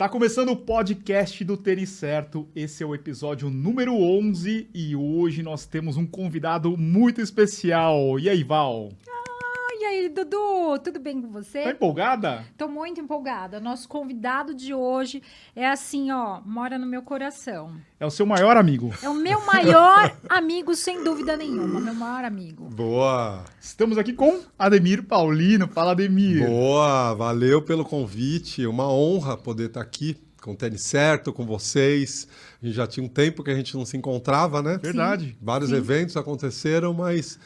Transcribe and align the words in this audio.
Está 0.00 0.08
começando 0.08 0.48
o 0.48 0.56
podcast 0.56 1.44
do 1.44 1.58
Tênis 1.58 1.90
Certo. 1.90 2.48
Esse 2.56 2.82
é 2.82 2.86
o 2.86 2.94
episódio 2.94 3.50
número 3.50 3.92
11 3.94 4.66
e 4.72 4.96
hoje 4.96 5.42
nós 5.42 5.66
temos 5.66 5.98
um 5.98 6.06
convidado 6.06 6.74
muito 6.74 7.20
especial. 7.20 8.18
E 8.18 8.26
aí, 8.26 8.42
Val? 8.42 8.92
E 9.80 9.82
aí, 9.82 10.10
Dudu, 10.10 10.78
tudo 10.84 11.00
bem 11.00 11.22
com 11.22 11.28
você? 11.30 11.62
Tá 11.62 11.70
empolgada? 11.70 12.44
Tô 12.58 12.68
muito 12.68 13.00
empolgada. 13.00 13.58
Nosso 13.58 13.88
convidado 13.88 14.52
de 14.54 14.74
hoje 14.74 15.22
é 15.56 15.66
assim, 15.66 16.10
ó, 16.10 16.42
mora 16.44 16.78
no 16.78 16.84
meu 16.84 17.00
coração. 17.00 17.80
É 17.98 18.04
o 18.04 18.10
seu 18.10 18.26
maior 18.26 18.58
amigo. 18.58 18.92
É 19.02 19.08
o 19.08 19.14
meu 19.14 19.40
maior 19.46 20.14
amigo, 20.28 20.74
sem 20.74 21.02
dúvida 21.02 21.34
nenhuma, 21.34 21.80
meu 21.80 21.94
maior 21.94 22.26
amigo. 22.26 22.68
Boa! 22.68 23.42
Estamos 23.58 23.96
aqui 23.96 24.12
com 24.12 24.42
Ademir 24.58 25.02
Paulino. 25.02 25.66
Fala, 25.66 25.92
Ademir. 25.92 26.46
Boa! 26.46 27.14
Valeu 27.14 27.62
pelo 27.62 27.82
convite. 27.82 28.66
Uma 28.66 28.86
honra 28.92 29.34
poder 29.34 29.68
estar 29.68 29.80
aqui 29.80 30.14
com 30.42 30.52
o 30.52 30.56
tênis 30.56 30.82
certo, 30.82 31.32
com 31.32 31.46
vocês. 31.46 32.28
A 32.62 32.66
gente 32.66 32.76
já 32.76 32.86
tinha 32.86 33.02
um 33.02 33.08
tempo 33.08 33.42
que 33.42 33.50
a 33.50 33.54
gente 33.54 33.74
não 33.74 33.86
se 33.86 33.96
encontrava, 33.96 34.60
né? 34.60 34.76
Verdade. 34.76 35.38
Vários 35.40 35.70
Sim. 35.70 35.76
eventos 35.76 36.18
aconteceram, 36.18 36.92
mas 36.92 37.38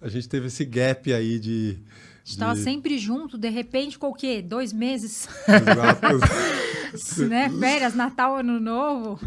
a 0.00 0.08
gente 0.08 0.28
teve 0.28 0.46
esse 0.46 0.64
gap 0.64 1.12
aí 1.12 1.38
de. 1.38 1.78
A 2.24 2.28
gente 2.28 2.38
tava 2.38 2.54
de- 2.54 2.62
sempre 2.62 2.98
junto, 2.98 3.38
de 3.38 3.48
repente, 3.48 3.92
ficou 3.92 4.10
o 4.10 4.14
quê? 4.14 4.42
Dois 4.42 4.72
meses? 4.72 5.28
Exato. 5.48 7.26
né? 7.28 7.50
Férias, 7.50 7.94
Natal, 7.94 8.36
Ano 8.36 8.58
Novo. 8.58 9.20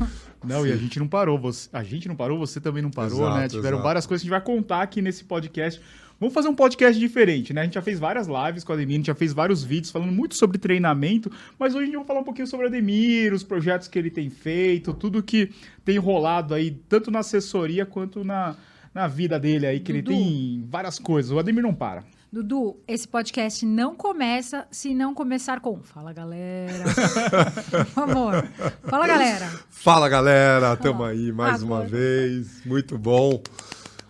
Não, 0.44 0.66
e 0.66 0.72
a 0.72 0.76
gente 0.76 1.00
não 1.00 1.08
parou. 1.08 1.38
Você, 1.40 1.70
a 1.72 1.84
gente 1.84 2.08
não 2.08 2.16
parou, 2.16 2.38
você 2.38 2.60
também 2.60 2.82
não 2.82 2.92
parou, 2.92 3.22
Exato, 3.22 3.38
né? 3.38 3.48
Tiveram 3.48 3.78
exato. 3.78 3.84
várias 3.84 4.06
coisas 4.06 4.22
que 4.22 4.30
a 4.30 4.36
gente 4.36 4.46
vai 4.46 4.56
contar 4.56 4.82
aqui 4.82 5.02
nesse 5.02 5.24
podcast. 5.24 5.82
Vamos 6.20 6.34
fazer 6.34 6.50
um 6.50 6.56
podcast 6.56 7.00
diferente, 7.00 7.54
né? 7.54 7.62
A 7.62 7.64
gente 7.64 7.76
já 7.76 7.82
fez 7.82 7.98
várias 7.98 8.28
lives 8.28 8.66
com 8.66 8.74
o 8.74 8.76
Ademir, 8.76 8.96
a 8.96 8.98
gente 8.98 9.08
já 9.08 9.16
fez 9.16 9.32
vários 9.32 9.64
vídeos 9.64 9.90
falando 9.90 10.12
muito 10.12 10.36
sobre 10.36 10.58
treinamento, 10.58 11.32
mas 11.58 11.74
hoje 11.74 11.84
a 11.84 11.86
gente 11.86 11.96
vai 11.96 12.06
falar 12.06 12.20
um 12.20 12.26
pouquinho 12.26 12.46
sobre 12.46 12.66
o 12.66 12.70
Ademir, 12.70 13.34
os 13.34 13.42
projetos 13.42 13.88
que 13.88 13.98
ele 13.98 14.10
tem 14.10 14.30
feito, 14.30 14.94
tudo 14.94 15.24
que 15.24 15.50
tem 15.86 15.98
rolado 15.98 16.54
aí, 16.54 16.72
tanto 16.90 17.10
na 17.10 17.20
assessoria 17.20 17.86
quanto 17.86 18.26
na, 18.26 18.58
na 19.00 19.08
vida 19.08 19.40
dele 19.40 19.66
aí, 19.66 19.80
que 19.80 19.94
Dudu. 19.94 20.12
ele 20.12 20.24
tem 20.24 20.66
várias 20.70 21.00
coisas. 21.00 21.32
O 21.32 21.40
Ademir 21.40 21.64
não 21.64 21.74
para. 21.74 22.04
Dudu, 22.32 22.78
esse 22.88 23.08
podcast 23.08 23.66
não 23.66 23.96
começa 23.96 24.68
se 24.70 24.94
não 24.94 25.14
começar 25.16 25.62
com 25.62 25.82
Fala, 25.82 26.12
galera. 26.14 26.84
Por 27.72 27.86
favor. 27.86 28.48
Fala, 28.84 29.08
galera. 29.08 29.50
Fala 29.70 30.10
galera, 30.10 30.76
tamo 30.78 31.04
aí 31.04 31.32
mais 31.32 31.64
Agora. 31.64 31.82
uma 31.84 31.90
vez, 31.90 32.64
muito 32.66 32.98
bom. 32.98 33.42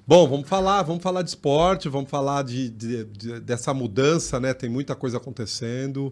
Bom, 0.08 0.28
vamos 0.28 0.50
falar, 0.50 0.82
vamos 0.82 1.04
falar 1.04 1.22
de 1.22 1.30
esporte, 1.30 1.88
vamos 1.88 2.10
falar 2.10 2.44
de, 2.44 2.68
de- 2.72 3.04
de- 3.06 3.40
dessa 3.42 3.74
mudança, 3.76 4.40
né? 4.40 4.56
Tem 4.56 4.70
muita 4.70 4.96
coisa 4.96 5.18
acontecendo. 5.18 6.12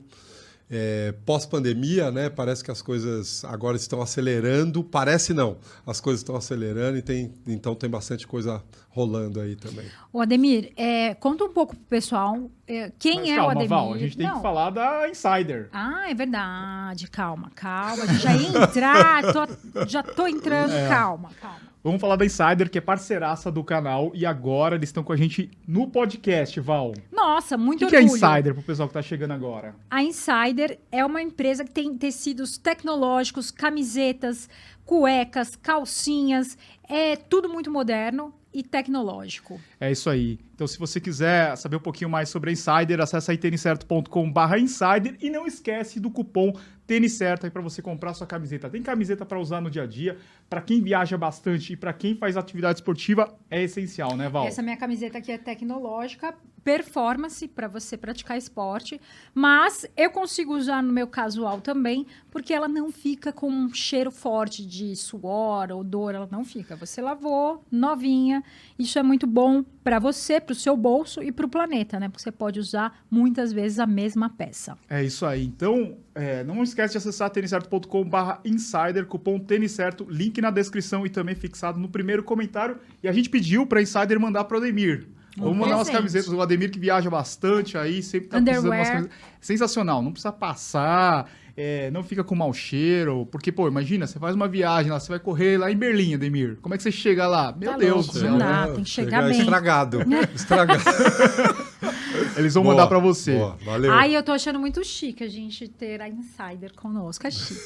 É, 0.70 1.14
Pós-pandemia, 1.26 2.12
né? 2.12 2.30
Parece 2.30 2.62
que 2.64 2.70
as 2.70 2.82
coisas 2.82 3.46
agora 3.46 3.78
estão 3.78 4.02
acelerando. 4.02 4.84
Parece 4.84 5.34
não, 5.34 5.58
as 5.86 6.02
coisas 6.02 6.20
estão 6.22 6.36
acelerando 6.36 6.98
e 6.98 7.02
tem, 7.02 7.34
então 7.48 7.74
tem 7.74 7.90
bastante 7.90 8.28
coisa 8.28 8.62
rolando 8.90 9.40
aí 9.40 9.56
também. 9.56 9.86
O 10.12 10.20
Ademir, 10.20 10.74
é, 10.76 11.14
conta 11.14 11.44
um 11.46 11.54
pouco 11.54 11.76
pro 11.76 11.86
pessoal 11.86 12.50
é, 12.68 12.92
quem 13.00 13.20
mas 13.22 13.30
é 13.30 13.34
o 13.34 13.36
calma, 13.38 13.52
Ademir. 13.52 13.70
Val, 13.70 13.94
a 13.94 13.98
gente 13.98 14.18
tem 14.18 14.28
Não. 14.28 14.36
que 14.38 14.42
falar 14.42 14.70
da 14.72 15.08
Insider. 15.10 15.70
Ah, 15.72 16.10
é 16.10 16.14
verdade. 16.14 17.08
Calma, 17.10 17.50
calma. 17.56 18.04
A 18.04 18.08
gente 18.08 18.22
já 18.24 18.36
ia 18.36 18.50
entrar, 18.64 19.24
tô- 19.32 19.86
já 19.88 20.04
tô 20.04 20.28
entrando. 20.28 20.74
É. 20.74 20.90
Calma, 20.90 21.30
calma. 21.40 21.68
Vamos 21.88 22.02
falar 22.02 22.18
da 22.18 22.26
Insider, 22.26 22.70
que 22.70 22.78
é 22.78 22.82
parceiraça 22.82 23.50
do 23.50 23.64
canal, 23.64 24.12
e 24.14 24.26
agora 24.26 24.76
eles 24.76 24.90
estão 24.90 25.06
com 25.06 25.14
a 25.14 25.16
gente 25.16 25.50
no 25.66 25.88
podcast, 25.88 26.60
Val. 26.60 26.92
Nossa, 27.10 27.56
O 27.56 27.60
muito 27.60 27.86
que, 27.86 27.92
que 27.92 27.96
é 27.96 28.00
orgulho. 28.00 28.18
Insider 28.18 28.54
pro 28.54 28.62
pessoal 28.62 28.90
que 28.90 28.94
tá 28.94 29.02
chegando 29.02 29.32
agora? 29.32 29.74
A 29.90 30.04
Insider 30.04 30.80
é 30.92 31.06
uma 31.06 31.22
empresa 31.22 31.64
que 31.64 31.72
tem 31.72 31.98
tecidos 31.98 32.58
tecnológicos, 32.58 33.52
camisetas, 33.52 34.50
cuecas, 34.84 35.56
calcinhas, 35.56 36.58
é 36.90 37.16
tudo 37.16 37.48
muito 37.48 37.72
moderno 37.72 38.34
e 38.54 38.64
tecnológico. 38.64 39.58
É 39.80 39.90
isso 39.90 40.10
aí. 40.10 40.40
Então, 40.58 40.66
se 40.66 40.80
você 40.80 41.00
quiser 41.00 41.56
saber 41.56 41.76
um 41.76 41.80
pouquinho 41.80 42.10
mais 42.10 42.30
sobre 42.30 42.50
a 42.50 42.54
Insider, 42.54 43.00
acessa 43.00 43.32
aí 43.32 43.38
têniscerto.com.br 43.38 44.58
Insider 44.58 45.16
e 45.22 45.30
não 45.30 45.46
esquece 45.46 46.00
do 46.00 46.10
cupom 46.10 46.52
Tênis 46.88 47.14
Certo 47.14 47.44
aí 47.44 47.52
para 47.52 47.62
você 47.62 47.82
comprar 47.82 48.14
sua 48.14 48.26
camiseta. 48.26 48.70
Tem 48.70 48.82
camiseta 48.82 49.26
para 49.26 49.38
usar 49.38 49.60
no 49.60 49.70
dia 49.70 49.84
a 49.84 49.86
dia, 49.86 50.18
para 50.50 50.62
quem 50.62 50.82
viaja 50.82 51.18
bastante 51.18 51.74
e 51.74 51.76
para 51.76 51.92
quem 51.92 52.16
faz 52.16 52.38
atividade 52.38 52.80
esportiva 52.80 53.38
é 53.52 53.62
essencial, 53.62 54.16
né, 54.16 54.30
Val? 54.30 54.48
Essa 54.48 54.62
minha 54.62 54.78
camiseta 54.78 55.18
aqui 55.18 55.32
é 55.32 55.38
tecnológica, 55.38 56.34
performance 56.64 57.46
para 57.48 57.68
você 57.68 57.98
praticar 57.98 58.38
esporte, 58.38 59.02
mas 59.34 59.86
eu 59.98 60.10
consigo 60.10 60.56
usar 60.56 60.82
no 60.82 60.94
meu 60.94 61.08
casual 61.08 61.60
também, 61.60 62.08
porque 62.32 62.54
ela 62.54 62.70
não 62.70 62.90
fica 62.90 63.34
com 63.34 63.50
um 63.50 63.74
cheiro 63.74 64.10
forte 64.10 64.66
de 64.66 64.96
suor, 64.96 65.72
odor, 65.72 66.16
ela 66.16 66.28
não 66.32 66.46
fica. 66.46 66.76
Você 66.78 67.02
lavou, 67.02 67.66
novinha. 67.70 68.42
Isso 68.80 68.98
é 68.98 69.04
muito 69.04 69.28
bom 69.28 69.64
para 69.84 70.00
você, 70.00 70.40
para 70.48 70.54
o 70.54 70.56
seu 70.56 70.78
bolso 70.78 71.22
e 71.22 71.32
para 71.32 71.46
o 71.46 71.50
planeta, 71.50 72.00
né? 72.00 72.08
Porque 72.08 72.24
você 72.24 72.32
pode 72.32 72.60
usar 72.60 73.04
muitas 73.12 73.52
vezes 73.52 73.80
a 73.80 73.86
mesma 73.86 74.30
peça. 74.30 74.78
É 74.90 75.04
isso 75.04 75.26
aí. 75.26 75.46
Então, 75.46 75.98
é, 76.16 76.44
não 76.44 76.64
esquece 76.64 76.94
de 76.94 76.98
acessar 76.98 77.30
têniscerto.com.br 77.30 78.18
Insider, 78.46 79.06
cupom 79.06 79.38
Tênis 79.38 79.74
Certo, 79.74 80.08
link 80.10 80.40
na 80.40 80.50
descrição 80.50 81.06
e 81.06 81.10
também 81.10 81.36
fixado 81.36 81.78
no 81.78 81.90
primeiro 81.90 82.24
comentário. 82.24 82.78
E 83.04 83.08
a 83.08 83.12
gente 83.12 83.30
pediu 83.30 83.68
para 83.68 83.82
Insider 83.82 84.20
mandar 84.20 84.46
pro 84.46 84.58
Ademir. 84.58 85.08
Vamos 85.38 85.56
mandar 85.58 85.76
umas 85.76 85.88
presente. 85.88 85.98
camisetas. 85.98 86.34
O 86.34 86.42
Ademir 86.42 86.72
que 86.72 86.80
viaja 86.80 87.10
bastante 87.10 87.78
aí, 87.78 88.02
sempre 88.02 88.30
tá 88.30 88.42
precisando 88.42 88.66
Underwear. 88.66 88.80
umas 88.80 88.90
camisetas. 88.90 89.18
Sensacional, 89.40 90.02
não 90.02 90.12
precisa 90.12 90.32
passar, 90.32 91.30
é, 91.58 91.90
não 91.92 92.04
fica 92.04 92.24
com 92.24 92.36
mau 92.36 92.54
cheiro. 92.54 93.26
Porque, 93.32 93.52
pô, 93.52 93.68
imagina, 93.68 94.06
você 94.08 94.18
faz 94.20 94.36
uma 94.36 94.48
viagem 94.48 94.92
lá, 94.92 95.00
você 95.00 95.10
vai 95.10 95.20
correr 95.20 95.58
lá 95.58 95.70
em 95.72 95.76
Berlim, 95.76 96.14
Ademir. 96.14 96.58
Como 96.62 96.74
é 96.74 96.78
que 96.78 96.84
você 96.84 96.92
chega 96.92 97.28
lá? 97.28 97.52
Meu 97.52 97.72
Tá 97.72 97.78
Deus 97.78 97.96
louco, 98.06 98.14
do 98.14 98.20
céu. 98.20 98.32
não 98.32 98.38
dá. 98.38 98.68
né? 98.68 98.74
tem 98.76 98.84
que 98.84 98.90
Chega 98.90 99.10
chegar 99.10 99.28
bem. 99.28 99.40
Estragado. 99.40 100.00
Estragado. 100.36 100.84
Eles 102.38 102.54
vão 102.54 102.64
Boa, 102.64 102.76
mandar 102.76 102.88
para 102.88 103.00
você. 103.00 103.34
Boa, 103.36 103.58
valeu. 103.66 103.92
Ai, 103.92 104.16
eu 104.16 104.22
tô 104.24 104.32
achando 104.32 104.60
muito 104.60 104.84
chique 104.84 105.24
a 105.24 105.28
gente 105.28 105.68
ter 105.68 106.02
a 106.02 106.08
Insider 106.08 106.74
conosco, 106.76 107.26
é 107.28 107.32
chique. 107.32 107.60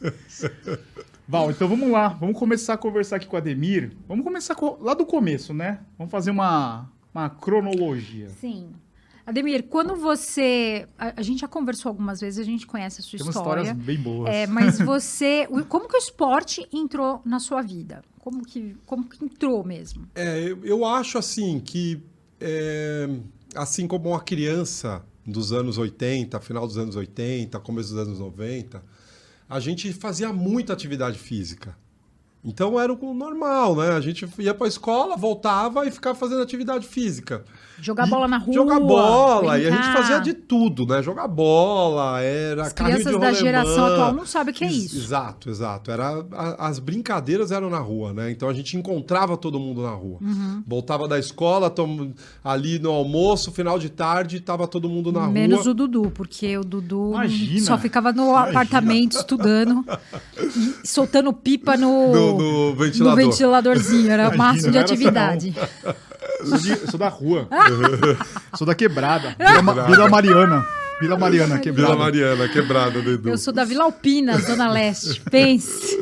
Val, 1.26 1.50
então 1.50 1.66
vamos 1.66 1.90
lá. 1.90 2.08
Vamos 2.08 2.38
começar 2.38 2.74
a 2.74 2.76
conversar 2.76 3.16
aqui 3.16 3.26
com 3.26 3.34
o 3.36 3.38
Ademir. 3.38 3.92
Vamos 4.06 4.24
começar 4.24 4.54
co- 4.54 4.78
lá 4.80 4.92
do 4.92 5.06
começo, 5.06 5.54
né? 5.54 5.80
Vamos 5.96 6.10
fazer 6.10 6.30
uma, 6.30 6.86
uma 7.14 7.30
cronologia. 7.30 8.28
Sim. 8.40 8.72
Ademir, 9.26 9.64
quando 9.64 9.96
você. 9.96 10.86
A, 10.98 11.14
a 11.16 11.22
gente 11.22 11.40
já 11.40 11.48
conversou 11.48 11.88
algumas 11.88 12.20
vezes, 12.20 12.38
a 12.38 12.44
gente 12.44 12.66
conhece 12.66 13.00
a 13.00 13.04
sua 13.04 13.18
Tem 13.18 13.28
história. 13.28 13.60
histórias 13.62 13.84
bem 13.84 13.98
boas. 13.98 14.28
É, 14.28 14.46
mas 14.46 14.78
você. 14.84 15.48
Como 15.68 15.88
que 15.88 15.96
o 15.96 15.98
esporte 15.98 16.66
entrou 16.72 17.22
na 17.24 17.40
sua 17.40 17.62
vida? 17.62 18.02
Como 18.18 18.44
que, 18.44 18.76
como 18.86 19.04
que 19.04 19.24
entrou 19.24 19.64
mesmo? 19.64 20.06
É, 20.14 20.40
eu, 20.40 20.64
eu 20.64 20.84
acho 20.84 21.18
assim 21.18 21.60
que, 21.60 22.02
é, 22.40 23.08
assim 23.54 23.86
como 23.86 24.10
uma 24.10 24.20
criança 24.20 25.04
dos 25.26 25.52
anos 25.52 25.78
80, 25.78 26.38
final 26.40 26.66
dos 26.66 26.76
anos 26.76 26.96
80, 26.96 27.58
começo 27.60 27.90
dos 27.94 28.06
anos 28.06 28.18
90, 28.18 28.82
a 29.48 29.60
gente 29.60 29.92
fazia 29.92 30.32
muita 30.32 30.72
atividade 30.72 31.18
física. 31.18 31.76
Então 32.44 32.78
era 32.78 32.92
o 32.92 33.14
normal, 33.14 33.76
né? 33.76 33.90
A 33.92 34.00
gente 34.00 34.28
ia 34.38 34.52
para 34.52 34.66
a 34.66 34.68
escola, 34.68 35.16
voltava 35.16 35.86
e 35.86 35.90
ficava 35.90 36.18
fazendo 36.18 36.42
atividade 36.42 36.86
física. 36.86 37.44
Jogar 37.80 38.06
bola 38.06 38.28
na 38.28 38.38
rua. 38.38 38.54
Jogar 38.54 38.80
bola, 38.80 39.58
e 39.58 39.66
a 39.66 39.70
gente 39.70 39.80
brincar. 39.80 39.96
fazia 39.96 40.18
de 40.20 40.32
tudo, 40.34 40.86
né? 40.86 41.02
Jogar 41.02 41.26
bola, 41.28 42.20
era 42.20 42.62
As 42.66 42.72
carrinho 42.72 42.96
crianças 42.98 43.12
de 43.14 43.18
da 43.20 43.26
rolemã. 43.26 43.44
geração 43.44 43.86
atual 43.86 44.12
não 44.14 44.24
sabem 44.26 44.54
o 44.54 44.56
que 44.56 44.64
é 44.64 44.70
isso. 44.70 44.96
Exato, 44.96 45.50
exato. 45.50 45.90
Era, 45.90 46.24
a- 46.32 46.68
as 46.68 46.78
brincadeiras 46.78 47.50
eram 47.50 47.68
na 47.68 47.78
rua, 47.78 48.12
né? 48.12 48.30
Então 48.30 48.48
a 48.48 48.54
gente 48.54 48.76
encontrava 48.76 49.36
todo 49.36 49.58
mundo 49.58 49.82
na 49.82 49.90
rua. 49.90 50.18
Uhum. 50.20 50.62
Voltava 50.66 51.06
da 51.08 51.18
escola, 51.18 51.68
tom- 51.68 52.12
ali 52.44 52.78
no 52.78 52.90
almoço, 52.90 53.50
final 53.52 53.78
de 53.78 53.88
tarde, 53.90 54.40
tava 54.40 54.66
todo 54.66 54.88
mundo 54.88 55.10
na 55.12 55.26
Menos 55.26 55.60
rua. 55.62 55.70
o 55.70 55.74
Dudu, 55.74 56.12
porque 56.14 56.56
o 56.56 56.64
Dudu 56.64 57.10
Imagina. 57.14 57.60
só 57.66 57.76
ficava 57.78 58.12
no 58.12 58.34
apartamento 58.36 59.16
estudando 59.16 59.84
e 60.82 60.86
soltando 60.86 61.32
pipa 61.32 61.76
no, 61.76 62.12
No, 62.12 62.38
no 62.38 62.70
no 62.70 62.76
ventilador. 62.76 63.16
ventiladorzinho. 63.16 64.10
Era 64.10 64.22
o 64.30 64.34
Imagina, 64.34 64.44
máximo 64.44 64.72
de 64.72 64.78
atividade. 64.78 65.54
Eu 66.44 66.58
sou, 66.58 66.58
de- 66.58 66.90
sou 66.90 66.98
da 66.98 67.08
rua. 67.08 67.48
sou 68.56 68.66
da 68.66 68.74
quebrada. 68.74 69.36
Vila, 69.38 69.86
Vila 69.86 70.08
Mariana. 70.08 70.66
Vila 71.00 71.18
Mariana, 71.18 71.58
quebrada. 71.58 71.92
Vila 71.92 72.04
Mariana, 72.04 72.48
quebrada, 72.48 73.02
Dedu. 73.02 73.28
Eu 73.30 73.38
sou 73.38 73.52
da 73.52 73.64
Vila 73.64 73.84
Alpina, 73.84 74.38
Zona 74.38 74.70
Leste. 74.70 75.20
Pense. 75.30 75.98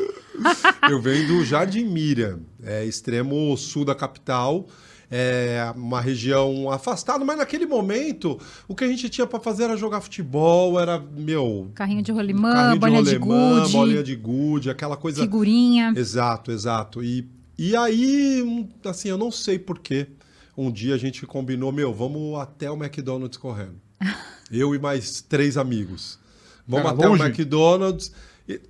Eu 0.89 1.01
venho 1.01 1.27
do 1.27 1.45
Jardim 1.45 1.85
Miriam, 1.85 2.39
é 2.63 2.85
extremo 2.85 3.55
sul 3.57 3.85
da 3.85 3.95
capital. 3.95 4.67
É 5.15 5.71
uma 5.75 6.01
região 6.01 6.71
afastada, 6.71 7.23
mas 7.23 7.37
naquele 7.37 7.67
momento 7.67 8.39
o 8.67 8.73
que 8.73 8.83
a 8.83 8.87
gente 8.87 9.07
tinha 9.09 9.27
para 9.27 9.39
fazer 9.39 9.65
era 9.65 9.77
jogar 9.77 10.01
futebol, 10.01 10.79
era, 10.79 10.99
meu, 10.99 11.69
Carrinho 11.75 12.01
de 12.01 12.11
rolimã, 12.11 12.51
carrinho 12.51 12.79
bolinha 12.79 13.03
de, 13.03 13.15
rolemã, 13.17 13.59
gude, 13.61 13.71
bolinha 13.73 14.03
de 14.03 14.15
gude, 14.15 14.69
aquela 14.71 14.97
coisa 14.97 15.21
figurinha. 15.21 15.93
Exato, 15.95 16.51
exato. 16.51 17.03
E, 17.03 17.27
e 17.59 17.75
aí, 17.75 18.67
assim, 18.85 19.09
eu 19.09 19.17
não 19.17 19.29
sei 19.29 19.59
porquê. 19.59 20.07
Um 20.55 20.71
dia 20.71 20.95
a 20.95 20.97
gente 20.97 21.25
combinou, 21.25 21.71
meu, 21.71 21.93
vamos 21.93 22.39
até 22.39 22.69
o 22.69 22.75
McDonald's 22.75 23.37
correndo. 23.37 23.75
Eu 24.51 24.75
e 24.75 24.79
mais 24.79 25.21
três 25.21 25.57
amigos. 25.57 26.19
Vamos 26.67 26.85
Era 26.85 26.95
até 26.95 27.07
longe? 27.07 27.23
o 27.23 27.25
McDonald's. 27.25 28.11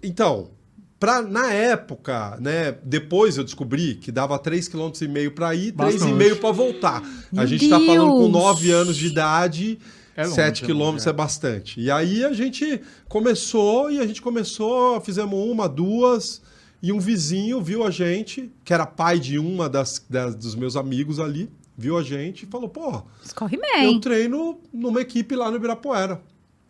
Então, 0.01 0.51
pra, 0.99 1.21
na 1.21 1.51
época, 1.51 2.37
né? 2.39 2.71
Depois 2.83 3.37
eu 3.37 3.43
descobri 3.43 3.95
que 3.95 4.11
dava 4.11 4.39
3,5 4.39 4.97
km 4.97 5.33
para 5.35 5.53
ir, 5.55 5.71
Bastante. 5.73 6.13
3,5 6.13 6.39
para 6.39 6.51
voltar. 6.51 7.01
a 7.03 7.35
Meu 7.35 7.47
gente 7.47 7.65
está 7.65 7.79
falando 7.79 8.11
com 8.11 8.31
Deus! 8.31 8.31
9 8.31 8.71
anos 8.71 8.95
de 8.95 9.07
idade. 9.07 9.79
É 10.15 10.23
longe, 10.23 10.35
7 10.35 10.63
é 10.63 10.65
quilômetros 10.67 11.05
longe, 11.05 11.09
é. 11.09 11.17
bastante. 11.17 11.81
E 11.81 11.91
aí 11.91 12.23
a 12.23 12.31
gente 12.33 12.79
começou 13.09 13.91
e 13.91 13.99
a 13.99 14.05
gente 14.07 14.21
começou, 14.21 15.01
fizemos 15.01 15.33
uma, 15.37 15.67
duas, 15.67 16.39
e 16.83 16.91
um 16.93 16.99
vizinho 16.99 17.59
viu 17.61 17.83
a 17.83 17.89
gente, 17.89 18.51
que 18.63 18.73
era 18.73 18.85
pai 18.85 19.17
de 19.19 19.39
uma 19.39 19.67
das, 19.67 20.05
das- 20.09 20.35
dos 20.35 20.53
meus 20.55 20.75
amigos 20.75 21.19
ali, 21.19 21.49
viu 21.83 21.97
a 21.97 22.03
gente 22.03 22.43
e 22.43 22.45
falou: 22.47 22.69
pô, 22.69 23.03
Escorre 23.23 23.57
eu 23.57 23.61
bem. 23.61 23.99
treino 23.99 24.59
numa 24.73 25.01
equipe 25.01 25.35
lá 25.35 25.51
no 25.51 25.57
Ibirapuera. 25.57 26.21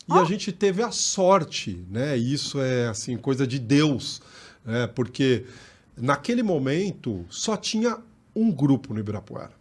E 0.09 0.13
a 0.13 0.25
gente 0.25 0.51
teve 0.51 0.83
a 0.83 0.91
sorte, 0.91 1.85
né? 1.89 2.17
Isso 2.17 2.59
é 2.59 2.87
assim 2.87 3.15
coisa 3.15 3.47
de 3.47 3.57
Deus, 3.57 4.21
né? 4.65 4.85
Porque 4.87 5.45
naquele 5.95 6.43
momento 6.43 7.25
só 7.29 7.55
tinha 7.55 7.97
um 8.35 8.51
grupo 8.51 8.93
no 8.93 8.99
Ibirapuera. 8.99 9.51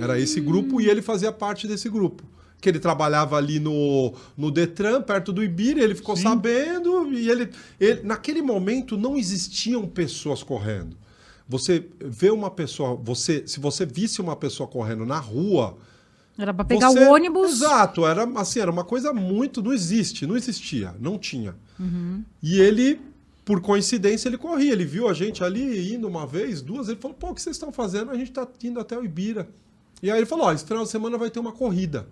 Era 0.00 0.18
esse 0.18 0.40
grupo 0.40 0.80
e 0.80 0.88
ele 0.88 1.02
fazia 1.02 1.30
parte 1.30 1.68
desse 1.68 1.88
grupo. 1.88 2.24
Que 2.60 2.68
ele 2.68 2.80
trabalhava 2.80 3.36
ali 3.36 3.60
no, 3.60 4.12
no 4.36 4.50
Detran, 4.50 5.00
perto 5.02 5.32
do 5.32 5.44
Ibira, 5.44 5.80
ele 5.80 5.94
ficou 5.94 6.16
Sim. 6.16 6.24
sabendo 6.24 7.12
e 7.12 7.30
ele, 7.30 7.50
ele. 7.78 8.02
Naquele 8.02 8.42
momento 8.42 8.96
não 8.96 9.16
existiam 9.16 9.86
pessoas 9.86 10.42
correndo. 10.42 10.96
Você 11.48 11.88
vê 11.98 12.30
uma 12.30 12.50
pessoa, 12.50 12.94
você, 12.94 13.42
se 13.46 13.58
você 13.58 13.86
visse 13.86 14.20
uma 14.20 14.36
pessoa 14.36 14.68
correndo 14.68 15.06
na 15.06 15.18
rua, 15.18 15.78
Era 16.36 16.52
pra 16.52 16.64
pegar 16.64 16.90
você- 16.90 17.04
o 17.06 17.12
ônibus. 17.12 17.52
Exato, 17.52 18.06
era 18.06 18.24
assim, 18.38 18.60
era 18.60 18.70
uma 18.70 18.84
coisa 18.84 19.12
muito. 19.14 19.62
Não 19.62 19.72
existe, 19.72 20.26
não 20.26 20.36
existia, 20.36 20.94
não 21.00 21.18
tinha. 21.18 21.54
E 22.42 22.60
ele, 22.60 23.00
por 23.44 23.60
coincidência, 23.62 24.28
ele 24.28 24.36
corria. 24.36 24.72
Ele 24.72 24.84
viu 24.84 25.08
a 25.08 25.14
gente 25.14 25.42
ali 25.42 25.94
indo 25.94 26.06
uma 26.06 26.26
vez, 26.26 26.60
duas, 26.60 26.88
ele 26.88 27.00
falou: 27.00 27.16
pô, 27.16 27.30
o 27.30 27.34
que 27.34 27.40
vocês 27.40 27.56
estão 27.56 27.72
fazendo? 27.72 28.10
A 28.10 28.14
gente 28.16 28.28
está 28.28 28.46
indo 28.62 28.78
até 28.78 28.96
o 28.98 29.04
Ibira. 29.04 29.48
E 30.02 30.10
aí 30.10 30.18
ele 30.18 30.26
falou: 30.26 30.46
ó, 30.46 30.52
esse 30.52 30.64
final 30.66 30.84
de 30.84 30.90
semana 30.90 31.16
vai 31.16 31.30
ter 31.30 31.40
uma 31.40 31.52
corrida. 31.52 32.06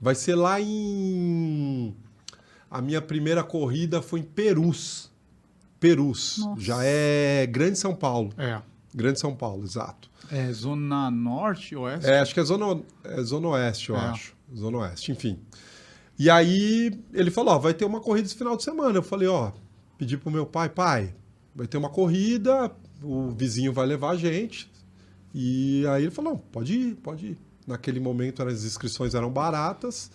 Vai 0.00 0.14
ser 0.14 0.34
lá 0.34 0.60
em. 0.60 1.94
A 2.70 2.80
minha 2.82 3.00
primeira 3.02 3.44
corrida 3.44 4.00
foi 4.02 4.20
em 4.20 4.24
Perus. 4.24 5.10
Perus. 5.80 6.38
Nossa. 6.38 6.60
Já 6.60 6.78
é 6.82 7.46
Grande 7.46 7.78
São 7.78 7.94
Paulo. 7.94 8.32
É. 8.38 8.60
Grande 8.94 9.20
São 9.20 9.34
Paulo, 9.34 9.64
exato. 9.64 10.10
É 10.30 10.50
Zona 10.52 11.10
Norte, 11.10 11.76
Oeste? 11.76 12.06
É, 12.08 12.18
acho 12.20 12.32
que 12.34 12.40
é 12.40 12.44
Zona, 12.44 12.80
é 13.04 13.22
zona 13.22 13.48
Oeste, 13.48 13.90
eu 13.90 13.96
É. 13.96 14.00
acho. 14.00 14.34
Zona 14.54 14.78
Oeste, 14.78 15.12
enfim. 15.12 15.38
E 16.18 16.30
aí 16.30 16.98
ele 17.12 17.30
falou, 17.30 17.54
ó, 17.54 17.58
vai 17.58 17.74
ter 17.74 17.84
uma 17.84 18.00
corrida 18.00 18.26
esse 18.26 18.34
final 18.36 18.56
de 18.56 18.62
semana. 18.64 18.96
Eu 18.98 19.02
falei, 19.02 19.28
ó, 19.28 19.52
pedi 19.98 20.16
pro 20.16 20.30
meu 20.30 20.46
pai, 20.46 20.68
pai, 20.68 21.14
vai 21.54 21.66
ter 21.66 21.76
uma 21.76 21.90
corrida, 21.90 22.72
o 23.02 23.30
vizinho 23.32 23.72
vai 23.72 23.86
levar 23.86 24.10
a 24.12 24.16
gente. 24.16 24.70
E 25.34 25.86
aí 25.88 26.04
ele 26.04 26.10
falou, 26.10 26.38
pode 26.50 26.72
ir, 26.72 26.94
pode 26.96 27.26
ir. 27.26 27.38
Naquele 27.66 28.00
momento 28.00 28.42
as 28.42 28.64
inscrições 28.64 29.14
eram 29.14 29.30
baratas. 29.30 30.10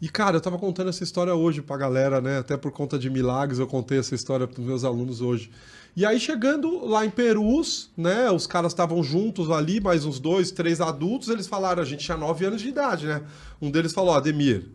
E, 0.00 0.08
cara, 0.08 0.36
eu 0.36 0.40
tava 0.40 0.58
contando 0.58 0.90
essa 0.90 1.02
história 1.02 1.34
hoje 1.34 1.62
pra 1.62 1.76
galera, 1.76 2.20
né? 2.20 2.38
Até 2.38 2.56
por 2.56 2.70
conta 2.70 2.98
de 2.98 3.08
milagres, 3.08 3.58
eu 3.58 3.66
contei 3.66 3.98
essa 3.98 4.14
história 4.14 4.46
pros 4.46 4.64
meus 4.64 4.84
alunos 4.84 5.22
hoje. 5.22 5.50
E 5.96 6.04
aí, 6.04 6.20
chegando 6.20 6.84
lá 6.84 7.06
em 7.06 7.10
Perus, 7.10 7.90
né? 7.96 8.30
Os 8.30 8.46
caras 8.46 8.72
estavam 8.72 9.02
juntos 9.02 9.50
ali, 9.50 9.80
mais 9.80 10.04
uns 10.04 10.20
dois, 10.20 10.50
três 10.50 10.82
adultos, 10.82 11.30
eles 11.30 11.46
falaram, 11.46 11.82
a 11.82 11.86
gente 11.86 12.04
tinha 12.04 12.16
nove 12.16 12.44
anos 12.44 12.60
de 12.60 12.68
idade, 12.68 13.06
né? 13.06 13.22
Um 13.62 13.70
deles 13.70 13.94
falou, 13.94 14.12
ó, 14.12 14.18
Ademir, 14.18 14.68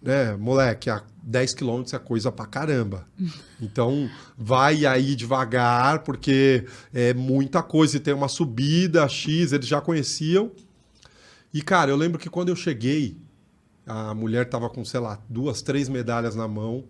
né, 0.00 0.34
moleque, 0.36 0.88
a 0.88 1.02
10 1.22 1.54
quilômetros 1.54 1.92
é 1.92 1.98
coisa 1.98 2.30
pra 2.30 2.46
caramba. 2.46 3.06
Então, 3.62 4.08
vai 4.38 4.86
aí 4.86 5.14
devagar, 5.14 5.98
porque 5.98 6.64
é 6.94 7.12
muita 7.12 7.62
coisa 7.62 7.98
e 7.98 8.00
tem 8.00 8.14
uma 8.14 8.26
subida 8.26 9.06
X, 9.06 9.52
eles 9.52 9.66
já 9.66 9.82
conheciam. 9.82 10.50
E, 11.52 11.60
cara, 11.60 11.90
eu 11.90 11.96
lembro 11.96 12.18
que 12.18 12.30
quando 12.30 12.48
eu 12.48 12.56
cheguei, 12.56 13.18
a 13.86 14.14
mulher 14.14 14.48
tava 14.48 14.68
com, 14.70 14.84
sei 14.84 15.00
lá, 15.00 15.20
duas, 15.28 15.62
três 15.62 15.88
medalhas 15.88 16.34
na 16.34 16.46
mão. 16.48 16.84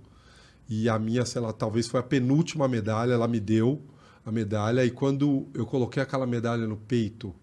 E 0.69 0.89
a 0.89 0.99
minha, 0.99 1.25
sei 1.25 1.41
lá, 1.41 1.53
talvez 1.53 1.89
foi 1.89 1.99
a 2.01 2.03
penúltima 2.03 2.69
medalha, 2.69 3.13
ela 3.13 3.27
me 3.27 3.41
deu 3.41 3.83
a 4.25 4.31
medalha. 4.31 4.85
E 4.85 4.91
quando 4.91 5.49
eu 5.55 5.67
coloquei 5.67 6.03
aquela 6.03 6.27
medalha 6.27 6.67
no 6.67 6.77
peito, 6.77 7.35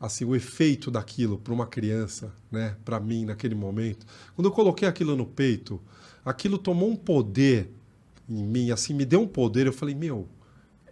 assim, 0.00 0.24
o 0.24 0.34
efeito 0.34 0.90
daquilo 0.90 1.38
para 1.38 1.52
uma 1.52 1.66
criança, 1.66 2.32
né, 2.50 2.76
para 2.84 2.98
mim 2.98 3.24
naquele 3.24 3.54
momento, 3.54 4.06
quando 4.34 4.46
eu 4.46 4.52
coloquei 4.52 4.88
aquilo 4.88 5.14
no 5.14 5.26
peito, 5.26 5.80
aquilo 6.24 6.58
tomou 6.58 6.90
um 6.90 6.96
poder 6.96 7.70
em 8.28 8.42
mim, 8.44 8.70
assim, 8.70 8.94
me 8.94 9.04
deu 9.04 9.20
um 9.22 9.28
poder. 9.28 9.66
Eu 9.66 9.72
falei, 9.72 9.94
meu, 9.94 10.28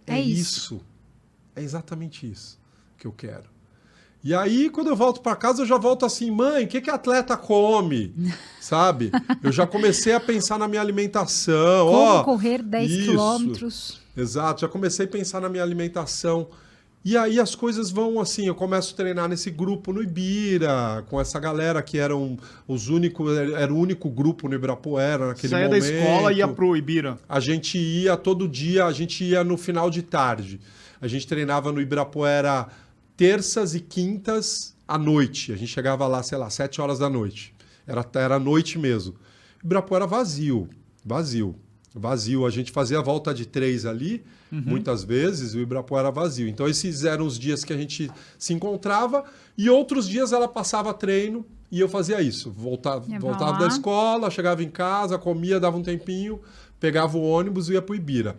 é, 0.05 0.15
É 0.15 0.21
isso. 0.21 0.75
isso. 0.75 0.85
É 1.55 1.61
exatamente 1.61 2.29
isso 2.29 2.59
que 2.97 3.07
eu 3.07 3.11
quero. 3.11 3.49
E 4.21 4.33
aí, 4.33 4.69
quando 4.69 4.87
eu 4.87 4.95
volto 4.95 5.21
para 5.21 5.35
casa, 5.35 5.61
eu 5.61 5.65
já 5.65 5.77
volto 5.77 6.05
assim, 6.05 6.29
mãe, 6.29 6.65
o 6.65 6.67
que, 6.67 6.81
que 6.81 6.89
atleta 6.89 7.37
come? 7.37 8.13
Sabe? 8.59 9.11
Eu 9.41 9.51
já 9.51 9.65
comecei 9.65 10.13
a 10.13 10.19
pensar 10.19 10.59
na 10.59 10.67
minha 10.67 10.81
alimentação. 10.81 11.87
Como 11.87 11.97
ó, 11.97 12.23
correr 12.23 12.61
10 12.61 12.91
isso. 12.91 13.11
quilômetros. 13.11 14.01
Exato, 14.15 14.61
já 14.61 14.67
comecei 14.67 15.05
a 15.05 15.09
pensar 15.09 15.39
na 15.39 15.47
minha 15.47 15.63
alimentação. 15.63 16.47
E 17.03 17.15
aí 17.17 17.39
as 17.39 17.55
coisas 17.55 17.89
vão 17.91 18.19
assim, 18.19 18.47
eu 18.47 18.53
começo 18.55 18.93
a 18.93 18.97
treinar 18.97 19.29
nesse 19.29 19.49
grupo 19.49 19.93
no 19.93 20.03
Ibira, 20.03 21.05
com 21.09 21.19
essa 21.19 21.39
galera 21.39 21.81
que 21.81 21.97
eram 21.97 22.37
os 22.67 22.89
únicos, 22.89 23.37
era 23.37 23.73
o 23.73 23.77
único 23.77 24.09
grupo 24.09 24.49
no 24.49 24.55
Ibirapuera 24.55 25.27
naquele 25.27 25.49
Saía 25.49 25.69
da 25.69 25.77
momento. 25.77 25.93
escola 25.93 26.33
e 26.33 26.37
ia 26.37 26.47
pro 26.49 26.75
Ibira. 26.75 27.17
A 27.27 27.39
gente 27.39 27.77
ia 27.77 28.17
todo 28.17 28.49
dia, 28.49 28.85
a 28.85 28.91
gente 28.91 29.23
ia 29.23 29.45
no 29.45 29.55
final 29.57 29.89
de 29.89 30.01
tarde. 30.01 30.59
A 31.01 31.07
gente 31.07 31.25
treinava 31.25 31.71
no 31.71 31.79
Ibirapuera 31.79 32.67
terças 33.19 33.75
e 33.75 33.81
quintas 33.81 34.73
à 34.87 34.97
noite. 34.97 35.51
A 35.51 35.57
gente 35.57 35.67
chegava 35.67 36.07
lá, 36.07 36.23
sei 36.23 36.37
lá, 36.37 36.49
sete 36.49 36.79
horas 36.79 36.99
da 36.99 37.09
noite. 37.09 37.53
Era, 37.85 38.09
era 38.13 38.39
noite 38.39 38.79
mesmo. 38.79 39.13
Ibirapuera 39.61 40.07
vazio, 40.07 40.69
vazio, 41.03 41.53
vazio. 41.93 42.45
A 42.45 42.49
gente 42.49 42.71
fazia 42.71 42.99
a 42.99 43.01
volta 43.01 43.33
de 43.33 43.45
três 43.45 43.85
ali, 43.85 44.23
muitas 44.49 45.03
vezes, 45.03 45.53
o 45.53 45.59
Ibirapuera 45.59 46.09
vazio. 46.09 46.47
Então 46.47 46.65
esses 46.65 47.03
eram 47.03 47.25
os 47.25 47.37
dias 47.37 47.65
que 47.65 47.73
a 47.73 47.77
gente 47.77 48.09
se 48.37 48.53
encontrava 48.53 49.25
e 49.57 49.69
outros 49.69 50.07
dias 50.07 50.31
ela 50.31 50.47
passava 50.47 50.93
treino 50.93 51.45
e 51.69 51.77
eu 51.81 51.89
fazia 51.89 52.21
isso. 52.21 52.49
Voltava, 52.49 53.05
voltava 53.19 53.59
da 53.59 53.67
escola, 53.67 54.31
chegava 54.31 54.63
em 54.63 54.69
casa, 54.69 55.17
comia, 55.17 55.59
dava 55.59 55.75
um 55.75 55.83
tempinho, 55.83 56.39
pegava 56.79 57.17
o 57.17 57.21
ônibus 57.29 57.67
e 57.67 57.73
ia 57.73 57.81
para 57.81 57.91
o 57.91 57.95
Ibira. 57.97 58.37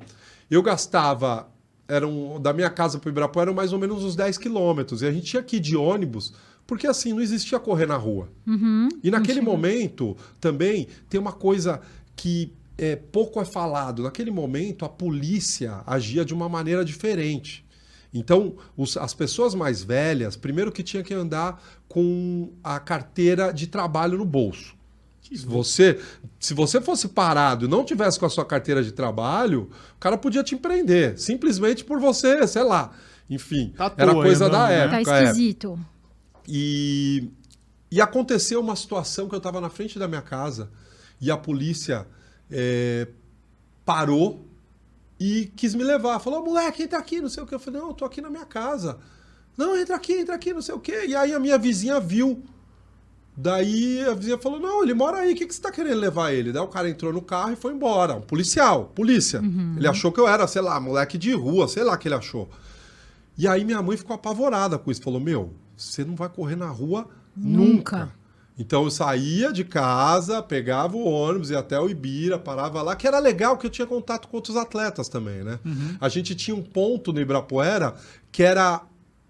Eu 0.50 0.62
gastava, 0.62 1.49
eram, 1.90 2.40
da 2.40 2.52
minha 2.52 2.70
casa 2.70 2.98
para 2.98 3.08
o 3.08 3.10
Ibirapuera, 3.10 3.48
eram 3.50 3.54
mais 3.56 3.72
ou 3.72 3.78
menos 3.78 4.04
uns 4.04 4.14
10 4.16 4.38
quilômetros. 4.38 5.02
E 5.02 5.06
a 5.06 5.12
gente 5.12 5.26
tinha 5.26 5.42
que 5.42 5.56
ir 5.56 5.60
de 5.60 5.76
ônibus, 5.76 6.32
porque 6.66 6.86
assim, 6.86 7.12
não 7.12 7.20
existia 7.20 7.58
correr 7.58 7.86
na 7.86 7.96
rua. 7.96 8.28
E 9.02 9.10
naquele 9.10 9.40
momento, 9.40 10.16
também, 10.40 10.86
tem 11.08 11.20
uma 11.20 11.32
coisa 11.32 11.80
que 12.16 12.52
é, 12.78 12.96
pouco 12.96 13.40
é 13.40 13.44
falado. 13.44 14.02
Naquele 14.02 14.30
momento, 14.30 14.84
a 14.84 14.88
polícia 14.88 15.82
agia 15.86 16.24
de 16.24 16.32
uma 16.32 16.48
maneira 16.48 16.84
diferente. 16.84 17.64
Então, 18.12 18.54
os- 18.76 18.96
as 18.96 19.12
pessoas 19.14 19.54
mais 19.54 19.82
velhas, 19.82 20.34
primeiro 20.36 20.72
que 20.72 20.82
tinha 20.82 21.02
que 21.02 21.12
andar 21.14 21.62
com 21.88 22.50
a 22.64 22.80
carteira 22.80 23.52
de 23.52 23.66
trabalho 23.66 24.16
no 24.18 24.24
bolso. 24.24 24.74
Se 25.32 25.46
você, 25.46 26.00
se 26.38 26.54
você 26.54 26.80
fosse 26.80 27.08
parado 27.08 27.66
e 27.66 27.68
não 27.68 27.84
tivesse 27.84 28.18
com 28.18 28.26
a 28.26 28.30
sua 28.30 28.44
carteira 28.44 28.82
de 28.82 28.92
trabalho, 28.92 29.70
o 29.96 30.00
cara 30.00 30.18
podia 30.18 30.42
te 30.42 30.54
empreender, 30.54 31.18
simplesmente 31.18 31.84
por 31.84 32.00
você, 32.00 32.46
sei 32.46 32.64
lá. 32.64 32.92
Enfim, 33.28 33.72
Tá 33.76 33.92
era 33.96 34.12
toa 34.12 34.24
coisa 34.24 34.46
andando, 34.46 34.60
da 34.60 34.68
né? 34.68 34.78
época. 34.84 35.04
Tá 35.04 35.18
é. 35.18 35.24
esquisito. 35.24 35.78
E, 36.48 37.30
e 37.90 38.00
aconteceu 38.00 38.60
uma 38.60 38.74
situação 38.74 39.28
que 39.28 39.34
eu 39.34 39.38
estava 39.38 39.60
na 39.60 39.70
frente 39.70 39.98
da 39.98 40.08
minha 40.08 40.22
casa 40.22 40.70
e 41.20 41.30
a 41.30 41.36
polícia 41.36 42.08
é, 42.50 43.06
parou 43.84 44.48
e 45.18 45.52
quis 45.54 45.74
me 45.74 45.84
levar. 45.84 46.18
Falou, 46.18 46.44
moleque, 46.44 46.82
entra 46.82 46.98
aqui, 46.98 47.20
não 47.20 47.28
sei 47.28 47.42
o 47.42 47.46
que. 47.46 47.54
Eu 47.54 47.60
falei, 47.60 47.80
não, 47.80 47.88
eu 47.88 47.94
tô 47.94 48.04
aqui 48.04 48.20
na 48.20 48.30
minha 48.30 48.46
casa. 48.46 48.98
Não, 49.56 49.76
entra 49.76 49.94
aqui, 49.94 50.14
entra 50.14 50.34
aqui, 50.34 50.52
não 50.52 50.62
sei 50.62 50.74
o 50.74 50.80
que. 50.80 51.06
E 51.06 51.14
aí 51.14 51.32
a 51.32 51.38
minha 51.38 51.58
vizinha 51.58 52.00
viu. 52.00 52.42
Daí 53.42 54.02
a 54.02 54.12
vizinha 54.12 54.36
falou, 54.36 54.60
não, 54.60 54.82
ele 54.82 54.92
mora 54.92 55.18
aí, 55.18 55.32
o 55.32 55.36
que, 55.36 55.46
que 55.46 55.54
você 55.54 55.62
tá 55.62 55.70
querendo 55.72 55.98
levar 55.98 56.30
ele? 56.30 56.52
Daí 56.52 56.62
o 56.62 56.68
cara 56.68 56.90
entrou 56.90 57.10
no 57.10 57.22
carro 57.22 57.52
e 57.52 57.56
foi 57.56 57.72
embora. 57.72 58.14
Um 58.16 58.20
policial, 58.20 58.92
polícia. 58.94 59.40
Ele 59.78 59.88
achou 59.88 60.12
que 60.12 60.20
eu 60.20 60.28
era, 60.28 60.46
sei 60.46 60.60
lá, 60.60 60.78
moleque 60.78 61.16
de 61.16 61.32
rua, 61.32 61.66
sei 61.66 61.82
lá 61.82 61.94
o 61.94 61.98
que 61.98 62.06
ele 62.08 62.14
achou. 62.14 62.50
E 63.38 63.48
aí 63.48 63.64
minha 63.64 63.80
mãe 63.80 63.96
ficou 63.96 64.14
apavorada 64.14 64.78
com 64.78 64.90
isso. 64.90 65.00
Falou, 65.00 65.18
meu, 65.18 65.54
você 65.74 66.04
não 66.04 66.14
vai 66.14 66.28
correr 66.28 66.56
na 66.56 66.68
rua 66.68 67.08
nunca. 67.34 67.98
Nunca. 67.98 68.20
Então 68.58 68.84
eu 68.84 68.90
saía 68.90 69.50
de 69.50 69.64
casa, 69.64 70.42
pegava 70.42 70.94
o 70.94 71.02
ônibus, 71.02 71.48
ia 71.48 71.60
até 71.60 71.80
o 71.80 71.88
Ibira, 71.88 72.38
parava 72.38 72.82
lá, 72.82 72.94
que 72.94 73.06
era 73.06 73.18
legal 73.18 73.56
que 73.56 73.64
eu 73.64 73.70
tinha 73.70 73.86
contato 73.86 74.28
com 74.28 74.36
outros 74.36 74.54
atletas 74.54 75.08
também, 75.08 75.42
né? 75.42 75.58
A 75.98 76.10
gente 76.10 76.34
tinha 76.34 76.54
um 76.54 76.62
ponto 76.62 77.10
no 77.10 77.20
Ibirapuera 77.22 77.94
que 78.30 78.42
era 78.42 78.82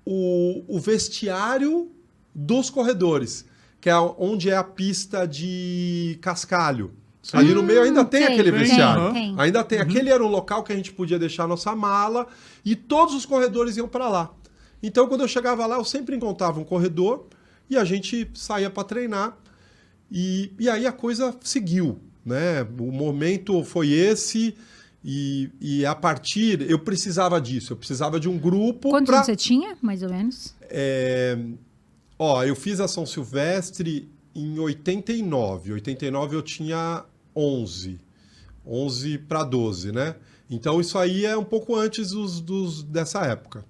o, 0.05 0.64
o 0.67 0.81
vestiário 0.81 1.93
dos 2.35 2.71
corredores, 2.71 3.45
que 3.81 3.89
é 3.89 3.97
onde 3.97 4.51
é 4.51 4.57
a 4.57 4.65
pista 4.65 5.27
de 5.27 6.19
cascalho. 6.21 6.93
Ali 7.33 7.55
no 7.55 7.63
meio 7.63 7.83
ainda 7.83 8.05
tem, 8.05 8.25
tem, 8.25 8.33
aquele 8.33 8.51
tem, 8.51 8.61
vestiário. 8.61 9.13
tem. 9.13 9.35
Ainda 9.39 9.63
tem. 9.63 9.79
Aquele 9.79 10.11
era 10.11 10.25
um 10.25 10.29
local 10.29 10.63
que 10.63 10.73
a 10.73 10.77
gente 10.77 10.93
podia 10.93 11.19
deixar 11.19 11.45
a 11.45 11.47
nossa 11.47 11.75
mala 11.77 12.27
e 12.65 12.75
todos 12.75 13.15
os 13.15 13.27
corredores 13.27 13.77
iam 13.77 13.87
para 13.89 14.09
lá. 14.09 14.31
Então, 14.83 15.07
quando 15.07 15.21
eu 15.21 15.29
chegava 15.29 15.67
lá, 15.67 15.77
eu 15.77 15.85
sempre 15.85 16.17
encontrava 16.17 16.59
um 16.59 16.65
corredor 16.65 17.27
e 17.69 17.77
a 17.77 17.85
gente 17.85 18.31
saía 18.35 18.71
para 18.71 18.85
treinar. 18.85 19.37
E, 20.11 20.53
e 20.59 20.69
aí 20.69 20.87
a 20.87 20.93
coisa 20.93 21.37
seguiu, 21.43 22.01
né? 22.25 22.63
O 22.79 22.91
momento 22.91 23.63
foi 23.65 23.91
esse 23.91 24.57
e, 25.05 25.51
e 25.61 25.87
a 25.87 25.95
partir 25.95 26.69
eu 26.69 26.79
precisava 26.79 27.41
disso. 27.41 27.75
Eu 27.75 27.77
precisava 27.77 28.19
de 28.19 28.29
um 28.29 28.39
grupo 28.39 28.91
Quantos 28.91 29.07
para 29.07 29.17
anos 29.19 29.27
você 29.27 29.37
tinha, 29.37 29.77
mais 29.81 30.03
ou 30.03 30.09
menos? 30.11 30.55
é, 30.71 31.37
ó, 32.21 32.45
eu 32.45 32.55
fiz 32.55 32.79
a 32.81 32.87
São 32.87 33.05
Silvestre 33.07 34.09
em 34.35 34.59
89. 34.59 35.73
89 35.73 36.37
eu 36.37 36.43
tinha 36.43 37.05
11. 37.35 37.99
11 38.67 39.19
para 39.19 39.43
12, 39.43 39.91
né? 39.93 40.15
Então 40.49 40.81
isso 40.81 40.99
aí 40.99 41.25
é 41.25 41.37
um 41.37 41.45
pouco 41.45 41.75
antes 41.75 42.11
dos, 42.11 42.41
dos- 42.41 42.83
dessa 42.83 43.21
época. 43.23 43.65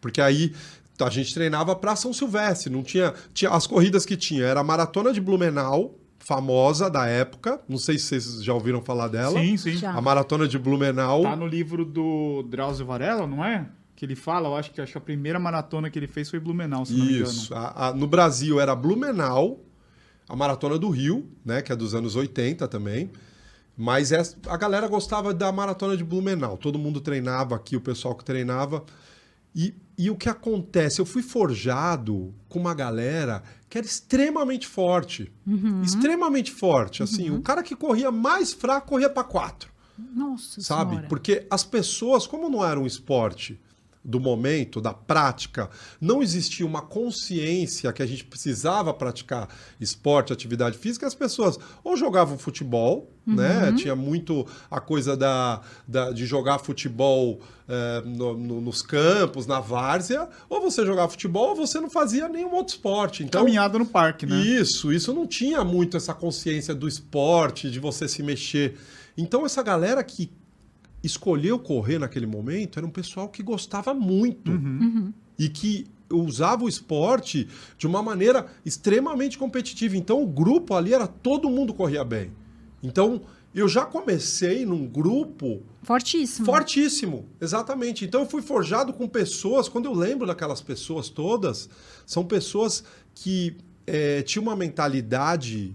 Porque 0.00 0.20
aí 0.20 0.52
a 0.98 1.10
gente 1.10 1.32
treinava 1.34 1.74
para 1.76 1.94
São 1.96 2.12
Silvestre, 2.12 2.70
não 2.72 2.82
tinha, 2.82 3.12
tinha 3.32 3.50
as 3.50 3.66
corridas 3.66 4.04
que 4.06 4.16
tinha, 4.16 4.44
era 4.44 4.60
a 4.60 4.64
maratona 4.64 5.12
de 5.12 5.20
Blumenau, 5.20 5.94
famosa 6.18 6.90
da 6.90 7.06
época, 7.06 7.60
não 7.68 7.78
sei 7.78 7.98
se 7.98 8.04
vocês 8.06 8.44
já 8.44 8.52
ouviram 8.54 8.82
falar 8.82 9.08
dela. 9.08 9.38
Sim, 9.40 9.56
sim. 9.56 9.76
Já. 9.76 9.92
A 9.92 10.00
maratona 10.00 10.46
de 10.46 10.58
Blumenau. 10.58 11.22
Tá 11.22 11.34
no 11.36 11.46
livro 11.46 11.84
do 11.84 12.42
Drauzio 12.48 12.84
Varela, 12.86 13.26
não 13.26 13.44
é? 13.44 13.66
Que 14.00 14.06
ele 14.06 14.16
fala, 14.16 14.48
eu 14.48 14.56
acho 14.56 14.70
que, 14.70 14.80
acho 14.80 14.92
que 14.92 14.96
a 14.96 15.00
primeira 15.02 15.38
maratona 15.38 15.90
que 15.90 15.98
ele 15.98 16.06
fez 16.08 16.30
foi 16.30 16.40
Blumenau, 16.40 16.86
se 16.86 16.94
não 16.94 17.04
me 17.04 17.12
engano. 17.16 17.30
Isso. 17.30 17.54
A- 17.54 17.88
a- 17.88 17.92
no 17.92 18.06
Brasil 18.06 18.58
era 18.58 18.74
Blumenau, 18.74 19.60
a 20.26 20.34
Maratona 20.34 20.78
do 20.78 20.88
Rio, 20.88 21.28
né? 21.44 21.60
Que 21.60 21.70
é 21.70 21.76
dos 21.76 21.94
anos 21.94 22.16
80 22.16 22.66
também. 22.66 23.10
Mas 23.76 24.10
essa- 24.10 24.38
a 24.48 24.56
galera 24.56 24.88
gostava 24.88 25.34
da 25.34 25.52
Maratona 25.52 25.98
de 25.98 26.02
Blumenau. 26.02 26.56
Todo 26.56 26.78
mundo 26.78 26.98
treinava 27.02 27.54
aqui, 27.54 27.76
o 27.76 27.80
pessoal 27.82 28.14
que 28.14 28.24
treinava. 28.24 28.82
E, 29.54 29.74
e 29.98 30.08
o 30.08 30.16
que 30.16 30.30
acontece? 30.30 30.98
Eu 30.98 31.04
fui 31.04 31.20
forjado 31.22 32.34
com 32.48 32.58
uma 32.58 32.72
galera 32.72 33.42
que 33.68 33.76
era 33.76 33.86
extremamente 33.86 34.66
forte. 34.66 35.30
Extremamente 35.84 36.50
forte. 36.50 37.02
Assim, 37.02 37.28
o 37.30 37.42
cara 37.42 37.62
que 37.62 37.76
corria 37.76 38.10
mais 38.10 38.50
fraco 38.54 38.88
corria 38.88 39.10
para 39.10 39.24
quatro 39.24 39.70
Nossa 40.16 40.62
sabe? 40.62 40.90
senhora. 40.92 41.06
Porque 41.06 41.46
as 41.50 41.64
pessoas, 41.64 42.26
como 42.26 42.48
não 42.48 42.64
era 42.64 42.80
um 42.80 42.86
esporte 42.86 43.60
do 44.02 44.18
momento, 44.18 44.80
da 44.80 44.94
prática, 44.94 45.68
não 46.00 46.22
existia 46.22 46.64
uma 46.64 46.80
consciência 46.80 47.92
que 47.92 48.02
a 48.02 48.06
gente 48.06 48.24
precisava 48.24 48.94
praticar 48.94 49.48
esporte, 49.78 50.32
atividade 50.32 50.78
física, 50.78 51.06
as 51.06 51.14
pessoas 51.14 51.58
ou 51.84 51.96
jogavam 51.96 52.38
futebol, 52.38 53.10
né? 53.26 53.72
Tinha 53.76 53.94
muito 53.94 54.46
a 54.70 54.80
coisa 54.80 55.16
da, 55.16 55.60
da- 55.86 56.10
de 56.12 56.24
jogar 56.24 56.58
futebol 56.58 57.40
eh, 57.68 58.02
no- 58.04 58.36
no- 58.36 58.60
nos 58.60 58.82
campos, 58.82 59.46
na 59.46 59.60
várzea, 59.60 60.28
ou 60.48 60.60
você 60.60 60.84
jogava 60.84 61.08
futebol 61.10 61.50
ou 61.50 61.54
você 61.56 61.78
não 61.78 61.88
fazia 61.90 62.28
nenhum 62.28 62.52
outro 62.54 62.74
esporte. 62.74 63.22
Então, 63.22 63.42
Caminhada 63.44 63.78
no 63.78 63.86
parque, 63.86 64.26
né? 64.26 64.40
isso, 64.40 64.92
isso 64.92 65.12
não 65.12 65.26
tinha 65.26 65.62
muito 65.62 65.96
essa 65.96 66.12
consciência 66.14 66.74
do 66.74 66.88
esporte, 66.88 67.70
de 67.70 67.78
você 67.78 68.08
se 68.08 68.22
mexer. 68.24 68.76
Então, 69.16 69.44
essa 69.46 69.62
galera 69.62 70.02
que 70.02 70.32
escolheu 71.02 71.58
correr 71.58 71.98
naquele 71.98 72.26
momento 72.26 72.78
era 72.78 72.86
um 72.86 72.90
pessoal 72.90 73.28
que 73.28 73.42
gostava 73.42 73.94
muito 73.94 74.50
e 75.38 75.48
que 75.48 75.86
usava 76.10 76.64
o 76.64 76.68
esporte 76.68 77.48
de 77.78 77.86
uma 77.86 78.02
maneira 78.02 78.46
extremamente 78.64 79.38
competitiva. 79.38 79.96
Então, 79.96 80.22
o 80.22 80.26
grupo 80.26 80.74
ali 80.74 80.92
era 80.92 81.06
todo 81.06 81.48
mundo 81.48 81.72
corria 81.72 82.04
bem. 82.04 82.32
Então, 82.82 83.22
eu 83.54 83.68
já 83.68 83.84
comecei 83.84 84.64
num 84.64 84.86
grupo 84.86 85.62
Fortíssimo. 85.82 86.46
Fortíssimo, 86.46 87.28
exatamente. 87.40 88.04
Então 88.04 88.20
eu 88.20 88.26
fui 88.26 88.42
forjado 88.42 88.92
com 88.92 89.08
pessoas, 89.08 89.68
quando 89.68 89.86
eu 89.86 89.94
lembro 89.94 90.26
daquelas 90.26 90.60
pessoas 90.60 91.08
todas, 91.08 91.68
são 92.04 92.24
pessoas 92.24 92.84
que 93.14 93.56
eh, 93.86 94.22
tinham 94.22 94.42
uma 94.42 94.56
mentalidade 94.56 95.74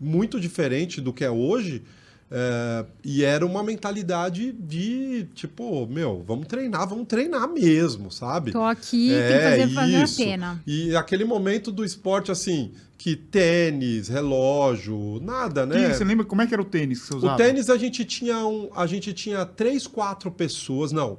muito 0.00 0.40
diferente 0.40 1.00
do 1.00 1.12
que 1.12 1.24
é 1.24 1.30
hoje. 1.30 1.82
Eh, 2.30 2.84
e 3.04 3.22
era 3.22 3.46
uma 3.46 3.62
mentalidade 3.62 4.52
de 4.52 5.28
tipo, 5.34 5.86
meu, 5.86 6.24
vamos 6.26 6.46
treinar, 6.46 6.88
vamos 6.88 7.06
treinar 7.06 7.48
mesmo, 7.48 8.10
sabe? 8.10 8.52
Tô 8.52 8.62
aqui, 8.62 9.12
É, 9.12 9.28
tem 9.28 9.68
que 9.68 9.74
fazer, 9.74 9.74
fazer 9.74 10.04
isso. 10.04 10.22
a 10.22 10.24
pena. 10.24 10.62
E 10.66 10.96
aquele 10.96 11.24
momento 11.24 11.70
do 11.70 11.84
esporte, 11.84 12.32
assim, 12.32 12.72
que 12.98 13.14
tênis, 13.14 14.08
relógio, 14.08 15.20
nada, 15.22 15.64
né? 15.64 15.92
Você 15.92 16.02
lembra 16.04 16.24
como 16.24 16.42
é 16.42 16.46
que 16.46 16.54
era 16.54 16.62
o 16.62 16.64
tênis 16.64 17.00
que 17.00 17.06
você 17.08 17.16
usava? 17.16 17.34
O 17.34 17.36
tênis 17.36 17.70
a 17.70 17.76
gente 17.76 18.04
tinha 18.04 18.44
um, 18.46 18.70
a 18.74 18.86
gente 18.86 19.12
tinha 19.12 19.44
três, 19.46 19.86
quatro 19.86 20.30
pessoas, 20.30 20.92
não. 20.92 21.18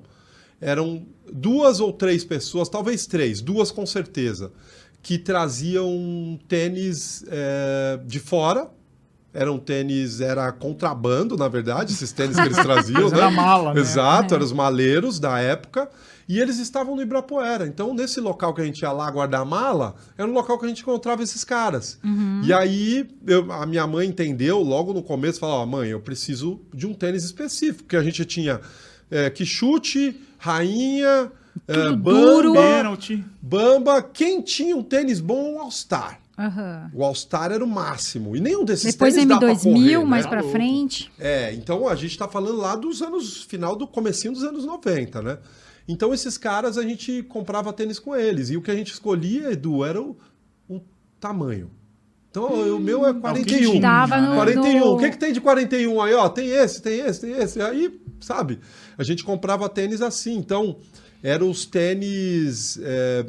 Eram 0.59 1.05
duas 1.31 1.79
ou 1.79 1.93
três 1.93 2.25
pessoas, 2.25 2.67
talvez 2.67 3.05
três, 3.05 3.41
duas 3.41 3.69
com 3.71 3.85
certeza, 3.85 4.51
que 5.03 5.17
traziam 5.17 6.39
tênis 6.47 7.23
eh, 7.27 7.99
de 8.05 8.19
fora. 8.19 8.69
Eram 9.39 9.59
tênis, 9.59 10.19
era 10.19 10.51
contrabando, 10.51 11.37
na 11.37 11.47
verdade, 11.47 11.93
esses 11.93 12.11
tênis 12.11 12.35
que 12.35 12.41
eles 12.45 12.57
traziam, 12.57 13.09
né? 13.09 13.17
era 13.17 13.29
mala, 13.31 13.73
né? 13.73 13.79
Exato, 13.79 14.33
É. 14.33 14.35
eram 14.37 14.45
os 14.45 14.51
maleiros 14.51 15.19
da 15.19 15.37
época. 15.39 15.87
E 16.29 16.39
eles 16.39 16.59
estavam 16.59 16.93
no 16.95 17.01
Ibirapuera. 17.01 17.65
Então, 17.67 17.93
nesse 17.93 18.19
local 18.19 18.53
que 18.53 18.59
a 18.59 18.65
gente 18.65 18.79
ia 18.81 18.91
lá 18.91 19.09
guardar 19.09 19.41
a 19.41 19.45
mala, 19.45 19.95
era 20.17 20.27
um 20.27 20.33
local 20.33 20.59
que 20.59 20.65
a 20.65 20.67
gente 20.67 20.81
encontrava 20.81 21.23
esses 21.23 21.43
caras. 21.45 21.97
E 22.43 22.51
aí, 22.51 23.07
eu- 23.25 23.49
a 23.51 23.65
minha 23.65 23.87
mãe 23.87 24.07
entendeu 24.09 24.59
logo 24.61 24.91
no 24.91 25.01
começo, 25.01 25.39
falou, 25.39 25.57
ó, 25.61 25.65
mãe, 25.65 25.89
eu 25.89 26.01
preciso 26.01 26.59
de 26.73 26.85
um 26.85 26.93
tênis 26.93 27.23
específico. 27.23 27.83
Porque 27.83 27.95
a 27.95 28.03
gente 28.03 28.25
tinha 28.25 28.59
é, 29.09 29.29
que 29.29 29.45
chute, 29.45 30.19
rainha, 30.37 31.31
é, 31.65 31.73
bamba, 31.91 32.11
duro. 32.11 32.53
Pênalti. 32.53 33.23
bamba. 33.41 34.01
Quem 34.01 34.41
tinha 34.41 34.75
um 34.75 34.83
tênis 34.83 35.19
bom, 35.21 35.53
um 35.55 35.61
All-Star. 35.61 36.19
Aham. 36.37 36.91
O 36.93 37.03
All-Star 37.03 37.51
era 37.51 37.63
o 37.63 37.67
máximo. 37.67 38.35
E 38.35 38.39
nenhum 38.39 38.63
desses 38.63 38.93
Depois 38.93 39.13
tênis 39.15 39.27
dá 39.29 39.37
pra 39.39 39.53
M2000, 39.53 39.63
correr, 39.63 40.05
mais 40.05 40.25
né? 40.25 40.29
pra 40.31 40.43
Tá 40.43 40.49
frente. 40.49 41.11
É, 41.19 41.53
então 41.53 41.87
a 41.87 41.95
gente 41.95 42.11
está 42.11 42.27
falando 42.27 42.57
lá 42.57 42.75
dos 42.75 43.01
anos, 43.01 43.43
final 43.43 43.75
do 43.75 43.87
comecinho 43.87 44.33
dos 44.33 44.43
anos 44.43 44.63
90, 44.65 45.21
né? 45.21 45.37
Então 45.87 46.13
esses 46.13 46.37
caras 46.37 46.77
a 46.77 46.83
gente 46.83 47.23
comprava 47.23 47.73
tênis 47.73 47.97
com 47.97 48.15
eles. 48.15 48.49
E 48.51 48.57
o 48.57 48.61
que 48.61 48.69
a 48.69 48.75
gente 48.75 48.91
escolhia, 48.91 49.51
Edu, 49.51 49.83
era 49.83 50.01
o, 50.01 50.15
o 50.69 50.79
tamanho. 51.19 51.71
Então 52.29 52.75
o 52.75 52.79
meu 52.79 53.03
é 53.07 53.13
41. 53.13 53.71
tinha, 53.71 53.81
Tava 53.81 54.21
no- 54.21 54.35
41. 54.35 54.79
no- 54.79 54.93
O 54.93 54.97
que, 54.99 55.09
que 55.09 55.17
tem 55.17 55.33
de 55.33 55.41
41 55.41 55.99
aí? 56.01 56.13
Ó, 56.13 56.29
tem 56.29 56.49
esse, 56.49 56.81
tem 56.83 56.99
esse, 56.99 57.21
tem 57.21 57.31
esse. 57.31 57.59
Aí, 57.61 57.99
sabe? 58.19 58.59
A 58.97 59.03
gente 59.03 59.23
comprava 59.23 59.67
tênis 59.69 60.01
assim. 60.03 60.35
Então, 60.37 60.77
eram 61.23 61.49
os 61.49 61.65
tênis. 61.65 62.77
é, 62.83 63.25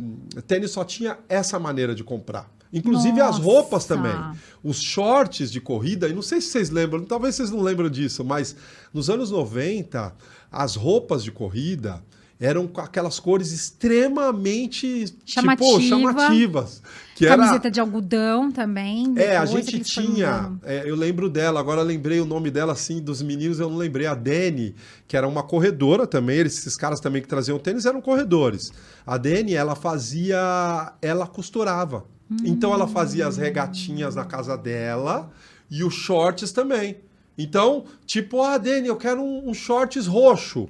tênis 0.46 0.72
só 0.72 0.84
tinha 0.84 1.16
essa 1.28 1.58
maneira 1.58 1.94
de 1.94 2.04
comprar. 2.04 2.50
Inclusive 2.72 3.20
as 3.20 3.36
Nossa. 3.38 3.42
roupas 3.42 3.84
também. 3.84 4.14
Os 4.62 4.80
shorts 4.82 5.50
de 5.50 5.60
corrida, 5.60 6.08
e 6.08 6.12
não 6.12 6.22
sei 6.22 6.40
se 6.40 6.48
vocês 6.48 6.70
lembram, 6.70 7.04
talvez 7.04 7.34
vocês 7.34 7.50
não 7.50 7.60
lembram 7.60 7.88
disso, 7.88 8.24
mas 8.24 8.54
nos 8.92 9.08
anos 9.08 9.30
90, 9.30 10.14
as 10.50 10.76
roupas 10.76 11.24
de 11.24 11.30
corrida 11.32 12.02
eram 12.40 12.68
com 12.68 12.80
aquelas 12.80 13.18
cores 13.18 13.50
extremamente 13.50 15.12
Chamativa. 15.24 15.66
tipo, 15.66 15.80
chamativas. 15.82 16.82
Que 17.16 17.26
era, 17.26 17.36
Camiseta 17.36 17.68
de 17.70 17.80
algodão 17.80 18.52
também. 18.52 19.12
é, 19.16 19.36
a 19.36 19.44
gente 19.44 19.80
tinha. 19.80 20.52
é, 20.62 20.88
eu 20.88 20.94
lembro 20.94 21.28
dela, 21.28 21.58
agora 21.58 21.82
lembrei 21.82 22.20
o 22.20 22.24
nome 22.24 22.50
dela, 22.50 22.74
assim, 22.74 23.00
dos 23.02 23.20
meninos, 23.22 23.58
eu 23.58 23.68
não 23.68 23.76
lembrei. 23.76 24.06
A 24.06 24.14
Dani, 24.14 24.74
que 25.08 25.16
era 25.16 25.26
uma 25.26 25.42
corredora 25.42 26.06
também, 26.06 26.38
esses 26.38 26.76
caras 26.76 27.00
também 27.00 27.20
que 27.20 27.26
traziam 27.28 27.58
tênis 27.58 27.86
eram 27.86 28.00
corredores. 28.00 28.72
A 29.04 29.16
Dani, 29.18 29.54
ela 29.54 29.74
fazia. 29.74 30.92
Ela 31.02 31.26
costurava. 31.26 32.04
Então 32.44 32.72
ela 32.74 32.86
fazia 32.86 33.26
as 33.26 33.36
regatinhas 33.36 34.14
na 34.14 34.24
casa 34.24 34.56
dela 34.56 35.30
e 35.70 35.82
os 35.82 35.94
shorts 35.94 36.52
também. 36.52 36.98
Então, 37.36 37.84
tipo, 38.04 38.42
ah, 38.42 38.58
Dani, 38.58 38.88
eu 38.88 38.96
quero 38.96 39.20
um, 39.22 39.48
um 39.48 39.54
shorts 39.54 40.06
roxo. 40.06 40.68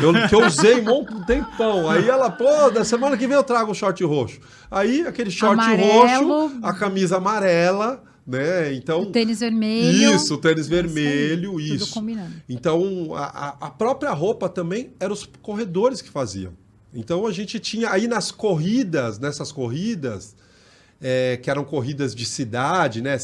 Eu, 0.00 0.12
que 0.28 0.34
eu 0.34 0.46
usei 0.46 0.80
um 0.88 1.04
tempão. 1.24 1.88
Aí 1.90 2.08
ela, 2.08 2.30
pô, 2.30 2.70
da 2.70 2.84
semana 2.84 3.16
que 3.16 3.26
vem 3.26 3.36
eu 3.36 3.42
trago 3.42 3.70
um 3.70 3.74
short 3.74 4.02
roxo. 4.04 4.38
Aí 4.70 5.06
aquele 5.06 5.30
short 5.30 5.54
Amarelo. 5.60 6.28
roxo, 6.48 6.58
a 6.62 6.72
camisa 6.74 7.16
amarela, 7.16 8.02
né? 8.26 8.72
Então. 8.74 9.02
O 9.02 9.06
tênis 9.06 9.40
vermelho. 9.40 10.14
Isso, 10.14 10.34
o 10.34 10.38
tênis 10.38 10.66
Isso 10.66 10.74
aí, 10.74 10.82
vermelho, 10.82 11.50
tudo 11.52 11.60
isso. 11.60 11.94
combinando. 11.94 12.30
Então, 12.48 13.14
a- 13.16 13.56
a 13.60 13.70
própria 13.70 14.12
roupa 14.12 14.48
também 14.48 14.92
eram 15.00 15.12
os 15.14 15.28
corredores 15.42 16.00
que 16.02 16.10
faziam. 16.10 16.52
Então, 16.94 17.26
a 17.26 17.32
gente 17.32 17.58
tinha 17.58 17.90
aí 17.90 18.06
nas 18.06 18.30
corridas, 18.30 19.18
nessas 19.18 19.50
corridas, 19.50 20.36
é, 21.00 21.36
que 21.36 21.50
eram 21.50 21.64
corridas 21.64 22.14
de 22.14 22.24
cidade, 22.24 23.00
né? 23.00 23.18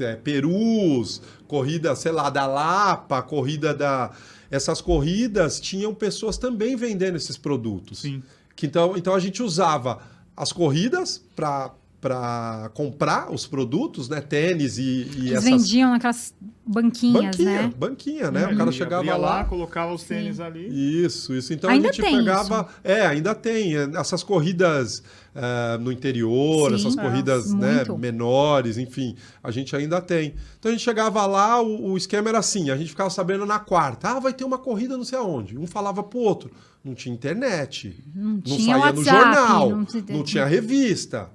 É, 0.00 0.14
Perus, 0.16 1.20
corrida, 1.48 1.94
sei 1.96 2.12
lá, 2.12 2.30
da 2.30 2.46
Lapa, 2.46 3.22
corrida 3.22 3.74
da. 3.74 4.10
Essas 4.50 4.80
corridas 4.80 5.60
tinham 5.60 5.94
pessoas 5.94 6.36
também 6.36 6.76
vendendo 6.76 7.16
esses 7.16 7.36
produtos. 7.36 8.00
Sim. 8.00 8.22
Que 8.54 8.66
então, 8.66 8.96
então 8.96 9.14
a 9.14 9.20
gente 9.20 9.42
usava 9.42 10.00
as 10.36 10.52
corridas 10.52 11.22
para 11.34 11.72
para 12.00 12.70
comprar 12.72 13.30
os 13.30 13.46
produtos, 13.46 14.08
né? 14.08 14.22
Tênis 14.22 14.78
e, 14.78 14.82
e 14.82 15.28
Eles 15.28 15.32
essas 15.32 15.44
vendiam 15.44 15.90
naquelas 15.90 16.34
banquinhas, 16.70 17.36
banquinha, 17.36 17.62
né? 17.62 17.72
banquinha, 17.76 18.30
né? 18.30 18.42
É, 18.44 18.46
o 18.54 18.56
cara 18.56 18.70
chegava 18.70 18.96
abria 19.02 19.16
lá, 19.16 19.44
colocava 19.44 19.92
os 19.92 20.04
tênis 20.04 20.38
ali. 20.38 20.68
Isso, 21.04 21.34
isso. 21.34 21.52
Então 21.52 21.68
Ainda 21.68 21.88
a 21.88 21.92
gente 21.92 22.00
tem 22.00 22.16
pegava. 22.16 22.68
É, 22.84 23.06
ainda 23.06 23.34
tem. 23.34 23.76
é, 23.76 23.90
Essas 23.94 24.22
corridas 24.22 25.02
eh, 25.34 25.78
no 25.78 25.90
interior, 25.90 26.70
Sim, 26.70 26.74
essas 26.76 26.96
é, 26.96 27.02
corridas 27.02 27.52
né, 27.52 27.76
muito. 27.76 27.98
menores, 27.98 28.78
enfim, 28.78 29.16
a 29.42 29.50
gente 29.50 29.74
ainda 29.74 30.00
tem. 30.00 30.34
Então 30.58 30.70
a 30.70 30.72
gente 30.72 30.82
chegava 30.82 31.26
lá, 31.26 31.60
o, 31.60 31.92
o 31.92 31.96
esquema 31.96 32.28
era 32.28 32.38
assim: 32.38 32.70
a 32.70 32.76
gente 32.76 32.90
ficava 32.90 33.10
sabendo 33.10 33.44
na 33.44 33.58
quarta, 33.58 34.10
ah, 34.10 34.20
vai 34.20 34.32
ter 34.32 34.44
uma 34.44 34.58
corrida 34.58 34.96
não 34.96 35.04
sei 35.04 35.18
aonde. 35.18 35.58
Um 35.58 35.66
falava 35.66 36.02
pro 36.02 36.18
outro. 36.20 36.50
Não 36.84 36.94
tinha 36.94 37.14
internet, 37.14 38.02
Não, 38.14 38.30
não 38.32 38.40
tinha 38.40 38.58
saía 38.58 38.92
no 38.92 38.98
WhatsApp, 38.98 39.18
jornal, 39.18 39.70
não, 39.70 39.86
não 40.08 40.22
tinha 40.22 40.46
revista. 40.46 41.30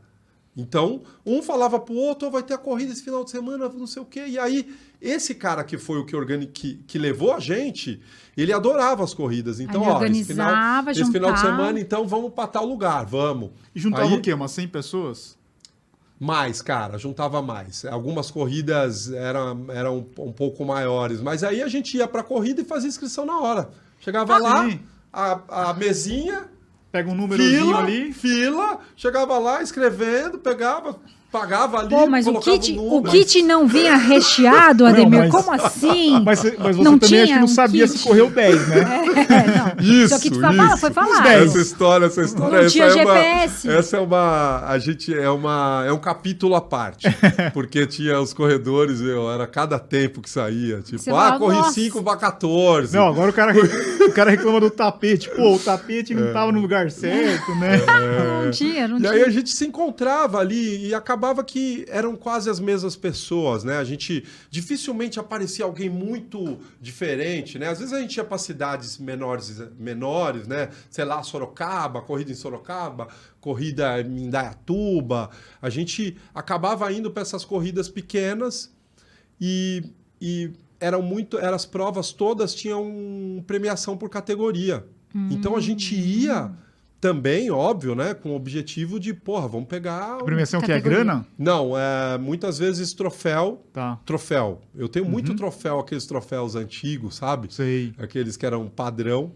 Então, 0.57 1.01
um 1.25 1.41
falava 1.41 1.77
pro 1.79 1.93
outro, 1.95 2.27
"Ó, 2.27 2.31
vai 2.31 2.41
ter 2.41 2.53
a 2.53 2.57
corrida 2.57 2.93
esse 2.93 3.03
final 3.03 3.24
de 3.25 3.31
semana, 3.31 3.67
não 3.67 3.85
sei 3.85 4.01
o 4.01 4.05
quê. 4.05 4.25
E 4.25 4.39
aí, 4.39 4.74
esse 5.01 5.35
cara 5.35 5.63
que 5.65 5.77
foi 5.77 6.00
o 6.00 6.05
que, 6.05 6.15
organi 6.15 6.47
que, 6.47 6.75
que 6.88 6.97
levou 6.97 7.33
a 7.33 7.39
gente, 7.41 8.00
ele 8.38 8.53
adorava 8.53 9.03
as 9.03 9.13
corridas. 9.13 9.59
Então, 9.59 9.81
ele 9.81 9.91
ó, 9.91 10.03
esse 10.05 10.24
final, 10.24 10.47
organizava, 10.47 10.91
esse 10.91 11.12
final 11.12 11.33
de 11.33 11.39
semana, 11.41 11.79
então, 11.79 12.07
vamos 12.07 12.31
para 12.33 12.47
tal 12.47 12.65
lugar, 12.65 13.05
vamos. 13.05 13.50
E 13.75 13.79
juntava 13.81 14.07
Aí- 14.07 14.13
o 14.17 14.21
quê? 14.21 14.33
Umas 14.33 14.51
100 14.51 14.67
pessoas? 14.69 15.38
Mais, 16.17 16.62
cara, 16.62 16.97
juntava 16.97 17.41
mais. 17.41 17.83
Algumas 17.83 18.31
corridas 18.31 19.12
eram, 19.12 19.65
eram 19.69 20.07
um 20.17 20.31
pouco 20.31 20.63
maiores, 20.63 21.19
mas 21.21 21.43
aí 21.43 21.62
a 21.62 21.67
gente 21.67 21.97
ia 21.97 22.07
pra 22.07 22.24
corrida 22.24 22.62
e 22.62 22.63
fazia 22.63 22.88
inscrição 22.88 23.25
na 23.25 23.38
hora. 23.39 23.69
Chegava 24.00 24.35
Ah, 24.35 24.38
lá, 24.38 24.79
a, 25.12 25.69
a 25.69 25.74
mesinha, 25.74 26.45
Pega 26.96 27.12
um 27.12 27.16
númerozinho 27.16 27.66
fila, 27.66 27.80
ali. 27.80 28.14
fila, 28.14 28.80
chegava 28.96 29.38
lá 29.38 29.62
escrevendo, 29.62 30.38
pegava, 30.38 30.98
pagava 31.39 31.80
ali, 31.80 31.89
Pô, 31.89 32.08
mas 32.08 32.25
o 32.27 32.39
kit, 32.39 32.77
o 32.80 33.04
kit 33.04 33.42
não 33.42 33.68
vinha 33.68 33.96
recheado, 33.98 34.84
Não, 34.86 34.92
Ademir? 34.92 35.20
mas- 35.20 35.32
Como 35.32 35.51
assim? 35.51 36.20
Mas, 36.25 36.39
você- 36.39 36.56
mas 36.58 36.75
você 36.77 36.84
Não 36.84 36.98
também 36.98 37.22
acho 37.24 37.34
que 37.34 37.38
não 37.39 37.46
um 37.46 37.48
sabia 37.48 37.88
kit. 37.88 37.98
se 37.98 38.04
correu 38.08 38.30
10, 38.30 38.68
né? 38.70 38.86
É, 39.36 39.82
não. 39.82 39.84
Isso, 40.04 40.20
foi, 40.20 40.39
fala- 40.39 40.65
isso. 40.68 40.77
foi 40.77 40.92
falado. 40.92 41.27
Essa 41.27 41.58
história, 41.60 42.06
essa 42.06 42.22
história, 42.22 42.51
Não 42.58 42.60
essa 42.65 42.70
tinha 42.70 42.86
é 42.86 42.94
uma, 43.04 43.13
GPS. 43.15 43.70
essa 43.70 43.98
é 43.98 44.00
uma, 44.00 44.63
a 44.68 44.77
gente 44.80 45.13
é 45.13 45.30
uma, 45.30 45.84
é 45.88 45.92
um 45.92 45.98
capítulo 45.98 46.56
à 46.56 46.62
parte, 46.62 47.08
porque 47.54 47.86
tinha 47.86 48.20
os 48.22 48.34
corredores, 48.34 49.01
eu, 49.01 49.30
era 49.32 49.46
cada 49.48 49.77
tempo 49.80 50.22
que 50.22 50.30
saía, 50.30 50.80
tipo, 50.82 51.00
Você 51.00 51.10
ah, 51.10 51.13
fala, 51.13 51.39
corri 51.39 51.56
"Nossa." 51.58 51.72
5 51.74 52.04
para 52.04 52.18
14. 52.18 52.96
Não, 52.96 53.08
agora 53.08 53.30
o 53.32 53.34
cara, 53.34 53.54
o 54.08 54.12
cara 54.12 54.30
reclama 54.32 54.60
do 54.60 54.70
tapete. 54.70 55.30
Pô, 55.30 55.56
o 55.56 55.60
tapete 55.60 56.13
não 56.13 56.32
tava 56.32 56.51
no 56.51 56.60
lugar 56.62 56.89
certo, 56.92 57.54
né? 57.56 57.82
Não 58.44 58.51
tinha, 58.51 58.88
não 58.88 58.98
E 58.98 59.01
tinha. 59.01 59.12
aí 59.12 59.24
a 59.24 59.30
gente 59.30 59.50
se 59.50 59.65
encontrava 59.65 60.38
ali 60.39 60.88
e 60.88 60.94
acabava 60.94 61.25
que 61.44 61.86
eram 61.88 62.15
quase 62.15 62.50
as 62.50 62.60
mesmas 62.60 62.96
pessoas, 62.96 63.63
né? 63.63 63.77
A 63.77 63.84
gente 63.84 64.25
dificilmente 64.50 65.20
aparecia 65.20 65.65
alguém 65.65 65.89
muito 65.89 66.60
diferente, 66.82 67.58
né? 67.58 67.70
Às 67.70 67.79
vezes 67.79 67.94
a 67.94 68.00
gente 68.00 68.15
ia 68.17 68.24
para 68.24 68.38
cidades 68.38 68.98
menores, 68.98 69.62
menores, 69.77 70.48
né? 70.48 70.70
Sei 70.89 71.05
lá, 71.05 71.24
Sorocaba, 71.24 72.01
corrida 72.01 72.32
em 72.32 72.36
Sorocaba, 72.36 73.08
corrida 73.39 74.01
em 74.01 74.25
Indaiatuba. 74.25 75.29
A 75.62 75.70
gente 75.70 76.17
acabava 76.34 76.91
indo 76.91 77.12
para 77.12 77.22
essas 77.22 77.46
corridas 77.46 77.89
pequenas 77.89 78.74
e, 79.39 79.84
e 80.22 80.51
eram 80.79 81.01
muito, 81.01 81.38
eram 81.38 81.55
as 81.55 81.65
provas 81.65 82.11
todas 82.11 82.53
tinham 82.53 83.44
premiação 83.48 83.98
por 83.98 84.09
categoria. 84.09 84.85
Então 85.31 85.55
a 85.55 85.61
gente 85.61 85.96
ia 85.96 86.51
também, 87.00 87.51
óbvio, 87.51 87.94
né, 87.94 88.14
com 88.14 88.31
o 88.31 88.36
objetivo 88.36 89.00
de, 89.00 89.14
porra, 89.14 89.48
vamos 89.48 89.68
pegar. 89.68 90.18
A 90.20 90.24
premiação 90.24 90.62
que 90.62 90.72
é 90.72 90.79
grana? 90.79 91.25
Não, 91.38 91.77
é 91.77 92.18
muitas 92.18 92.58
vezes 92.58 92.94
troféu, 92.94 93.64
Tá, 93.72 94.00
troféu. 94.05 94.62
Eu 94.75 94.88
tenho 94.88 95.05
muito 95.05 95.36
troféu, 95.36 95.79
aqueles 95.79 96.05
troféus 96.05 96.55
antigos, 96.55 97.16
sabe? 97.16 97.53
sei. 97.53 97.94
Aqueles 97.98 98.38
que 98.38 98.46
eram 98.46 98.68
padrão. 98.68 99.31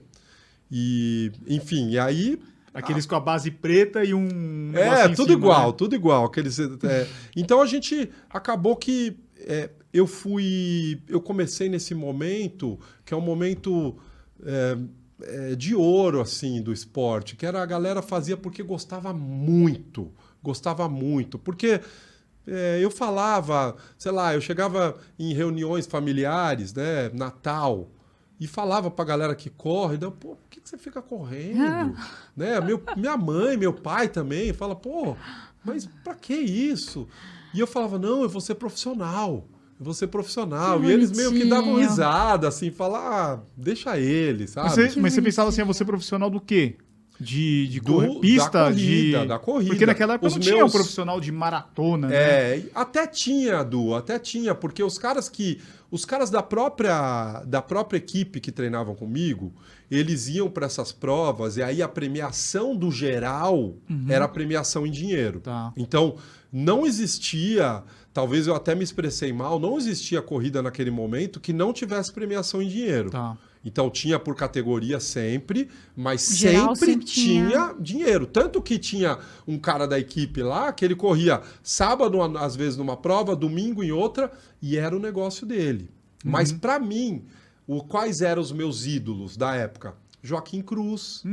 E, 0.72 1.32
enfim, 1.48 1.90
e 1.90 2.00
aí 2.00 2.40
Aqueles 2.74 3.06
com 3.06 3.16
a 3.16 3.20
base 3.20 3.52
preta 3.52 4.04
e 4.04 4.14
um. 4.14 4.72
é, 4.74 5.10
tudo 5.10 5.30
cima, 5.30 5.34
igual, 5.34 5.68
né? 5.68 5.76
tudo 5.78 5.96
igual. 5.96 6.26
Aqueles, 6.26 6.60
é, 6.60 7.08
então 7.36 7.62
a 7.62 7.66
gente 7.66 8.10
acabou 8.30 8.76
que 8.76 9.18
é, 9.40 9.70
eu 9.92 10.06
fui. 10.06 11.02
Eu 11.08 11.20
comecei 11.20 11.68
nesse 11.68 11.96
momento, 11.96 12.80
que 13.04 13.14
é 13.14 13.18
um 13.18 13.22
momento 13.22 13.98
é, 14.46 14.78
é, 15.22 15.56
de 15.56 15.76
ouro, 15.76 16.22
assim, 16.22 16.62
do 16.62 16.72
esporte, 16.72 17.36
que 17.36 17.46
era 17.46 17.62
a 17.62 17.66
galera 17.66 18.02
fazia 18.02 18.38
porque 18.38 18.64
gostava 18.64 19.14
muito. 19.14 20.12
Gostava 20.42 20.88
muito. 20.88 21.38
Porque. 21.38 21.82
é, 22.48 22.80
eu 22.82 22.90
falava, 22.90 23.76
sei 23.98 24.12
lá, 24.12 24.34
eu 24.34 24.42
chegava 24.42 24.98
em 25.20 25.34
reuniões 25.34 25.86
familiares, 25.86 26.74
né, 26.74 27.10
Natal, 27.14 27.90
e 28.40 28.48
falava 28.48 28.90
pra 28.90 29.06
galera 29.06 29.36
que 29.36 29.50
corre, 29.50 29.98
né, 29.98 30.12
pô, 30.20 30.36
por 30.36 30.50
que, 30.50 30.62
que 30.62 30.70
você 30.70 30.78
fica 30.78 31.02
correndo? 31.02 31.96
né? 32.36 32.60
Meu, 32.62 32.82
minha 32.98 33.18
mãe, 33.18 33.58
meu 33.58 33.74
pai 33.74 34.08
também 34.08 34.54
fala, 34.54 34.76
pô, 34.76 35.16
mas 35.64 35.86
pra 36.04 36.16
que 36.16 36.34
isso? 36.34 37.08
E 37.54 37.60
eu 37.60 37.68
falava, 37.68 38.00
não, 38.00 38.24
eu 38.24 38.30
vou 38.30 38.42
ser 38.42 38.56
profissional. 38.56 39.46
Eu 39.80 39.86
vou 39.86 39.94
ser 39.94 40.08
profissional. 40.08 40.80
Que 40.82 40.88
e 40.88 40.92
eles 40.92 41.12
meio 41.12 41.32
que 41.32 41.46
davam 41.46 41.76
risada, 41.76 42.50
assim, 42.50 42.70
falar, 42.70 43.00
ah, 43.00 43.40
deixa 43.56 43.98
ele, 43.98 44.46
sabe? 44.46 44.68
Mas 44.68 44.76
você, 44.76 45.00
mas 45.00 45.14
você 45.14 45.22
pensava 45.22 45.50
assim, 45.50 45.62
ah, 45.62 45.66
você 45.66 45.84
é 45.84 45.86
profissional 45.86 46.30
do 46.30 46.42
quê? 46.42 46.76
De, 47.20 47.68
de 47.68 47.80
Do- 47.82 47.94
correr, 47.94 48.20
pista? 48.20 48.50
da 48.52 48.64
corrida, 48.70 49.20
de... 49.22 49.28
da 49.28 49.40
corrida. 49.40 49.70
Porque 49.72 49.86
naquela 49.86 50.14
época 50.14 50.28
Os 50.28 50.34
não 50.36 50.42
tinha 50.42 50.56
um 50.56 50.60
meus- 50.60 50.72
profissional 50.72 51.20
de 51.20 51.32
maratona, 51.32 52.08
né? 52.08 52.16
É, 52.16 52.58
e 52.60 52.72
até 52.74 53.06
tinha, 53.06 53.62
Du, 53.64 53.94
até 53.94 54.18
tinha, 54.18 54.56
porque 54.56 54.82
os 54.84 54.98
caras 54.98 55.28
que. 55.28 55.60
Os 55.92 56.06
caras 56.06 56.30
da 56.30 56.44
própria, 56.44 57.44
da 57.48 57.64
própria 57.64 57.98
equipe 57.98 58.40
que 58.40 58.52
treinavam 58.52 58.94
comigo, 58.94 59.52
eles 59.90 60.28
iam 60.28 60.48
para 60.48 60.68
essas 60.68 60.92
provas 60.92 61.58
e 61.58 61.64
aí 61.64 61.82
a 61.82 61.88
premiação 61.88 62.76
do 62.76 62.92
geral 62.92 63.74
era 64.08 64.26
a 64.26 64.28
premiação 64.28 64.86
em 64.86 64.92
dinheiro. 64.92 65.40
Tá. 65.40 65.74
Então, 65.76 66.16
não 66.54 66.86
existia, 66.86 67.84
talvez 68.14 68.46
eu 68.46 68.54
até 68.56 68.76
me 68.76 68.84
expressei 68.84 69.34
mal, 69.34 69.60
não 69.60 69.80
existia 69.80 70.22
corrida 70.22 70.62
naquele 70.62 70.92
momento 70.92 71.40
que 71.40 71.52
não 71.52 71.74
tivesse 71.74 72.14
premiação 72.14 72.62
em 72.62 72.68
dinheiro. 72.68 73.10
Tá. 73.10 73.36
Então 73.64 73.90
tinha 73.90 74.18
por 74.18 74.36
categoria 74.36 75.00
sempre, 75.00 75.70
mas 75.96 76.38
Geral 76.38 76.76
sempre, 76.76 76.94
sempre 76.94 77.06
tinha... 77.06 77.50
tinha. 77.50 77.76
dinheiro. 77.80 78.26
Tanto 78.26 78.62
que 78.62 78.80
tinha 78.80 79.20
um 79.48 79.60
cara 79.60 79.86
da 79.86 80.00
equipe 80.00 80.42
lá 80.42 80.72
que 80.72 80.86
ele 80.86 80.96
corria 80.96 81.42
sábado, 81.62 82.22
às 82.38 82.56
vezes, 82.56 82.78
numa 82.78 82.96
prova, 82.96 83.36
domingo 83.36 83.84
em 83.84 83.92
outra, 83.92 84.32
e 84.62 84.78
era 84.78 84.96
o 84.96 85.00
negócio 85.00 85.46
dele. 85.46 85.90
Mas 86.24 86.52
para 86.52 86.80
mim, 86.80 87.24
o, 87.68 87.84
quais 87.84 88.22
eram 88.22 88.42
os 88.42 88.52
meus 88.52 88.86
ídolos 88.86 89.36
da 89.38 89.56
época? 89.56 89.94
Joaquim 90.22 90.62
Cruz, 90.62 91.24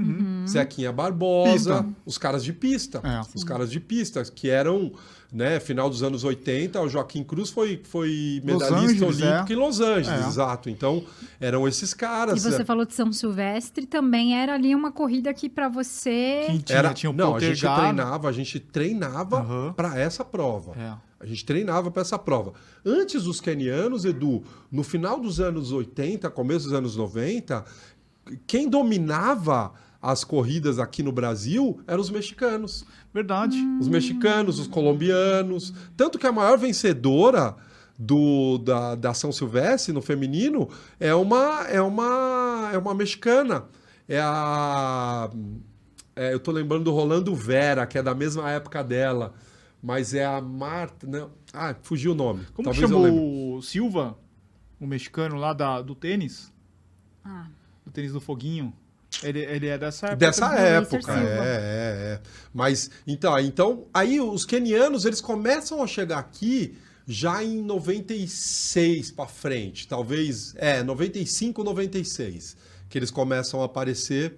Zequinha 0.48 0.92
Barbosa, 0.92 1.82
Pista. 1.82 1.88
os 2.04 2.18
caras 2.18 2.44
de 2.44 2.52
pista. 2.52 3.00
É. 3.02 3.20
Os 3.34 3.42
caras 3.42 3.70
de 3.70 3.80
pista, 3.80 4.24
que 4.24 4.48
eram, 4.48 4.92
né, 5.32 5.58
final 5.60 5.90
dos 5.90 6.02
anos 6.02 6.24
80, 6.24 6.80
o 6.80 6.88
Joaquim 6.88 7.22
Cruz 7.24 7.50
foi, 7.50 7.80
foi 7.84 8.40
medalhista 8.44 8.76
Angeles, 8.76 9.20
olímpico 9.22 9.52
é. 9.52 9.52
em 9.52 9.58
Los 9.58 9.80
Angeles, 9.80 10.24
É. 10.24 10.28
exato. 10.28 10.70
Então, 10.70 11.04
eram 11.40 11.66
esses 11.66 11.92
E 11.92 11.96
caras. 11.96 12.42
você 12.42 12.64
falou 12.64 12.84
de 12.84 12.94
São 12.94 13.12
Silvestre, 13.12 13.86
também 13.86 14.36
era 14.40 14.54
ali 14.54 14.74
uma 14.74 14.92
corrida 14.92 15.32
que 15.34 15.48
pra 15.48 15.68
você... 15.68 16.44
Quem 16.46 16.58
tinha, 16.58 16.78
Era, 16.78 16.94
tinha 16.94 17.10
o 17.10 17.12
não, 17.12 17.34
a 17.34 17.40
gente 17.40 17.60
treinava, 17.60 18.28
a 18.28 18.32
gente 18.32 18.60
treinava 18.60 19.38
Aham. 19.40 19.72
para 19.74 19.98
essa 19.98 20.24
prova. 20.24 20.72
É. 20.80 20.94
A 21.18 21.24
gente 21.26 21.44
treinava 21.44 21.90
para 21.90 22.02
essa 22.02 22.18
prova. 22.18 22.52
Antes 22.84 23.24
dos 23.24 23.40
kenianos, 23.40 24.04
Edu, 24.04 24.42
no 24.70 24.82
final 24.82 25.18
dos 25.18 25.40
anos 25.40 25.72
80, 25.72 26.28
começo 26.30 26.66
dos 26.66 26.74
anos 26.74 26.94
90, 26.94 27.64
quem 28.46 28.68
dominava 28.68 29.72
as 30.00 30.24
corridas 30.24 30.78
aqui 30.78 31.02
no 31.02 31.12
Brasil 31.12 31.80
eram 31.86 32.00
os 32.00 32.10
mexicanos. 32.10 32.84
Verdade. 33.12 33.56
Os 33.80 33.88
mexicanos, 33.88 34.58
os 34.58 34.66
colombianos. 34.66 35.72
Tanto 35.96 36.18
que 36.18 36.26
a 36.26 36.32
maior 36.32 36.58
vencedora 36.58 37.56
do, 37.98 38.58
da, 38.58 38.94
da 38.94 39.14
São 39.14 39.32
Silvestre 39.32 39.92
no 39.92 40.02
feminino 40.02 40.68
é 41.00 41.14
uma, 41.14 41.66
é 41.68 41.80
uma, 41.80 42.70
é 42.72 42.78
uma 42.78 42.94
mexicana. 42.94 43.64
É 44.08 44.20
a. 44.20 45.30
é, 46.14 46.32
eu 46.32 46.38
tô 46.38 46.52
lembrando 46.52 46.84
do 46.84 46.92
Rolando 46.92 47.34
Vera, 47.34 47.86
que 47.86 47.98
é 47.98 48.02
da 48.02 48.14
mesma 48.14 48.50
época 48.50 48.84
dela. 48.84 49.34
Mas 49.82 50.14
é 50.14 50.24
a 50.24 50.40
Marta. 50.40 51.06
Não, 51.06 51.30
ah, 51.52 51.74
fugiu 51.82 52.12
o 52.12 52.14
nome. 52.14 52.44
Como 52.54 52.70
que 52.70 52.80
Talvez 52.80 52.88
chamou 52.88 53.56
o 53.56 53.62
Silva, 53.62 54.16
o 54.80 54.86
mexicano 54.86 55.36
lá 55.36 55.52
da, 55.52 55.80
do 55.80 55.94
tênis? 55.94 56.52
Ah, 57.24 57.46
Do 57.84 57.90
tênis 57.90 58.12
do 58.12 58.20
foguinho? 58.20 58.72
Ele, 59.22 59.40
ele 59.40 59.66
é 59.66 59.78
dessa 59.78 60.06
época. 60.06 60.16
Dessa 60.16 60.54
época, 60.54 61.12
é, 61.12 61.22
é, 61.22 62.12
é. 62.14 62.20
Mas, 62.52 62.90
então, 63.06 63.38
então, 63.38 63.86
aí 63.92 64.20
os 64.20 64.44
kenianos, 64.44 65.04
eles 65.04 65.20
começam 65.20 65.82
a 65.82 65.86
chegar 65.86 66.18
aqui 66.18 66.76
já 67.06 67.42
em 67.42 67.62
96 67.62 69.12
para 69.12 69.28
frente, 69.28 69.86
talvez, 69.86 70.54
é, 70.56 70.82
95, 70.82 71.62
96, 71.62 72.56
que 72.88 72.98
eles 72.98 73.10
começam 73.10 73.62
a 73.62 73.66
aparecer 73.66 74.36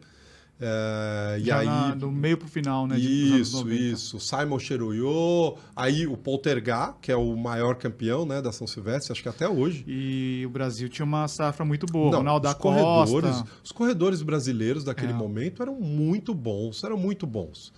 É, 0.60 1.38
e 1.40 1.50
aí, 1.52 1.66
na- 1.66 1.94
do 1.94 2.10
meio 2.10 2.36
pro 2.36 2.48
final, 2.48 2.86
né? 2.86 2.98
isso, 2.98 3.58
90. 3.58 3.74
isso. 3.80 4.18
Simon 4.20 4.58
Cheruyo, 4.58 5.56
aí 5.76 6.06
o 6.06 6.16
Poltergar, 6.16 6.96
que 7.00 7.12
é 7.12 7.16
o 7.16 7.36
maior 7.36 7.76
campeão 7.76 8.26
né, 8.26 8.42
da 8.42 8.50
São 8.50 8.66
Silvestre, 8.66 9.12
acho 9.12 9.22
que 9.22 9.28
até 9.28 9.48
hoje. 9.48 9.84
E 9.86 10.42
o 10.44 10.50
Brasil 10.50 10.88
tinha 10.88 11.06
uma 11.06 11.28
safra 11.28 11.64
muito 11.64 11.86
boa. 11.86 12.10
Não, 12.10 12.18
Ronaldo 12.18 12.42
da 12.44 12.50
os 12.50 12.56
corredores, 12.58 13.10
Costa. 13.36 13.46
os 13.62 13.70
corredores 13.72 14.22
brasileiros 14.22 14.82
daquele 14.82 15.12
É. 15.12 15.14
momento 15.14 15.62
eram 15.62 15.74
muito 15.80 16.34
bons, 16.34 16.82
eram 16.82 16.96
muito 16.96 17.24
bons. 17.26 17.72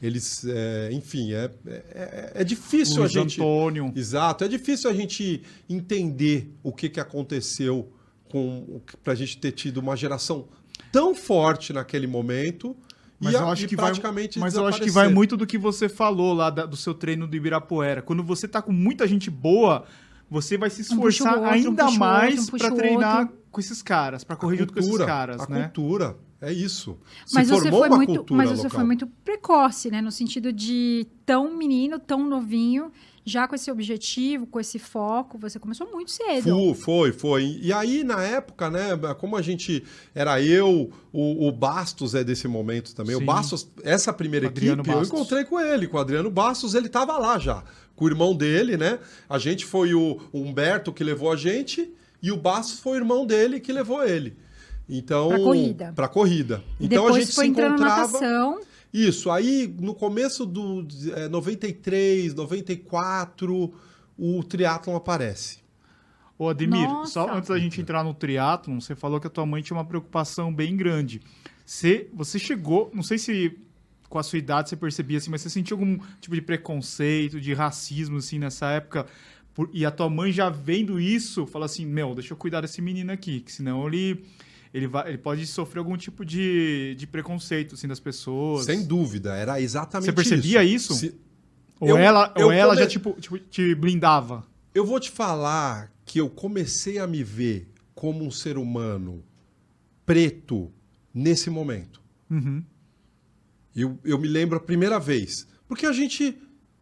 Eles, 0.00 0.44
é, 0.48 0.90
enfim, 0.90 1.32
é, 1.32 1.50
é, 1.66 2.32
é 2.36 2.44
difícil 2.44 3.00
Luiz 3.02 3.14
a 3.14 3.20
gente. 3.20 3.40
Antônio. 3.40 3.92
Exato, 3.94 4.42
é 4.42 4.48
difícil 4.48 4.90
a 4.90 4.94
gente 4.94 5.42
entender 5.68 6.52
o 6.62 6.72
que, 6.72 6.88
que 6.88 6.98
aconteceu 6.98 7.92
com 8.28 8.80
para 9.04 9.12
a 9.12 9.16
gente 9.16 9.36
ter 9.38 9.52
tido 9.52 9.76
uma 9.78 9.94
geração 9.94 10.48
tão 10.92 11.14
forte 11.14 11.72
naquele 11.72 12.06
momento 12.06 12.76
Mas 13.18 13.32
e, 13.32 13.36
eu 13.36 13.48
acho 13.48 13.64
e 13.64 13.68
que 13.68 13.74
vai, 13.76 13.86
praticamente 13.86 14.38
mas 14.38 14.54
eu 14.54 14.66
acho 14.66 14.80
que 14.80 14.90
vai 14.90 15.08
muito 15.08 15.36
do 15.36 15.46
que 15.46 15.56
você 15.58 15.88
falou 15.88 16.34
lá 16.34 16.50
da- 16.50 16.66
do 16.66 16.76
seu 16.76 16.92
treino 16.94 17.26
do 17.26 17.34
Ibirapuera. 17.34 18.02
Quando 18.02 18.22
você 18.22 18.46
tá 18.46 18.60
com 18.60 18.72
muita 18.72 19.06
gente 19.08 19.30
boa, 19.30 19.84
você 20.30 20.56
vai 20.58 20.70
se 20.70 20.80
Um 20.80 20.82
esforçar 20.82 21.34
outro, 21.34 21.48
um 21.48 21.52
ainda 21.52 21.90
mais 21.92 22.48
um 22.48 22.56
o 22.56 22.74
treinar 22.76 23.20
outro. 23.22 23.38
com 23.50 23.60
esses 23.60 23.82
caras, 23.82 24.22
pra 24.24 24.36
correr 24.36 24.58
junto 24.58 24.72
com 24.72 24.78
esses 24.80 24.96
caras, 24.98 25.40
a 25.42 25.46
né? 25.46 25.62
cultura, 25.64 26.16
é 26.40 26.52
isso. 26.52 26.98
Se 27.26 27.34
Mas 27.34 27.48
você 27.48 27.70
foi 27.70 27.88
uma 27.88 27.96
muito, 27.96 28.14
cultura 28.14 28.38
mas 28.38 28.50
você 28.50 28.56
local. 28.64 28.70
foi 28.70 28.84
muito 28.84 29.06
precoce, 29.24 29.90
né, 29.90 30.00
no 30.00 30.10
sentido 30.10 30.52
de 30.52 31.06
tão 31.24 31.54
menino, 31.56 31.98
tão 31.98 32.26
novinho, 32.28 32.90
já 33.24 33.46
com 33.46 33.54
esse 33.54 33.70
objetivo, 33.70 34.46
com 34.46 34.58
esse 34.58 34.78
foco, 34.78 35.38
você 35.38 35.58
começou 35.58 35.88
muito 35.92 36.10
cedo. 36.10 36.42
Fu- 36.42 36.74
Foi, 36.74 37.12
foi. 37.12 37.58
E 37.62 37.72
aí, 37.72 38.02
na 38.02 38.22
época, 38.22 38.68
né, 38.68 38.90
como 39.18 39.36
a 39.36 39.42
gente. 39.42 39.84
Era 40.14 40.42
eu, 40.42 40.90
o, 41.12 41.46
o 41.48 41.52
Bastos 41.52 42.14
é 42.14 42.24
desse 42.24 42.48
momento 42.48 42.94
também. 42.94 43.14
Sim. 43.16 43.22
O 43.22 43.26
Bastos, 43.26 43.68
essa 43.84 44.12
primeira 44.12 44.48
Adriano 44.48 44.82
equipe, 44.82 44.94
Bastos. 44.96 45.10
eu 45.12 45.18
encontrei 45.18 45.44
com 45.44 45.60
ele, 45.60 45.86
com 45.86 45.96
o 45.96 46.00
Adriano 46.00 46.30
Bastos, 46.30 46.74
ele 46.74 46.88
tava 46.88 47.16
lá 47.18 47.38
já. 47.38 47.62
Com 47.94 48.06
o 48.06 48.08
irmão 48.08 48.34
dele, 48.34 48.76
né? 48.76 48.98
A 49.28 49.38
gente 49.38 49.64
foi 49.64 49.94
o, 49.94 50.18
Humberto 50.32 50.92
que 50.92 51.04
levou 51.04 51.30
a 51.30 51.36
gente 51.36 51.92
e 52.22 52.32
o 52.32 52.36
Bastos 52.36 52.80
foi 52.80 52.92
o 52.92 53.00
irmão 53.02 53.24
dele 53.26 53.60
que 53.60 53.72
levou 53.72 54.02
ele. 54.04 54.36
Então, 54.88 55.28
Pra 55.28 55.38
corrida. 55.38 55.92
Pra 55.94 56.08
corrida. 56.08 56.64
Então 56.80 57.04
a 57.04 57.06
depois 57.06 57.24
gente 57.26 57.34
foi 57.34 57.44
se 57.44 57.50
entrando 57.50 57.78
na 57.80 57.86
encontrava. 57.86 58.12
natação. 58.20 58.60
Isso, 58.92 59.30
aí 59.30 59.74
no 59.80 59.94
começo 59.94 60.44
do 60.44 60.86
é, 61.16 61.28
93, 61.28 62.34
94, 62.34 63.72
o 64.18 64.44
triatlon 64.44 64.96
aparece. 64.96 65.58
Ô, 66.38 66.48
Ademir, 66.48 66.88
Nossa. 66.88 67.12
só 67.12 67.32
antes 67.34 67.48
da 67.48 67.58
gente 67.58 67.80
entrar 67.80 68.02
no 68.04 68.12
triatlon, 68.12 68.80
você 68.80 68.94
falou 68.94 69.20
que 69.20 69.26
a 69.26 69.30
tua 69.30 69.46
mãe 69.46 69.62
tinha 69.62 69.76
uma 69.76 69.84
preocupação 69.84 70.52
bem 70.52 70.76
grande. 70.76 71.20
Você, 71.64 72.08
você 72.12 72.38
chegou, 72.38 72.90
não 72.92 73.02
sei 73.02 73.16
se 73.16 73.58
com 74.08 74.18
a 74.18 74.22
sua 74.22 74.38
idade 74.38 74.68
você 74.68 74.76
percebia 74.76 75.16
assim, 75.18 75.30
mas 75.30 75.40
você 75.40 75.48
sentiu 75.48 75.76
algum 75.76 75.98
tipo 76.20 76.34
de 76.34 76.42
preconceito, 76.42 77.40
de 77.40 77.54
racismo 77.54 78.18
assim 78.18 78.38
nessa 78.38 78.70
época? 78.72 79.06
Por- 79.54 79.70
e 79.72 79.86
a 79.86 79.90
tua 79.90 80.10
mãe 80.10 80.30
já 80.32 80.50
vendo 80.50 81.00
isso, 81.00 81.46
fala 81.46 81.64
assim: 81.66 81.86
"Meu, 81.86 82.14
deixa 82.14 82.32
eu 82.32 82.36
cuidar 82.36 82.60
desse 82.60 82.82
menino 82.82 83.10
aqui, 83.12 83.40
que 83.40 83.50
senão 83.52 83.86
ele 83.86 84.22
ele 84.72 84.86
vai, 84.86 85.08
ele 85.08 85.18
pode 85.18 85.46
sofrer 85.46 85.78
algum 85.80 85.96
tipo 85.96 86.24
de, 86.24 86.94
de 86.98 87.06
preconceito 87.06 87.74
assim 87.74 87.86
das 87.88 88.00
pessoas". 88.00 88.64
Sem 88.64 88.84
dúvida, 88.84 89.34
era 89.36 89.60
exatamente 89.60 90.06
Você 90.06 90.12
percebia 90.12 90.64
isso? 90.64 90.94
Se- 90.94 91.14
Ou 91.80 91.88
Eu- 91.90 91.98
ela, 91.98 92.32
eu 92.36 92.46
ou 92.46 92.52
ela 92.52 92.74
come- 92.74 92.82
já 92.84 92.88
tipo, 92.88 93.12
tipo, 93.20 93.38
te 93.38 93.74
blindava? 93.74 94.46
Eu 94.74 94.84
vou 94.86 94.98
te 95.00 95.10
falar 95.10 95.92
que 96.04 96.18
eu 96.18 96.28
comecei 96.30 96.98
a 96.98 97.06
me 97.06 97.22
ver 97.24 97.68
como 97.94 98.24
um 98.24 98.30
ser 98.30 98.56
humano 98.56 99.22
preto 100.06 100.70
nesse 101.14 101.50
momento. 101.50 102.00
Uhum. 102.30 102.62
Eu, 103.74 103.98
eu 104.04 104.18
me 104.18 104.28
lembro 104.28 104.56
a 104.56 104.60
primeira 104.60 104.98
vez. 104.98 105.46
Porque 105.68 105.86
a 105.86 105.92
gente, 105.92 106.36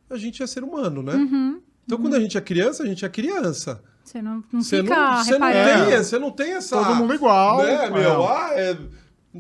a 0.09 0.17
gente 0.17 0.43
é 0.43 0.47
ser 0.47 0.63
humano, 0.65 1.03
né? 1.03 1.15
Uhum. 1.15 1.61
Então, 1.85 1.99
quando 1.99 2.15
a 2.15 2.21
gente 2.21 2.37
é 2.37 2.41
criança, 2.41 2.83
a 2.83 2.87
gente 2.87 3.05
é 3.05 3.09
criança. 3.09 3.83
Você 4.11 4.21
não, 4.23 4.43
não 4.53 4.61
Você 4.63 4.83
fica 4.83 4.95
não, 4.97 5.25
você 5.25 5.39
não 5.39 5.53
tem, 5.53 5.97
você 6.03 6.19
não 6.19 6.31
tem 6.33 6.53
essa. 6.55 6.77
Todo 6.77 6.95
mundo 6.97 7.15
igual. 7.15 7.59
Né, 7.63 7.85
É. 7.87 7.91
meu? 7.91 8.27
Ah, 8.27 8.51
é- 8.55 8.77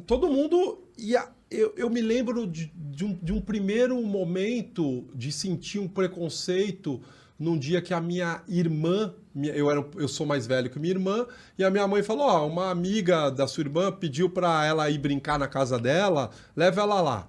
todo 0.06 0.28
mundo. 0.28 0.78
E 0.96 1.16
a- 1.16 1.28
eu, 1.50 1.72
eu 1.76 1.90
me 1.90 2.00
lembro 2.00 2.46
de, 2.46 2.72
de 2.76 3.04
um, 3.04 3.18
de 3.20 3.32
um 3.32 3.40
primeiro 3.40 4.00
momento 4.02 5.04
de 5.14 5.32
sentir 5.32 5.80
um 5.80 5.88
preconceito 5.88 7.00
num 7.38 7.58
dia 7.58 7.80
que 7.82 7.92
a 7.92 8.00
minha 8.00 8.42
irmã, 8.46 9.12
minha- 9.34 9.52
eu, 9.54 9.68
era, 9.70 9.84
eu 9.96 10.06
sou 10.06 10.26
mais 10.26 10.46
velho 10.46 10.70
que 10.70 10.78
minha 10.78 10.92
irmã, 10.92 11.26
e 11.58 11.64
a 11.64 11.70
minha 11.70 11.88
mãe 11.88 12.02
falou: 12.02 12.26
Ó, 12.28 12.46
uma 12.46 12.70
amiga 12.70 13.28
da 13.30 13.48
sua 13.48 13.62
irmã 13.62 13.90
pediu 13.90 14.30
para 14.30 14.64
ela 14.64 14.88
ir 14.88 14.98
brincar 14.98 15.38
na 15.38 15.48
casa 15.48 15.78
dela, 15.78 16.30
leva 16.54 16.82
ela 16.82 17.00
lá. 17.00 17.28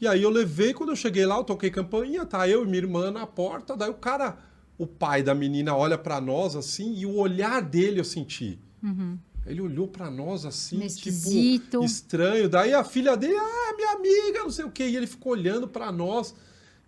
E 0.00 0.06
aí 0.06 0.22
eu 0.22 0.30
levei, 0.30 0.74
quando 0.74 0.90
eu 0.90 0.96
cheguei 0.96 1.24
lá, 1.24 1.36
eu 1.36 1.44
toquei 1.44 1.70
campainha, 1.70 2.26
tá 2.26 2.46
eu 2.48 2.64
e 2.64 2.66
minha 2.66 2.78
irmã 2.78 3.10
na 3.12 3.24
porta, 3.26 3.76
daí 3.76 3.88
o 3.88 3.94
cara, 3.94 4.36
o 4.82 4.86
pai 4.86 5.22
da 5.22 5.34
menina 5.34 5.76
olha 5.76 5.96
para 5.96 6.20
nós 6.20 6.56
assim, 6.56 6.94
e 6.96 7.06
o 7.06 7.14
olhar 7.16 7.62
dele 7.62 8.00
eu 8.00 8.04
senti. 8.04 8.58
Ele 9.46 9.60
olhou 9.60 9.86
pra 9.88 10.10
nós 10.10 10.44
assim, 10.44 10.76
tipo, 10.76 10.86
esquisito. 10.86 11.84
estranho. 11.84 12.48
Daí 12.48 12.72
a 12.74 12.84
filha 12.84 13.16
dele, 13.16 13.36
ah, 13.36 13.74
minha 13.76 13.92
amiga, 13.92 14.42
não 14.42 14.50
sei 14.50 14.64
o 14.64 14.70
quê. 14.70 14.88
E 14.88 14.96
ele 14.96 15.06
ficou 15.06 15.32
olhando 15.32 15.66
pra 15.68 15.90
nós. 15.90 16.34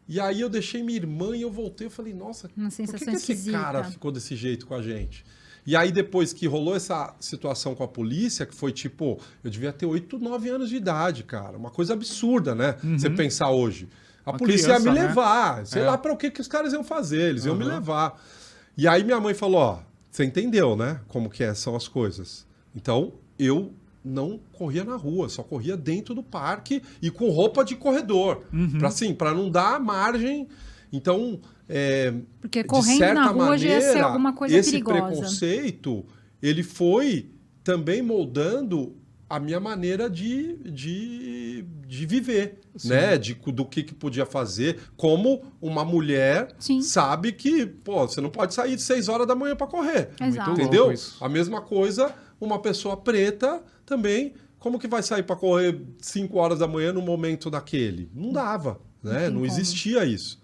E 0.08 0.20
aí 0.20 0.40
eu 0.40 0.48
deixei 0.48 0.82
minha 0.82 0.96
irmã 0.96 1.36
e 1.36 1.42
eu 1.42 1.50
voltei. 1.50 1.86
Eu 1.86 1.90
falei, 1.90 2.12
nossa, 2.14 2.48
Uma 2.56 2.70
por 2.70 2.98
que, 2.98 3.04
que 3.04 3.32
esse 3.32 3.50
cara 3.50 3.84
ficou 3.84 4.12
desse 4.12 4.36
jeito 4.36 4.66
com 4.66 4.74
a 4.74 4.82
gente? 4.82 5.24
E 5.66 5.74
aí 5.74 5.90
depois 5.90 6.32
que 6.32 6.46
rolou 6.46 6.76
essa 6.76 7.14
situação 7.18 7.74
com 7.74 7.82
a 7.82 7.88
polícia, 7.88 8.44
que 8.44 8.54
foi 8.54 8.70
tipo, 8.70 9.18
eu 9.42 9.50
devia 9.50 9.72
ter 9.72 9.86
8, 9.86 10.18
9 10.18 10.48
anos 10.48 10.68
de 10.68 10.76
idade, 10.76 11.22
cara. 11.24 11.56
Uma 11.56 11.70
coisa 11.70 11.94
absurda, 11.94 12.54
né? 12.54 12.76
Você 12.98 13.08
pensar 13.10 13.50
hoje. 13.50 13.88
A 14.26 14.30
Uma 14.30 14.38
polícia 14.38 14.68
ia 14.68 14.74
criança, 14.80 14.90
me 14.92 14.98
né? 14.98 15.06
levar. 15.08 15.66
Sei 15.66 15.82
É. 15.82 15.86
lá 15.86 15.98
pra 15.98 16.12
o 16.12 16.16
que, 16.16 16.30
que 16.30 16.40
os 16.40 16.48
caras 16.48 16.72
iam 16.72 16.82
fazer. 16.84 17.20
Eles 17.30 17.44
iam 17.44 17.54
me 17.54 17.64
Uhum. 17.64 17.70
levar. 17.70 18.20
E 18.76 18.88
aí 18.88 19.04
minha 19.04 19.20
mãe 19.20 19.34
falou, 19.34 19.60
ó, 19.60 19.78
você 20.10 20.24
entendeu, 20.24 20.74
né? 20.76 21.00
Como 21.08 21.28
que 21.28 21.44
é, 21.44 21.52
são 21.54 21.76
as 21.76 21.86
coisas. 21.88 22.46
Então, 22.74 23.12
eu 23.38 23.72
não 24.04 24.38
corria 24.52 24.84
na 24.84 24.96
rua, 24.96 25.28
só 25.28 25.42
corria 25.42 25.76
dentro 25.76 26.14
do 26.14 26.22
parque 26.22 26.82
e 27.00 27.10
com 27.10 27.28
roupa 27.30 27.64
de 27.64 27.74
corredor. 27.76 28.42
Uhum. 28.52 28.78
Pra, 28.78 28.88
assim, 28.88 29.14
para 29.14 29.32
não 29.34 29.50
dar 29.50 29.78
margem. 29.80 30.48
Então, 30.92 31.40
é, 31.68 32.12
Porque 32.40 32.62
de 32.62 32.68
correndo 32.68 33.00
na 33.00 33.06
certa 33.24 33.30
rua 33.30 33.58
já 33.58 33.68
ia 33.68 33.80
ser 33.80 33.86
maneira, 33.88 34.06
alguma 34.06 34.32
coisa 34.32 34.56
esse 34.56 34.70
perigosa. 34.72 35.02
preconceito, 35.06 36.04
ele 36.42 36.62
foi 36.62 37.30
também 37.62 38.02
moldando 38.02 38.94
a 39.28 39.40
minha 39.40 39.58
maneira 39.58 40.08
de, 40.08 40.56
de, 40.58 41.64
de 41.86 42.06
viver, 42.06 42.60
Sim. 42.76 42.88
né? 42.88 43.18
De, 43.18 43.34
do 43.34 43.64
que, 43.64 43.82
que 43.82 43.94
podia 43.94 44.26
fazer, 44.26 44.78
como 44.96 45.42
uma 45.60 45.84
mulher 45.84 46.54
Sim. 46.58 46.82
sabe 46.82 47.32
que, 47.32 47.66
pô, 47.66 48.06
você 48.06 48.20
não 48.20 48.30
pode 48.30 48.54
sair 48.54 48.76
de 48.76 48.82
6 48.82 49.08
horas 49.08 49.26
da 49.26 49.34
manhã 49.34 49.56
para 49.56 49.66
correr. 49.66 50.10
Exato. 50.20 50.50
Entendeu? 50.52 50.92
A 51.20 51.28
mesma 51.28 51.60
coisa, 51.60 52.14
uma 52.40 52.58
pessoa 52.60 52.96
preta 52.96 53.62
também, 53.86 54.34
como 54.58 54.78
que 54.78 54.88
vai 54.88 55.02
sair 55.02 55.22
para 55.22 55.36
correr 55.36 55.80
5 55.98 56.36
horas 56.38 56.58
da 56.58 56.68
manhã 56.68 56.92
no 56.92 57.02
momento 57.02 57.50
daquele? 57.50 58.10
Não 58.14 58.32
dava, 58.32 58.80
né? 59.02 59.28
Não 59.28 59.40
como. 59.40 59.46
existia 59.46 60.04
isso. 60.04 60.40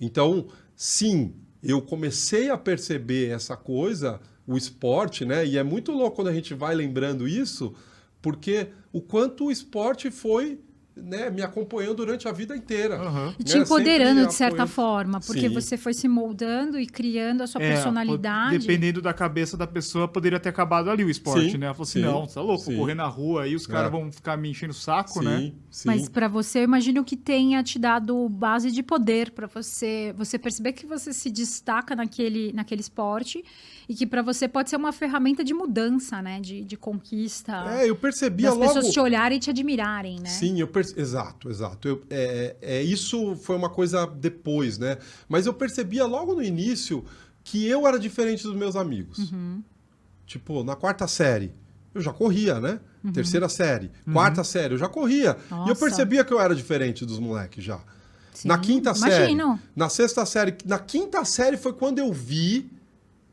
Então, 0.00 0.46
sim, 0.74 1.34
eu 1.62 1.82
comecei 1.82 2.48
a 2.48 2.56
perceber 2.56 3.30
essa 3.30 3.56
coisa, 3.56 4.20
o 4.46 4.56
esporte, 4.56 5.24
né? 5.24 5.46
E 5.46 5.58
é 5.58 5.62
muito 5.62 5.92
louco 5.92 6.16
quando 6.16 6.28
a 6.28 6.32
gente 6.32 6.54
vai 6.54 6.74
lembrando 6.74 7.28
isso, 7.28 7.74
porque 8.20 8.68
o 8.92 9.00
quanto 9.00 9.46
o 9.46 9.50
esporte 9.50 10.10
foi, 10.10 10.60
né, 11.02 11.30
me 11.30 11.42
acompanhando 11.42 11.96
durante 11.96 12.28
a 12.28 12.32
vida 12.32 12.56
inteira. 12.56 12.96
Aham. 12.96 13.34
E 13.38 13.44
te 13.44 13.56
né? 13.56 13.62
empoderando 13.62 14.26
de 14.26 14.34
certa 14.34 14.66
forma, 14.66 15.20
porque 15.20 15.48
Sim. 15.48 15.54
você 15.54 15.76
foi 15.76 15.94
se 15.94 16.06
moldando 16.08 16.78
e 16.78 16.86
criando 16.86 17.42
a 17.42 17.46
sua 17.46 17.62
É, 17.62 17.72
personalidade. 17.72 18.58
Dependendo 18.58 19.00
da 19.02 19.12
cabeça 19.12 19.56
da 19.56 19.66
pessoa, 19.66 20.06
poderia 20.08 20.38
ter 20.40 20.48
acabado 20.48 20.90
ali 20.90 21.04
o 21.04 21.10
esporte, 21.10 21.52
Sim, 21.52 21.58
né? 21.58 21.66
Ela 21.66 21.74
falou 21.74 21.84
assim: 21.88 22.00
sim, 22.00 22.04
não, 22.06 22.26
você 22.26 22.34
tá 22.34 22.40
louco, 22.40 22.64
sim. 22.64 22.76
correr 22.76 22.94
na 22.94 23.06
rua 23.06 23.42
aí, 23.42 23.54
os 23.54 23.66
caras 23.66 23.88
É. 23.88 23.90
vão 23.90 24.10
ficar 24.12 24.36
me 24.36 24.50
enchendo 24.50 24.72
o 24.72 24.76
saco, 24.76 25.20
Sim, 25.20 25.24
né? 25.24 25.52
sim. 25.70 25.88
Mas 25.88 26.08
para 26.08 26.28
você, 26.28 26.60
eu 26.60 26.64
imagino 26.64 27.04
que 27.04 27.16
tenha 27.16 27.62
te 27.62 27.78
dado 27.78 28.28
base 28.28 28.70
de 28.70 28.82
poder 28.82 29.30
para 29.30 29.46
você, 29.46 30.14
você 30.16 30.38
perceber 30.38 30.72
que 30.72 30.86
você 30.86 31.12
se 31.12 31.30
destaca 31.30 31.94
naquele, 31.96 32.52
naquele 32.52 32.80
esporte 32.80 33.44
e 33.88 33.94
que 33.94 34.06
para 34.06 34.22
você 34.22 34.46
pode 34.48 34.70
ser 34.70 34.76
uma 34.76 34.92
ferramenta 34.92 35.42
de 35.42 35.52
mudança, 35.54 36.20
né, 36.22 36.40
de, 36.40 36.64
de 36.64 36.76
conquista, 36.76 37.52
É, 37.80 37.88
eu 37.88 37.96
percebia 37.96 38.48
das 38.48 38.56
logo... 38.56 38.74
pessoas 38.74 38.92
te 38.92 39.00
olharem 39.00 39.38
e 39.38 39.40
te 39.40 39.50
admirarem, 39.50 40.18
né? 40.20 40.28
Sim, 40.28 40.60
eu 40.60 40.68
perce... 40.68 40.89
exato, 40.96 41.50
exato. 41.50 41.88
Eu, 41.88 42.02
é, 42.10 42.56
é, 42.60 42.82
isso 42.82 43.36
foi 43.36 43.56
uma 43.56 43.68
coisa 43.70 44.06
depois, 44.06 44.78
né? 44.78 44.98
Mas 45.28 45.46
eu 45.46 45.54
percebia 45.54 46.04
logo 46.06 46.34
no 46.34 46.42
início 46.42 47.04
que 47.42 47.66
eu 47.66 47.86
era 47.86 47.98
diferente 47.98 48.42
dos 48.44 48.54
meus 48.54 48.76
amigos. 48.76 49.30
Uhum. 49.32 49.62
Tipo, 50.26 50.62
na 50.62 50.76
quarta 50.76 51.06
série, 51.08 51.52
eu 51.94 52.00
já 52.00 52.12
corria, 52.12 52.60
né? 52.60 52.80
Uhum. 53.02 53.12
Terceira 53.12 53.48
série, 53.48 53.90
quarta 54.12 54.44
série, 54.44 54.74
eu 54.74 54.78
já 54.78 54.88
corria. 54.88 55.36
E 55.50 55.52
eu 55.52 55.56
Nossa. 55.58 55.74
percebia 55.84 56.24
que 56.24 56.32
eu 56.32 56.40
era 56.40 56.54
diferente 56.54 57.04
dos 57.04 57.18
moleques 57.18 57.64
já. 57.64 57.80
Sim, 58.32 58.48
Na 58.48 58.58
quinta 58.58 58.94
série, 58.94 59.32
Imagino. 59.32 59.60
na 59.74 59.88
sexta 59.88 60.24
série, 60.24 60.56
na 60.64 60.78
quinta 60.78 61.24
série 61.24 61.56
foi 61.56 61.72
quando 61.72 61.98
eu 61.98 62.12
vi 62.12 62.70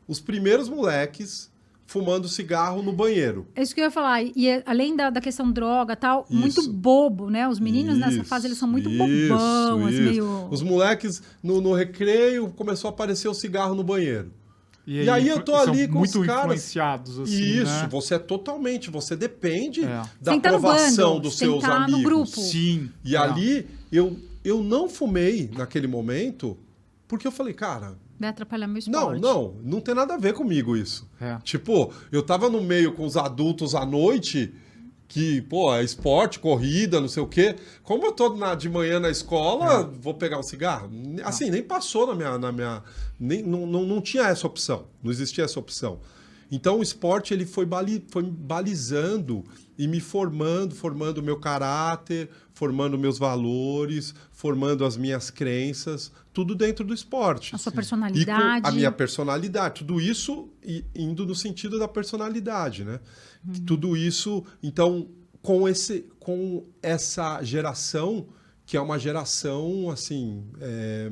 os 0.08 0.20
primeiros 0.20 0.68
moleques 0.68 1.50
fumando 1.88 2.28
cigarro 2.28 2.82
no 2.82 2.92
banheiro. 2.92 3.46
É 3.56 3.62
isso 3.62 3.74
que 3.74 3.80
eu 3.80 3.86
ia 3.86 3.90
falar. 3.90 4.22
E 4.22 4.62
além 4.66 4.94
da, 4.94 5.08
da 5.08 5.22
questão 5.22 5.50
droga 5.50 5.96
tal, 5.96 6.26
Isso. 6.28 6.38
muito 6.38 6.70
bobo, 6.70 7.30
né? 7.30 7.48
Os 7.48 7.58
meninos 7.58 7.96
nessa 7.96 8.16
Isso, 8.18 8.24
fase, 8.24 8.46
eles 8.46 8.58
são 8.58 8.68
muito 8.68 8.90
isso, 8.90 8.98
bobão, 8.98 9.86
assim, 9.86 9.94
isso. 9.94 10.02
meio... 10.02 10.48
Os 10.50 10.62
moleques, 10.62 11.22
no, 11.42 11.62
no 11.62 11.72
recreio, 11.72 12.50
começou 12.50 12.88
a 12.88 12.92
aparecer 12.92 13.26
o 13.26 13.32
cigarro 13.32 13.74
no 13.74 13.82
banheiro. 13.82 14.30
E 14.86 15.08
aí 15.08 15.28
eu 15.28 15.40
tô 15.42 15.54
ali 15.54 15.88
com 15.88 16.00
os 16.00 16.14
muito 16.14 16.26
caras- 16.26 16.44
influenciados, 16.44 17.18
assim, 17.20 17.32
Isso, 17.42 17.64
né? 17.82 17.88
você 17.90 18.14
é 18.14 18.18
totalmente, 18.18 18.90
você 18.90 19.16
depende 19.16 19.82
É. 19.84 20.02
da 20.20 20.32
no 20.32 20.38
aprovação 20.38 21.10
bando, 21.14 21.20
dos 21.22 21.38
seus 21.38 21.62
tá 21.62 21.68
no 21.80 21.84
amigos. 21.96 22.02
grupo. 22.04 22.26
Sim. 22.40 22.90
E 23.04 23.14
é. 23.16 23.18
ali 23.18 23.66
eu, 23.90 24.14
eu 24.44 24.62
não 24.62 24.88
fumei 24.90 25.50
naquele 25.56 25.86
momento, 25.86 26.56
porque 27.06 27.26
eu 27.26 27.32
falei, 27.32 27.52
cara, 27.54 27.96
Vai 28.18 28.30
atrapalhar 28.30 28.66
meu 28.66 28.82
não, 28.88 29.00
esporte. 29.14 29.20
não, 29.22 29.54
não 29.62 29.80
tem 29.80 29.94
nada 29.94 30.14
a 30.14 30.18
ver 30.18 30.32
comigo 30.34 30.76
isso. 30.76 31.08
É. 31.20 31.38
Tipo, 31.44 31.92
eu 32.10 32.22
tava 32.22 32.48
no 32.48 32.60
meio 32.60 32.92
com 32.92 33.04
os 33.06 33.16
adultos 33.16 33.74
à 33.74 33.86
noite, 33.86 34.52
que, 35.06 35.40
pô, 35.42 35.74
é 35.74 35.82
esporte, 35.82 36.38
corrida, 36.38 37.00
não 37.00 37.08
sei 37.08 37.22
o 37.22 37.26
quê. 37.26 37.56
Como 37.82 38.04
eu 38.04 38.12
tô 38.12 38.34
na- 38.34 38.54
de 38.54 38.68
manhã 38.68 39.00
na 39.00 39.08
escola, 39.08 39.84
vou 40.00 40.12
pegar 40.14 40.38
um 40.38 40.42
cigarro? 40.42 40.90
Assim, 41.24 41.48
nem 41.50 41.62
passou 41.62 42.06
na 42.08 42.14
minha. 42.14 42.36
Na 42.38 42.52
minha 42.52 42.82
nem, 43.18 43.42
não, 43.42 43.66
não, 43.66 43.84
não 43.86 44.00
tinha 44.02 44.24
essa 44.24 44.46
opção. 44.46 44.84
Não 45.02 45.10
existia 45.10 45.44
essa 45.44 45.58
opção. 45.58 46.00
Então 46.50 46.78
o 46.78 46.82
esporte 46.82 47.34
ele 47.34 47.44
foi, 47.44 47.66
bali, 47.66 48.04
foi 48.10 48.22
me 48.22 48.30
balizando 48.30 49.44
e 49.76 49.86
me 49.86 50.00
formando, 50.00 50.74
formando 50.74 51.18
o 51.18 51.22
meu 51.22 51.38
caráter, 51.38 52.30
formando 52.52 52.98
meus 52.98 53.18
valores, 53.18 54.14
formando 54.32 54.84
as 54.84 54.96
minhas 54.96 55.30
crenças, 55.30 56.10
tudo 56.32 56.54
dentro 56.54 56.84
do 56.84 56.94
esporte. 56.94 57.54
A 57.54 57.58
sua 57.58 57.70
E 57.70 57.74
personalidade. 57.74 58.66
a 58.66 58.72
minha 58.72 58.90
personalidade, 58.90 59.80
tudo 59.80 60.00
isso 60.00 60.48
indo 60.94 61.26
no 61.26 61.34
sentido 61.34 61.78
da 61.78 61.86
personalidade, 61.86 62.84
né? 62.84 63.00
Uhum. 63.46 63.64
Tudo 63.66 63.96
isso, 63.96 64.44
então, 64.62 65.08
com 65.42 65.68
esse, 65.68 66.06
com 66.18 66.66
essa 66.82 67.42
geração 67.42 68.26
que 68.68 68.76
é 68.76 68.80
uma 68.80 68.98
geração 68.98 69.88
assim, 69.90 70.44
é, 70.60 71.10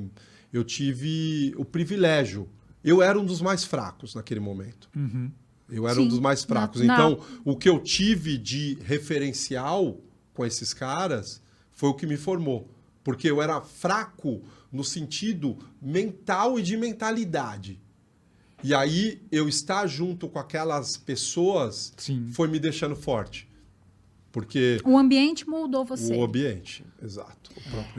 eu 0.53 0.62
tive 0.62 1.55
o 1.57 1.64
privilégio. 1.64 2.46
Eu 2.87 3.03
era 3.03 3.18
um 3.20 3.25
dos 3.27 3.40
mais 3.42 3.64
fracos 3.64 4.14
naquele 4.14 4.40
momento. 4.40 4.88
Uhum. 4.96 5.31
Eu 5.68 5.88
era 5.88 5.99
um 6.01 6.05
Sim, 6.05 6.09
dos 6.09 6.20
mais 6.20 6.44
fracos. 6.44 6.81
na- 6.81 6.94
Então, 6.94 7.20
o 7.44 7.57
que 7.57 7.68
eu 7.68 7.81
tive 7.81 8.38
de 8.38 8.79
referencial 8.85 10.01
com 10.33 10.46
esses 10.46 10.72
caras 10.72 11.42
foi 11.72 11.88
o 11.90 11.94
que 11.94 12.07
me 12.07 12.16
formou. 12.16 12.70
Porque 13.03 13.29
eu 13.29 13.42
era 13.42 13.61
fraco 13.61 14.42
no 14.70 14.85
sentido 14.85 15.59
mental 15.83 16.59
e 16.59 16.62
de 16.62 16.77
mentalidade. 16.77 17.81
E 18.62 18.75
aí, 18.75 19.20
eu 19.31 19.49
estar 19.49 19.87
junto 19.87 20.29
com 20.29 20.38
aquelas 20.38 20.96
pessoas 20.96 21.92
Sim. 21.96 22.29
foi 22.33 22.49
me 22.49 22.59
deixando 22.59 22.94
forte. 22.96 23.49
Porque 24.37 24.79
O 24.85 24.99
ambiente 24.99 25.49
moldou 25.49 25.83
você. 25.83 26.14
o 26.14 26.22
ambiente, 26.22 26.85
exato. 27.03 27.51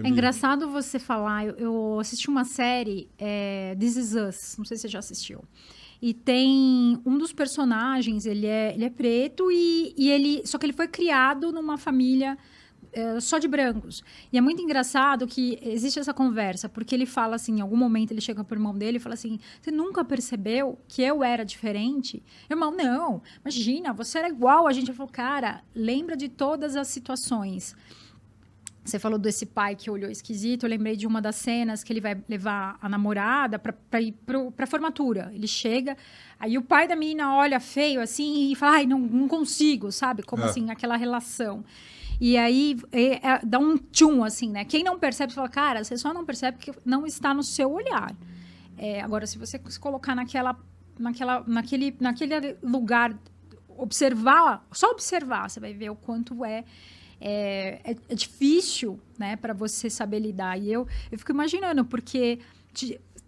É 0.03 0.07
engraçado 0.07 0.69
você 0.69 0.99
falar. 0.99 1.47
Eu, 1.47 1.55
eu 1.55 1.99
assisti 1.99 2.29
uma 2.29 2.45
série, 2.45 3.09
é, 3.17 3.75
This 3.79 3.95
Is 3.95 4.13
Us. 4.13 4.55
Não 4.55 4.63
sei 4.63 4.77
se 4.77 4.81
você 4.81 4.87
já 4.87 4.99
assistiu. 4.99 5.43
E 5.99 6.13
tem 6.13 7.01
um 7.03 7.17
dos 7.17 7.33
personagens, 7.33 8.27
ele 8.27 8.45
é, 8.45 8.71
ele 8.71 8.85
é 8.85 8.89
preto 8.91 9.51
e, 9.51 9.95
e 9.97 10.11
ele. 10.11 10.43
Só 10.45 10.59
que 10.59 10.67
ele 10.67 10.73
foi 10.73 10.87
criado 10.87 11.51
numa 11.51 11.75
família 11.75 12.37
é, 12.99 13.19
só 13.19 13.37
de 13.37 13.47
brancos. 13.47 14.03
E 14.31 14.37
é 14.37 14.41
muito 14.41 14.61
engraçado 14.61 15.27
que 15.27 15.59
existe 15.61 15.99
essa 15.99 16.13
conversa, 16.13 16.67
porque 16.67 16.95
ele 16.95 17.05
fala 17.05 17.35
assim, 17.35 17.57
em 17.57 17.61
algum 17.61 17.77
momento 17.77 18.11
ele 18.11 18.21
chega 18.21 18.43
pro 18.43 18.55
irmão 18.57 18.75
dele 18.77 18.97
e 18.97 18.99
fala 18.99 19.13
assim: 19.13 19.39
Você 19.61 19.71
nunca 19.71 20.03
percebeu 20.03 20.79
que 20.87 21.01
eu 21.01 21.23
era 21.23 21.43
diferente? 21.45 22.23
Irmão, 22.49 22.71
não, 22.71 23.21
imagina, 23.41 23.93
você 23.93 24.17
era 24.19 24.29
igual 24.29 24.67
a 24.67 24.71
gente. 24.73 24.87
Ele 24.89 24.97
falou, 24.97 25.11
cara, 25.11 25.61
lembra 25.75 26.15
de 26.17 26.27
todas 26.29 26.75
as 26.75 26.87
situações. 26.87 27.75
Você 28.83 28.97
falou 28.99 29.19
desse 29.19 29.45
pai 29.45 29.75
que 29.75 29.91
olhou 29.91 30.09
esquisito. 30.09 30.63
Eu 30.63 30.69
lembrei 30.69 30.95
de 30.95 31.05
uma 31.05 31.21
das 31.21 31.35
cenas 31.35 31.83
que 31.83 31.91
ele 31.91 31.99
vai 31.99 32.23
levar 32.29 32.77
a 32.81 32.87
namorada 32.87 33.59
pra, 33.59 33.73
pra 33.73 33.99
ir 34.01 34.13
pro, 34.25 34.49
pra 34.49 34.65
formatura. 34.65 35.29
Ele 35.35 35.45
chega, 35.45 35.97
aí 36.39 36.57
o 36.57 36.61
pai 36.61 36.87
da 36.87 36.95
menina 36.95 37.35
olha 37.35 37.59
feio 37.59 37.99
assim 38.01 38.49
e 38.49 38.55
fala: 38.55 38.77
Ai, 38.77 38.85
não, 38.85 38.97
não 38.97 39.27
consigo, 39.27 39.91
sabe? 39.91 40.23
Como 40.23 40.41
É. 40.43 40.45
assim, 40.45 40.69
aquela 40.71 40.95
relação. 40.95 41.65
E 42.19 42.37
aí 42.37 42.75
é- 42.91 43.27
é- 43.27 43.41
dá 43.43 43.59
um 43.59 43.77
tchum, 43.77 44.23
assim, 44.23 44.49
né? 44.49 44.65
Quem 44.65 44.83
não 44.83 44.97
percebe, 44.99 45.33
fala: 45.33 45.49
Cara, 45.49 45.83
você 45.83 45.97
só 45.97 46.13
não 46.13 46.25
percebe 46.25 46.57
que 46.57 46.71
não 46.85 47.05
está 47.05 47.33
no 47.33 47.43
seu 47.43 47.71
olhar. 47.71 48.15
É, 48.77 49.01
agora, 49.01 49.25
se 49.27 49.37
você 49.37 49.59
se 49.69 49.79
colocar 49.79 50.15
naquela, 50.15 50.55
naquela, 50.99 51.43
naquele, 51.47 51.95
naquele 51.99 52.57
lugar, 52.63 53.17
observar, 53.77 54.65
só 54.71 54.91
observar, 54.91 55.49
você 55.49 55.59
vai 55.59 55.73
ver 55.73 55.89
o 55.89 55.95
quanto 55.95 56.43
é 56.43 56.63
é, 57.19 57.81
é- 57.83 57.95
é 58.09 58.15
difícil, 58.15 58.99
né, 59.17 59.35
para 59.35 59.51
você 59.53 59.89
saber 59.89 60.19
lidar. 60.19 60.55
E 60.59 60.71
eu, 60.71 60.87
eu 61.11 61.17
fico 61.17 61.31
imaginando, 61.31 61.83
porque 61.83 62.39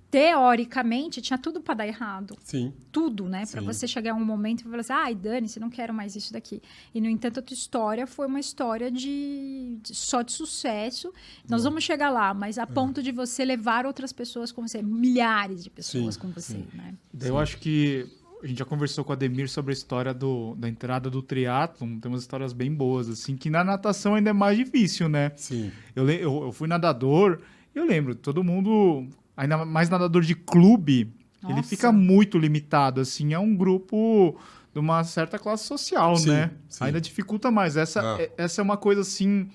teoricamente 0.09 1.21
tinha 1.21 1.37
tudo 1.37 1.61
para 1.61 1.73
dar 1.75 1.87
errado. 1.87 2.35
Sim. 2.43 2.73
Tudo, 2.91 3.27
né? 3.27 3.45
Para 3.49 3.61
Sim. 3.61 3.65
você 3.67 3.87
chegar 3.87 4.11
a 4.11 4.15
um 4.15 4.23
momento 4.25 4.61
e 4.61 4.63
falar 4.63 4.79
assim, 4.79 4.93
ai, 4.93 5.15
dane-se, 5.15 5.59
não 5.59 5.69
quero 5.69 5.93
mais 5.93 6.15
isso 6.15 6.33
daqui. 6.33 6.61
E, 6.93 6.99
no 7.01 7.07
entanto, 7.09 7.39
a 7.39 7.43
tua 7.43 7.53
história 7.53 8.07
foi 8.07 8.27
uma 8.27 8.39
história 8.39 8.91
de, 8.91 9.77
de- 9.81 9.95
só 9.95 10.21
de 10.21 10.31
sucesso. 10.31 11.13
Nós 11.47 11.63
vamos 11.63 11.83
chegar 11.83 12.09
lá, 12.09 12.33
mas 12.33 12.57
a 12.57 12.65
ponto 12.67 13.01
de 13.03 13.11
você 13.11 13.45
levar 13.45 13.85
outras 13.85 14.11
pessoas 14.11 14.51
com 14.51 14.67
você, 14.67 14.81
milhares 14.81 15.63
de 15.63 15.69
pessoas 15.69 16.15
Sim, 16.15 16.21
com 16.21 16.27
você, 16.29 16.53
sim. 16.53 16.67
né? 16.73 16.93
Eu 17.21 17.37
acho 17.37 17.57
que 17.57 18.07
a 18.41 18.47
gente 18.47 18.57
já 18.59 18.65
conversou 18.65 19.03
com 19.03 19.11
o 19.11 19.13
Ademir 19.13 19.49
sobre 19.49 19.71
a 19.71 19.73
história 19.73 20.13
do, 20.13 20.55
da 20.55 20.69
entrada 20.69 21.09
do 21.09 21.21
triatlon. 21.21 21.99
Tem 21.99 22.09
umas 22.09 22.21
histórias 22.21 22.53
bem 22.53 22.73
boas, 22.73 23.09
assim, 23.09 23.35
que 23.35 23.49
na 23.49 23.63
natação 23.63 24.15
ainda 24.15 24.29
é 24.29 24.33
mais 24.33 24.57
difícil, 24.57 25.09
né? 25.09 25.31
Sim. 25.35 25.71
Eu, 25.95 26.09
eu, 26.09 26.43
eu 26.43 26.51
fui 26.51 26.67
nadador, 26.67 27.41
eu 27.75 27.85
lembro, 27.85 28.15
todo 28.15 28.41
mundo, 28.43 29.05
ainda 29.41 29.65
mais 29.65 29.89
nadador 29.89 30.21
de 30.21 30.35
clube, 30.35 31.13
ele 31.43 31.53
Nossa. 31.53 31.69
fica 31.69 31.91
muito 31.91 32.37
limitado, 32.37 32.99
assim, 33.01 33.33
é 33.33 33.39
um 33.39 33.55
grupo 33.55 34.37
de 34.73 34.79
uma 34.79 35.03
certa 35.03 35.39
classe 35.39 35.65
social, 35.65 36.15
Sim, 36.17 36.29
né? 36.29 36.51
sim. 36.67 36.83
Ainda 36.83 36.99
dificulta 37.01 37.49
mais. 37.49 37.77
Essa 37.77 38.01
Ah. 38.01 38.21
é, 38.21 38.31
essa 38.37 38.61
é 38.61 38.63
uma 38.63 38.77
coisa, 38.77 39.01
assim, 39.01 39.49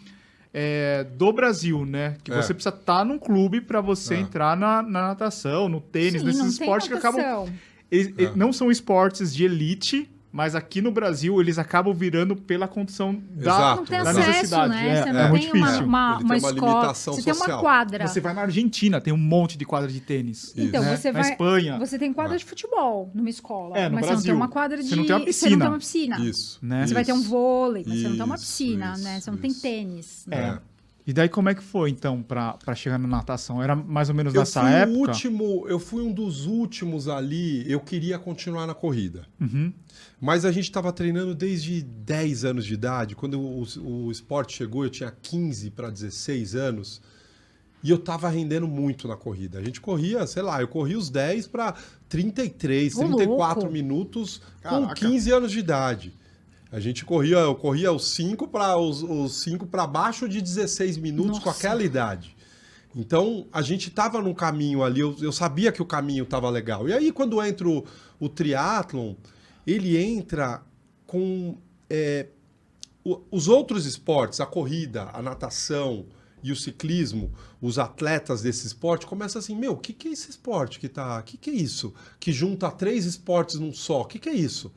é, 0.53 1.05
do 1.05 1.33
Brasil, 1.33 1.85
né? 1.85 2.17
Que 2.25 2.33
É. 2.33 2.37
você 2.41 2.55
precisa 2.55 2.75
estar 2.75 3.05
num 3.05 3.19
clube 3.19 3.61
para 3.61 3.81
você 3.81 4.15
Ah. 4.15 4.19
entrar 4.21 4.57
na, 4.57 4.83
na 4.83 5.09
natação, 5.09 5.69
no 5.69 5.81
tênis, 5.81 6.21
Sim, 6.23 6.27
nesses 6.27 6.47
esportes 6.55 6.89
que 6.89 6.95
acabam 6.95 7.47
eles- 7.91 8.15
É. 8.19 8.33
Não 8.35 8.53
são 8.53 8.71
esportes 8.71 9.35
de 9.35 9.45
elite, 9.45 10.09
mas 10.35 10.57
aqui 10.57 10.83
no 10.83 10.91
Brasil 10.91 11.41
eles 11.41 11.61
acabam 11.61 11.95
virando 11.95 12.35
pela 12.35 12.67
condição 12.67 13.15
da. 13.31 13.53
Exato, 13.53 13.77
Não 13.77 13.85
tem 13.87 14.03
da 14.03 14.11
acesso, 14.11 14.29
necessidade. 14.29 14.69
né? 14.71 14.89
É, 14.89 15.03
você 15.05 15.09
é 15.09 15.13
não 15.13 15.29
muito 15.31 15.43
tem 15.43 15.53
uma, 15.61 15.67
difícil. 15.69 15.87
uma, 15.87 16.09
uma 16.09 16.17
tem 16.19 16.27
uma 16.27 16.37
escola. 16.37 16.73
limitação 16.73 17.15
Você 17.15 17.23
tem 17.23 17.33
uma 17.33 17.39
social. 17.39 17.61
quadra. 17.61 18.07
Você 18.09 18.21
vai 18.21 18.35
na 18.35 18.41
Argentina, 18.41 19.01
tem 19.01 19.15
um 19.15 19.17
monte 19.17 19.57
de 19.57 19.65
quadra 19.65 19.89
de 19.89 20.01
tênis. 20.01 20.53
Então, 20.57 20.83
né? 20.83 20.97
você 20.97 21.13
Na 21.13 21.21
vai. 21.23 21.31
Espanha. 21.31 21.79
Você 21.79 21.99
tem 22.01 22.13
quadra 22.13 22.37
de 22.37 22.45
futebol 22.45 23.13
numa 23.15 23.31
escola. 23.31 23.79
É, 23.79 23.89
no 23.89 23.95
mas 23.95 24.07
você 24.07 24.11
não 24.11 24.15
Brasil. 24.17 24.25
tem 24.33 24.35
uma 24.35 24.49
quadra 24.49 24.77
de. 24.83 24.89
Você 24.89 24.97
não 24.97 25.07
tem 25.07 25.15
uma 25.15 25.19
Você 25.21 25.25
não 25.25 25.27
piscina. 25.27 25.59
tem 25.65 25.69
uma 25.69 25.79
piscina. 25.79 26.19
Isso. 26.19 26.59
Né? 26.61 26.85
Você 26.89 26.95
vai 26.95 27.05
ter 27.05 27.13
um 27.13 27.21
Isso. 27.21 27.29
vôlei, 27.29 27.85
mas 27.87 28.01
você 28.01 28.09
não 28.09 28.17
tem 28.17 28.25
uma 28.25 28.35
Isso, 28.35 28.45
piscina, 28.45 28.93
isso, 28.93 29.05
né? 29.05 29.21
Você 29.21 29.31
não 29.31 29.39
tem 29.39 29.51
isso. 29.53 29.63
tênis. 29.63 30.27
É. 30.33 30.37
É. 30.41 30.59
E 31.07 31.13
daí 31.13 31.29
como 31.29 31.51
é 31.51 31.55
que 31.55 31.63
foi, 31.63 31.91
então, 31.91 32.23
pra, 32.23 32.55
pra 32.55 32.75
chegar 32.75 32.99
na 32.99 33.07
natação? 33.07 33.63
Era 33.63 33.77
mais 33.77 34.09
ou 34.09 34.15
menos 34.15 34.33
Eu 34.35 34.41
nessa 34.41 34.63
fui 34.63 34.71
época? 34.71 34.97
o 34.97 35.01
último, 35.01 35.67
eu 35.69 35.79
fui 35.79 36.03
um 36.03 36.11
dos 36.11 36.47
últimos 36.47 37.09
ali, 37.09 37.71
eu 37.71 37.79
queria 37.79 38.19
continuar 38.19 38.67
na 38.67 38.73
corrida. 38.75 39.27
Uhum. 39.39 39.71
Mas 40.19 40.47
a 40.47 40.51
gente 40.51 40.65
estava 40.65 40.91
treinando 40.93 41.35
desde 41.35 41.83
10 41.83 42.47
anos 42.47 42.65
de 42.65 42.73
idade. 42.73 43.15
Quando 43.15 43.39
o, 43.39 43.67
o 44.07 44.11
esporte 44.11 44.57
chegou, 44.57 44.85
eu 44.85 44.91
tinha 44.91 45.11
15 45.11 45.71
para 45.73 45.91
16 45.91 46.55
anos. 46.55 47.03
E 47.83 47.91
eu 47.91 47.97
estava 47.97 48.31
rendendo 48.31 48.67
muito 48.67 49.07
na 49.07 49.15
corrida. 49.15 49.59
A 49.59 49.63
gente 49.63 49.79
corria, 49.83 50.27
sei 50.27 50.43
lá, 50.43 50.59
eu 50.63 50.69
corria 50.69 50.97
os 50.97 51.11
10 51.11 51.49
para 51.49 51.75
33, 52.09 52.97
Ô, 52.97 53.01
34 53.01 53.61
louco. 53.61 53.71
minutos 53.71 54.41
com 54.63 54.71
Caraca. 54.71 54.95
15 54.95 55.31
anos 55.31 55.53
de 55.53 55.59
idade. 55.59 56.15
A 56.75 56.81
gente 56.81 57.05
corria, 57.05 57.37
eu 57.37 57.55
corria 57.55 57.93
os 57.93 58.09
5 58.09 58.49
para 58.49 58.77
os, 58.77 59.01
os 59.01 59.41
5 59.43 59.65
para 59.67 59.87
baixo 59.87 60.29
de 60.29 60.41
16 60.41 60.97
minutos 60.97 61.39
com 61.39 61.47
Nossa. 61.47 61.57
aquela 61.59 61.85
idade. 61.85 62.37
Então, 62.97 63.47
a 63.53 63.63
gente 63.63 63.89
estava 63.91 64.21
num 64.21 64.35
caminho 64.35 64.83
ali, 64.83 64.99
eu, 64.99 65.15
eu 65.21 65.31
sabia 65.31 65.71
que 65.71 65.81
o 65.81 65.87
caminho 65.87 66.25
estava 66.25 66.51
legal. 66.51 66.89
E 66.89 66.93
aí, 66.93 67.13
quando 67.13 67.41
entra 67.41 67.69
o, 67.69 67.85
o 68.19 68.29
triatlon, 68.29 69.15
ele 69.65 69.97
entra 69.97 70.63
com 71.07 71.57
é, 71.89 72.27
o- 73.05 73.21
os 73.31 73.47
outros 73.47 73.87
esportes, 73.87 74.41
a 74.41 74.47
corrida, 74.47 75.11
a 75.13 75.23
natação 75.23 76.07
e 76.43 76.51
o 76.51 76.57
ciclismo, 76.57 77.33
os 77.63 77.79
atletas 77.79 78.43
desse 78.43 78.67
esporte 78.67 79.07
começam 79.07 79.39
assim, 79.39 79.55
meu, 79.57 79.75
o 79.75 79.77
que, 79.79 79.93
que 79.93 80.09
é 80.09 80.11
esse 80.11 80.29
esporte 80.29 80.81
que 80.81 80.89
tá, 80.89 81.21
o 81.21 81.23
que, 81.23 81.37
que 81.37 81.51
é 81.51 81.55
isso? 81.55 81.95
Que 82.19 82.33
junta 82.33 82.69
três 82.69 83.05
esportes 83.05 83.61
num 83.61 83.73
só, 83.73 84.01
o 84.01 84.05
que, 84.07 84.19
que 84.19 84.29
é 84.29 84.35
isso? 84.35 84.73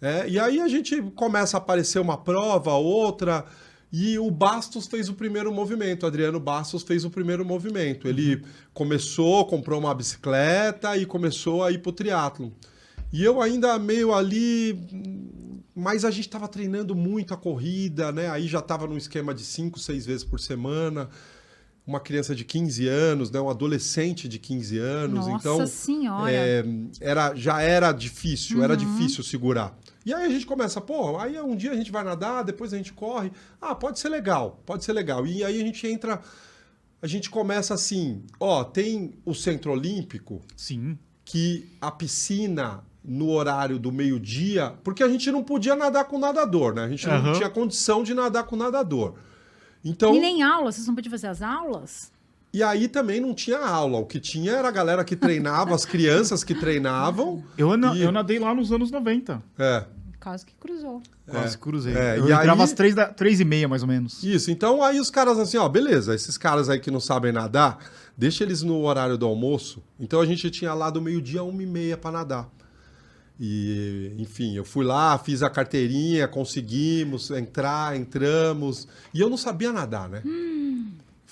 É, 0.00 0.28
e 0.28 0.38
aí 0.38 0.60
a 0.60 0.68
gente 0.68 1.00
começa 1.14 1.56
a 1.56 1.58
aparecer 1.58 1.98
uma 1.98 2.18
prova, 2.18 2.72
outra, 2.74 3.44
e 3.92 4.18
o 4.18 4.30
Bastos 4.30 4.86
fez 4.86 5.08
o 5.08 5.14
primeiro 5.14 5.52
movimento. 5.52 6.06
Adriano 6.06 6.38
Bastos 6.38 6.82
fez 6.82 7.04
o 7.04 7.10
primeiro 7.10 7.44
movimento. 7.44 8.08
Ele 8.08 8.42
começou, 8.74 9.46
comprou 9.46 9.78
uma 9.78 9.94
bicicleta 9.94 10.96
e 10.96 11.06
começou 11.06 11.64
a 11.64 11.70
ir 11.70 11.78
pro 11.78 11.92
triatlon. 11.92 12.50
E 13.12 13.24
eu 13.24 13.40
ainda 13.40 13.78
meio 13.78 14.12
ali, 14.12 14.78
mas 15.74 16.04
a 16.04 16.10
gente 16.10 16.26
estava 16.26 16.48
treinando 16.48 16.94
muito 16.94 17.32
a 17.32 17.36
corrida, 17.36 18.10
né? 18.10 18.28
Aí 18.28 18.48
já 18.48 18.58
estava 18.58 18.86
num 18.86 18.96
esquema 18.96 19.32
de 19.32 19.44
cinco, 19.44 19.78
seis 19.78 20.04
vezes 20.04 20.24
por 20.24 20.40
semana. 20.40 21.08
Uma 21.86 22.00
criança 22.00 22.34
de 22.34 22.44
15 22.44 22.88
anos, 22.88 23.30
né? 23.30 23.40
um 23.40 23.48
adolescente 23.48 24.28
de 24.28 24.38
15 24.40 24.76
anos. 24.78 25.26
Nossa 25.26 25.36
então, 25.48 25.66
senhora. 25.68 26.32
é, 26.32 26.64
era, 27.00 27.32
já 27.36 27.62
era 27.62 27.92
difícil, 27.92 28.62
era 28.64 28.72
Uhum. 28.74 28.78
difícil 28.78 29.22
segurar. 29.22 29.78
E 30.04 30.12
aí 30.12 30.24
a 30.24 30.28
gente 30.28 30.44
começa, 30.46 30.80
pô, 30.80 31.16
aí 31.16 31.40
um 31.40 31.54
dia 31.54 31.70
a 31.70 31.76
gente 31.76 31.92
vai 31.92 32.02
nadar, 32.02 32.42
depois 32.42 32.72
a 32.72 32.76
gente 32.76 32.92
corre. 32.92 33.30
Ah, 33.60 33.74
pode 33.74 34.00
ser 34.00 34.08
legal, 34.08 34.60
pode 34.66 34.84
ser 34.84 34.92
legal. 34.92 35.24
E 35.26 35.44
aí 35.44 35.60
a 35.60 35.64
gente 35.64 35.86
entra, 35.86 36.20
a 37.00 37.06
gente 37.06 37.30
começa 37.30 37.72
assim, 37.74 38.22
ó, 38.40 38.64
tem 38.64 39.14
o 39.24 39.32
Centro 39.34 39.70
Olímpico, 39.70 40.42
Sim. 40.56 40.98
que 41.24 41.68
a 41.80 41.90
piscina 41.92 42.82
no 43.04 43.30
horário 43.30 43.78
do 43.78 43.92
meio-dia, 43.92 44.74
porque 44.82 45.04
a 45.04 45.08
gente 45.08 45.30
não 45.30 45.44
podia 45.44 45.76
nadar 45.76 46.06
com 46.06 46.18
nadador, 46.18 46.74
né? 46.74 46.82
A 46.82 46.88
gente 46.88 47.06
não 47.06 47.14
Aham. 47.14 47.32
tinha 47.34 47.48
condição 47.48 48.02
de 48.02 48.12
nadar 48.12 48.42
com 48.44 48.56
nadador. 48.56 49.14
Então, 49.84 50.14
E 50.14 50.20
nem 50.20 50.42
aula, 50.42 50.70
vocês 50.72 50.86
não 50.86 50.94
podiam 50.94 51.10
fazer 51.10 51.28
as 51.28 51.42
aulas? 51.42 52.10
e 52.52 52.62
aí 52.62 52.88
também 52.88 53.20
não 53.20 53.34
tinha 53.34 53.58
aula. 53.58 53.98
O 53.98 54.06
que 54.06 54.18
tinha 54.18 54.52
era 54.52 54.68
a 54.68 54.70
galera 54.70 55.04
que 55.04 55.14
treinava, 55.14 55.74
as 55.74 55.84
crianças 55.84 56.42
que 56.42 56.54
treinavam. 56.54 57.44
Eu, 57.58 57.76
na- 57.76 57.94
E- 57.94 58.02
eu 58.02 58.10
nadei 58.10 58.38
lá 58.38 58.54
nos 58.54 58.72
anos 58.72 58.90
90. 58.90 59.42
É, 59.58 59.84
Quase 60.18 60.44
que 60.44 60.54
cruzou. 60.58 61.00
Quase 61.28 61.56
cruzei. 61.56 61.94
É, 61.94 62.18
eu 62.18 62.28
e 62.28 62.32
entrava 62.32 62.54
aí- 62.62 62.64
às 62.64 62.72
três, 62.72 62.94
da, 62.96 63.06
três 63.06 63.38
e 63.38 63.44
meia, 63.44 63.68
mais 63.68 63.82
ou 63.82 63.88
menos. 63.88 64.24
Isso, 64.24 64.50
então 64.50 64.82
aí 64.82 64.98
os 64.98 65.08
caras 65.10 65.38
assim, 65.38 65.56
ó, 65.56 65.68
beleza, 65.68 66.14
esses 66.16 66.36
caras 66.36 66.68
aí 66.68 66.80
que 66.80 66.90
não 66.90 66.98
sabem 66.98 67.30
nadar, 67.30 67.78
deixa 68.16 68.42
eles 68.42 68.60
no 68.62 68.80
horário 68.82 69.16
do 69.16 69.24
almoço. 69.26 69.80
Então 70.00 70.20
a 70.20 70.26
gente 70.26 70.50
tinha 70.50 70.74
lá 70.74 70.90
do 70.90 71.00
meio-dia 71.00 71.40
a 71.40 71.44
uma 71.44 71.62
e 71.62 71.66
meia 71.66 71.96
para 71.96 72.10
nadar. 72.10 72.48
E, 73.38 74.14
enfim, 74.18 74.56
eu 74.56 74.64
fui 74.64 74.84
lá, 74.84 75.18
fiz 75.18 75.42
a 75.42 75.50
carteirinha, 75.50 76.26
conseguimos 76.26 77.30
entrar, 77.30 77.96
entramos. 77.96 78.88
E 79.12 79.20
eu 79.20 79.28
não 79.28 79.36
sabia 79.36 79.72
nadar, 79.72 80.08
né? 80.08 80.22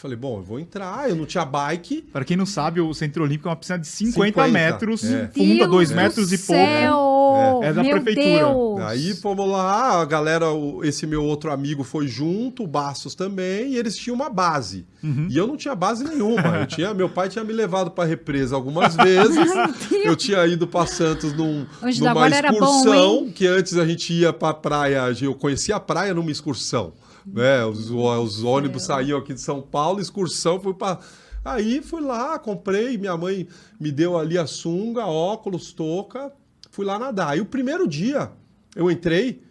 Falei, 0.05 0.19
bom, 0.19 0.37
eu 0.37 0.43
vou 0.43 0.61
entrar, 0.61 1.09
eu 1.09 1.17
não 1.17 1.25
tinha 1.25 1.47
bike. 1.47 2.03
Pra 2.13 2.27
quem 2.27 2.37
não 2.37 2.45
sabe, 2.45 2.79
o 2.79 2.93
Centro 2.93 3.25
Olímpico 3.25 3.49
é 3.49 3.51
uma 3.51 3.57
piscina 3.57 3.79
de 3.79 3.87
50, 3.87 4.43
50, 4.43 4.49
metros, 4.49 5.03
é. 5.03 5.29
funda 5.29 5.61
Deus 5.61 5.71
2 5.71 5.89
do 5.89 5.97
metros 5.97 6.31
e 6.31 6.37
pouco. 6.37 7.63
É. 7.63 7.69
É 7.69 7.73
da 7.73 7.83
Meu 7.83 8.03
prefeitura. 8.03 8.45
Deus! 8.45 8.81
Aí 8.83 9.15
fomos 9.15 9.49
lá, 9.49 10.03
a 10.03 10.05
galera, 10.05 10.45
esse 10.83 11.07
meu 11.07 11.25
outro 11.25 11.51
amigo 11.51 11.83
foi 11.83 12.07
junto, 12.07 12.65
o 12.65 12.67
Bastos 12.67 13.15
também, 13.15 13.73
e 13.73 13.77
eles 13.79 13.97
tinham 13.97 14.15
uma 14.15 14.29
base. 14.29 14.85
Uhum. 15.03 15.27
E 15.31 15.39
eu 15.39 15.47
não 15.47 15.57
tinha 15.57 15.75
base 15.75 16.05
nenhuma. 16.05 16.59
Eu 16.61 16.67
tinha, 16.67 16.93
meu 16.93 17.09
pai 17.09 17.31
tinha 17.31 17.43
me 17.43 17.55
levado 17.55 17.91
para 17.91 18.05
represa 18.05 18.55
algumas 18.55 18.95
vezes. 18.95 19.51
eu 20.05 20.15
tinha 20.15 20.47
ido 20.47 20.67
para 20.67 20.85
Santos 20.85 21.33
num, 21.33 21.67
numa 21.81 22.13
bom, 22.13 22.27
excursão, 22.27 23.15
hein? 23.25 23.33
que 23.35 23.47
antes 23.47 23.79
a 23.79 23.87
gente 23.87 24.13
ia 24.13 24.35
para 24.35 24.53
praia, 24.53 25.05
eu 25.23 25.35
conhecia 25.35 25.77
a 25.77 25.81
praia 25.81 26.13
numa 26.13 26.31
excursão. 26.31 26.93
Né? 27.27 27.65
Os, 27.65 27.91
os 27.91 28.45
ônibus 28.45 28.85
saíam 28.85 29.19
aqui 29.19 29.35
de 29.35 29.41
São 29.41 29.61
Paulo, 29.63 30.01
excursão, 30.01 30.61
fui 30.61 30.75
para 30.75 31.01
Aí 31.45 31.83
fui 31.83 32.01
lá, 32.01 32.39
comprei, 32.39 32.97
minha 32.97 33.17
mãe 33.17 33.47
me 33.79 33.93
deu 33.93 34.17
ali 34.17 34.39
a 34.39 34.47
sunga, 34.47 35.05
óculos, 35.05 35.75
touca, 35.75 36.33
fui 36.71 36.87
lá 36.87 36.99
nadar. 36.99 37.31
Aí 37.31 37.41
o 37.41 37.45
primeiro 37.45 37.87
dia 37.87 38.33
eu 38.75 38.91
entrei, 38.91 39.43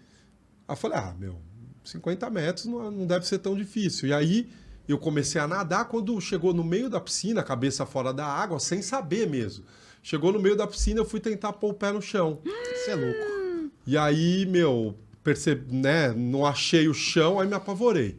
aí 0.68 0.74
eu 0.74 0.76
falei, 0.76 0.98
ah, 0.98 1.16
meu, 1.20 1.40
50 1.84 2.30
metros 2.32 2.66
não, 2.66 2.90
não 2.90 3.06
deve 3.06 3.28
ser 3.28 3.38
tão 3.38 3.56
difícil. 3.56 4.10
E 4.10 4.14
aí 4.14 4.50
eu 4.88 4.98
comecei 4.98 5.40
a 5.40 5.48
nadar 5.48 5.88
quando 5.88 6.20
chegou 6.20 6.52
no 6.52 6.64
meio 6.64 6.90
da 6.90 7.00
piscina, 7.00 7.44
cabeça 7.44 7.86
fora 7.86 8.12
da 8.12 8.26
água, 8.26 8.60
sem 8.60 8.82
saber 8.82 9.30
mesmo. 9.30 9.64
Chegou 10.02 10.34
no 10.34 10.40
meio 10.40 10.56
da 10.56 10.66
piscina, 10.66 11.00
eu 11.00 11.06
fui 11.06 11.20
tentar 11.20 11.54
pôr 11.54 11.70
o 11.70 11.74
pé 11.76 11.92
no 11.92 12.02
chão. 12.02 12.40
Você 12.76 12.92
é 12.92 12.96
louco. 12.96 13.72
E 13.86 13.98
aí, 13.98 14.48
meu, 14.48 14.96
percebi, 15.24 15.76
né, 15.76 16.12
não 16.12 16.46
achei 16.46 16.88
o 16.88 16.94
chão, 16.94 17.40
aí 17.40 17.48
me 17.48 17.54
apavorei. 17.56 18.18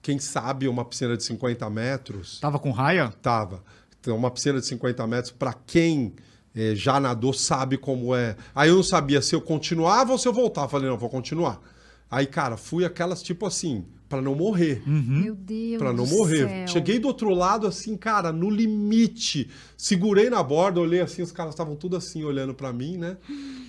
Quem 0.00 0.18
sabe 0.18 0.66
uma 0.66 0.84
piscina 0.84 1.16
de 1.16 1.22
50 1.22 1.68
metros 1.70 2.40
Tava 2.40 2.58
com 2.58 2.70
raia? 2.70 3.12
Tava. 3.22 3.62
Então, 4.00 4.16
uma 4.16 4.30
piscina 4.30 4.58
de 4.58 4.66
50 4.66 5.06
metros, 5.06 5.30
para 5.32 5.52
quem 5.52 6.14
eh, 6.56 6.74
já 6.74 6.98
nadou, 6.98 7.32
sabe 7.32 7.76
como 7.78 8.14
é. 8.14 8.36
Aí 8.54 8.68
eu 8.70 8.76
não 8.76 8.82
sabia 8.82 9.22
se 9.22 9.34
eu 9.34 9.40
continuava 9.40 10.10
ou 10.12 10.18
se 10.18 10.26
eu 10.26 10.32
voltava. 10.32 10.68
Falei, 10.68 10.88
não, 10.90 10.98
vou 10.98 11.08
continuar. 11.08 11.60
Aí, 12.10 12.26
cara, 12.26 12.56
fui 12.56 12.84
aquelas 12.84 13.22
tipo 13.22 13.46
assim, 13.46 13.84
para 14.08 14.20
não 14.20 14.34
morrer. 14.34 14.82
Meu 14.84 15.36
Deus 15.36 15.78
Pra 15.78 15.92
não 15.92 16.04
do 16.04 16.10
morrer. 16.10 16.48
céu. 16.48 16.68
Cheguei 16.68 16.98
do 16.98 17.06
outro 17.06 17.30
lado, 17.30 17.66
assim, 17.66 17.96
cara, 17.96 18.32
no 18.32 18.50
limite. 18.50 19.48
Segurei 19.76 20.28
na 20.28 20.42
borda, 20.42 20.80
olhei 20.80 21.00
assim, 21.00 21.22
os 21.22 21.30
caras 21.32 21.54
estavam 21.54 21.76
tudo 21.76 21.96
assim, 21.96 22.24
olhando 22.24 22.52
pra 22.52 22.72
mim, 22.72 22.96
né? 22.98 23.16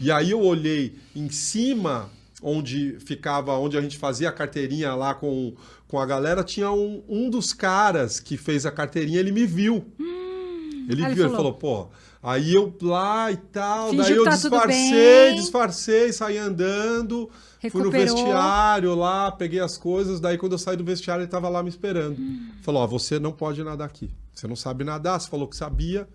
E 0.02 0.12
aí 0.12 0.32
eu 0.32 0.42
olhei 0.42 0.96
em 1.16 1.30
cima, 1.30 2.10
onde 2.44 2.98
ficava, 3.00 3.54
onde 3.54 3.78
a 3.78 3.82
gente 3.82 3.98
fazia 3.98 4.30
a 4.30 4.32
carteirinha 4.32 4.94
lá 4.94 5.16
com, 5.16 5.56
com 5.88 5.98
a 5.98 6.06
galera, 6.06 6.44
tinha 6.44 6.70
um, 6.72 7.02
um 7.08 7.30
dos 7.30 7.54
caras 7.54 8.20
que 8.20 8.36
fez 8.36 8.66
a 8.66 8.72
carteirinha, 8.72 9.20
ele 9.20 9.32
me 9.32 9.46
viu. 9.46 9.86
Ele 9.98 11.04
Aí 11.04 11.12
ele 11.12 11.16
viu, 11.16 11.26
ele 11.26 11.36
falou. 11.36 11.38
falou, 11.38 11.54
pô. 11.54 11.90
Aí 12.22 12.54
eu 12.54 12.74
lá 12.82 13.32
e 13.32 13.38
tal, 13.38 13.90
Fingiu 13.90 14.04
daí 14.04 14.16
eu 14.16 14.24
tá 14.24 14.32
disfarcei, 14.32 15.36
disfarcei, 15.36 16.14
saí 16.14 16.38
andando. 16.38 17.30
Fui 17.70 17.82
no 17.82 17.90
Recuperou. 17.90 18.16
vestiário 18.16 18.96
lá, 18.96 19.32
peguei 19.32 19.60
as 19.60 19.78
coisas. 19.78 20.22
Daí, 20.22 20.38
quando 20.38 20.54
eu 20.54 20.58
saí 20.58 20.78
do 20.78 20.86
vestiário, 20.86 21.24
ele 21.24 21.30
tava 21.30 21.50
lá 21.50 21.62
me 21.62 21.70
esperando. 21.70 22.18
Falou: 22.62 22.82
Ó, 22.82 22.88
você 22.88 23.20
não 23.20 23.34
pode 23.34 23.62
nadar 23.62 23.86
aqui. 23.86 24.10
Você 24.34 24.48
não 24.48 24.56
sabe 24.56 24.86
nadar, 24.86 25.20
você 25.20 25.30
falou 25.30 25.48
que 25.48 25.56
sabia. 25.56 26.08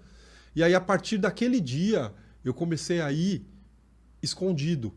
E 0.56 0.62
aí, 0.62 0.74
a 0.74 0.80
partir 0.80 1.18
daquele 1.18 1.60
dia, 1.60 2.12
eu 2.42 2.54
comecei 2.54 3.02
a 3.02 3.12
ir 3.12 3.46
escondido. 4.22 4.92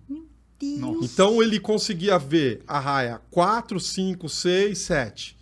Deus. 0.62 0.80
Nossa. 0.80 1.06
Então, 1.06 1.42
ele 1.42 1.60
conseguia 1.60 2.18
ver 2.18 2.64
a 2.68 2.80
raia 2.80 3.22
4, 3.32 3.80
5, 3.80 4.30
6, 4.30 4.78
7. 4.78 5.38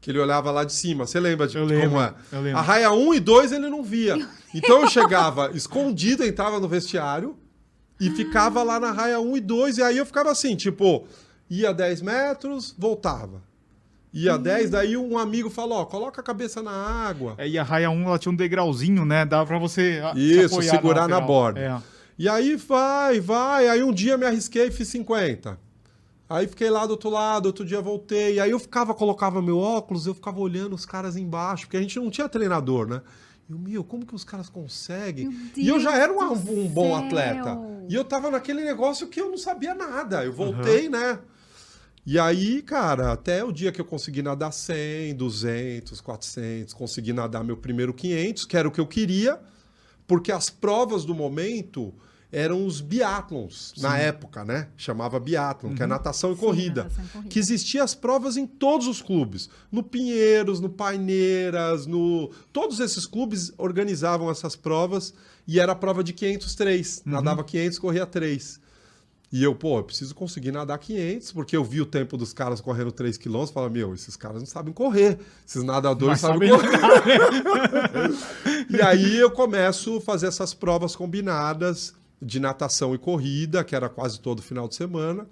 Que 0.00 0.10
ele 0.10 0.18
olhava 0.18 0.50
lá 0.50 0.64
de 0.64 0.72
cima. 0.72 1.06
Você 1.06 1.18
lembra 1.20 1.46
de 1.46 1.56
Eu 1.56 1.66
como 1.66 1.78
lembro, 1.78 2.00
é? 2.00 2.14
eu 2.32 2.40
lembro. 2.40 2.58
A 2.58 2.62
raia 2.62 2.92
1 2.92 3.14
e 3.14 3.20
2 3.20 3.52
ele 3.52 3.68
não 3.68 3.82
via. 3.82 4.16
Então 4.56 4.82
eu 4.82 4.88
chegava 4.88 5.50
escondido, 5.52 6.24
entrava 6.24 6.60
no 6.60 6.68
vestiário 6.68 7.36
e 7.98 8.08
ficava 8.10 8.62
lá 8.62 8.78
na 8.78 8.92
raia 8.92 9.18
1 9.18 9.36
e 9.36 9.40
2. 9.40 9.78
E 9.78 9.82
aí 9.82 9.98
eu 9.98 10.06
ficava 10.06 10.30
assim, 10.30 10.54
tipo, 10.54 11.08
ia 11.50 11.74
10 11.74 12.02
metros, 12.02 12.72
voltava. 12.78 13.42
Ia 14.12 14.38
10, 14.38 14.70
daí 14.70 14.96
um 14.96 15.18
amigo 15.18 15.50
falou: 15.50 15.78
ó, 15.78 15.84
coloca 15.84 16.20
a 16.20 16.24
cabeça 16.24 16.62
na 16.62 16.70
água. 16.70 17.34
É, 17.36 17.48
e 17.48 17.58
a 17.58 17.64
raia 17.64 17.90
1 17.90 18.06
ela 18.06 18.16
tinha 18.16 18.30
um 18.30 18.36
degrauzinho, 18.36 19.04
né? 19.04 19.26
Dava 19.26 19.44
pra 19.44 19.58
você 19.58 20.00
ah, 20.04 20.14
se 20.14 20.20
Isso, 20.20 20.54
apoiar 20.54 20.70
segurar 20.70 21.08
na 21.08 21.20
borda. 21.20 21.60
É. 21.60 21.93
E 22.18 22.28
aí 22.28 22.56
vai, 22.56 23.20
vai. 23.20 23.68
Aí 23.68 23.82
um 23.82 23.92
dia 23.92 24.16
me 24.16 24.26
arrisquei 24.26 24.68
e 24.68 24.70
fiz 24.70 24.88
50. 24.88 25.58
Aí 26.28 26.46
fiquei 26.46 26.70
lá 26.70 26.86
do 26.86 26.92
outro 26.92 27.10
lado, 27.10 27.46
outro 27.46 27.64
dia 27.64 27.80
voltei. 27.80 28.40
Aí 28.40 28.50
eu 28.50 28.58
ficava, 28.58 28.94
colocava 28.94 29.42
meu 29.42 29.58
óculos, 29.58 30.06
eu 30.06 30.14
ficava 30.14 30.40
olhando 30.40 30.74
os 30.74 30.86
caras 30.86 31.16
embaixo, 31.16 31.66
porque 31.66 31.76
a 31.76 31.80
gente 31.80 31.98
não 31.98 32.10
tinha 32.10 32.28
treinador, 32.28 32.86
né? 32.86 33.02
E 33.48 33.52
eu, 33.52 33.58
meu, 33.58 33.84
como 33.84 34.06
que 34.06 34.14
os 34.14 34.24
caras 34.24 34.48
conseguem? 34.48 35.30
E 35.56 35.68
eu 35.68 35.78
já 35.78 35.96
era 35.96 36.12
um, 36.12 36.32
um 36.32 36.66
bom 36.66 36.96
atleta. 36.96 37.58
E 37.88 37.94
eu 37.94 38.04
tava 38.04 38.30
naquele 38.30 38.64
negócio 38.64 39.06
que 39.06 39.20
eu 39.20 39.30
não 39.30 39.36
sabia 39.36 39.74
nada. 39.74 40.24
Eu 40.24 40.32
voltei, 40.32 40.88
né? 40.88 41.18
E 42.06 42.18
aí, 42.18 42.60
cara, 42.62 43.12
até 43.12 43.42
o 43.42 43.50
dia 43.50 43.72
que 43.72 43.80
eu 43.80 43.84
consegui 43.84 44.22
nadar 44.22 44.52
100, 44.52 45.14
200, 45.14 46.00
400, 46.00 46.74
consegui 46.74 47.12
nadar 47.14 47.42
meu 47.42 47.56
primeiro 47.56 47.94
500, 47.94 48.44
que 48.44 48.56
era 48.56 48.68
o 48.68 48.70
que 48.70 48.80
eu 48.80 48.86
queria, 48.86 49.40
porque 50.06 50.30
as 50.32 50.50
provas 50.50 51.04
do 51.04 51.14
momento 51.14 51.94
eram 52.30 52.66
os 52.66 52.80
biatlons, 52.80 53.74
na 53.78 53.96
época, 53.96 54.44
né? 54.44 54.68
Chamava 54.76 55.20
biatlon, 55.20 55.72
que 55.72 55.82
é 55.84 55.86
natação 55.86 56.32
e 56.32 56.34
Sim, 56.34 56.40
corrida. 56.40 56.82
natação 56.82 57.04
e 57.04 57.08
corrida. 57.08 57.28
Que 57.30 57.38
existia 57.38 57.84
as 57.84 57.94
provas 57.94 58.36
em 58.36 58.44
todos 58.44 58.88
os 58.88 59.00
clubes. 59.00 59.48
No 59.70 59.84
Pinheiros, 59.84 60.58
no 60.58 60.68
Paineiras, 60.68 61.86
no... 61.86 62.32
Todos 62.52 62.80
esses 62.80 63.06
clubes 63.06 63.52
organizavam 63.56 64.28
essas 64.32 64.56
provas 64.56 65.14
e 65.46 65.60
era 65.60 65.72
a 65.72 65.76
prova 65.76 66.02
de 66.02 66.12
503. 66.12 67.02
Nadava 67.04 67.44
500, 67.44 67.78
corria 67.78 68.04
3. 68.04 68.60
E 69.34 69.42
eu, 69.42 69.52
pô, 69.52 69.78
eu 69.78 69.82
preciso 69.82 70.14
conseguir 70.14 70.52
nadar 70.52 70.78
500, 70.78 71.32
porque 71.32 71.56
eu 71.56 71.64
vi 71.64 71.80
o 71.80 71.86
tempo 71.86 72.16
dos 72.16 72.32
caras 72.32 72.60
correndo 72.60 72.92
3 72.92 73.18
quilômetros, 73.18 73.52
fala, 73.52 73.68
meu, 73.68 73.92
esses 73.92 74.14
caras 74.14 74.38
não 74.38 74.46
sabem 74.46 74.72
correr, 74.72 75.18
esses 75.44 75.64
nadadores 75.64 76.22
Mas 76.22 76.30
sabem 76.30 76.50
sabe 76.50 76.62
correr. 76.70 77.18
e 78.70 78.80
aí 78.80 79.16
eu 79.16 79.28
começo 79.32 79.96
a 79.96 80.00
fazer 80.00 80.28
essas 80.28 80.54
provas 80.54 80.94
combinadas 80.94 81.94
de 82.22 82.38
natação 82.38 82.94
e 82.94 82.98
corrida, 82.98 83.64
que 83.64 83.74
era 83.74 83.88
quase 83.88 84.20
todo 84.20 84.40
final 84.40 84.68
de 84.68 84.76
semana. 84.76 85.26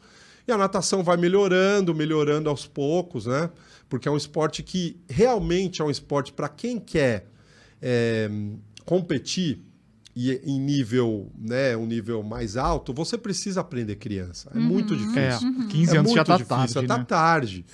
E 0.49 0.51
a 0.51 0.59
natação 0.59 1.05
vai 1.05 1.17
melhorando, 1.17 1.95
melhorando 1.95 2.51
aos 2.51 2.67
poucos, 2.67 3.27
né? 3.27 3.51
Porque 3.89 4.09
é 4.09 4.11
um 4.11 4.17
esporte 4.17 4.65
que 4.65 5.01
realmente 5.09 5.81
é 5.81 5.85
um 5.85 5.91
esporte 5.93 6.33
para 6.33 6.49
quem 6.49 6.81
quer 6.81 7.29
é, 7.81 8.29
competir 8.85 9.63
e 10.15 10.33
em 10.45 10.61
nível, 10.61 11.31
né, 11.39 11.77
um 11.77 11.87
nível 11.87 12.23
mais 12.23 12.57
alto, 12.57 12.93
você 12.93 13.17
precisa 13.17 13.61
aprender 13.63 13.97
criança. 13.97 14.51
É 14.55 14.59
muito 14.59 14.95
É, 14.95 14.97
difícil. 14.97 15.69
15 15.69 15.97
é 15.97 15.99
anos 15.99 16.11
já 16.13 16.17
muito 16.17 16.27
tá 16.27 16.37
difícil, 16.37 16.57
tarde, 16.57 16.73
já 16.75 16.83
tá 16.87 16.99
né? 16.99 17.05
tarde. 17.05 17.67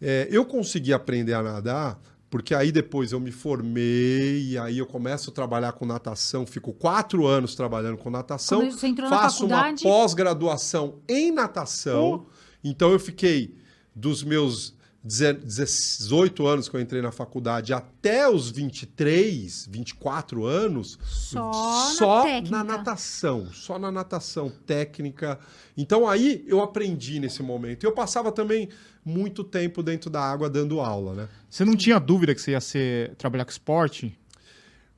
É, 0.00 0.28
eu 0.30 0.44
consegui 0.44 0.92
aprender 0.92 1.34
a 1.34 1.42
nadar 1.42 2.00
Porque 2.30 2.54
aí 2.54 2.70
depois 2.70 3.10
eu 3.10 3.18
me 3.18 3.32
formei, 3.32 4.50
e 4.50 4.56
aí 4.58 4.78
eu 4.78 4.86
começo 4.86 5.30
a 5.30 5.32
trabalhar 5.32 5.72
com 5.72 5.84
natação, 5.84 6.46
fico 6.46 6.72
quatro 6.72 7.26
anos 7.26 7.56
trabalhando 7.56 7.96
com 7.98 8.08
natação, 8.08 8.60
Quando 8.60 8.72
você 8.72 8.86
entrou 8.86 9.10
na 9.10 9.16
faço 9.18 9.44
uma 9.46 9.56
faculdade? 9.56 9.82
pós-graduação 9.82 11.00
em 11.08 11.32
natação. 11.32 12.26
Então 12.62 12.92
eu 12.92 13.00
fiquei 13.00 13.56
dos 13.96 14.22
meus 14.22 14.74
18 15.02 16.46
anos 16.46 16.68
que 16.68 16.76
eu 16.76 16.80
entrei 16.80 17.00
na 17.00 17.10
faculdade 17.10 17.72
até 17.72 18.28
os 18.28 18.50
23, 18.50 19.66
24 19.70 20.44
anos, 20.44 20.98
Só, 21.02 21.52
só 21.96 22.24
na 22.50 22.60
na 22.60 22.64
natação, 22.64 23.46
só 23.52 23.78
na 23.78 23.90
natação 23.90 24.50
técnica. 24.66 25.38
Então 25.76 26.06
aí 26.06 26.44
eu 26.46 26.60
aprendi 26.60 27.18
nesse 27.18 27.42
momento. 27.42 27.84
Eu 27.84 27.92
passava 27.92 28.30
também 28.30 28.68
muito 29.02 29.42
tempo 29.42 29.82
dentro 29.82 30.10
da 30.10 30.20
água 30.20 30.50
dando 30.50 30.80
aula, 30.80 31.14
né? 31.14 31.28
Você 31.48 31.64
não 31.64 31.74
tinha 31.74 31.98
dúvida 31.98 32.34
que 32.34 32.40
você 32.40 32.50
ia 32.50 32.60
ser, 32.60 33.14
trabalhar 33.16 33.46
com 33.46 33.50
esporte? 33.50 34.16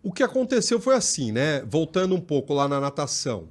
O 0.03 0.13
que 0.13 0.25
aconteceu 0.25 0.81
foi 0.81 0.97
assim, 0.97 1.31
né? 1.31 1.63
Voltando 1.63 2.15
um 2.15 2.21
pouco 2.21 2.53
lá 2.53 2.67
na 2.67 2.81
natação. 2.81 3.49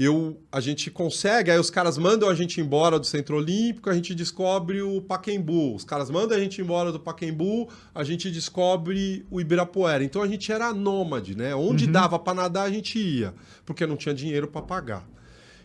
Eu, 0.00 0.40
a 0.52 0.60
gente 0.60 0.92
consegue, 0.92 1.50
aí 1.50 1.58
os 1.58 1.70
caras 1.70 1.98
mandam 1.98 2.28
a 2.28 2.34
gente 2.34 2.60
embora 2.60 3.00
do 3.00 3.04
Centro 3.04 3.36
Olímpico, 3.36 3.90
a 3.90 3.94
gente 3.94 4.14
descobre 4.14 4.80
o 4.80 5.02
Paquembu. 5.02 5.74
Os 5.74 5.82
caras 5.82 6.08
mandam 6.08 6.36
a 6.36 6.40
gente 6.40 6.60
embora 6.60 6.92
do 6.92 7.00
Paquembu, 7.00 7.68
a 7.92 8.04
gente 8.04 8.30
descobre 8.30 9.26
o 9.28 9.40
Ibirapuera. 9.40 10.04
Então 10.04 10.22
a 10.22 10.28
gente 10.28 10.52
era 10.52 10.72
nômade, 10.72 11.36
né? 11.36 11.52
Onde 11.52 11.84
dava 11.88 12.16
para 12.16 12.32
nadar 12.32 12.68
a 12.68 12.70
gente 12.70 12.96
ia, 12.96 13.34
porque 13.66 13.84
não 13.88 13.96
tinha 13.96 14.14
dinheiro 14.14 14.46
para 14.46 14.62
pagar. 14.62 15.17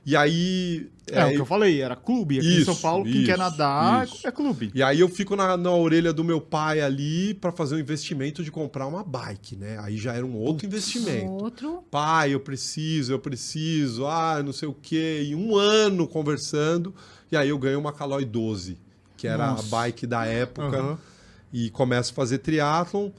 E 0.06 0.16
aí 0.16 0.89
É, 1.08 1.26
o 1.26 1.30
que 1.32 1.39
eu 1.41 1.45
falei, 1.45 1.82
era 1.82 1.95
clube. 1.95 2.39
Aqui 2.39 2.47
em 2.47 2.56
Isso, 2.58 2.66
São 2.66 2.76
Paulo, 2.76 3.04
quem 3.06 3.24
quer 3.24 3.32
isso, 3.32 3.39
nadar 3.39 4.06
isso. 4.06 4.28
é 4.28 4.32
clube. 4.32 4.72
E 4.74 4.82
aí 4.84 4.99
eu 4.99 5.08
fico 5.08 5.36
na, 5.36 5.56
na 5.56 5.72
orelha 5.72 6.12
do 6.12 6.24
meu 6.24 6.41
pai 6.41 6.82
ali 6.82 7.34
para 7.36 7.51
fazer 7.51 7.76
o 7.76 7.80
investimento 7.80 8.43
de 8.43 8.51
comprar 8.51 8.88
uma 8.88 9.04
bike, 9.04 9.56
né? 9.56 9.78
Aí 9.80 9.97
já 9.97 10.14
era 10.14 10.26
um 10.26 10.36
outro 10.36 10.66
investimento. 10.66 11.43
Outro. 11.43 11.84
Pai, 11.91 12.34
eu 12.34 12.39
preciso, 12.39 13.14
eu 13.14 13.20
preciso, 13.20 14.06
ah, 14.08 14.41
não 14.43 14.51
sei 14.54 14.68
o 14.68 14.74
quê. 14.74 15.24
E 15.28 15.36
um 15.36 15.56
ano 15.56 16.08
conversando, 16.08 16.93
e 17.32 17.38
aí 17.38 17.49
eu 17.49 17.58
ganho 17.58 17.80
uma 17.80 17.93
Caloi 17.93 18.26
12, 18.26 18.78
que 19.16 19.28
era 19.28 19.47
Nossa. 19.51 19.66
a 19.66 19.70
bike 19.70 20.08
da 20.08 20.26
época, 20.26 20.78
Aham. 20.78 20.97
e 21.51 21.70
começo 21.70 22.12
a 22.12 22.16
fazer 22.16 22.39
triatlon, 22.39 23.10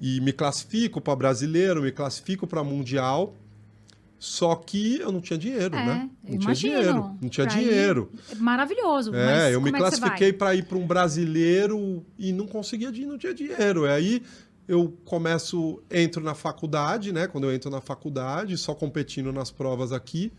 e 0.00 0.20
me 0.20 0.32
classifico 0.32 1.00
para 1.00 1.16
brasileiro, 1.16 1.82
me 1.82 1.92
classifico 1.92 2.46
para 2.46 2.62
mundial. 2.64 3.34
Só 4.22 4.54
que 4.54 4.98
eu 5.00 5.10
não 5.10 5.20
tinha 5.22 5.38
dinheiro, 5.38 5.74
É, 5.74 5.86
né? 5.86 6.10
Não 6.28 6.38
tinha 6.38 6.54
dinheiro. 6.54 7.16
Não 7.22 7.28
tinha 7.30 7.46
Pra 7.46 7.56
ir- 7.58 7.64
dinheiro. 7.64 8.12
Maravilhoso. 8.36 9.14
É, 9.14 9.54
eu 9.54 9.62
me 9.62 9.70
é 9.70 9.72
classifiquei 9.72 10.30
para 10.30 10.54
ir 10.54 10.64
para 10.66 10.76
um 10.76 10.86
brasileiro 10.86 12.04
e 12.18 12.30
não 12.30 12.46
conseguia, 12.46 12.92
di- 12.92 13.06
não 13.06 13.16
tinha 13.16 13.32
dinheiro. 13.32 13.86
E 13.86 13.88
aí 13.88 14.22
eu 14.68 14.94
começo, 15.06 15.82
entro 15.90 16.22
na 16.22 16.34
faculdade, 16.34 17.12
né? 17.12 17.26
Quando 17.26 17.44
eu 17.44 17.54
entro 17.54 17.70
na 17.70 17.80
faculdade, 17.80 18.58
só 18.58 18.74
competindo 18.74 19.32
nas 19.32 19.50
provas 19.50 19.90
aqui, 19.90 20.30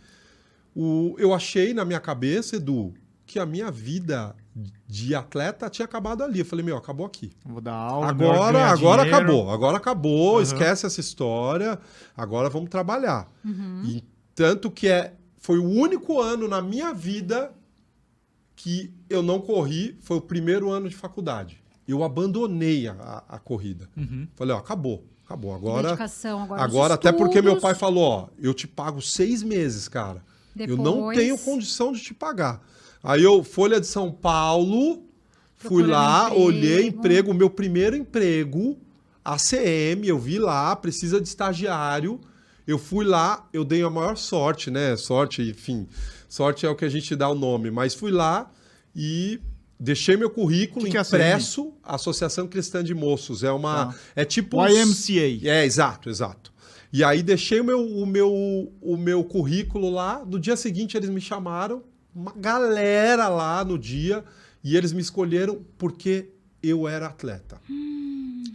o, 0.76 1.16
eu 1.18 1.34
achei 1.34 1.74
na 1.74 1.84
minha 1.84 2.00
cabeça, 2.00 2.58
Edu, 2.58 2.94
que 3.26 3.40
a 3.40 3.46
minha 3.48 3.72
vida 3.72 4.36
de 4.88 5.16
atleta 5.16 5.70
tinha 5.70 5.86
acabado 5.86 6.24
ali. 6.24 6.40
Eu 6.40 6.46
falei, 6.46 6.66
meu, 6.66 6.76
acabou 6.78 7.06
aqui. 7.06 7.32
Vou 7.46 7.62
dar 7.62 7.74
aula. 7.74 8.08
Agora, 8.10 8.66
agora 8.66 9.04
dinheiro. 9.04 9.26
acabou. 9.26 9.50
Agora 9.52 9.78
acabou. 9.78 10.36
Uhum. 10.36 10.42
Esquece 10.42 10.86
essa 10.86 11.00
história. 11.00 11.80
Agora 12.18 12.50
vamos 12.50 12.70
trabalhar. 12.70 13.32
Uhum. 13.46 13.84
E 13.86 14.04
tanto 14.36 14.70
que 14.70 14.88
é, 14.88 15.14
foi 15.38 15.58
o 15.58 15.64
único 15.70 16.20
ano 16.20 16.48
na 16.48 16.62
minha 16.62 16.94
vida 16.94 17.52
que 18.56 18.94
eu 19.10 19.24
não 19.24 19.40
corri. 19.40 19.98
Foi 20.02 20.18
o 20.18 20.22
primeiro 20.22 20.70
ano 20.70 20.90
de 20.90 20.96
faculdade. 20.96 21.62
Eu 21.88 22.04
abandonei 22.04 22.88
a, 22.88 22.94
a- 22.94 23.24
a 23.36 23.40
corrida. 23.40 23.90
Uhum. 23.98 24.28
Falei, 24.36 24.56
ó, 24.56 24.60
acabou. 24.60 25.06
Acabou. 25.26 25.56
Agora, 25.56 25.84
Dedicação, 25.90 26.44
agora, 26.44 26.62
agora 26.62 26.94
até 26.96 27.10
porque 27.12 27.42
meu 27.42 27.58
pai 27.60 27.74
falou, 27.74 28.04
ó, 28.04 28.28
eu 28.38 28.54
te 28.54 28.68
pago 28.68 29.02
seis 29.02 29.42
meses, 29.42 29.88
cara. 29.88 30.22
Eu 30.58 30.76
não 30.76 30.96
Depois- 30.96 31.18
tenho 31.18 31.38
condição 31.38 31.94
de 31.94 32.02
te 32.02 32.14
pagar. 32.14 32.62
Aí 33.04 33.24
eu, 33.24 33.44
Folha 33.44 33.80
de 33.80 33.88
São 33.88 34.12
Paulo, 34.12 35.04
fui 35.56 35.84
Procurando 35.84 35.92
lá, 35.92 36.26
emprego. 36.26 36.42
olhei 36.46 36.88
emprego, 36.88 37.34
meu 37.34 37.50
primeiro 37.50 37.96
emprego, 37.96 38.78
ACM, 39.24 40.06
eu 40.06 40.20
vi 40.20 40.40
lá, 40.40 40.76
precisa 40.76 41.20
de 41.20 41.28
estagiário. 41.28 42.20
Eu 42.68 42.78
fui 42.78 43.04
lá, 43.04 43.48
eu 43.52 43.66
dei 43.66 43.82
a 43.82 43.90
maior 43.90 44.16
sorte, 44.18 44.70
né? 44.70 44.96
Sorte, 44.96 45.42
enfim, 45.42 45.88
sorte 46.30 46.66
é 46.66 46.70
o 46.70 46.76
que 46.76 46.86
a 46.86 46.90
gente 46.90 47.16
dá 47.16 47.28
o 47.28 47.36
nome, 47.36 47.72
mas 47.72 47.96
fui 47.96 48.12
lá 48.12 48.50
e 48.96 49.40
deixei 49.80 50.16
meu 50.16 50.30
currículo 50.30 50.86
Que 50.86 50.92
que 50.92 50.98
é 50.98 51.02
impresso, 51.02 51.74
Associação 51.84 52.48
Cristã 52.48 52.84
de 52.84 52.94
Moços. 52.94 53.44
É 53.44 53.52
uma. 53.52 53.88
Tá. 53.88 53.96
É 54.16 54.24
tipo. 54.24 54.58
YMCA. 54.68 55.50
é, 55.50 55.66
exato, 55.66 56.10
exato. 56.10 56.52
E 56.94 57.04
aí 57.04 57.24
deixei 57.24 57.62
o 57.62 57.64
meu, 57.64 57.82
o 57.82 58.06
meu, 58.06 58.72
o 58.82 58.98
meu 58.98 59.24
currículo 59.24 59.90
lá. 59.90 60.24
No 60.26 60.38
dia 60.38 60.56
seguinte 60.56 60.96
eles 60.96 61.10
me 61.10 61.22
chamaram, 61.22 61.84
uma 62.14 62.34
galera 62.36 63.28
lá 63.28 63.64
no 63.64 63.78
dia, 63.78 64.24
e 64.64 64.76
eles 64.76 64.94
me 64.94 65.02
escolheram 65.02 65.64
porque 65.78 66.30
eu 66.62 66.88
era 66.88 67.08
atleta. 67.08 67.60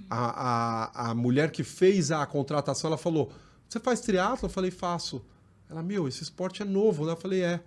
A, 0.08 1.08
a, 1.08 1.10
a 1.10 1.14
mulher 1.14 1.50
que 1.50 1.64
fez 1.64 2.10
a 2.10 2.24
contratação, 2.26 2.88
ela 2.88 2.98
falou: 2.98 3.32
Você 3.68 3.80
faz 3.80 4.00
triatlo? 4.00 4.46
Eu 4.46 4.50
falei, 4.50 4.70
faço. 4.70 5.24
Ela, 5.68 5.82
meu, 5.82 6.06
esse 6.06 6.22
esporte 6.22 6.62
é 6.62 6.64
novo, 6.64 7.04
né? 7.04 7.12
Eu 7.12 7.16
falei, 7.16 7.42
é. 7.42 7.60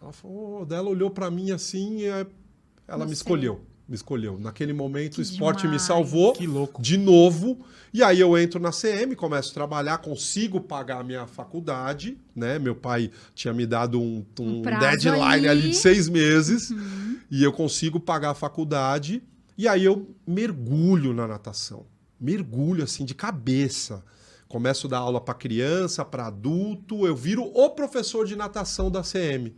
Ela 0.00 0.12
falou, 0.12 0.64
daí 0.64 0.78
ela 0.78 0.88
olhou 0.88 1.10
pra 1.10 1.30
mim 1.30 1.50
assim, 1.50 1.98
e 1.98 2.06
ela 2.86 3.04
me 3.04 3.08
Você. 3.08 3.14
escolheu. 3.14 3.60
Me 3.90 3.96
escolheu. 3.96 4.38
Naquele 4.38 4.72
momento 4.72 5.14
Que 5.16 5.20
o 5.20 5.22
esporte 5.22 5.62
me 5.64 5.70
demais. 5.72 5.82
salvou 5.82 6.32
Que 6.32 6.46
louco. 6.46 6.80
de 6.80 6.96
novo. 6.96 7.58
E 7.92 8.04
aí 8.04 8.20
eu 8.20 8.38
entro 8.38 8.60
na 8.60 8.70
CM, 8.70 9.16
começo 9.16 9.50
a 9.50 9.54
trabalhar, 9.54 9.98
consigo 9.98 10.60
pagar 10.60 11.00
a 11.00 11.02
minha 11.02 11.26
faculdade, 11.26 12.16
né? 12.36 12.56
Meu 12.60 12.76
pai 12.76 13.10
tinha 13.34 13.52
me 13.52 13.66
dado 13.66 14.00
um, 14.00 14.24
um 14.38 14.58
Um 14.60 14.62
deadline 14.62 15.18
ali. 15.24 15.48
ali. 15.48 15.68
de 15.70 15.74
seis 15.76 16.08
meses 16.08 16.72
e 17.28 17.42
eu 17.42 17.52
consigo 17.52 17.98
pagar 17.98 18.30
a 18.30 18.34
faculdade. 18.34 19.24
E 19.58 19.66
aí 19.66 19.84
eu 19.84 20.08
mergulho 20.24 21.12
na 21.12 21.26
natação, 21.26 21.84
mergulho 22.20 22.84
assim 22.84 23.04
de 23.04 23.14
cabeça. 23.14 24.04
Começo 24.48 24.86
a 24.86 24.90
dar 24.90 24.98
aula 24.98 25.20
para 25.20 25.34
criança, 25.34 26.04
para 26.04 26.28
adulto, 26.28 27.06
eu 27.08 27.16
viro 27.16 27.42
o 27.42 27.70
professor 27.70 28.24
de 28.24 28.36
natação 28.36 28.88
da 28.88 29.02
CM 29.02 29.52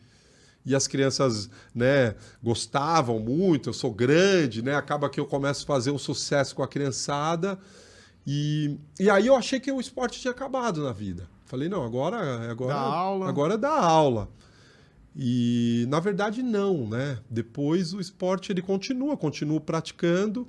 e 0.64 0.74
as 0.74 0.86
crianças, 0.86 1.50
né, 1.74 2.14
gostavam 2.42 3.18
muito, 3.18 3.68
eu 3.68 3.72
sou 3.72 3.92
grande, 3.92 4.62
né, 4.62 4.74
acaba 4.74 5.10
que 5.10 5.18
eu 5.18 5.26
começo 5.26 5.64
a 5.64 5.66
fazer 5.66 5.90
um 5.90 5.98
sucesso 5.98 6.54
com 6.54 6.62
a 6.62 6.68
criançada, 6.68 7.58
e, 8.26 8.78
e 8.98 9.10
aí 9.10 9.26
eu 9.26 9.34
achei 9.34 9.58
que 9.58 9.72
o 9.72 9.80
esporte 9.80 10.20
tinha 10.20 10.30
acabado 10.30 10.82
na 10.82 10.92
vida. 10.92 11.28
Falei, 11.44 11.68
não, 11.68 11.84
agora, 11.84 12.50
agora, 12.50 12.72
Dá 12.72 12.80
aula. 12.80 13.28
agora 13.28 13.54
é 13.54 13.58
dar 13.58 13.78
aula. 13.78 14.28
E, 15.14 15.84
na 15.88 16.00
verdade, 16.00 16.42
não, 16.42 16.86
né, 16.86 17.18
depois 17.28 17.92
o 17.92 18.00
esporte 18.00 18.50
ele 18.50 18.62
continua, 18.62 19.16
continuo 19.16 19.60
praticando, 19.60 20.48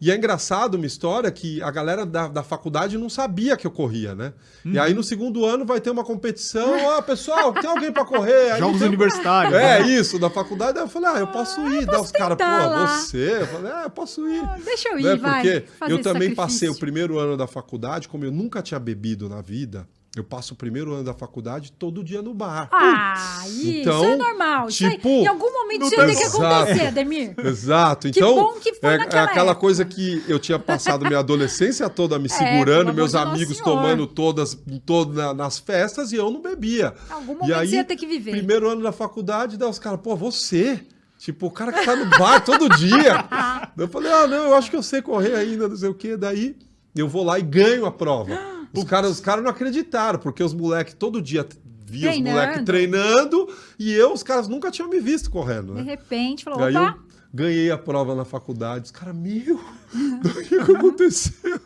e 0.00 0.10
é 0.10 0.16
engraçado 0.16 0.74
uma 0.76 0.86
história 0.86 1.30
que 1.30 1.62
a 1.62 1.70
galera 1.70 2.06
da, 2.06 2.26
da 2.28 2.42
faculdade 2.42 2.96
não 2.96 3.08
sabia 3.10 3.56
que 3.56 3.66
eu 3.66 3.70
corria, 3.70 4.14
né? 4.14 4.32
E 4.64 4.76
Uhum. 4.76 4.82
aí 4.82 4.94
no 4.94 5.02
segundo 5.02 5.44
ano 5.44 5.64
vai 5.66 5.80
ter 5.80 5.90
uma 5.90 6.02
competição, 6.04 6.90
ah, 6.96 7.02
pessoal, 7.02 7.52
tem 7.52 7.68
alguém 7.68 7.92
para 7.92 8.04
correr? 8.04 8.52
Aí 8.52 8.58
Jogos 8.60 8.78
tem- 8.78 8.88
universitários. 8.88 9.54
é, 9.54 9.80
né? 9.82 9.88
isso, 9.90 10.18
da 10.18 10.30
faculdade. 10.30 10.78
Aí 10.78 10.84
eu 10.84 10.88
falei, 10.88 11.08
ah, 11.10 11.18
eu 11.18 11.26
posso 11.26 11.60
ir. 11.68 11.84
Daí 11.86 12.00
os 12.00 12.10
caras, 12.12 12.38
pô, 12.38 12.86
você? 12.86 13.38
Eu 13.42 13.46
falei, 13.46 13.72
ah, 13.72 13.82
eu 13.84 13.90
posso 13.90 14.26
ir. 14.28 14.42
Deixa 14.64 14.88
eu 14.88 14.98
ir, 14.98 15.02
Né, 15.04 15.16
vai. 15.16 15.42
Porque 15.42 15.64
fazer 15.78 15.92
eu 15.92 15.96
também 16.02 16.12
sacrifício. 16.30 16.36
passei 16.36 16.68
o 16.68 16.74
primeiro 16.78 17.18
ano 17.18 17.36
da 17.36 17.46
faculdade, 17.46 18.08
como 18.08 18.24
eu 18.24 18.32
nunca 18.32 18.62
tinha 18.62 18.80
bebido 18.80 19.28
na 19.28 19.40
vida, 19.42 19.86
eu 20.16 20.24
passo 20.24 20.54
o 20.54 20.56
primeiro 20.56 20.92
ano 20.92 21.04
da 21.04 21.14
faculdade 21.14 21.70
todo 21.70 22.02
dia 22.02 22.20
no 22.20 22.34
bar. 22.34 22.68
Ah, 22.72 23.44
isso 23.46 23.68
Então, 23.68 24.04
é 24.04 24.16
normal. 24.16 24.68
Isso 24.68 24.84
aí, 24.84 24.92
tipo, 24.96 25.08
em 25.08 25.26
algum 25.28 25.52
momento 25.52 25.82
isso 25.84 25.94
ia 25.94 26.00
ter 26.00 26.06
tem- 26.06 26.16
que 26.16 26.24
acontecer, 26.24 26.86
Ademir. 26.88 27.34
Exato. 27.38 28.10
Que 28.10 28.18
Então, 28.18 28.34
bom 28.34 28.52
que 28.54 28.74
foi 28.74 28.90
é, 28.90 28.92
é 28.96 29.00
aquela 29.02 29.26
época. 29.28 29.54
coisa 29.54 29.84
que 29.84 30.22
eu 30.26 30.38
tinha 30.40 30.58
passado 30.58 31.04
minha 31.06 31.20
adolescência 31.20 31.88
toda 31.88 32.18
me 32.18 32.26
É, 32.26 32.28
segurando, 32.28 32.86
pelo 32.86 32.96
meus 32.96 33.14
amigos 33.14 33.58
tomando 33.58 34.06
todas, 34.06 34.58
todas 34.84 35.14
na- 35.14 35.32
nas 35.32 35.58
festas 35.60 36.10
e 36.10 36.16
eu 36.16 36.28
não 36.30 36.42
bebia. 36.42 36.92
Em 37.08 37.12
algum 37.12 37.32
E 37.32 37.36
momento 37.36 37.54
aí, 37.54 37.68
você 37.68 37.76
ia 37.76 37.84
ter 37.84 37.94
que 37.96 38.06
viver. 38.06 38.32
Primeiro 38.32 38.68
ano 38.68 38.82
da 38.82 38.90
faculdade, 38.92 39.56
daí 39.56 39.68
os 39.70 39.78
caras, 39.78 40.00
pô, 40.02 40.16
você? 40.16 40.80
Tipo, 41.18 41.46
o 41.46 41.50
cara 41.52 41.70
que 41.72 41.84
tá 41.84 41.94
no 41.94 42.06
bar 42.18 42.40
todo 42.44 42.68
dia. 42.70 43.24
Eu 43.78 43.86
falei, 43.88 44.10
ah, 44.10 44.26
não, 44.26 44.48
eu 44.48 44.54
acho 44.54 44.68
que 44.70 44.76
eu 44.76 44.82
sei 44.82 45.00
correr 45.00 45.34
ainda, 45.36 45.68
não 45.68 45.76
sei 45.76 45.88
o 45.88 45.94
quê. 45.94 46.16
Daí 46.16 46.56
eu 46.96 47.06
vou 47.08 47.22
lá 47.24 47.38
e 47.38 47.42
ganho 47.42 47.86
a 47.86 47.92
prova. 47.92 48.30
Os 48.72 48.84
caras, 48.84 49.10
os 49.10 49.20
caras 49.20 49.42
não 49.42 49.50
acreditaram, 49.50 50.18
porque 50.18 50.42
os 50.42 50.54
moleques 50.54 50.94
todo 50.94 51.20
dia 51.20 51.46
via 51.86 52.10
os 52.10 52.18
moleques 52.20 52.64
treinando 52.64 53.48
e 53.78 53.92
eu, 53.92 54.12
os 54.12 54.22
caras 54.22 54.46
nunca 54.46 54.70
tinham 54.70 54.88
me 54.88 55.00
visto 55.00 55.30
correndo, 55.30 55.74
De 55.74 55.82
né? 55.82 55.82
repente, 55.82 56.44
falou, 56.44 56.60
opa, 56.60 56.98
ganhei 57.32 57.70
a 57.70 57.78
prova 57.78 58.14
na 58.14 58.24
faculdade. 58.24 58.86
Os 58.86 58.90
caras, 58.90 59.14
meu, 59.14 59.56
o 59.94 60.42
que, 60.42 60.44
que 60.64 60.72
aconteceu? 60.72 61.60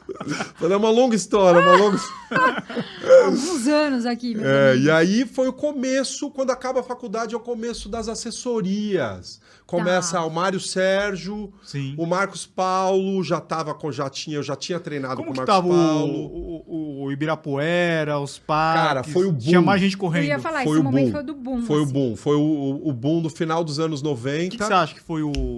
Falei, 0.56 0.74
é 0.74 0.76
uma 0.76 0.90
longa 0.90 1.16
história, 1.16 1.60
uma 1.60 1.76
longa 1.76 1.98
Alguns 3.24 3.66
anos 3.66 4.06
aqui, 4.06 4.34
meu 4.34 4.44
É, 4.48 4.76
e 4.76 4.90
aí 4.90 5.26
foi 5.26 5.48
o 5.48 5.52
começo, 5.52 6.30
quando 6.30 6.50
acaba 6.50 6.80
a 6.80 6.82
faculdade, 6.82 7.34
é 7.34 7.36
o 7.36 7.40
começo 7.40 7.88
das 7.88 8.08
assessorias. 8.08 9.40
Começa 9.66 10.18
Tá. 10.18 10.24
o 10.24 10.30
Mário 10.30 10.60
Sérgio, 10.60 11.52
Sim. 11.62 11.94
o 11.96 12.04
Marcos 12.06 12.46
Paulo, 12.46 13.22
já 13.24 13.40
tava 13.40 13.74
com, 13.74 13.90
já 13.90 14.10
tinha, 14.10 14.36
eu 14.36 14.42
já 14.42 14.54
tinha 14.54 14.78
treinado 14.78 15.16
Como 15.16 15.28
com 15.28 15.32
o 15.32 15.36
Marcos 15.38 15.54
tava 15.54 15.68
Paulo. 15.68 16.12
o, 16.14 16.64
o, 16.66 17.04
o 17.04 17.12
Ibirapuera, 17.12 18.18
os 18.20 18.38
parques? 18.38 18.82
Cara, 18.84 19.02
foi 19.02 19.26
o 19.26 19.32
boom. 19.32 19.38
Tinha 19.38 19.62
mais 19.62 19.80
gente 19.80 19.94
Eu 19.94 19.98
correndo. 20.00 20.24
ia 20.26 20.38
falar, 20.38 20.62
foi 20.64 20.72
esse 20.72 20.80
o 20.80 20.84
momento 20.84 21.04
boom. 21.06 21.12
foi 21.12 21.22
do 21.22 21.34
boom. 21.34 21.62
Foi 21.62 21.80
o 21.80 21.82
assim. 21.84 21.92
boom, 21.92 22.16
foi 22.16 22.36
o, 22.36 22.80
o 22.84 22.92
boom 22.92 23.22
do 23.22 23.30
final 23.30 23.64
dos 23.64 23.78
anos 23.80 24.00
O 24.00 24.04
que, 24.04 24.10
90. 24.10 24.56
que 24.56 24.64
você 24.64 24.72
acha 24.72 24.94
que 24.94 25.00
foi 25.00 25.22
o, 25.22 25.32
o 25.34 25.53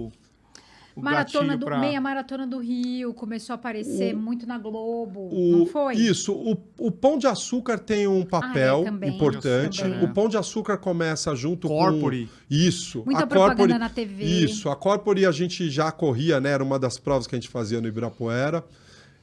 Maratona 1.01 1.57
do, 1.57 1.65
pra... 1.65 1.79
Meia 1.79 1.99
Maratona 2.01 2.45
do 2.47 2.57
Rio 2.59 3.13
começou 3.13 3.53
a 3.53 3.55
aparecer 3.55 4.15
muito 4.15 4.45
na 4.45 4.57
Globo, 4.57 5.29
O- 5.31 5.57
não 5.59 5.65
foi? 5.65 5.95
Isso, 5.95 6.33
o, 6.33 6.57
o 6.79 6.91
Pão 6.91 7.17
de 7.17 7.27
Açúcar 7.27 7.77
tem 7.77 8.07
um 8.07 8.23
papel 8.25 8.77
Ah, 8.79 8.81
é, 8.81 8.85
também. 8.85 9.15
importante. 9.15 9.81
Também. 9.81 10.03
O 10.03 10.13
Pão 10.13 10.27
de 10.29 10.37
Açúcar 10.37 10.77
começa 10.77 11.35
junto 11.35 11.67
Corpore. 11.67 12.25
com... 12.27 12.31
Isso. 12.55 13.03
Muita 13.05 13.23
a 13.23 13.27
propaganda 13.27 13.55
Corpore- 13.57 13.79
na 13.79 13.89
TV. 13.89 14.23
Isso, 14.23 14.69
a 14.69 14.75
Corpore 14.75 15.25
a 15.25 15.31
gente 15.31 15.69
já 15.69 15.91
corria, 15.91 16.39
né? 16.39 16.51
Era 16.51 16.63
uma 16.63 16.77
das 16.79 16.97
provas 16.97 17.27
que 17.27 17.35
a 17.35 17.39
gente 17.39 17.49
fazia 17.49 17.79
no 17.81 17.87
Ibirapuera. 17.87 18.63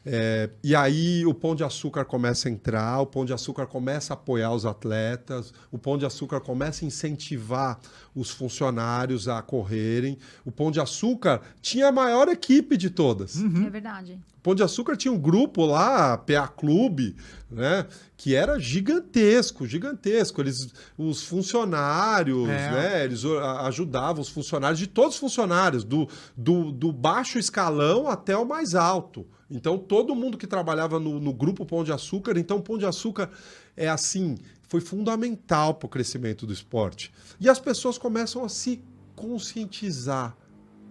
É, 0.06 0.50
e 0.62 0.74
aí 0.76 1.24
o 1.24 1.32
Pão 1.32 1.54
de 1.54 1.64
Açúcar 1.64 2.04
começa 2.04 2.48
a 2.48 2.52
entrar, 2.52 3.00
o 3.00 3.06
Pão 3.06 3.24
de 3.24 3.32
Açúcar 3.32 3.66
começa 3.66 4.12
a 4.12 4.14
apoiar 4.14 4.52
os 4.52 4.66
atletas, 4.66 5.52
o 5.72 5.78
Pão 5.78 5.96
de 5.96 6.04
Açúcar 6.04 6.40
começa 6.40 6.84
a 6.84 6.88
incentivar 6.88 7.78
os 8.14 8.30
funcionários 8.30 9.28
a 9.28 9.40
correrem. 9.40 10.18
O 10.44 10.52
Pão 10.52 10.70
de 10.70 10.78
Açúcar 10.78 11.40
tinha 11.62 11.88
a 11.88 11.92
maior 11.92 12.28
equipe 12.28 12.76
de 12.76 12.90
todas. 12.90 13.36
É 13.42 13.70
verdade. 13.70 14.18
Pão 14.42 14.54
de 14.54 14.62
Açúcar 14.62 14.94
tinha 14.94 15.10
um 15.10 15.18
grupo 15.18 15.64
lá, 15.64 16.18
PA 16.18 16.46
Clube, 16.48 17.16
né? 17.50 17.86
Que 18.14 18.34
era 18.34 18.58
gigantesco, 18.58 19.66
gigantesco. 19.66 20.38
Eles, 20.42 20.68
os 20.98 21.22
funcionários, 21.22 22.46
É. 22.48 22.70
né? 22.70 23.04
Eles 23.04 23.24
o- 23.24 23.38
ajudavam 23.38 24.20
os 24.20 24.28
funcionários, 24.28 24.78
de 24.78 24.86
todos 24.86 25.14
os 25.14 25.20
funcionários, 25.20 25.82
do, 25.82 26.06
do, 26.36 26.70
do 26.70 26.92
baixo 26.92 27.38
escalão 27.38 28.06
até 28.06 28.36
o 28.36 28.44
mais 28.44 28.74
alto. 28.74 29.26
Então, 29.54 29.78
todo 29.78 30.14
mundo 30.14 30.36
que 30.36 30.46
trabalhava 30.46 30.98
no, 30.98 31.20
no 31.20 31.32
grupo 31.32 31.64
Pão 31.64 31.84
de 31.84 31.92
Açúcar, 31.92 32.36
então, 32.36 32.60
Pão 32.60 32.76
de 32.76 32.84
Açúcar 32.84 33.30
é 33.76 33.88
assim, 33.88 34.36
foi 34.68 34.80
fundamental 34.80 35.74
para 35.74 35.86
o 35.86 35.88
crescimento 35.88 36.44
do 36.44 36.52
esporte. 36.52 37.12
E 37.40 37.48
as 37.48 37.60
pessoas 37.60 37.96
começam 37.96 38.44
a 38.44 38.48
se 38.48 38.82
conscientizar 39.14 40.36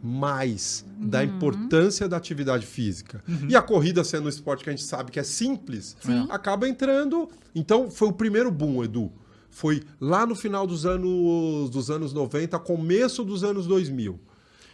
mais 0.01 0.85
da 0.97 1.23
importância 1.23 2.09
da 2.09 2.17
atividade 2.17 2.65
física. 2.65 3.23
E 3.47 3.55
a 3.55 3.61
corrida 3.61 4.03
sendo 4.03 4.25
um 4.25 4.29
esporte 4.29 4.63
que 4.63 4.69
a 4.69 4.73
gente 4.73 4.83
sabe 4.83 5.11
que 5.11 5.19
é 5.19 5.23
simples, 5.23 5.95
Sim. 6.01 6.27
acaba 6.29 6.67
entrando. 6.67 7.29
Então 7.55 7.89
foi 7.89 8.09
o 8.09 8.13
primeiro 8.13 8.51
boom, 8.51 8.83
Edu. 8.83 9.11
Foi 9.49 9.81
lá 10.01 10.25
no 10.25 10.35
final 10.35 10.67
dos 10.67 10.85
anos 10.85 11.69
dos 11.69 11.89
anos 11.89 12.11
90, 12.11 12.59
começo 12.59 13.23
dos 13.23 13.43
anos 13.43 13.65
2000. 13.65 14.19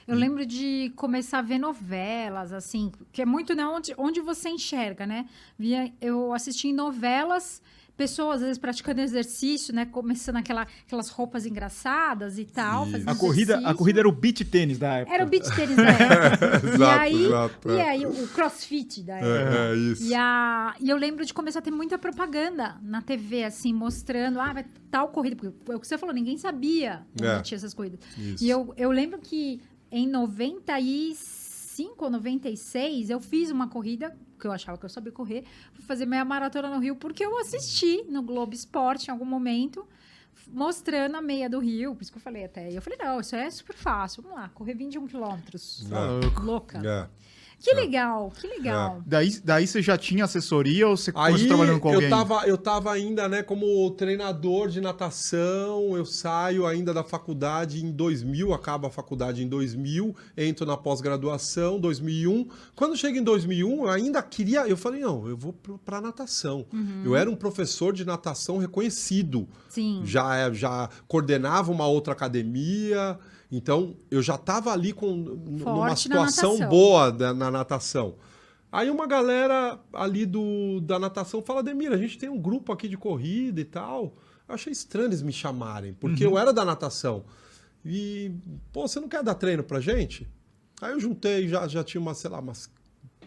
Eu 0.10 0.16
lembro 0.16 0.44
de 0.44 0.92
começar 0.96 1.38
a 1.38 1.42
ver 1.44 1.60
novelas, 1.60 2.52
assim, 2.52 2.92
que 3.12 3.22
é 3.22 3.26
muito 3.28 3.54
né, 3.54 3.64
onde, 3.64 3.94
onde 3.96 4.20
você 4.22 4.50
enxerga, 4.50 5.06
né? 5.06 5.28
Via, 5.56 5.94
eu 6.02 6.34
assisti 6.34 6.70
em 6.70 6.74
novelas, 6.74 7.62
pessoas 7.96 8.38
às 8.38 8.42
vezes 8.42 8.58
praticando 8.58 9.02
exercício, 9.02 9.72
né? 9.72 9.86
Começando 9.86 10.38
aquela, 10.38 10.66
aquelas 10.84 11.10
roupas 11.10 11.46
engraçadas 11.46 12.40
e 12.40 12.46
tal. 12.46 12.88
A 13.06 13.14
corrida, 13.14 13.60
a 13.64 13.72
corrida 13.76 14.00
era 14.00 14.10
o 14.10 14.12
beach 14.12 14.44
tênis 14.46 14.80
da 14.80 14.96
época. 14.96 15.14
Era 15.14 15.24
o 15.26 15.28
beach 15.28 15.56
tênis 15.56 15.76
da 15.76 15.84
época. 15.84 16.62
e, 16.66 16.74
Exato, 16.74 17.00
aí, 17.00 17.26
exato, 17.26 17.70
e 17.70 17.78
é. 17.78 17.90
aí, 17.90 18.06
o 18.08 18.28
crossfit 18.30 19.04
da 19.04 19.16
época. 19.18 19.60
É, 19.60 19.72
é 19.74 19.76
isso. 19.76 20.04
E, 20.06 20.16
a, 20.16 20.74
e 20.80 20.90
eu 20.90 20.98
lembro 20.98 21.24
de 21.24 21.36
começar 21.36 21.60
a 21.60 21.62
ter 21.62 21.70
muita 21.70 22.00
propaganda 22.00 22.78
na 22.82 23.04
TV, 23.04 23.44
assim, 23.44 23.72
mostrando, 23.74 24.40
ah, 24.40 24.54
vai 24.54 24.66
tal 24.90 25.10
corrida. 25.10 25.36
Porque 25.36 25.72
é 25.72 25.76
o 25.76 25.80
que 25.80 25.88
você 25.88 26.00
falou, 26.00 26.16
ninguém 26.16 26.36
sabia 26.40 27.06
onde 27.14 27.28
É. 27.28 27.42
tinha 27.44 27.58
essas 27.58 27.76
corridas. 27.76 28.00
Isso. 28.18 28.44
E 28.44 28.50
eu, 28.50 28.74
eu 28.76 28.90
lembro 28.90 29.20
que 29.20 29.62
em 29.92 30.08
95 30.08 32.06
ou 32.06 32.12
96, 32.12 33.10
eu 33.10 33.20
fiz 33.20 33.52
uma 33.52 33.68
corrida, 33.68 34.16
que 34.40 34.48
eu 34.48 34.52
achava 34.52 34.78
que 34.78 34.86
eu 34.86 34.90
sabia 34.90 35.12
correr, 35.12 35.44
fui 35.74 35.84
fazer 35.84 36.06
meia 36.06 36.24
maratona 36.24 36.70
no 36.70 36.80
Rio, 36.80 36.96
porque 36.96 37.24
eu 37.26 37.38
assisti 37.40 38.04
no 38.04 38.22
Globo 38.22 38.54
Esporte 38.54 39.08
em 39.08 39.12
algum 39.12 39.26
momento, 39.26 39.88
mostrando 40.48 41.16
a 41.16 41.22
meia 41.22 41.50
do 41.50 41.60
Rio, 41.60 41.96
por 41.96 42.02
isso 42.02 42.12
que 42.12 42.18
eu 42.18 42.22
falei 42.22 42.46
até. 42.46 42.72
E 42.72 42.76
eu 42.76 42.82
falei, 42.82 42.98
não, 43.02 43.20
isso 43.20 43.36
é 43.36 43.50
super 43.50 43.76
fácil, 43.76 44.24
vamos 44.24 44.38
lá, 44.38 44.50
correr 44.50 44.74
21 44.74 45.08
quilômetros. 45.08 45.86
Louca. 46.42 46.82
É. 46.86 47.10
Que 47.60 47.74
legal, 47.74 48.32
que 48.40 48.48
legal. 48.48 49.02
Daí, 49.06 49.38
daí 49.44 49.68
você 49.68 49.82
já 49.82 49.98
tinha 49.98 50.24
assessoria 50.24 50.88
ou 50.88 50.96
você 50.96 51.12
começou 51.12 51.48
trabalhando 51.48 51.80
com 51.82 51.90
alguém? 51.90 52.04
eu 52.06 52.10
tava, 52.10 52.48
eu 52.48 52.58
tava 52.58 52.92
ainda, 52.92 53.28
né, 53.28 53.44
como 53.44 53.92
treinador 53.92 54.70
de 54.70 54.80
natação, 54.80 55.98
eu 55.98 56.06
saio 56.06 56.66
ainda 56.66 56.94
da 56.94 57.04
faculdade 57.04 57.84
em 57.84 57.92
2000, 57.92 58.54
acaba 58.54 58.88
a 58.88 58.92
faculdade 58.92 59.44
em 59.44 59.48
2000, 59.48 60.16
entro 60.38 60.66
na 60.66 60.78
pós-graduação, 60.78 61.80
2001. 61.80 62.48
Quando 62.76 62.96
chega 62.96 63.20
em 63.20 63.24
2001, 63.24 63.84
eu 63.84 63.90
ainda 63.90 64.22
queria, 64.22 64.66
eu 64.68 64.78
falei, 64.78 65.02
não, 65.02 65.28
eu 65.28 65.36
vou 65.36 65.54
pra 65.84 66.00
natação. 66.00 66.66
Uhum. 66.72 67.02
Eu 67.04 67.16
era 67.16 67.30
um 67.30 67.36
professor 67.36 67.92
de 67.94 68.06
natação 68.06 68.58
reconhecido, 68.58 69.48
Sim. 69.68 70.02
já, 70.06 70.36
é- 70.38 70.54
já 70.54 70.90
coordenava 71.08 71.72
uma 71.72 71.88
outra 71.88 72.14
academia, 72.14 73.20
então 73.52 73.96
eu 74.12 74.22
já 74.22 74.36
estava 74.36 74.72
ali 74.72 74.94
com 74.94 75.26
Forte 75.26 75.64
numa 75.64 75.86
na 75.90 75.96
situação 75.96 76.52
natação. 76.54 76.70
boa 76.70 77.12
da- 77.12 77.34
na 77.34 77.50
natação. 77.52 78.16
Aí 78.72 78.90
uma 78.90 79.08
galera 79.08 79.80
ali 79.92 80.26
do, 80.26 80.80
da 80.82 81.00
natação 81.00 81.42
fala, 81.42 81.64
Demir, 81.64 81.92
a 81.92 81.98
gente 81.98 82.18
tem 82.20 82.30
um 82.30 82.38
grupo 82.40 82.72
aqui 82.72 82.88
de 82.88 82.96
corrida 82.98 83.60
e 83.60 83.66
tal. 83.66 84.14
Eu 84.48 84.54
achei 84.56 84.72
estranho 84.72 85.08
eles 85.08 85.22
me 85.24 85.32
chamarem, 85.34 85.94
porque 85.94 86.24
eu 86.26 86.38
era 86.38 86.54
da 86.54 86.64
natação. 86.64 87.24
E, 87.84 88.32
pô, 88.72 88.88
você 88.88 89.00
não 89.00 89.08
quer 89.08 89.24
dar 89.24 89.34
treino 89.36 89.64
pra 89.64 89.80
gente? 89.80 90.28
Aí 90.82 90.92
eu 90.92 91.00
juntei, 91.00 91.48
já, 91.48 91.68
já 91.68 91.84
tinha 91.84 92.00
umas, 92.00 92.18
sei 92.20 92.30
lá, 92.30 92.40
umas 92.40 92.70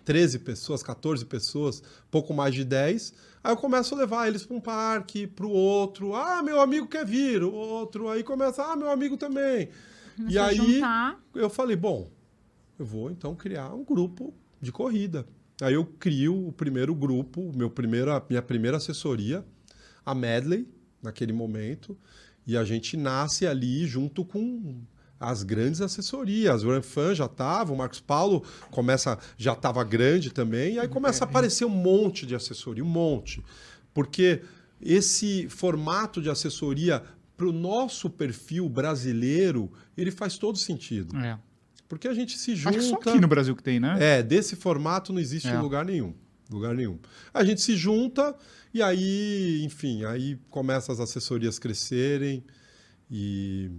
13 0.05 0.39
pessoas, 0.41 0.83
14 0.83 1.25
pessoas, 1.25 1.83
pouco 2.11 2.33
mais 2.35 2.55
de 2.55 2.65
10. 2.65 3.13
Aí 3.43 3.53
eu 3.53 3.57
começo 3.57 3.95
a 3.95 3.99
levar 3.99 4.29
eles 4.29 4.45
para 4.45 4.57
um 4.57 4.61
parque, 4.61 5.27
para 5.27 5.47
o 5.47 5.51
outro. 5.51 6.15
Ah, 6.15 6.43
meu 6.43 6.61
amigo 6.61 6.87
quer 6.87 7.05
vir, 7.05 7.43
o 7.43 7.53
outro. 7.53 8.09
Aí 8.09 8.23
começa, 8.23 8.63
ah, 8.65 8.77
meu 8.77 8.91
amigo 8.91 9.17
também. 9.17 9.69
Começou 10.25 10.31
e 10.31 10.39
aí 10.39 10.83
eu 11.35 11.51
falei, 11.51 11.77
bom, 11.77 12.11
eu 12.79 12.87
vou 12.87 13.11
então 13.11 13.35
criar 13.35 13.73
um 13.75 13.85
grupo 13.85 14.35
de 14.61 14.73
corrida. 14.73 15.27
Aí 15.61 15.75
eu 15.75 15.85
crio 15.85 16.49
o 16.49 16.53
primeiro 16.53 16.95
grupo, 16.95 17.53
meu 17.55 17.71
primeiro, 17.71 18.13
a 18.13 18.23
minha 18.29 18.43
primeira 18.43 18.79
assessoria, 18.79 19.45
a 20.05 20.15
Medley, 20.15 20.67
naquele 21.03 21.33
momento, 21.33 21.97
e 22.47 22.57
a 22.57 22.65
gente 22.65 22.97
nasce 22.97 23.47
ali 23.47 23.87
junto 23.87 24.25
com 24.25 24.81
as 25.21 25.45
grandes 25.45 25.81
assessorias. 25.81 26.65
O 26.65 26.71
Ranfan 26.71 27.15
já 27.15 27.27
estava, 27.27 27.73
o 27.73 27.77
Marcos 27.77 28.01
Paulo 28.01 28.43
começa, 28.71 29.19
já 29.37 29.53
estava 29.53 29.85
grande 29.85 30.31
também, 30.31 30.75
e 30.75 30.79
aí 30.81 30.89
começa 30.89 31.25
a 31.25 31.29
aparecer 31.29 31.65
um 31.65 31.71
monte 31.71 32.27
de 32.27 32.35
assessoria, 32.35 32.85
um 32.85 32.89
monte. 32.89 33.43
Porque 33.95 34.43
esse 34.81 35.49
formato 35.49 36.21
de 36.21 36.29
assessoria 36.29 37.05
para 37.43 37.49
o 37.49 37.53
nosso 37.53 38.09
perfil 38.09 38.69
brasileiro, 38.69 39.69
ele 39.97 40.13
faz 40.13 40.39
todo 40.39 40.57
sentido. 40.57 41.17
É. 41.19 41.37
Porque 41.89 42.07
a 42.07 42.15
gente 42.15 42.39
se 42.39 42.53
Acho 42.53 42.61
junta. 42.63 42.79
que 42.79 42.85
só 42.85 42.95
aqui 42.95 43.21
no 43.21 43.27
Brasil 43.27 43.57
que 43.57 43.63
tem, 43.65 43.81
né? 43.81 43.97
É, 43.99 44.23
desse 44.23 44.55
formato 44.55 45.13
não 45.13 45.19
existe 45.21 45.49
É. 45.49 45.55
em 45.55 45.59
lugar 45.59 45.85
nenhum. 45.85 46.15
Lugar 46.49 46.73
nenhum. 46.73 47.01
A 47.35 47.43
gente 47.45 47.61
se 47.61 47.75
junta 47.77 48.33
e 48.73 48.81
aí, 48.81 49.61
enfim, 49.65 50.05
aí 50.05 50.39
começa 50.51 50.93
as 50.93 51.01
assessorias 51.01 51.59
crescerem 51.59 52.45
e 53.11 53.71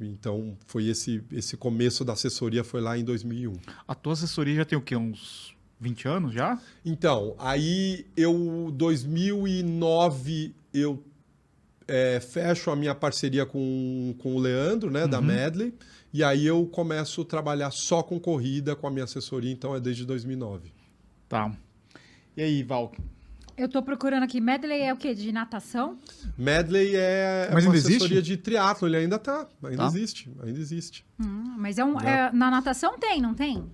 então 0.00 0.56
foi 0.66 0.86
esse 0.86 1.22
esse 1.32 1.56
começo 1.56 2.04
da 2.04 2.12
assessoria 2.12 2.62
foi 2.62 2.80
lá 2.80 2.96
em 2.96 3.02
2001. 3.04 3.54
A 3.88 3.94
tua 3.96 4.12
assessoria 4.12 4.54
já 4.54 4.64
tem 4.64 4.78
o 4.78 4.82
quê? 4.82 4.94
Uns 4.94 5.56
20 5.80 6.06
anos 6.06 6.34
já? 6.34 6.60
Então, 6.84 7.34
aí 7.38 8.06
eu 8.16 8.70
2009 8.76 10.54
eu 10.72 11.02
é, 11.88 12.20
fecho 12.20 12.70
a 12.70 12.76
minha 12.76 12.94
parceria 12.94 13.44
com, 13.46 14.14
com 14.18 14.34
o 14.34 14.38
Leandro, 14.38 14.90
né, 14.90 15.06
da 15.06 15.20
Medley, 15.20 15.74
e 16.12 16.22
aí 16.22 16.46
eu 16.46 16.66
começo 16.66 17.22
a 17.22 17.24
trabalhar 17.24 17.70
só 17.70 18.02
com 18.02 18.18
corrida 18.20 18.74
com 18.76 18.86
a 18.86 18.90
minha 18.90 19.04
assessoria, 19.04 19.50
então 19.52 19.74
é 19.74 19.80
desde 19.80 20.04
2009. 20.04 20.72
Tá. 21.28 21.50
E 22.36 22.42
aí, 22.42 22.62
Val? 22.62 22.92
Eu 23.56 23.68
tô 23.68 23.82
procurando 23.82 24.22
aqui. 24.22 24.40
Medley 24.40 24.80
é 24.80 24.92
o 24.92 24.96
quê? 24.96 25.14
De 25.14 25.30
natação? 25.30 25.98
Medley 26.38 26.96
é 26.96 27.50
Mas 27.52 27.64
uma 27.64 27.72
ainda 27.72 27.76
existe? 27.76 27.96
assessoria 27.96 28.22
de 28.22 28.36
triatlo, 28.38 28.88
ele 28.88 28.96
ainda 28.96 29.18
tá, 29.18 29.46
ainda 29.62 29.76
Tá. 29.76 29.86
existe, 29.86 30.30
ainda 30.42 30.58
existe. 30.58 31.04
Hum, 31.20 31.54
mas 31.58 31.78
é 31.78 31.84
um. 31.84 31.94
Né? 31.94 32.28
é- 32.28 32.32
na 32.32 32.50
natação 32.50 32.98
tem, 32.98 33.20
não 33.20 33.34
tem? 33.34 33.70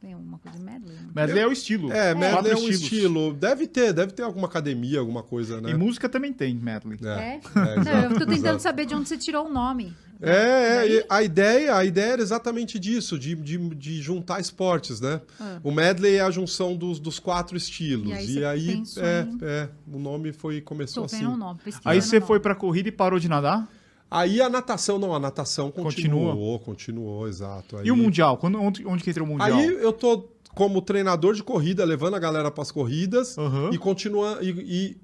Tem 0.00 0.14
alguma 0.14 0.38
coisa 0.38 0.56
de 0.56 0.64
medley? 0.64 0.96
Não. 0.96 1.12
Medley 1.14 1.42
é 1.42 1.46
o 1.46 1.52
estilo. 1.52 1.92
É, 1.92 2.14
Medley 2.14 2.52
é 2.52 2.54
um 2.54 2.58
estilos. 2.60 2.80
estilo, 2.80 3.34
deve 3.34 3.66
ter, 3.66 3.92
deve 3.92 4.12
ter 4.12 4.22
alguma 4.22 4.46
academia, 4.46 4.98
alguma 4.98 5.22
coisa, 5.22 5.60
né? 5.60 5.70
E 5.70 5.74
música 5.74 6.08
também 6.08 6.32
tem, 6.32 6.54
Medley. 6.54 6.98
É? 7.02 7.06
é, 7.06 7.40
Não, 7.54 7.62
exato, 7.82 7.88
eu 8.04 8.08
tô 8.10 8.18
tentando 8.20 8.32
exato. 8.34 8.62
saber 8.62 8.86
de 8.86 8.94
onde 8.94 9.08
você 9.08 9.18
tirou 9.18 9.46
o 9.46 9.52
nome. 9.52 9.92
É, 10.22 10.96
é, 10.98 11.06
a 11.08 11.22
ideia, 11.22 11.74
a 11.76 11.84
ideia 11.84 12.12
era 12.12 12.22
exatamente 12.22 12.78
disso, 12.78 13.18
de, 13.18 13.34
de, 13.34 13.56
de 13.74 14.02
juntar 14.02 14.38
esportes, 14.40 15.00
né? 15.00 15.20
Ah. 15.40 15.58
O 15.62 15.70
medley 15.70 16.16
é 16.16 16.20
a 16.20 16.30
junção 16.30 16.76
dos, 16.76 16.98
dos 17.00 17.18
quatro 17.18 17.56
estilos. 17.56 18.08
E 18.08 18.12
aí 18.12 18.34
E 18.38 18.44
aí, 18.44 18.70
é, 18.98 19.22
em- 19.22 19.38
é, 19.42 19.68
o 19.90 19.98
nome 19.98 20.32
foi 20.32 20.60
começou 20.60 21.06
Tô 21.06 21.14
assim. 21.14 21.24
o 21.26 21.36
nome. 21.36 21.60
Aí 21.84 21.98
o 21.98 22.02
você 22.02 22.20
foi 22.20 22.38
pra 22.40 22.54
corrida 22.54 22.88
e 22.88 22.92
parou 22.92 23.18
de 23.18 23.28
nadar? 23.28 23.66
Aí 24.10 24.40
a 24.40 24.48
natação, 24.48 24.98
não, 24.98 25.14
a 25.14 25.20
natação 25.20 25.70
Continua. 25.70 26.30
continuou, 26.32 26.58
continuou, 26.58 27.28
exato. 27.28 27.76
Aí, 27.76 27.86
E 27.86 27.92
o 27.92 27.96
Mundial? 27.96 28.36
Quando, 28.36 28.60
onde, 28.60 28.84
onde 28.86 29.04
que 29.04 29.10
entra 29.10 29.22
o 29.22 29.26
Mundial? 29.26 29.56
Aí 29.56 29.66
eu 29.66 29.92
tô 29.92 30.28
como 30.54 30.82
treinador 30.82 31.34
de 31.34 31.44
corrida, 31.44 31.84
levando 31.84 32.14
a 32.14 32.18
galera 32.18 32.50
para 32.50 32.62
as 32.62 32.72
corridas 32.72 33.38
Aham. 33.38 33.70
e 33.72 33.78
continua 33.78 34.38
e, 34.42 34.48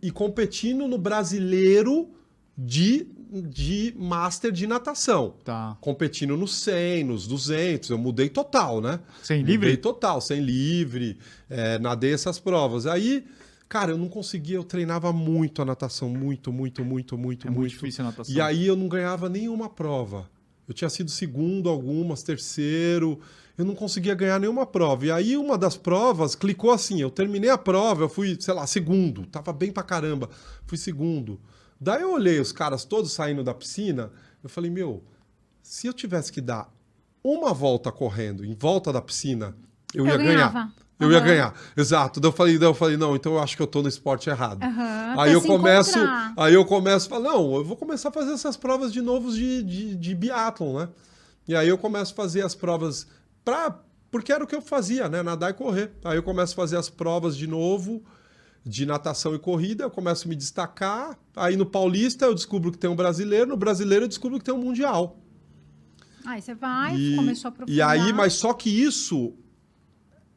e- 0.03 0.09
e 0.09 0.11
competindo 0.11 0.89
no 0.89 0.99
brasileiro 0.99 2.09
de, 2.59 3.07
de 3.49 3.95
master 3.97 4.51
de 4.51 4.67
natação. 4.67 5.35
Tá. 5.45 5.77
Competindo 5.81 6.37
no 6.37 6.49
100, 6.49 7.05
nos 7.05 7.29
200, 7.29 7.91
eu 7.91 7.99
mudei 7.99 8.29
total, 8.29 8.81
né? 8.81 8.99
Sem 9.23 9.41
Mudei 9.41 9.55
livre? 9.57 9.77
total, 9.77 10.21
sem 10.21 10.41
livre, 10.41 11.17
é, 11.49 11.79
nadei 11.79 12.13
essas 12.13 12.41
provas. 12.41 12.85
Aí, 12.87 13.25
cara, 13.69 13.91
eu 13.93 13.99
não 13.99 14.09
conseguia, 14.09 14.57
eu 14.57 14.65
treinava 14.65 15.13
muito 15.13 15.61
a 15.61 15.65
natação, 15.65 16.09
muito, 16.09 16.53
muito, 16.53 16.85
muito, 16.85 17.17
muito, 17.19 17.47
É 17.47 17.51
muito 17.51 17.61
muito. 17.61 17.71
difícil 17.71 18.05
a 18.05 18.09
natação. 18.09 18.35
E 18.35 18.41
aí 18.41 18.67
eu 18.67 18.77
não 18.77 18.89
ganhava 18.89 19.29
nenhuma 19.29 19.69
prova. 19.69 20.29
Eu 20.69 20.75
tinha 20.75 20.91
sido 20.91 21.11
segundo 21.11 21.69
algumas, 21.69 22.23
terceiro. 22.25 23.21
Eu 23.57 23.65
não 23.65 23.75
conseguia 23.75 24.15
ganhar 24.15 24.41
nenhuma 24.41 24.67
prova. 24.67 25.07
E 25.07 25.11
aí 25.11 25.37
uma 25.37 25.57
das 25.57 25.77
provas 25.77 26.35
clicou 26.35 26.71
assim. 26.73 27.01
Eu 27.01 27.11
terminei 27.11 27.51
a 27.51 27.57
prova, 27.57 28.03
eu 28.03 28.09
fui, 28.09 28.37
sei 28.41 28.53
lá, 28.53 28.67
segundo. 28.67 29.25
Tava 29.27 29.53
bem 29.53 29.71
pra 29.71 29.83
caramba. 29.85 30.29
Fui 30.67 30.77
segundo. 30.77 31.41
Daí 31.81 32.03
eu 32.03 32.13
olhei 32.13 32.41
os 32.41 32.51
caras 32.53 32.85
todos 32.85 33.13
saindo 33.13 33.45
da 33.45 33.55
piscina. 33.55 34.11
Eu 34.43 34.49
falei, 34.49 34.71
meu, 34.71 35.05
se 35.63 35.87
eu 35.87 35.93
tivesse 35.93 36.33
que 36.33 36.41
dar 36.41 36.69
uma 37.23 37.53
volta 37.55 37.93
correndo 37.93 38.45
em 38.45 38.55
volta 38.55 38.93
da 38.93 39.01
piscina, 39.01 39.57
eu, 39.95 40.05
Eu 40.05 40.13
ia 40.13 40.17
ganhava. 40.17 40.53
ganhar. 40.53 40.75
Eu 40.99 41.13
ia 41.13 41.19
Aham. 41.19 41.27
ganhar, 41.27 41.55
exato. 41.77 42.19
Daí 42.21 42.29
eu 42.29 42.33
falei, 42.33 42.59
daí 42.59 42.69
eu 42.69 42.75
falei, 42.75 42.97
não, 42.97 43.15
então 43.15 43.35
eu 43.35 43.39
acho 43.43 43.55
que 43.55 43.63
eu 43.63 43.67
tô 43.67 43.83
no 43.83 43.89
esporte 43.89 44.31
errado. 44.31 44.65
Aham, 44.65 45.21
Aí 45.21 45.33
eu 45.33 45.43
começo, 45.43 45.99
encontrar. 45.99 46.33
aí 46.37 46.55
eu 46.55 46.65
começo 46.65 47.07
a 47.07 47.11
falar, 47.11 47.33
não, 47.35 47.55
eu 47.57 47.65
vou 47.65 47.77
começar 47.77 48.09
a 48.09 48.13
fazer 48.13 48.33
essas 48.33 48.57
provas 48.57 48.93
de 48.93 49.03
novos 49.03 49.37
de, 49.37 49.63
de, 49.63 49.95
de 49.97 50.15
biatlon, 50.15 50.79
né? 50.81 50.89
E 51.47 51.55
aí 51.55 51.69
eu 51.69 51.77
começo 51.77 52.13
a 52.13 52.17
fazer 52.17 52.43
as 52.43 52.55
provas 52.55 53.07
pra, 53.45 53.79
porque 54.11 54.33
era 54.33 54.43
o 54.43 54.47
que 54.47 54.57
eu 54.57 54.63
fazia, 54.63 55.07
né? 55.09 55.23
Nadar 55.23 55.51
e 55.51 55.55
correr. 55.55 55.93
Aí 56.03 56.17
eu 56.17 56.23
começo 56.23 56.55
a 56.55 56.57
fazer 56.57 56.79
as 56.79 56.89
provas 56.89 57.37
de 57.37 57.47
novo 57.47 58.03
de 58.65 58.85
natação 58.85 59.33
e 59.33 59.39
corrida, 59.39 59.85
eu 59.85 59.91
começo 59.91 60.27
a 60.27 60.29
me 60.29 60.35
destacar. 60.35 61.17
Aí 61.37 61.57
no 61.57 61.65
Paulista 61.67 62.25
eu 62.25 62.35
descubro 62.35 62.73
que 62.73 62.79
tem 62.79 62.91
um 62.91 62.97
brasileiro, 62.97 63.47
no 63.51 63.57
brasileiro 63.57 64.07
eu 64.07 64.09
descubro 64.09 64.39
que 64.39 64.45
tem 64.45 64.53
um 64.55 64.59
mundial. 64.59 65.21
Aí 66.25 66.43
você 66.43 66.53
vai, 66.55 66.97
E, 66.99 67.17
começou 67.17 67.49
a 67.49 67.53
e 67.69 67.81
aprofundar. 67.83 67.91
aí, 67.91 68.13
mas 68.13 68.33
só 68.33 68.53
que 68.53 68.69
isso 68.69 69.35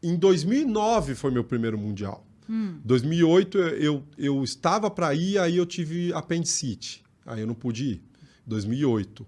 em 0.02 0.16
2009 0.16 1.16
foi 1.16 1.32
meu 1.32 1.44
primeiro 1.44 1.78
mundial. 1.78 2.26
Hum. 2.50 2.80
2008 2.84 3.58
eu, 3.58 4.04
eu 4.18 4.44
estava 4.44 4.90
para 4.90 5.14
ir, 5.14 5.38
aí 5.38 5.58
eu 5.58 5.66
tive 5.66 6.12
apendicite. 6.14 7.04
Aí 7.26 7.42
eu 7.42 7.48
não 7.48 7.54
pude 7.54 7.84
ir. 7.86 8.04
2008 8.46 9.26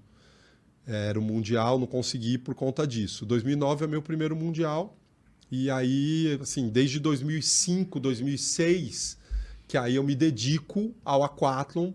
era 0.86 1.20
o 1.20 1.22
mundial, 1.22 1.78
não 1.78 1.88
consegui 1.88 2.38
por 2.38 2.56
conta 2.56 2.86
disso. 2.88 3.26
2009 3.26 3.86
é 3.86 3.88
meu 3.88 4.02
primeiro 4.02 4.36
mundial. 4.36 4.98
E 5.52 5.70
aí, 5.70 6.40
assim, 6.42 6.70
desde 6.70 7.00
2005, 7.00 8.00
2006, 8.00 9.18
que 9.68 9.78
aí 9.78 9.96
eu 9.96 10.04
me 10.04 10.16
dedico 10.16 10.94
ao 11.04 11.24
aquatlon. 11.24 11.94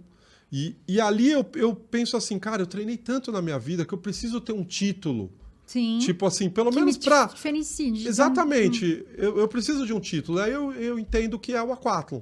E, 0.53 0.77
e 0.87 1.01
ali 1.01 1.31
eu, 1.31 1.45
eu 1.55 1.74
penso 1.74 2.16
assim, 2.16 2.39
cara, 2.39 2.62
eu 2.62 2.66
treinei 2.66 2.97
tanto 2.97 3.33
na 3.33 3.43
minha 3.43 3.59
vida 3.59 3.85
que 3.85 3.93
eu 3.93 3.99
preciso 3.99 4.41
ter 4.41 4.53
um 4.53 4.62
título. 4.62 5.33
Sim. 5.67 5.99
Tipo 5.99 6.27
assim, 6.27 6.49
pelo 6.49 6.71
que 6.71 6.77
menos 6.79 6.97
me 6.97 7.05
pra. 7.05 7.27
diferencie 7.27 7.91
de- 7.91 8.07
Exatamente. 8.09 9.05
Eu, 9.17 9.39
eu 9.39 9.49
preciso 9.49 9.85
de 9.85 9.93
um 9.93 9.99
título. 10.01 10.39
Aí 10.39 10.53
eu, 10.53 10.73
eu 10.73 10.99
entendo 10.99 11.39
que 11.39 11.53
é 11.53 11.62
o 11.62 11.73
aquatlon. 11.73 12.21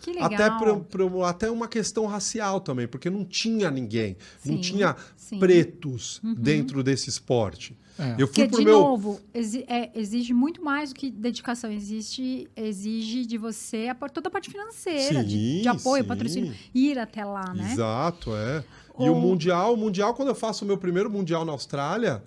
Que 0.00 0.12
legal. 0.12 0.26
Até, 0.32 0.48
pra, 0.50 0.76
pra- 0.76 1.28
até 1.28 1.50
uma 1.50 1.68
questão 1.68 2.06
racial 2.06 2.60
também, 2.60 2.86
porque 2.88 3.10
não 3.10 3.24
tinha 3.24 3.70
ninguém. 3.70 4.16
não 4.44 4.54
Sim, 4.56 4.60
tinha 4.60 4.96
sim. 5.16 5.34
Uhum. 5.34 5.40
pretos 5.40 6.20
dentro 6.38 6.82
desse 6.82 7.10
esporte. 7.10 7.76
É. 7.98 8.12
Eu 8.16 8.28
fui 8.28 8.44
Porque, 8.44 8.46
pro 8.48 8.58
de 8.60 8.64
meu. 8.64 8.78
novo, 8.80 9.20
exi- 9.34 9.64
é, 9.68 9.90
exige 9.94 10.32
muito 10.32 10.62
mais 10.64 10.90
do 10.92 10.94
que 10.94 11.10
dedicação. 11.10 11.70
Existe, 11.70 12.48
exige 12.56 13.26
de 13.26 13.36
você 13.36 13.88
a, 13.88 14.08
toda 14.08 14.28
a 14.28 14.30
parte 14.30 14.48
financeira, 14.48 15.22
de, 15.24 15.36
Sim, 15.56 15.62
de 15.62 15.68
apoio, 15.68 16.04
sim. 16.04 16.08
patrocínio, 16.08 16.54
ir 16.72 16.96
até 16.98 17.24
lá, 17.24 17.52
né? 17.52 17.72
Exato, 17.72 18.34
é. 18.36 18.64
E 19.00 19.08
O- 19.10 19.14
o 19.14 19.20
Mundial, 19.20 19.74
o 19.74 19.76
Mundial, 19.76 20.14
quando 20.14 20.28
eu 20.28 20.34
faço 20.34 20.64
o 20.64 20.68
meu 20.68 20.78
primeiro 20.78 21.10
Mundial 21.10 21.44
na 21.44 21.50
Austrália, 21.52 22.22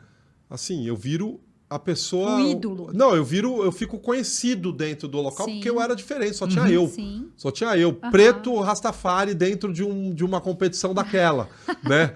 assim, 0.52 0.86
eu 0.86 0.96
viro 0.96 1.40
a 1.70 1.80
pessoa. 1.80 2.36
O 2.36 2.50
ídolo. 2.52 2.92
Não, 2.94 3.16
eu 3.16 3.24
viro, 3.24 3.64
eu 3.64 3.72
fico 3.72 3.98
conhecido 3.98 4.74
dentro 4.74 5.08
do 5.08 5.22
local 5.22 5.46
Sim. 5.46 5.54
porque 5.56 5.70
eu 5.70 5.82
era 5.82 5.96
diferente, 5.96 6.36
só 6.36 6.46
tinha 6.46 6.70
eu. 6.70 6.88
Sim. 6.90 7.32
Só 7.38 7.50
tinha 7.50 7.76
eu, 7.78 7.94
preto 7.94 8.60
Rastafari, 8.60 9.34
dentro 9.34 9.72
de, 9.72 9.82
um, 9.82 10.14
de 10.14 10.26
uma 10.26 10.42
competição 10.42 10.94
daquela, 10.94 11.50
né? 11.82 12.14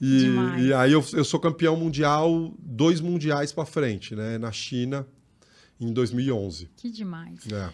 E, 0.00 0.26
e 0.64 0.72
aí 0.72 0.92
eu, 0.92 1.04
eu 1.12 1.24
sou 1.24 1.38
campeão 1.38 1.76
mundial, 1.76 2.52
dois 2.58 3.00
mundiais 3.00 3.52
pra 3.52 3.66
frente, 3.66 4.16
né? 4.16 4.38
Na 4.38 4.50
China, 4.50 5.06
em 5.78 5.92
2011. 5.92 6.70
Que 6.74 6.90
demais. 6.90 7.40
É. 7.52 7.70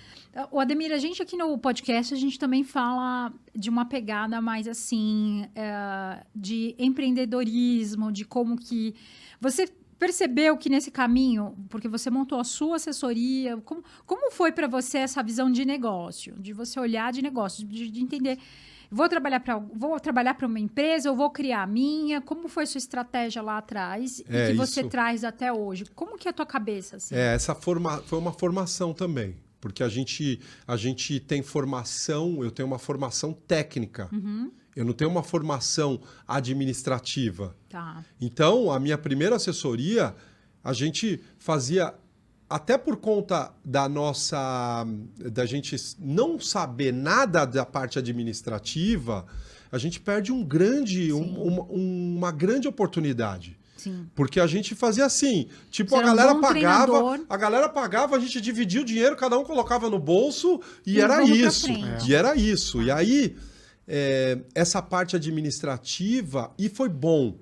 O 0.50 0.60
Ademir, 0.60 0.92
a 0.92 0.98
gente 0.98 1.22
aqui 1.22 1.36
no 1.36 1.56
podcast, 1.58 2.12
a 2.14 2.16
gente 2.16 2.38
também 2.38 2.62
fala 2.64 3.32
de 3.54 3.68
uma 3.68 3.84
pegada 3.84 4.40
mais 4.40 4.68
assim, 4.68 5.44
é, 5.54 6.24
de 6.34 6.74
empreendedorismo, 6.78 8.12
de 8.12 8.24
como 8.24 8.56
que 8.56 8.94
você 9.40 9.66
percebeu 10.00 10.56
que 10.56 10.70
nesse 10.70 10.90
caminho, 10.90 11.54
porque 11.68 11.86
você 11.86 12.08
montou 12.10 12.40
a 12.40 12.44
sua 12.44 12.76
assessoria, 12.76 13.58
como, 13.58 13.84
como 14.06 14.32
foi 14.32 14.50
para 14.50 14.66
você 14.66 14.98
essa 14.98 15.22
visão 15.22 15.52
de 15.52 15.64
negócio, 15.66 16.34
de 16.40 16.54
você 16.54 16.80
olhar 16.80 17.12
de 17.12 17.20
negócio, 17.20 17.66
de, 17.66 17.90
de 17.90 18.00
entender, 18.00 18.38
vou 18.90 19.06
trabalhar 19.10 19.40
para 19.40 19.58
vou 19.58 20.00
trabalhar 20.00 20.34
para 20.34 20.46
uma 20.46 20.58
empresa, 20.58 21.06
eu 21.10 21.14
vou 21.14 21.30
criar 21.30 21.62
a 21.64 21.66
minha, 21.66 22.18
como 22.22 22.48
foi 22.48 22.64
sua 22.64 22.78
estratégia 22.78 23.42
lá 23.42 23.58
atrás 23.58 24.22
É, 24.26 24.46
e 24.46 24.50
que 24.50 24.56
você 24.56 24.80
isso. 24.80 24.88
traz 24.88 25.22
até 25.22 25.52
hoje? 25.52 25.84
Como 25.94 26.16
que 26.16 26.26
é 26.26 26.30
a 26.30 26.34
tua 26.34 26.46
cabeça 26.46 26.96
assim? 26.96 27.14
É, 27.14 27.34
essa 27.34 27.54
forma, 27.54 27.98
foi 28.06 28.18
uma 28.18 28.32
formação 28.32 28.94
também. 28.94 29.36
Porque 29.60 29.82
a 29.82 29.88
gente, 29.90 30.40
a 30.66 30.74
gente 30.74 31.20
tem 31.20 31.42
formação, 31.42 32.42
eu 32.42 32.50
tenho 32.50 32.66
uma 32.66 32.78
formação 32.78 33.34
técnica. 33.34 34.08
Uhum. 34.10 34.50
Eu 34.76 34.84
não 34.84 34.92
tenho 34.92 35.10
uma 35.10 35.22
formação 35.22 36.00
administrativa. 36.26 37.56
Tá. 37.68 38.04
Então, 38.20 38.70
a 38.70 38.78
minha 38.78 38.96
primeira 38.98 39.36
assessoria, 39.36 40.14
a 40.62 40.72
gente 40.72 41.20
fazia 41.38 41.94
até 42.48 42.76
por 42.76 42.96
conta 42.96 43.52
da 43.64 43.88
nossa 43.88 44.84
da 45.32 45.46
gente 45.46 45.76
não 45.98 46.38
saber 46.40 46.92
nada 46.92 47.44
da 47.44 47.64
parte 47.64 47.98
administrativa, 47.98 49.24
a 49.70 49.78
gente 49.78 50.00
perde 50.00 50.32
um 50.32 50.42
grande 50.44 51.12
um- 51.12 51.42
uma, 51.42 51.62
uma 51.64 52.32
grande 52.32 52.66
oportunidade. 52.68 53.56
Sim. 53.76 54.06
Porque 54.14 54.38
a 54.38 54.46
gente 54.46 54.74
fazia 54.74 55.06
assim, 55.06 55.48
tipo, 55.70 55.90
Você 55.90 55.96
a 55.96 55.98
era 56.00 56.12
um 56.12 56.16
galera 56.16 56.34
bom 56.34 56.40
pagava, 56.42 56.86
treinador. 56.92 57.26
a 57.30 57.36
galera 57.36 57.68
pagava, 57.68 58.16
a 58.16 58.20
gente 58.20 58.38
dividia 58.40 58.82
o 58.82 58.84
dinheiro, 58.84 59.16
cada 59.16 59.38
um 59.38 59.44
colocava 59.44 59.88
no 59.88 59.98
bolso 59.98 60.60
e, 60.84 60.94
E 60.96 61.00
era 61.00 61.22
isso. 61.22 61.66
E 62.06 62.14
era 62.14 62.34
isso. 62.36 62.82
E 62.82 62.90
aí, 62.90 63.36
é, 63.92 64.38
essa 64.54 64.80
parte 64.80 65.16
administrativa, 65.16 66.54
e 66.56 66.68
foi 66.68 66.88
bom. 66.88 67.36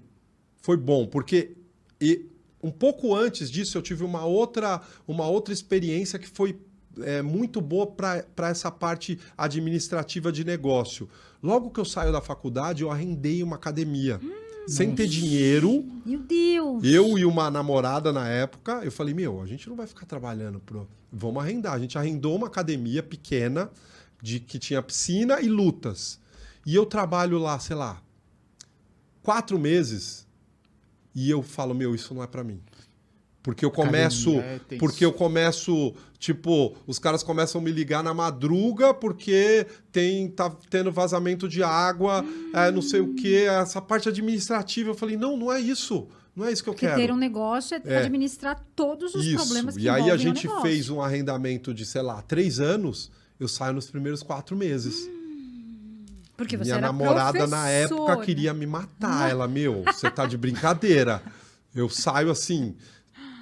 Foi 0.63 0.79
bom, 0.79 1.07
porque 1.07 1.55
e 2.01 2.27
um 2.63 2.71
pouco 2.71 3.15
antes 3.15 3.51
disso 3.51 3.77
eu 3.77 3.83
tive 3.83 4.03
uma 4.03 4.25
outra, 4.25 4.81
uma 5.07 5.27
outra 5.29 5.53
experiência 5.53 6.19
que 6.19 6.27
foi 6.27 6.59
é, 7.03 7.21
muito 7.21 7.61
boa 7.61 7.87
para 7.87 8.49
essa 8.49 8.71
parte 8.71 9.19
administrativa 9.37 10.33
de 10.33 10.43
negócio. 10.43 11.07
Logo 11.43 11.71
que 11.71 11.79
eu 11.79 11.85
saio 11.85 12.11
da 12.13 12.23
faculdade, 12.23 12.83
eu 12.83 12.91
arrendei 12.91 13.43
uma 13.43 13.57
academia. 13.57 14.19
sem 14.67 14.95
ter 14.95 15.07
dinheiro, 15.07 15.85
Meu 16.05 16.21
Deus! 16.21 16.83
eu 16.83 17.19
e 17.19 17.25
uma 17.25 17.51
namorada 17.51 18.13
na 18.13 18.27
época, 18.29 18.81
eu 18.85 18.91
falei, 18.91 19.15
meu, 19.15 19.41
a 19.41 19.47
gente 19.47 19.69
não 19.69 19.77
vai 19.77 19.87
ficar 19.87 20.07
trabalhando 20.07 20.61
pro. 20.61 20.89
Vamos 21.13 21.43
arrendar. 21.43 21.75
A 21.75 21.79
gente 21.79 21.97
arrendou 21.97 22.37
uma 22.37 22.49
academia 22.49 23.03
pequena 23.03 23.71
de 24.23 24.41
que 24.41 24.59
tinha 24.59 24.83
piscina 24.83 25.41
e 25.41 25.49
lutas. 25.49 26.19
E 26.69 26.75
eu 26.75 26.85
trabalho 26.85 27.39
lá, 27.39 27.59
sei 27.59 27.75
lá, 27.75 27.99
quatro 29.23 29.59
meses 29.59 30.27
e 31.15 31.31
eu 31.31 31.43
falo, 31.43 31.75
meu, 31.75 31.95
isso 31.95 32.13
não 32.13 32.23
é 32.23 32.27
pra 32.27 32.45
mim. 32.45 32.61
Porque 33.43 33.65
eu 33.65 33.71
começo, 33.71 34.33
Academia 34.33 34.63
é 34.73 34.77
porque 34.77 35.03
eu 35.03 35.11
começo, 35.11 35.95
tipo, 36.19 36.77
os 36.87 36.99
caras 36.99 37.23
começam 37.23 37.59
a 37.59 37.65
me 37.65 37.73
ligar 37.73 38.05
na 38.05 38.13
madruga 38.13 38.93
porque 38.93 39.67
tem 39.91 40.29
tá 40.29 40.51
tendo 40.69 40.93
vazamento 40.93 41.49
de 41.49 41.63
água, 41.63 42.23
é, 42.53 42.71
não 42.71 42.83
sei 42.83 43.01
o 43.01 43.15
quê, 43.15 43.47
essa 43.49 43.81
parte 43.81 44.11
administrativa. 44.11 44.91
Eu 44.91 44.95
falei, 44.95 45.17
não, 45.17 45.39
não 45.39 45.51
é 45.51 45.59
isso. 45.59 46.07
Não 46.37 46.45
é 46.45 46.53
isso 46.53 46.63
que 46.63 46.69
eu 46.69 46.75
Porque 46.75 46.87
quero. 46.87 47.01
ter 47.01 47.11
um 47.11 47.17
negócio 47.17 47.77
é, 47.77 47.81
É. 47.83 47.97
administrar 48.01 48.63
todos 48.77 49.15
os 49.15 49.25
Isso. 49.25 49.37
problemas 49.37 49.75
que 49.75 49.85
E 49.85 49.89
aí 49.89 50.11
a 50.11 50.19
gente 50.19 50.47
fez 50.61 50.91
um 50.91 51.01
arrendamento 51.01 51.73
de, 51.73 51.87
sei 51.87 52.03
lá, 52.03 52.21
três 52.21 52.61
anos, 52.61 53.11
eu 53.41 53.49
saio 53.49 53.73
nos 53.73 53.91
primeiros 53.91 54.23
quatro 54.23 54.55
meses. 54.55 55.09
Porque 56.39 56.57
você 56.57 56.67
Minha 56.67 56.77
era 56.77 56.87
namorada 56.87 57.49
na 57.49 57.69
época 57.69 57.97
professor, 57.97 58.19
né? 58.21 58.25
queria 58.25 58.55
me 58.55 58.65
matar. 58.65 59.29
Ela, 59.29 59.49
meu, 59.49 59.83
você 59.83 60.09
tá 60.09 60.25
de 60.25 60.39
brincadeira. 60.39 61.21
Eu 61.75 61.89
saio 61.89 62.31
assim, 62.31 62.77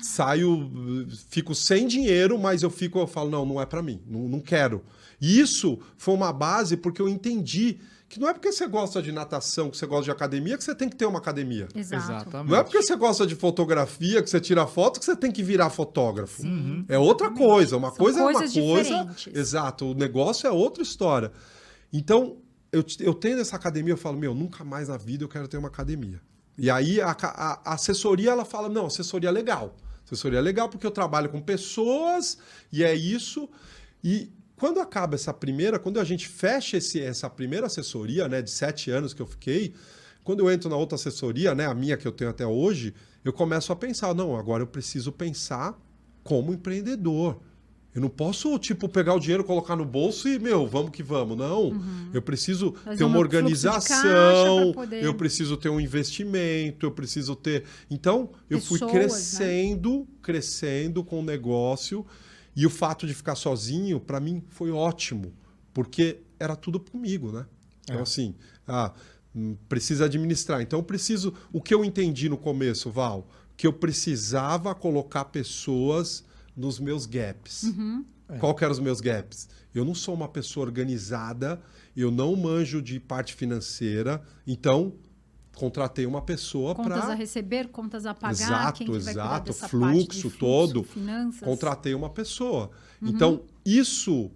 saio, 0.01 1.07
fico 1.29 1.55
sem 1.55 1.87
dinheiro, 1.87 2.39
mas 2.39 2.63
eu 2.63 2.71
fico, 2.71 2.99
eu 2.99 3.07
falo, 3.07 3.29
não, 3.29 3.45
não 3.45 3.61
é 3.61 3.67
para 3.67 3.83
mim, 3.83 4.01
não, 4.07 4.21
não 4.21 4.41
quero. 4.41 4.83
E 5.21 5.39
isso 5.39 5.79
foi 5.99 6.15
uma 6.15 6.33
base 6.33 6.75
porque 6.75 7.03
eu 7.03 7.07
entendi 7.09 7.79
que 8.09 8.19
não 8.19 8.29
é 8.29 8.33
porque 8.33 8.51
você 8.51 8.67
gosta 8.67 9.03
de 9.03 9.13
natação, 9.13 9.69
que 9.69 9.77
você 9.77 9.85
gosta 9.85 10.05
de 10.05 10.11
academia, 10.11 10.57
que 10.57 10.65
você 10.65 10.75
tem 10.75 10.89
que 10.89 10.97
ter 10.97 11.05
uma 11.05 11.19
academia. 11.19 11.69
Exato. 11.75 12.03
Exatamente. 12.03 12.51
Não 12.51 12.57
é 12.57 12.63
porque 12.63 12.81
você 12.81 12.97
gosta 12.97 13.27
de 13.27 13.35
fotografia, 13.35 14.23
que 14.23 14.31
você 14.31 14.41
tira 14.41 14.67
foto, 14.67 14.99
que 14.99 15.05
você 15.05 15.17
tem 15.17 15.31
que 15.31 15.43
virar 15.43 15.69
fotógrafo. 15.69 16.41
Sim. 16.41 16.85
É 16.89 16.99
outra 16.99 17.31
coisa. 17.31 17.77
Uma 17.77 17.89
São 17.89 17.99
coisa 17.99 18.21
é 18.21 18.23
uma 18.23 18.33
coisa. 18.33 18.49
diferentes. 18.49 19.29
Exato. 19.35 19.91
O 19.91 19.95
negócio 19.95 20.47
é 20.47 20.51
outra 20.51 20.83
história. 20.83 21.31
Então, 21.93 22.37
eu, 22.77 22.85
eu 23.01 23.15
tenho 23.15 23.39
essa 23.41 23.57
academia, 23.57 23.93
eu 23.93 23.97
falo, 23.97 24.19
meu, 24.19 24.35
nunca 24.35 24.65
mais 24.65 24.89
na 24.89 24.97
vida 24.97 25.25
eu 25.25 25.29
quero 25.29 25.49
ter 25.49 25.57
uma 25.57 25.69
academia. 25.69 26.21
E 26.59 26.71
aí 26.71 27.01
a, 27.01 27.11
a- 27.11 27.61
a 27.65 27.75
assessoria, 27.75 28.31
ela 28.31 28.45
fala, 28.45 28.69
não, 28.69 28.87
assessoria 28.87 29.29
é 29.29 29.33
legal. 29.33 29.77
Assessoria 30.05 30.39
é 30.39 30.43
legal 30.43 30.69
porque 30.69 30.87
eu 30.87 30.91
trabalho 30.91 31.29
com 31.29 31.41
pessoas 31.41 32.39
e 32.73 32.85
é 32.85 32.95
isso. 32.95 33.49
E 34.03 34.31
quando 34.57 34.81
acaba 34.81 35.15
essa 35.15 35.35
primeira, 35.35 35.79
quando 35.79 35.99
a 36.01 36.05
gente 36.05 36.29
fecha 36.29 36.77
esse, 36.77 37.01
essa 37.01 37.29
primeira 37.29 37.67
assessoria, 37.67 38.29
né, 38.29 38.41
de 38.41 38.51
sete 38.51 38.91
anos 38.91 39.13
que 39.13 39.21
eu 39.21 39.27
fiquei, 39.27 39.75
quando 40.25 40.41
eu 40.41 40.51
entro 40.51 40.69
na 40.71 40.77
outra 40.77 40.97
assessoria, 40.97 41.55
né, 41.55 41.67
a 41.67 41.75
minha 41.75 41.97
que 41.97 42.07
eu 42.07 42.13
tenho 42.13 42.31
até 42.31 42.47
hoje, 42.47 42.95
eu 43.25 43.33
começo 43.33 43.73
a 43.73 43.77
pensar, 43.77 44.15
não, 44.15 44.37
agora 44.37 44.63
eu 44.63 44.67
preciso 44.67 45.13
pensar 45.13 45.79
como 46.23 46.53
empreendedor. 46.53 47.41
Eu 47.97 48.03
não 48.03 48.11
posso, 48.11 48.59
tipo, 48.59 48.91
pegar 48.91 49.15
o 49.15 49.19
dinheiro, 49.19 49.43
colocar 49.43 49.75
no 49.75 49.85
bolso 49.87 50.29
e, 50.29 50.39
meu, 50.39 50.67
vamos 50.67 50.91
que 50.91 51.03
vamos. 51.03 51.35
Não. 51.35 51.73
Eu 52.13 52.21
preciso 52.21 52.75
Fazer 52.85 52.99
ter 52.99 53.05
uma 53.05 53.17
um 53.17 53.19
organização, 53.21 54.73
poder- 54.75 55.03
eu 55.03 55.15
preciso 55.15 55.57
ter 55.57 55.71
um 55.71 55.81
investimento, 55.81 56.85
eu 56.85 56.91
preciso 56.91 57.35
ter. 57.35 57.65
Então, 57.91 58.31
eu 58.51 58.61
fui 58.61 58.79
Pessoas, 58.79 58.93
né? 58.93 59.01
crescendo, 59.01 60.07
crescendo 60.21 61.03
com 61.03 61.21
o 61.21 61.25
negócio. 61.25 62.05
E 62.55 62.67
o 62.67 62.71
fato 62.71 63.07
de 63.07 63.15
ficar 63.15 63.35
sozinho, 63.35 63.99
para 63.99 64.21
mim, 64.21 64.43
foi 64.49 64.71
ótimo, 64.71 65.33
porque 65.73 66.19
era 66.39 66.55
tudo 66.55 66.79
comigo, 66.79 67.33
né? 67.33 67.47
Então, 67.85 67.99
É. 67.99 68.03
assim, 68.03 68.35
ah, 68.69 68.93
hum, 69.35 69.57
precisa 69.71 70.05
administrar. 70.05 70.61
Então, 70.61 70.79
eu 70.81 70.83
preciso. 70.83 71.33
O 71.51 71.63
que 71.63 71.73
eu 71.75 71.83
entendi 71.83 72.29
no 72.29 72.37
começo, 72.37 72.91
Val, 72.91 73.27
que 73.57 73.67
eu 73.67 73.73
precisava 73.73 74.75
colocar 74.75 75.25
pessoas 75.27 76.26
nos 76.57 76.79
meus 76.79 77.07
gaps. 77.07 77.65
Uhum. 77.65 78.05
Qual 78.41 78.55
que 78.55 78.65
eram 78.65 78.73
os 78.73 78.81
meus 78.81 79.01
gaps? 79.01 79.49
Eu 79.75 79.85
não 79.85 79.95
sou 79.95 80.15
uma 80.15 80.29
pessoa 80.29 80.67
organizada, 80.67 81.61
eu 81.97 82.11
não 82.11 82.35
manjo 82.35 82.83
de 82.83 82.99
parte 82.99 83.35
financeira, 83.35 84.23
então 84.47 84.95
contratei 85.55 86.05
uma 86.05 86.21
pessoa 86.21 86.75
Contas 86.75 86.99
a 86.99 87.07
para 87.07 87.15
receber, 87.15 87.69
contas 87.69 88.05
a 88.05 88.13
pagar, 88.13 88.33
Exato, 88.33 88.79
quem 88.79 88.87
que 88.87 88.93
vai 88.93 89.03
cuidar 89.03 89.43
exato, 89.49 89.53
fluxo 89.53 90.21
fluxo, 90.21 90.39
todo, 90.39 90.85
finanças. 90.85 91.41
contratei 91.41 91.95
uma 91.95 92.11
pessoa. 92.11 92.71
Uhum. 93.01 93.09
Então, 93.09 93.43
isso, 93.65 94.31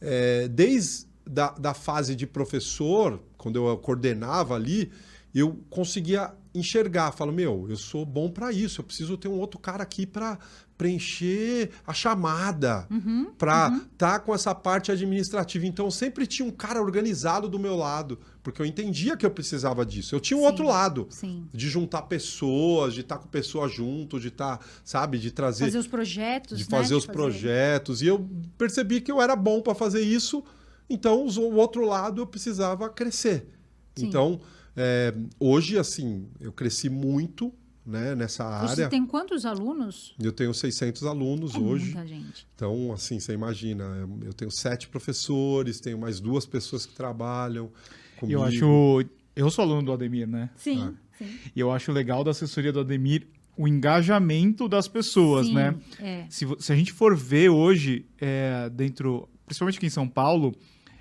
é, 0.00 0.48
desde 0.48 1.06
da, 1.24 1.50
da 1.50 1.74
fase 1.74 2.16
de 2.16 2.26
professor, 2.26 3.22
quando 3.36 3.56
eu 3.56 3.78
coordenava 3.78 4.54
ali, 4.54 4.90
eu 5.34 5.60
conseguia 5.70 6.34
enxergar. 6.54 7.12
Falo, 7.12 7.32
meu, 7.32 7.66
eu 7.68 7.76
sou 7.76 8.04
bom 8.04 8.30
para 8.30 8.50
isso, 8.50 8.80
eu 8.80 8.84
preciso 8.84 9.16
ter 9.16 9.28
um 9.28 9.38
outro 9.38 9.60
cara 9.60 9.82
aqui 9.82 10.06
para 10.06 10.38
preencher 10.78 11.70
a 11.84 11.92
chamada, 11.92 12.86
Uhum, 12.88 13.32
para 13.36 13.76
estar 13.92 14.20
com 14.20 14.32
essa 14.32 14.54
parte 14.54 14.92
administrativa. 14.92 15.66
Então, 15.66 15.90
sempre 15.90 16.24
tinha 16.26 16.46
um 16.46 16.52
cara 16.52 16.80
organizado 16.80 17.48
do 17.48 17.58
meu 17.58 17.76
lado, 17.76 18.18
porque 18.44 18.62
eu 18.62 18.66
entendia 18.66 19.16
que 19.16 19.26
eu 19.26 19.30
precisava 19.30 19.84
disso. 19.84 20.14
Eu 20.14 20.20
tinha 20.20 20.36
um 20.36 20.42
Sim. 20.42 20.46
outro 20.46 20.66
lado 20.66 21.08
Sim. 21.10 21.46
de 21.52 21.68
juntar 21.68 22.02
pessoas, 22.02 22.94
de 22.94 23.00
estar 23.00 23.18
com 23.18 23.26
pessoas 23.28 23.72
junto, 23.74 24.20
de 24.20 24.28
estar, 24.28 24.64
sabe, 24.84 25.18
de 25.18 25.32
trazer, 25.32 25.64
Fazer 25.64 25.78
os 25.78 25.88
projetos, 25.88 26.56
de 26.56 26.64
né? 26.64 26.70
fazer 26.70 26.94
os 26.94 27.04
projetos. 27.06 28.00
E 28.00 28.06
eu 28.06 28.28
percebi 28.56 29.00
que 29.00 29.10
eu 29.10 29.20
era 29.20 29.34
bom 29.34 29.60
para 29.60 29.74
fazer 29.74 30.00
isso, 30.00 30.44
então 30.88 31.26
o 31.26 31.54
outro 31.56 31.84
lado 31.84 32.22
eu 32.22 32.26
precisava 32.26 32.88
crescer. 32.88 33.48
Sim. 33.96 34.06
Então, 34.06 34.40
é, 34.76 35.12
hoje, 35.40 35.76
assim, 35.76 36.28
eu 36.40 36.52
cresci 36.52 36.88
muito 36.88 37.52
né, 37.88 38.14
nessa 38.14 38.44
Você 38.66 38.82
área. 38.82 38.88
tem 38.88 39.06
quantos 39.06 39.44
alunos? 39.46 40.14
Eu 40.20 40.30
tenho 40.32 40.52
600 40.52 41.04
alunos 41.04 41.54
É 41.54 41.58
hoje. 41.58 41.84
muita 41.86 42.06
gente. 42.06 42.46
Então, 42.54 42.92
assim, 42.92 43.18
você 43.18 43.32
imagina, 43.32 43.84
eu 44.24 44.32
tenho 44.34 44.50
sete 44.50 44.86
professores, 44.88 45.80
tenho 45.80 45.98
mais 45.98 46.20
duas 46.20 46.44
pessoas 46.46 46.84
que 46.86 46.94
trabalham 46.94 47.70
comigo. 48.18 48.38
eu 48.40 48.44
acho. 48.44 49.04
Eu 49.34 49.50
sou 49.50 49.62
aluno 49.64 49.82
do 49.82 49.92
Ademir, 49.92 50.26
né? 50.26 50.50
Sim, 50.56 50.82
Ah. 50.82 50.92
sim. 51.16 51.38
E 51.54 51.60
eu 51.60 51.70
acho 51.72 51.90
legal 51.92 52.22
da 52.24 52.32
assessoria 52.32 52.72
do 52.72 52.80
Ademir 52.80 53.26
o 53.56 53.66
engajamento 53.66 54.68
das 54.68 54.86
pessoas, 54.86 55.46
Sim, 55.46 55.54
né? 55.54 55.74
É. 55.98 56.26
Se, 56.28 56.46
se 56.60 56.72
a 56.72 56.76
gente 56.76 56.92
for 56.92 57.16
ver 57.16 57.48
hoje, 57.48 58.06
é, 58.20 58.68
dentro, 58.70 59.28
principalmente 59.46 59.78
aqui 59.78 59.86
em 59.86 59.90
São 59.90 60.06
Paulo, 60.08 60.54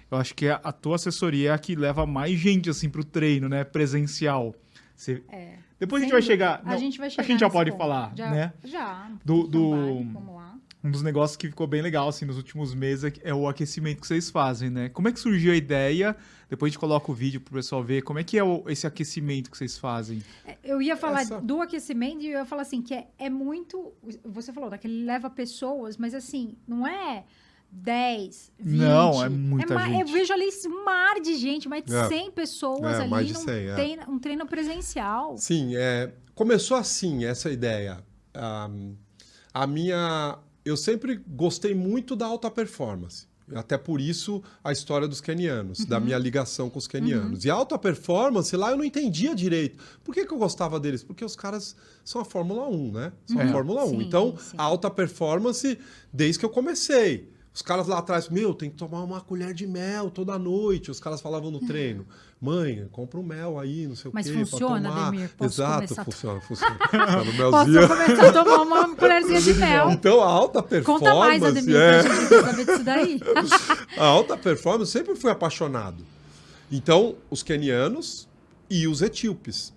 eu 0.10 0.18
acho 0.18 0.34
que 0.34 0.48
a, 0.48 0.56
a 0.64 0.72
tua 0.72 0.96
assessoria 0.96 1.50
é 1.50 1.54
a 1.54 1.58
que 1.60 1.76
leva 1.76 2.06
mais 2.06 2.40
gente 2.40 2.70
assim 2.70 2.90
pro 2.90 3.04
treino, 3.04 3.48
né? 3.50 3.64
Presencial. 3.64 4.56
Você- 4.96 5.22
É. 5.30 5.58
Depois 5.80 6.02
a 6.02 6.06
gente 6.06 6.12
Sem 6.12 6.20
vai 6.20 6.28
chegar. 6.28 6.62
A 6.66 6.72
não, 6.72 6.78
gente 6.80 6.98
vai 6.98 7.10
chegar. 7.10 7.24
a 7.24 7.26
gente 7.28 7.40
já 7.40 7.50
pode 7.50 7.72
ponto. 7.72 7.80
falar, 7.80 8.12
já, 8.16 8.30
né? 8.32 8.54
Já. 8.64 9.12
Do- 9.24 9.48
do- 9.48 9.70
Vamos 10.12 10.36
lá. 10.36 10.56
Um 10.84 10.92
dos 10.92 11.02
negócios 11.02 11.36
que 11.36 11.48
ficou 11.50 11.66
bem 11.68 11.82
legal 11.82 12.08
assim 12.08 12.24
nos 12.24 12.38
últimos 12.38 12.74
meses 12.74 13.04
é 13.24 13.30
é 13.30 13.34
o 13.34 13.48
aquecimento 13.48 14.00
que 14.00 14.08
vocês 14.08 14.30
fazem, 14.30 14.70
né? 14.70 14.90
Como 14.90 15.08
é 15.08 15.12
que 15.12 15.20
surgiu 15.20 15.52
a 15.52 15.56
ideia? 15.56 16.16
Depois 16.50 16.70
a 16.70 16.72
gente 16.72 16.80
coloca 16.80 17.12
o 17.12 17.14
vídeo 17.16 17.42
pro 17.42 17.54
pessoal 17.56 17.84
ver. 17.84 18.04
Como 18.04 18.20
é 18.20 18.24
que 18.24 18.38
é 18.38 18.44
o- 18.44 18.64
esse 18.70 18.86
aquecimento 18.88 19.52
que 19.52 19.58
vocês 19.58 19.78
fazem? 19.78 20.24
É, 20.46 20.56
Eu 20.64 20.82
ia 20.82 20.96
falar 20.96 21.22
Essa- 21.22 21.42
do 21.42 21.62
aquecimento 21.62 22.22
e 22.22 22.28
eu 22.28 22.40
ia 22.40 22.46
falar 22.46 22.62
assim, 22.62 22.82
que 22.82 22.94
é, 22.94 23.08
é 23.18 23.30
muito. 23.30 23.92
Você 24.24 24.54
falou, 24.54 24.70
daquele 24.70 25.04
leva 25.04 25.30
pessoas, 25.30 25.98
mas 25.98 26.14
assim, 26.14 26.56
não 26.68 26.88
é 26.88 27.24
10, 27.72 28.52
20. 28.60 28.80
Não, 28.80 29.24
é 29.24 29.30
muita 29.30 29.74
ma- 29.76 29.86
gente. 29.88 30.02
Eu 30.02 30.08
vejo 30.08 30.34
ali 30.34 30.50
um 30.68 30.86
mar 30.86 31.20
de 31.22 31.36
gente, 31.36 31.68
mais 31.68 31.84
de 31.86 31.94
É. 31.96 32.08
100 32.08 32.32
pessoas 32.32 32.94
É, 32.96 33.02
ali 33.02 33.10
mais 33.10 33.28
de 33.28 33.34
num 33.34 33.40
100, 33.42 33.68
é. 33.70 33.74
treino- 33.76 34.04
um 34.10 34.20
treino 34.20 34.46
presencial. 34.46 35.38
Sim, 35.38 35.76
é, 35.76 36.12
começou 36.34 36.78
assim 36.78 37.26
essa 37.26 37.50
ideia. 37.52 38.04
Ah, 38.34 38.70
a 39.54 39.68
minha, 39.68 40.38
eu 40.64 40.78
sempre 40.78 41.16
gostei 41.28 41.74
muito 41.76 42.16
da 42.16 42.26
alta 42.26 42.50
performance. 42.50 43.26
Até 43.56 43.78
por 43.78 44.02
isso 44.02 44.44
a 44.62 44.74
história 44.74 45.08
dos 45.08 45.22
kenianos, 45.22 45.86
da 45.86 46.02
minha 46.02 46.18
ligação 46.18 46.70
com 46.70 46.78
os 46.78 46.86
kenianos. 46.86 47.46
E 47.46 47.50
a 47.50 47.54
alta 47.54 47.78
performance 47.78 48.54
lá 48.58 48.72
eu 48.72 48.78
não 48.78 48.84
entendia 48.84 49.34
direito. 49.34 49.82
Por 50.04 50.14
que, 50.14 50.26
que 50.26 50.34
eu 50.34 50.38
gostava 50.38 50.78
deles? 50.82 51.02
Porque 51.02 51.24
os 51.24 51.34
caras 51.34 51.74
são 52.04 52.20
a 52.20 52.26
Fórmula 52.26 52.68
1, 52.68 52.92
né? 52.92 53.14
São 53.26 53.40
a 53.40 53.44
É. 53.46 53.48
Fórmula 53.52 53.86
1. 53.86 53.90
Sim, 53.92 54.02
então, 54.04 54.36
sim. 54.38 54.56
a 54.58 54.64
alta 54.64 54.92
performance, 54.92 55.80
desde 56.12 56.40
que 56.40 56.46
eu 56.46 56.50
comecei. 56.50 57.32
Os 57.58 57.64
caras 57.64 57.88
lá 57.88 57.98
atrás, 57.98 58.30
meu, 58.30 58.54
tem 58.54 58.70
que 58.70 58.76
tomar 58.76 59.02
uma 59.02 59.20
colher 59.20 59.52
de 59.52 59.66
mel 59.66 60.12
toda 60.12 60.38
noite. 60.38 60.92
Os 60.92 61.00
caras 61.00 61.20
falavam 61.20 61.50
no 61.50 61.60
treino, 61.60 62.06
mãe, 62.40 62.88
compra 62.92 63.20
um 63.20 63.24
mel 63.24 63.60
aí, 63.60 63.88
não 63.88 63.96
sei 63.96 64.12
Mas 64.14 64.28
o 64.28 64.30
quê. 64.30 64.38
pra 64.38 64.46
funciona, 64.46 64.90
tomar." 64.90 65.30
Posso 65.36 65.56
Exato, 65.56 65.96
funciona, 66.06 66.40
funciona. 66.42 66.78
Tá 66.92 67.24
no 67.24 67.52
Posso 67.52 67.88
começar 67.88 68.28
a 68.28 68.32
tomar 68.32 68.62
uma 68.62 68.96
colherzinha 68.96 69.42
de 69.42 69.54
mel? 69.56 69.90
Então, 69.90 70.22
a 70.22 70.28
alta 70.28 70.62
performance. 70.62 71.04
Conta 71.04 71.16
mais, 71.18 71.42
Ademir, 71.44 71.76
é, 71.76 72.04
pra 72.04 72.14
gente 72.14 72.30
saber 72.30 72.66
disso 72.68 72.84
daí. 72.84 73.20
a 73.98 74.06
alta 74.06 74.38
performance 74.38 74.92
sempre 74.92 75.16
fui 75.16 75.32
apaixonado. 75.32 76.06
Então, 76.72 77.16
os 77.28 77.42
kenianos 77.42 78.28
e 78.70 78.88
os 78.88 79.02
etíopes. 79.02 79.74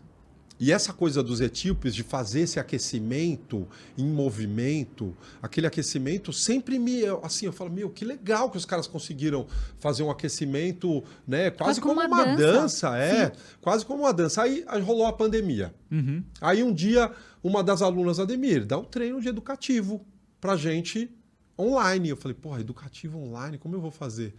E 0.61 0.71
essa 0.71 0.93
coisa 0.93 1.23
dos 1.23 1.41
etíopes 1.41 1.95
de 1.95 2.03
fazer 2.03 2.41
esse 2.41 2.61
aquecimento 2.61 3.67
em 3.97 4.07
movimento, 4.07 5.17
aquele 5.41 5.67
aquecimento 5.67 6.35
sempre 6.35 6.79
me 6.79 7.01
assim, 7.23 7.47
eu 7.47 7.53
falo, 7.53 7.71
meu, 7.71 7.89
que 7.89 8.05
legal 8.05 8.51
que 8.51 8.59
os 8.59 8.67
caras 8.67 8.87
conseguiram 8.87 9.47
fazer 9.79 10.03
um 10.03 10.11
aquecimento, 10.11 11.03
né, 11.27 11.51
quase, 11.51 11.57
Quase 11.57 11.81
como 11.81 11.95
como 12.03 12.15
uma 12.15 12.25
uma, 12.25 12.37
dança. 12.37 12.91
dança, 12.91 12.99
é, 12.99 13.33
quase 13.63 13.87
como 13.87 14.03
uma 14.03 14.13
dança. 14.13 14.43
Aí, 14.43 14.63
aí 14.69 14.83
rolou 14.83 15.07
a 15.07 15.13
pandemia. 15.15 15.75
Uhum. 15.91 16.23
Aí 16.43 16.63
um 16.63 16.75
dia, 16.75 17.11
uma 17.43 17.65
das 17.65 17.81
alunas, 17.81 18.21
Ademir, 18.21 18.67
dá 18.67 18.77
um 18.77 18.85
treino 18.85 19.19
de 19.19 19.29
educativo 19.29 20.05
pra 20.39 20.57
gente 20.57 21.11
online. 21.59 22.11
Eu 22.11 22.19
falei, 22.19 22.35
porra, 22.35 22.61
educativo 22.61 23.19
online, 23.19 23.57
como 23.57 23.77
eu 23.77 23.81
vou 23.81 23.91
fazer? 23.91 24.35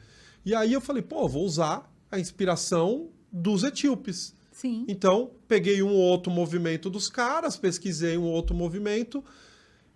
E 0.45 0.53
aí 0.53 0.72
eu 0.72 0.82
falei, 0.82 1.01
pô, 1.01 1.28
vou 1.28 1.43
usar 1.43 1.91
a 2.11 2.19
inspiração 2.19 3.09
dos 3.32 3.63
etíopes. 3.63 4.36
Sim. 4.62 4.86
Então, 4.88 5.32
peguei 5.47 5.82
um 5.82 5.91
outro 5.93 6.32
movimento 6.32 6.89
dos 6.89 7.09
caras, 7.09 7.57
pesquisei 7.57 8.16
um 8.18 8.26
outro 8.26 8.55
movimento 8.55 9.24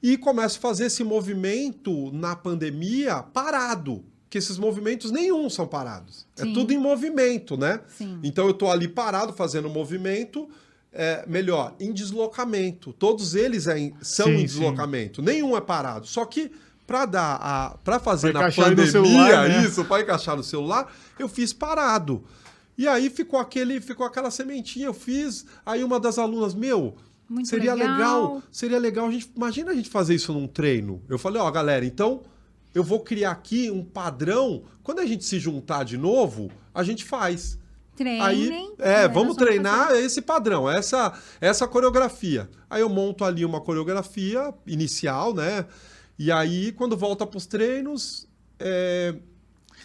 e 0.02 0.18
começo 0.18 0.58
a 0.58 0.62
fazer 0.62 0.86
esse 0.88 1.04
movimento 1.04 2.12
na 2.12 2.36
pandemia 2.36 3.22
parado. 3.22 4.04
Que 4.30 4.40
esses 4.40 4.58
movimentos 4.58 5.12
nenhum 5.12 5.50
são 5.50 5.68
parados. 5.68 6.26
Sim. 6.36 6.50
É 6.52 6.54
tudo 6.54 6.74
em 6.74 6.78
movimento, 6.78 7.56
né? 7.56 7.80
Sim. 7.88 8.20
Então 8.24 8.46
eu 8.46 8.52
estou 8.52 8.72
ali 8.72 8.88
parado 8.88 9.32
fazendo 9.34 9.70
movimento, 9.70 10.50
é, 10.92 11.24
melhor, 11.28 11.74
em 11.80 11.94
deslocamento. 11.94 12.92
Todos 12.94 13.36
eles 13.36 13.68
é 13.68 13.78
em- 13.78 13.94
são 14.02 14.26
Sim, 14.26 14.34
em 14.34 14.38
sim. 14.40 14.46
deslocamento. 14.46 15.22
Nenhum 15.22 15.56
é 15.56 15.62
parado. 15.62 16.08
Só 16.08 16.26
que 16.26 16.52
para 16.88 17.06
dar 17.06 17.36
a 17.42 17.78
para 17.84 18.00
fazer 18.00 18.32
Pra 18.32 18.48
na 18.48 18.52
pandemia 18.52 18.92
celular, 18.92 19.48
né? 19.50 19.64
isso, 19.64 19.86
para 19.86 20.02
encaixar 20.02 20.36
no 20.36 20.44
celular, 20.44 20.92
eu 21.18 21.30
fiz 21.30 21.54
parado. 21.54 22.24
E 22.78 22.88
aí 22.88 23.10
ficou 23.10 23.40
aquele, 23.40 23.80
ficou 23.80 24.06
aquela 24.06 24.30
sementinha, 24.30 24.88
eu 24.88 24.94
fiz, 24.94 25.46
aí 25.66 25.84
uma 25.84 26.00
das 26.00 26.20
alunas, 26.20 26.54
meu, 26.54 26.96
Muito 27.30 27.48
seria 27.48 27.74
legal. 27.74 27.96
legal. 27.96 28.44
seria 28.52 28.80
legal 28.80 29.08
a 29.08 29.12
gente, 29.12 29.32
imagina 29.36 29.72
a 29.72 29.76
gente 29.76 29.90
fazer 29.90 30.16
isso 30.16 30.34
num 30.34 30.48
treino. 30.48 31.02
Eu 31.08 31.18
falei, 31.18 31.42
ó, 31.42 31.50
galera, 31.50 31.86
então 31.86 32.24
eu 32.74 32.84
vou 32.84 33.00
criar 33.00 33.32
aqui 33.32 33.72
um 33.72 33.84
padrão, 33.84 34.64
quando 34.84 35.00
a 35.00 35.06
gente 35.06 35.24
se 35.24 35.40
juntar 35.40 35.86
de 35.86 35.98
novo, 35.98 36.52
a 36.74 36.84
gente 36.84 37.06
faz. 37.06 37.58
Treinem. 37.96 38.22
Aí, 38.22 38.74
é, 38.80 39.04
nós 39.04 39.14
vamos 39.14 39.38
treinar 39.38 39.88
fazer. 39.88 40.02
esse 40.02 40.22
padrão, 40.22 40.70
essa 40.70 41.18
essa 41.40 41.66
coreografia. 41.66 42.50
Aí 42.70 42.82
eu 42.82 42.90
monto 42.90 43.24
ali 43.24 43.46
uma 43.46 43.62
coreografia 43.62 44.54
inicial, 44.68 45.34
né? 45.34 45.66
E 46.20 46.30
aí, 46.30 46.74
quando 46.74 46.98
volta 46.98 47.26
para 47.26 47.38
os 47.38 47.46
treinos, 47.46 48.28
é, 48.60 49.16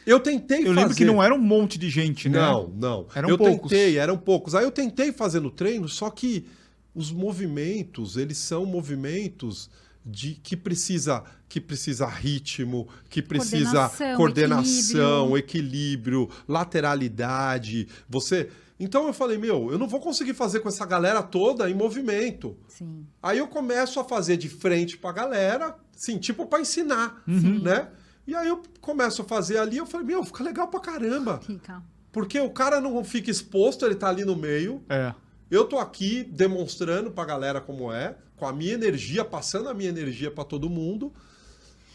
eu 0.07 0.21
tentei 0.21 0.61
Eu 0.61 0.67
fazer. 0.67 0.81
lembro 0.81 0.95
que 0.97 1.05
não 1.05 1.23
era 1.23 1.35
um 1.35 1.39
monte 1.39 1.79
de 1.79 1.91
gente, 1.91 2.29
né? 2.29 2.39
Não, 2.39 2.69
não. 2.69 3.07
Eram 3.15 3.29
eu 3.29 3.39
poucos. 3.39 3.71
tentei, 3.71 3.99
eram 3.99 4.17
poucos. 4.17 4.55
Aí 4.55 4.65
eu 4.65 4.71
tentei 4.71 5.13
fazer 5.13 5.41
no 5.41 5.51
treino, 5.51 5.89
só 5.89 6.11
que 6.11 6.47
os 6.95 7.13
movimentos, 7.13 8.17
eles 8.17 8.39
são 8.39 8.65
movimentos 8.67 9.71
de 10.05 10.35
que 10.35 10.57
precisa 10.57 11.23
que 11.49 11.61
precisa 11.61 12.07
ritmo, 12.07 12.89
que 13.09 13.21
precisa 13.21 13.89
Coordenação, 13.89 14.17
coordenação, 14.17 15.37
equilíbrio, 15.37 16.29
lateralidade. 16.49 17.89
Você 18.09 18.49
então 18.79 19.07
eu 19.07 19.13
falei, 19.13 19.37
meu, 19.37 19.71
eu 19.71 19.79
não 19.79 19.87
vou 19.87 20.01
conseguir 20.01 20.33
fazer 20.33 20.61
com 20.61 20.69
essa 20.69 20.87
galera 20.87 21.23
toda 21.23 21.69
em 21.69 21.75
movimento. 21.75 22.57
Sim. 22.67 23.05
Aí 23.23 23.37
eu 23.37 23.47
começo 23.47 24.01
a 24.01 24.05
fazer 24.05 24.39
de 24.39 24.49
frente 24.49 24.97
pra 24.97 25.13
galera, 25.13 25.77
assim, 25.95 26.17
tipo 26.17 26.47
pra 26.47 26.61
ensinar, 26.63 27.23
né? 27.27 27.89
E 28.31 28.35
aí 28.37 28.47
eu 28.47 28.63
começo 28.81 29.23
a 29.23 29.25
fazer 29.25 29.59
ali, 29.59 29.79
eu 29.79 29.85
falei, 29.87 30.07
meu, 30.07 30.23
fica 30.23 30.45
legal 30.45 30.69
pra 30.69 30.79
caramba. 30.79 31.41
Fica. 31.45 31.83
Porque 32.13 32.39
o 32.39 32.49
cara 32.51 32.81
não 32.81 33.03
fica 33.03 33.29
exposto, 33.29 33.85
ele 33.85 33.97
tá 33.97 34.09
ali 34.09 34.25
no 34.25 34.37
meio. 34.37 34.85
É. 34.89 35.13
Eu 35.51 35.65
tô 35.65 35.81
aqui 35.81 36.23
demonstrando 36.23 37.11
pra 37.11 37.25
galera 37.25 37.61
como 37.61 37.93
é, 37.93 38.17
com 38.37 38.47
a 38.47 38.53
minha 38.53 38.73
energia, 38.75 39.25
passando 39.25 39.69
a 39.69 39.75
minha 39.75 39.89
energia 39.89 40.31
pra 40.31 40.45
todo 40.45 40.71
mundo. 40.71 41.13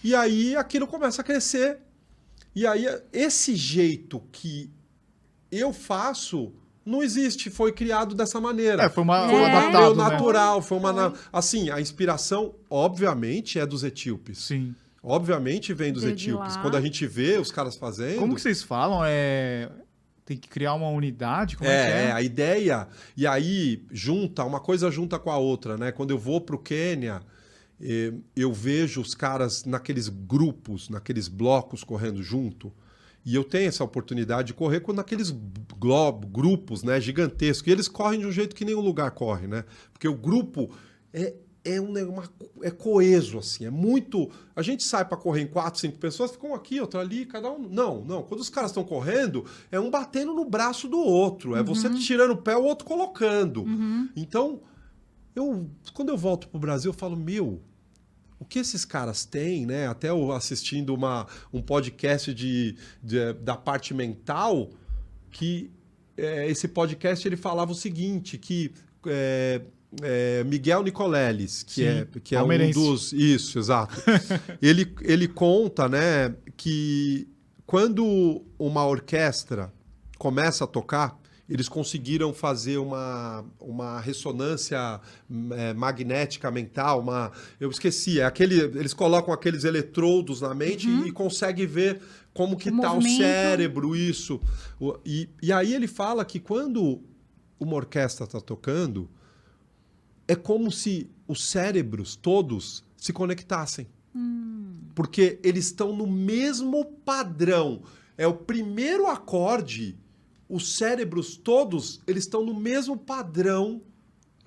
E 0.04 0.14
aí 0.14 0.58
aquilo 0.58 0.86
começa 0.88 1.22
a 1.22 1.24
crescer. 1.24 1.80
E 2.54 2.68
aí 2.68 2.86
esse 3.14 3.56
jeito 3.56 4.22
que 4.30 4.70
eu 5.50 5.72
faço 5.72 6.52
não 6.86 7.02
existe, 7.02 7.50
foi 7.50 7.72
criado 7.72 8.14
dessa 8.14 8.42
maneira. 8.42 8.84
É, 8.84 8.90
foi 8.90 9.04
uma, 9.04 9.26
É. 9.26 9.30
foi 9.30 9.38
Foi 9.38 9.46
adaptado, 9.46 9.72
meio 9.96 9.96
né? 9.96 10.04
natural, 10.12 10.62
foi 10.62 10.78
uma 10.78 11.14
assim, 11.32 11.70
a 11.70 11.80
inspiração 11.80 12.56
obviamente 12.70 13.58
é 13.58 13.66
dos 13.66 13.86
etíopes. 13.86 14.38
Sim. 14.40 14.76
Obviamente 15.06 15.74
vem 15.74 15.94
dos 15.94 16.04
Veio 16.04 16.16
de 16.16 16.24
etíopes. 16.30 16.56
lá. 16.56 16.62
Quando 16.62 16.76
a 16.76 16.82
gente 16.82 17.06
vê 17.06 17.38
os 17.38 17.52
caras 17.52 17.76
fazendo, 17.76 18.20
Como 18.20 18.34
que 18.34 18.42
vocês 18.42 18.64
falam? 18.64 19.02
É... 19.06 19.70
Tem 20.26 20.36
que 20.36 20.50
criar 20.50 20.74
uma 20.74 20.90
unidade? 20.90 21.56
Como 21.56 21.70
é, 21.70 21.86
que 21.86 21.92
É, 21.92 21.96
é? 21.96 22.06
é, 22.08 22.12
a 22.12 22.22
ideia. 22.24 22.88
E 23.16 23.28
aí, 23.28 23.86
junta, 23.92 24.44
uma 24.44 24.60
coisa 24.60 24.90
junta 24.90 25.20
com 25.20 25.30
a 25.30 25.38
outra, 25.38 25.78
né? 25.78 25.92
Quando 25.92 26.10
eu 26.10 26.18
vou 26.18 26.42
pro 26.42 26.58
Quênia, 26.58 27.22
eh, 27.80 28.12
eu 28.36 28.52
vejo 28.52 29.02
os 29.02 29.14
caras 29.14 29.66
naqueles 29.66 30.10
grupos, 30.10 30.90
naqueles 30.90 31.28
blocos 31.28 31.84
correndo 31.84 32.24
junto. 32.24 32.74
E 33.24 33.36
eu 33.36 33.44
tenho 33.44 33.68
essa 33.68 33.84
oportunidade 33.84 34.48
de 34.48 34.54
correr 34.56 34.80
com 34.80 34.94
naqueles 34.94 35.30
globo, 35.80 36.28
grupos 36.28 36.82
né, 36.82 37.00
gigantescos. 37.00 37.68
E 37.68 37.72
eles 37.72 37.88
correm 37.88 38.20
de 38.20 38.26
um 38.26 38.32
jeito 38.32 38.56
que 38.56 38.66
nenhum 38.66 38.82
lugar 38.82 39.12
corre, 39.12 39.46
né? 39.46 39.64
Porque 39.94 40.08
o 40.08 40.16
grupo 40.16 40.72
é, 41.14 41.34
é, 41.66 41.82
um, 41.82 41.96
é 42.62 42.70
coeso, 42.72 43.40
assim. 43.40 43.66
É 43.66 43.70
muito. 43.70 44.30
A 44.56 44.62
gente 44.62 44.84
sai 44.84 45.04
para 45.04 45.18
correr 45.18 45.42
em 45.42 45.48
quatro, 45.48 45.80
cinco 45.80 45.98
pessoas, 45.98 46.32
ficam 46.32 46.52
um 46.52 46.56
aqui, 46.56 46.80
outra 46.80 47.02
ali, 47.02 47.26
cada 47.26 47.52
um. 47.52 47.60
Não, 47.68 48.06
não. 48.06 48.24
Quando 48.24 48.40
os 48.40 48.50
caras 48.50 48.72
estão 48.72 48.84
correndo, 48.84 49.44
é 49.72 49.80
um 49.80 49.90
batendo 49.90 50.34
no 50.34 50.46
braço 50.46 50.88
do 50.88 51.00
outro. 51.00 51.56
É 51.56 51.64
você 51.64 51.90
tirando 52.00 52.32
o 52.32 52.38
pé, 52.38 52.56
o 52.56 52.64
outro 52.64 52.86
colocando. 52.86 53.66
Então, 54.16 54.62
eu, 55.36 55.70
quando 55.94 56.10
eu 56.10 56.18
volto 56.18 56.48
pro 56.48 56.60
Brasil, 56.60 56.90
eu 56.92 56.94
falo, 56.98 57.18
meu, 57.18 57.62
o 58.40 58.46
que 58.46 58.60
esses 58.60 58.86
caras 58.86 59.26
têm, 59.26 59.66
né? 59.66 59.88
Até 59.88 60.10
eu 60.10 60.32
assistindo 60.32 60.94
uma, 60.94 61.26
um 61.52 61.62
podcast 61.62 62.34
de, 62.34 62.76
de- 63.04 63.34
da 63.34 63.56
parte 63.58 63.94
mental, 63.94 64.70
que 65.32 65.72
é, 66.18 66.50
esse 66.50 66.68
podcast 66.68 67.28
ele 67.28 67.36
falava 67.38 67.72
o 67.72 67.76
seguinte, 67.76 68.38
que 68.38 68.72
é, 69.08 69.62
é, 70.02 70.44
Miguel 70.44 70.84
Nicoleles, 70.84 71.64
que 71.64 71.74
Sim, 71.74 71.86
é, 71.86 72.08
que 72.24 72.36
é 72.36 72.42
um 72.42 72.72
dos... 72.72 73.14
Isso, 73.14 73.60
exato. 73.60 73.96
ele, 74.62 74.94
ele 75.02 75.28
conta, 75.28 75.88
né, 75.88 76.36
que 76.56 77.28
quando 77.66 78.44
uma 78.60 78.86
orquestra 78.86 79.74
começa 80.18 80.64
a 80.64 80.68
tocar, 80.68 81.20
eles 81.48 81.70
conseguiram 81.70 82.34
fazer 82.34 82.78
uma, 82.78 83.46
uma 83.60 84.00
ressonância 84.00 85.00
é, 85.52 85.74
magnética 85.74 86.50
mental, 86.50 87.02
uma, 87.02 87.32
eu 87.60 87.70
esqueci, 87.70 88.20
é 88.20 88.26
aquele, 88.26 88.60
eles 88.60 88.94
colocam 88.94 89.34
aqueles 89.34 89.64
eletrodos 89.64 90.42
na 90.42 90.56
mente 90.56 90.90
e, 90.90 91.12
conseguem 91.12 91.68
ver 91.68 92.02
como 92.34 92.58
que 92.58 92.70
O 92.70 92.82
tá 92.82 92.92
o 92.92 92.96
movimento. 92.96 93.18
cérebro, 93.18 93.96
isso. 93.96 94.42
E, 95.06 95.30
e 95.42 95.52
aí 95.52 95.74
ele 95.74 95.88
fala 95.88 96.26
que 96.26 96.40
quando 96.40 97.02
uma 97.60 97.76
orquestra 97.76 98.26
está 98.26 98.42
tocando, 98.42 99.10
é 100.28 100.36
como 100.36 100.72
se 100.72 101.10
os 101.28 101.44
cérebros 101.44 102.16
todos 102.16 102.84
se 102.98 103.12
conectassem. 103.14 103.88
Porque 104.94 105.40
eles 105.44 105.66
estão 105.66 105.96
no 105.96 106.08
mesmo 106.08 106.86
padrão. 106.86 107.82
É 108.18 108.26
o 108.26 108.34
primeiro 108.34 109.08
acorde, 109.08 109.98
os 110.48 110.76
cérebros 110.78 111.36
todos, 111.36 112.00
eles 112.08 112.24
estão 112.24 112.46
no 112.46 112.58
mesmo 112.58 112.96
padrão 112.98 113.82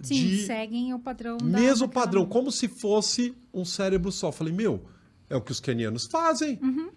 Sim, 0.00 0.14
de 0.26 0.46
seguem 0.46 0.94
o 0.94 0.98
padrão 0.98 1.36
da- 1.36 1.44
mesmo 1.44 1.86
daquela- 1.86 2.06
padrão, 2.06 2.24
como 2.26 2.50
se 2.50 2.66
fosse 2.66 3.34
um 3.52 3.64
cérebro 3.64 4.10
só. 4.10 4.32
Falei, 4.32 4.54
meu, 4.54 4.84
é 5.28 5.36
o 5.36 5.40
que 5.42 5.52
os 5.52 5.60
quenianos 5.60 6.06
fazem. 6.06 6.58
Uhum. 6.62 6.88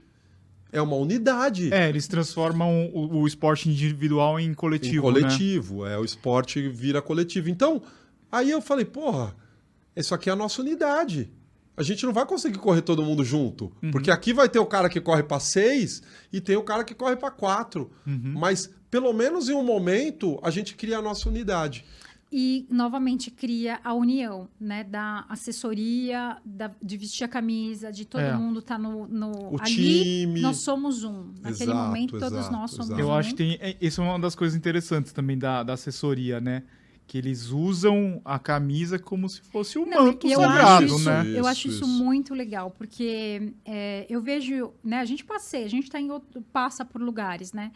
É 0.72 0.82
uma 0.82 0.96
unidade. 0.96 1.74
É, 1.74 1.90
eles 1.90 2.08
transformam 2.08 2.90
o, 2.94 3.18
o 3.24 3.28
esporte 3.28 3.68
individual 3.70 4.40
em 4.40 4.54
coletivo, 4.54 5.10
em 5.10 5.14
né? 5.16 5.20
coletivo, 5.22 5.86
é 5.86 5.98
o 6.00 6.06
esporte 6.06 6.70
vira 6.70 7.02
coletivo. 7.02 7.50
Então, 7.50 7.82
aí 8.32 8.50
eu 8.52 8.62
falei, 8.62 8.86
porra, 8.86 9.36
isso 9.96 10.14
aqui 10.16 10.30
é 10.30 10.34
a 10.34 10.36
nossa 10.36 10.62
unidade. 10.62 11.32
A 11.76 11.84
gente 11.84 12.06
não 12.06 12.14
vai 12.14 12.26
conseguir 12.26 12.60
correr 12.60 12.82
todo 12.82 13.02
mundo 13.04 13.24
junto, 13.24 13.72
Uhum. 13.82 13.92
porque 13.92 14.12
aqui 14.12 14.34
vai 14.34 14.48
ter 14.50 14.60
o 14.60 14.66
cara 14.66 14.90
que 14.90 15.00
corre 15.02 15.24
para 15.24 15.40
seis 15.40 16.02
e 16.32 16.40
tem 16.40 16.56
o 16.56 16.64
cara 16.64 16.84
que 16.84 16.94
corre 16.94 17.16
para 17.16 17.32
quatro. 17.32 17.90
Uhum. 18.06 18.34
Mas 18.38 18.70
pelo 18.90 19.12
menos 19.14 19.50
em 19.50 19.54
um 19.54 19.64
momento 19.64 20.38
a 20.44 20.52
gente 20.52 20.76
cria 20.76 20.98
a 20.98 21.02
nossa 21.02 21.28
unidade. 21.30 21.86
E 22.34 22.66
novamente 22.70 23.30
cria 23.30 23.80
a 23.84 23.94
união, 23.94 24.48
né? 24.60 24.84
Da 24.86 25.26
assessoria, 25.28 26.38
da- 26.46 26.72
de 26.82 26.98
vestir 26.98 27.24
a 27.26 27.28
camisa, 27.28 27.92
de 27.92 28.06
todo 28.06 28.22
É. 28.22 28.34
mundo 28.34 28.62
tá 28.62 28.78
no, 28.78 29.06
no 29.08 29.32
O 29.54 29.58
ali. 29.60 29.76
time. 29.76 30.40
Nós 30.42 30.58
somos 30.58 31.04
um. 31.04 31.34
Naquele 31.42 31.72
Exato, 31.72 31.88
momento, 31.88 32.12
todos 32.20 32.32
exato, 32.40 32.52
nós 32.54 32.72
somos 32.72 32.86
exato. 32.88 33.02
Eu 33.02 33.08
um. 33.08 33.14
acho 33.14 33.30
que 33.32 33.36
tem. 33.36 33.58
é, 33.60 33.76
Isso 33.82 34.02
é 34.02 34.04
uma 34.06 34.20
das 34.20 34.34
coisas 34.36 34.58
interessantes 34.58 35.12
também 35.12 35.38
da, 35.38 35.62
da 35.64 35.74
assessoria, 35.74 36.40
né? 36.40 36.64
Que 37.08 37.18
eles 37.18 37.50
usam 37.50 38.22
a 38.24 38.40
camisa 38.40 38.98
como 38.98 39.28
se 39.28 39.42
fosse 39.42 39.78
um 39.78 39.86
Não, 39.86 40.06
manto 40.06 40.28
eu 40.28 40.40
sagrado, 40.40 40.86
acho 40.86 40.96
isso, 40.96 41.06
né? 41.10 41.34
Eu 41.36 41.46
acho 41.46 41.68
isso, 41.68 41.78
Isso, 41.78 41.86
isso. 41.86 42.04
muito 42.04 42.34
legal, 42.34 42.72
porque 42.72 43.52
é, 43.66 44.06
eu 44.10 44.22
vejo, 44.22 44.72
né, 44.84 45.00
a 45.00 45.06
gente 45.06 45.26
passeia, 45.26 45.66
a 45.66 45.70
gente 45.70 45.90
tá 45.90 46.00
em 46.00 46.10
outro, 46.10 46.42
passa 46.54 46.86
por 46.86 47.02
lugares, 47.02 47.52
né? 47.52 47.72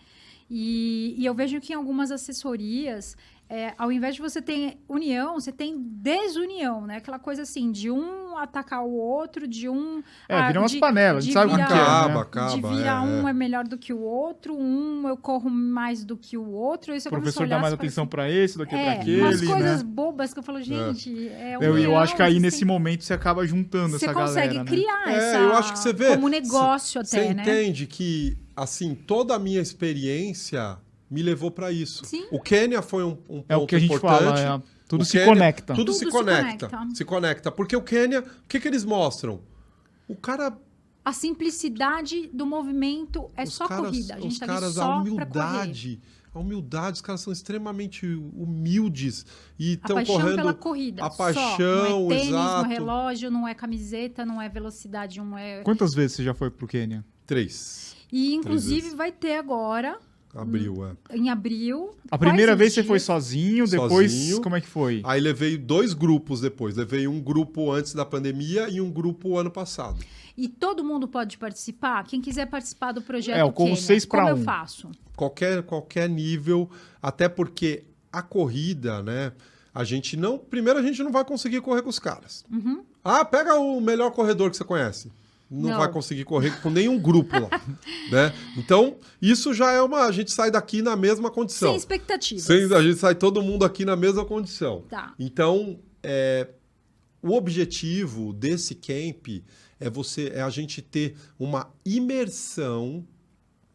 E, 0.50 1.16
e 1.18 1.26
eu 1.26 1.34
vejo 1.34 1.60
que 1.60 1.74
em 1.74 1.76
algumas 1.76 2.12
assessorias, 2.12 3.18
é, 3.50 3.74
ao 3.78 3.92
invés 3.92 4.16
de 4.16 4.22
você 4.22 4.42
ter 4.42 4.78
união, 4.90 5.36
você 5.40 5.52
tem 5.52 5.78
desunião, 5.80 6.86
né? 6.88 6.98
Aquela 6.98 7.20
coisa 7.20 7.44
assim, 7.44 7.72
de 7.72 7.92
um 7.92 8.38
atacar 8.38 8.84
o 8.84 8.92
outro, 8.92 9.48
de 9.48 9.70
um. 9.70 10.04
É, 10.28 10.36
ah, 10.36 10.48
viram 10.48 10.62
umas 10.64 10.72
de- 10.72 10.80
panelas, 10.80 11.18
a 11.20 11.22
gente 11.22 11.30
de 11.30 11.34
sabe 11.34 11.52
virar- 11.54 11.68
que 11.68 11.74
é, 11.74 11.76
Acaba, 11.78 12.14
né? 12.16 12.20
acaba. 12.22 12.52
de 12.52 12.62
virar 12.76 13.06
é, 13.06 13.08
um 13.08 13.28
é. 13.28 13.32
é 13.32 13.34
melhor 13.34 13.66
do 13.68 13.78
que 13.78 13.94
o 13.94 14.00
outro, 14.02 14.58
um 14.58 15.08
eu 15.08 15.16
corro 15.16 15.50
mais 15.50 16.04
do 16.04 16.18
que 16.18 16.38
o 16.38 16.50
outro. 16.50 16.94
Isso 16.96 17.08
O 17.08 17.12
professor 17.12 17.48
dá 17.48 17.60
mais 17.60 17.74
atenção 17.74 18.06
para 18.08 18.24
para 18.24 18.32
esse 18.32 18.58
do 18.58 18.64
que 18.66 18.72
para 18.72 18.80
é, 18.80 19.00
aquele, 19.00 19.22
umas 19.22 19.42
coisas 19.42 19.84
né? 19.84 19.90
bobas 19.90 20.34
que 20.34 20.40
eu 20.40 20.44
falo, 20.44 20.62
gente, 20.62 21.28
é, 21.30 21.56
Eu, 21.58 21.62
eu 21.64 21.74
união, 21.74 22.00
acho 22.00 22.16
que 22.16 22.22
aí 22.22 22.34
vocês 22.34 22.42
nesse 22.42 22.64
momento 22.66 23.04
você 23.04 23.14
acaba 23.14 23.46
juntando 23.46 23.98
você 24.00 24.06
essa 24.06 24.14
consegue 24.14 24.56
galera, 24.56 24.64
né? 24.64 24.70
criar 24.72 25.10
É, 25.10 25.18
essa 25.18 25.38
eu 25.38 25.54
acho 25.54 25.74
que 25.74 25.80
você 25.80 25.94
vê. 25.94 26.10
como 26.16 26.28
negócio 26.30 27.04
Você 27.04 27.18
até, 27.20 27.34
né? 27.34 27.42
entende 27.44 27.86
que, 27.88 28.38
assim, 28.56 28.96
toda 28.96 29.36
a 29.36 29.40
minha 29.40 29.62
experiência 29.62 30.78
me 31.10 31.22
levou 31.22 31.52
para 31.52 31.72
isso. 31.72 32.04
Sim. 32.06 32.26
O 32.32 32.40
Quênia 32.40 32.82
foi 32.82 33.04
um, 33.04 33.12
um 33.30 33.42
ponto 33.42 33.46
É 33.50 33.56
o 33.58 33.66
que 33.66 33.76
a 33.76 33.80
gente 33.80 33.94
importante. 33.94 34.42
fala, 34.42 34.56
é, 34.58 34.62
tudo 34.88 35.02
O 35.02 35.06
se 35.06 35.12
Quênia- 35.14 35.28
conecta. 35.28 35.74
Tudo, 35.74 35.86
Tudo 35.86 35.94
se 35.94 36.06
se 36.06 36.12
conecta. 36.12 36.68
conecta. 36.70 36.96
Se 36.96 37.06
conecta. 37.06 37.52
Porque 37.52 37.76
o 37.76 37.82
Quênia, 37.82 38.22
o 38.22 38.48
que, 38.48 38.60
que 38.60 38.68
eles 38.68 38.84
mostram? 38.86 39.42
O 40.08 40.16
cara. 40.16 40.56
A 41.04 41.14
simplicidade 41.14 42.28
do 42.34 42.46
movimento 42.46 43.30
é 43.36 43.44
os 43.44 43.54
só 43.54 43.68
caras, 43.68 43.86
corrida. 43.92 44.16
A 44.16 44.20
gente 44.20 44.32
os 44.34 44.40
tá 44.40 44.48
caras, 44.48 44.78
a 44.78 44.84
só 44.84 44.98
humildade. 45.00 46.02
A 46.34 46.40
humildade, 46.40 46.96
os 46.96 47.02
caras 47.02 47.22
são 47.22 47.32
extremamente 47.32 48.06
humildes 48.06 49.26
e 49.58 49.70
A 49.70 49.74
estão 49.76 49.96
paixão 49.96 50.16
correndo. 50.16 50.36
pela 50.36 50.54
corrida. 50.54 51.06
a 51.06 51.10
só. 51.12 51.18
paixão, 51.18 51.90
não 52.02 52.06
é 52.12 52.16
tênis, 52.18 52.28
exato. 52.28 52.64
não 52.64 52.72
é 52.72 52.74
relógio, 52.74 53.32
não 53.32 53.48
é 53.48 53.54
camiseta, 53.54 54.26
não 54.26 54.42
é 54.42 54.50
velocidade, 54.50 55.18
não 55.20 55.38
é. 55.38 55.62
Quantas 55.62 55.94
vezes 55.94 56.18
você 56.18 56.24
já 56.24 56.34
foi 56.34 56.50
pro 56.52 56.68
Quênia? 56.68 57.06
Três. 57.26 57.96
E 58.12 58.34
inclusive 58.36 58.82
vezes. 58.82 58.98
vai 58.98 59.12
ter 59.12 59.38
agora 59.38 59.98
Abril, 60.36 60.86
é. 60.86 61.16
Em 61.16 61.30
abril. 61.30 61.92
A 62.12 62.18
primeira 62.18 62.56
vez 62.56 62.72
os 62.72 62.76
você 62.76 62.84
foi 62.84 62.98
dias? 62.98 63.04
sozinho, 63.04 63.68
depois 63.68 64.12
Sozinho. 64.12 64.42
como 64.42 64.56
é 64.56 64.62
que 64.62 64.68
foi? 64.68 65.02
Aí 65.06 65.22
levei 65.22 65.58
dois 65.58 65.94
grupos 65.94 66.42
depois. 66.42 66.76
Levei 66.76 67.08
um 67.08 67.22
grupo 67.22 67.72
antes 67.72 67.94
da 67.94 68.04
pandemia 68.06 68.68
e 68.70 68.82
um 68.82 68.92
grupo 68.92 69.38
ano 69.38 69.50
passado. 69.50 69.98
E 70.38 70.50
todo 70.50 70.84
mundo 70.84 71.08
pode 71.08 71.38
participar? 71.38 72.04
Quem 72.04 72.20
quiser 72.20 72.48
participar 72.48 72.92
do 72.92 73.02
projeto 73.02 73.38
É, 73.38 73.44
o 73.46 73.52
corro 73.54 73.70
Quênia, 73.70 73.82
seis 73.82 74.04
como 74.04 74.24
um. 74.26 74.30
eu 74.30 74.38
faço? 74.38 74.92
Qualquer, 75.16 75.64
qualquer 75.64 76.10
nível, 76.10 76.70
até 77.02 77.30
porque 77.30 77.86
a 78.12 78.22
corrida, 78.22 79.02
né? 79.02 79.32
A 79.74 79.84
gente 79.86 80.18
não. 80.18 80.38
Primeiro, 80.38 80.80
a 80.80 80.82
gente 80.82 81.02
não 81.02 81.12
vai 81.12 81.24
conseguir 81.24 81.62
correr 81.62 81.82
com 81.82 81.90
os 81.90 82.00
caras. 82.00 82.44
Ah, 83.04 83.24
pega 83.24 83.56
o 83.56 83.80
melhor 83.80 84.12
corredor 84.12 84.50
que 84.52 84.58
você 84.58 84.64
conhece. 84.66 85.10
Não, 85.50 85.70
Não. 85.70 85.78
vai 85.78 85.92
conseguir 85.92 86.24
correr 86.26 86.60
com 86.62 86.70
nenhum 86.72 87.00
grupo 87.00 87.34
lá. 87.38 87.50
né? 88.12 88.34
Então, 88.58 88.98
isso 89.22 89.54
já 89.54 89.72
é 89.72 89.82
uma. 89.82 90.06
A 90.06 90.12
gente 90.12 90.32
sai 90.32 90.50
daqui 90.50 90.82
na 90.82 90.96
mesma 90.96 91.30
condição. 91.30 91.70
Sem 91.70 91.78
expectativas. 91.78 92.44
Sem- 92.44 92.74
a 92.74 92.82
gente 92.82 92.98
sai 92.98 93.14
todo 93.16 93.42
mundo 93.44 93.64
aqui 93.64 93.86
na 93.86 93.96
mesma 93.96 94.26
condição. 94.26 94.82
Tá. 94.90 95.14
Então, 95.20 95.80
é, 96.02 96.48
o 97.22 97.34
objetivo 97.34 98.34
desse 98.34 98.74
camp 98.76 99.28
é 99.80 99.90
você 99.90 100.32
é 100.34 100.42
a 100.42 100.50
gente 100.50 100.82
ter 100.82 101.16
uma 101.38 101.72
imersão 101.86 103.06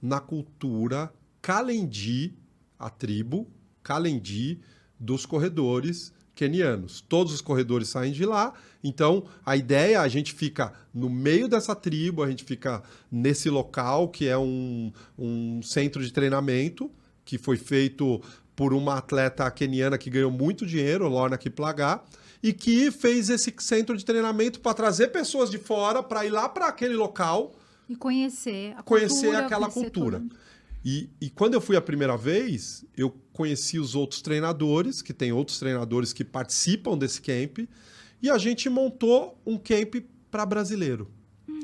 na 0.02 0.18
cultura 0.20 1.12
Kalendi, 1.42 2.34
a 2.78 2.90
tribo 2.90 3.46
Kalendi 3.82 4.60
dos 4.98 5.24
corredores 5.24 6.12
quenianos. 6.40 7.04
Todos 7.06 7.34
os 7.34 7.42
corredores 7.42 7.90
saem 7.90 8.12
de 8.12 8.24
lá. 8.24 8.54
Então, 8.82 9.24
a 9.44 9.58
ideia 9.58 10.00
a 10.00 10.08
gente 10.08 10.32
fica 10.32 10.72
no 10.94 11.10
meio 11.10 11.46
dessa 11.46 11.74
tribo, 11.74 12.22
a 12.22 12.30
gente 12.30 12.44
fica 12.44 12.82
nesse 13.12 13.50
local 13.50 14.08
que 14.08 14.26
é 14.26 14.38
um, 14.38 14.90
um 15.18 15.60
centro 15.62 16.02
de 16.02 16.10
treinamento 16.10 16.90
que 17.26 17.36
foi 17.36 17.58
feito 17.58 18.22
por 18.56 18.72
uma 18.72 18.96
atleta 18.96 19.50
queniana 19.50 19.98
que 19.98 20.08
ganhou 20.08 20.30
muito 20.30 20.64
dinheiro, 20.64 21.06
Lorna 21.08 21.36
Kiplagat, 21.36 22.02
e 22.42 22.54
que 22.54 22.90
fez 22.90 23.28
esse 23.28 23.54
centro 23.58 23.94
de 23.94 24.02
treinamento 24.02 24.60
para 24.60 24.72
trazer 24.72 25.08
pessoas 25.08 25.50
de 25.50 25.58
fora 25.58 26.02
para 26.02 26.24
ir 26.24 26.30
lá 26.30 26.48
para 26.48 26.68
aquele 26.68 26.94
local 26.94 27.52
E 27.86 27.94
conhecer 27.94 28.72
a 28.78 28.82
conhecer 28.82 29.26
cultura, 29.26 29.44
aquela 29.44 29.68
conhecer 29.68 29.90
cultura. 29.90 30.20
tudo. 30.20 30.36
E, 30.84 31.10
e 31.20 31.28
quando 31.28 31.54
eu 31.54 31.60
fui 31.60 31.76
a 31.76 31.80
primeira 31.80 32.16
vez, 32.16 32.84
eu 32.96 33.10
conheci 33.32 33.78
os 33.78 33.94
outros 33.94 34.22
treinadores, 34.22 35.02
que 35.02 35.12
tem 35.12 35.32
outros 35.32 35.58
treinadores 35.58 36.12
que 36.12 36.24
participam 36.24 36.96
desse 36.96 37.20
camp, 37.20 37.58
e 38.22 38.30
a 38.30 38.38
gente 38.38 38.68
montou 38.68 39.40
um 39.46 39.58
camp 39.58 39.96
para 40.30 40.46
brasileiro. 40.46 41.10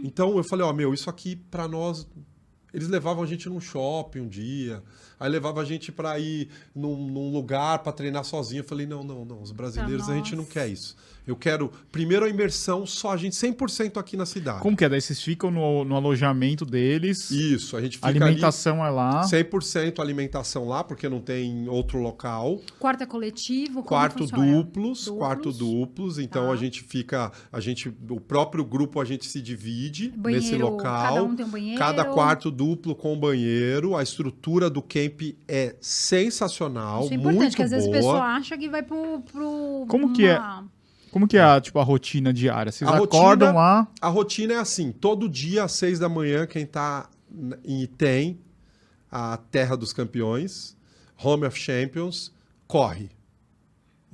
Então 0.02 0.36
eu 0.36 0.44
falei, 0.44 0.66
ó, 0.66 0.72
meu, 0.72 0.92
isso 0.92 1.08
aqui 1.08 1.36
para 1.36 1.66
nós. 1.66 2.06
Eles 2.74 2.88
levavam 2.88 3.22
a 3.22 3.26
gente 3.26 3.48
num 3.48 3.60
shopping 3.60 4.20
um 4.20 4.28
dia, 4.28 4.82
aí 5.18 5.30
levavam 5.30 5.62
a 5.62 5.64
gente 5.64 5.90
para 5.92 6.18
ir 6.18 6.48
num, 6.74 6.96
num 6.96 7.32
lugar 7.32 7.78
para 7.80 7.92
treinar 7.92 8.24
sozinho. 8.24 8.60
Eu 8.60 8.64
falei, 8.64 8.86
não, 8.86 9.02
não, 9.04 9.24
não, 9.24 9.42
os 9.42 9.52
brasileiros 9.52 10.08
a 10.08 10.14
gente 10.14 10.34
não 10.36 10.44
quer 10.44 10.68
isso. 10.68 10.96
Eu 11.26 11.34
quero, 11.34 11.72
primeiro, 11.90 12.24
a 12.24 12.28
imersão, 12.28 12.86
só 12.86 13.10
a 13.10 13.16
gente 13.16 13.34
100% 13.34 13.96
aqui 13.96 14.16
na 14.16 14.24
cidade. 14.24 14.60
Como 14.60 14.76
que 14.76 14.84
é? 14.84 14.88
Daí 14.88 15.00
vocês 15.00 15.20
ficam 15.20 15.50
no, 15.50 15.84
no 15.84 15.96
alojamento 15.96 16.64
deles, 16.64 17.32
Isso, 17.32 17.76
a 17.76 17.80
gente 17.80 17.96
fica 17.96 18.06
a 18.06 18.10
ali 18.10 18.22
alimentação 18.22 18.84
é 18.84 18.88
lá. 18.88 19.22
100% 19.24 19.98
alimentação 19.98 20.68
lá, 20.68 20.84
porque 20.84 21.08
não 21.08 21.20
tem 21.20 21.68
outro 21.68 21.98
local. 22.00 22.60
Quarto 22.78 23.02
é 23.02 23.06
coletivo, 23.06 23.74
como 23.82 23.86
quarto 23.88 24.24
duplos, 24.24 25.04
Duplos. 25.06 25.08
quarto 25.08 25.50
duplos. 25.52 26.18
Então 26.20 26.46
Tá. 26.46 26.52
a 26.52 26.56
gente 26.56 26.80
fica, 26.84 27.32
a 27.52 27.58
gente, 27.58 27.88
o 28.08 28.20
próprio 28.20 28.64
grupo 28.64 29.00
a 29.00 29.04
gente 29.04 29.26
se 29.26 29.42
divide 29.42 30.10
Banheiro, 30.16 30.44
nesse 30.44 30.56
local. 30.56 31.02
cada 31.08 31.24
um 31.24 31.34
tem 31.34 31.44
um 31.44 31.48
banheiro. 31.50 31.78
Cada 31.78 32.04
quarto 32.04 32.52
duplo 32.52 32.94
com 32.94 33.18
banheiro. 33.18 33.96
A 33.96 34.02
estrutura 34.02 34.70
do 34.70 34.80
camp 35.09 35.20
é 35.48 35.76
sensacional, 35.80 37.04
Isso 37.04 37.12
é 37.12 37.16
importante, 37.16 37.36
muito 37.40 37.50
porque 37.52 37.62
às 37.62 37.70
vezes 37.70 37.86
a 37.88 37.90
boa. 37.90 38.00
pessoa 38.02 38.22
acha 38.22 38.57
que 38.59 38.68
vai 38.68 38.82
pro. 38.82 39.20
pro 39.20 39.86
Como 39.88 40.12
que 40.12 40.26
é? 40.26 40.38
uma- 40.38 40.70
Como 41.11 41.26
que 41.26 41.38
é 41.38 41.42
a, 41.42 41.59
tipo, 41.61 41.78
a 41.78 41.82
rotina 41.82 42.30
diária? 42.32 42.70
Vocês 42.70 42.88
A 42.90 42.96
acordam 42.96 43.48
rotina- 43.48 43.52
lá, 43.52 43.88
A 44.02 44.09
rotina 44.09 44.52
é 44.54 44.59
assim, 44.59 44.92
todo 44.92 45.28
dia 45.28 45.64
às 45.64 45.72
seis 45.72 45.98
da 45.98 46.09
manhã, 46.11 46.46
quem 46.46 46.64
está 46.64 47.09
em 47.64 47.82
Item, 47.82 48.38
a 49.11 49.38
terra 49.38 49.76
dos 49.76 49.94
campeões, 49.94 50.76
Home 51.22 51.46
of 51.46 51.59
Champions, 51.59 52.32
corre. 52.66 53.09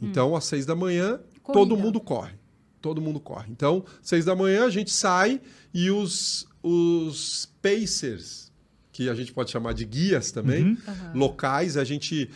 Então, 0.00 0.36
às 0.36 0.44
seis 0.44 0.64
da 0.64 0.76
manhã, 0.76 1.18
todo 1.44 1.70
Corrida. 1.70 1.76
mundo 1.76 2.00
corre. 2.00 2.34
Todo 2.80 3.00
mundo 3.00 3.18
corre. 3.18 3.50
Então, 3.50 3.84
seis 4.00 4.24
da 4.24 4.34
manhã, 4.36 4.64
a 4.66 4.70
gente 4.70 4.90
sai 4.92 5.40
e 5.74 5.90
os, 5.90 6.46
os 6.62 7.48
pacers, 7.60 8.51
que 9.04 9.10
a 9.10 9.14
gente 9.14 9.32
pode 9.32 9.50
chamar 9.50 9.72
de 9.74 9.84
guias 9.84 10.30
também, 10.32 10.64
Uhum. 10.64 10.78
Locais, 11.14 11.76
a 11.76 11.84
gente, 11.84 12.30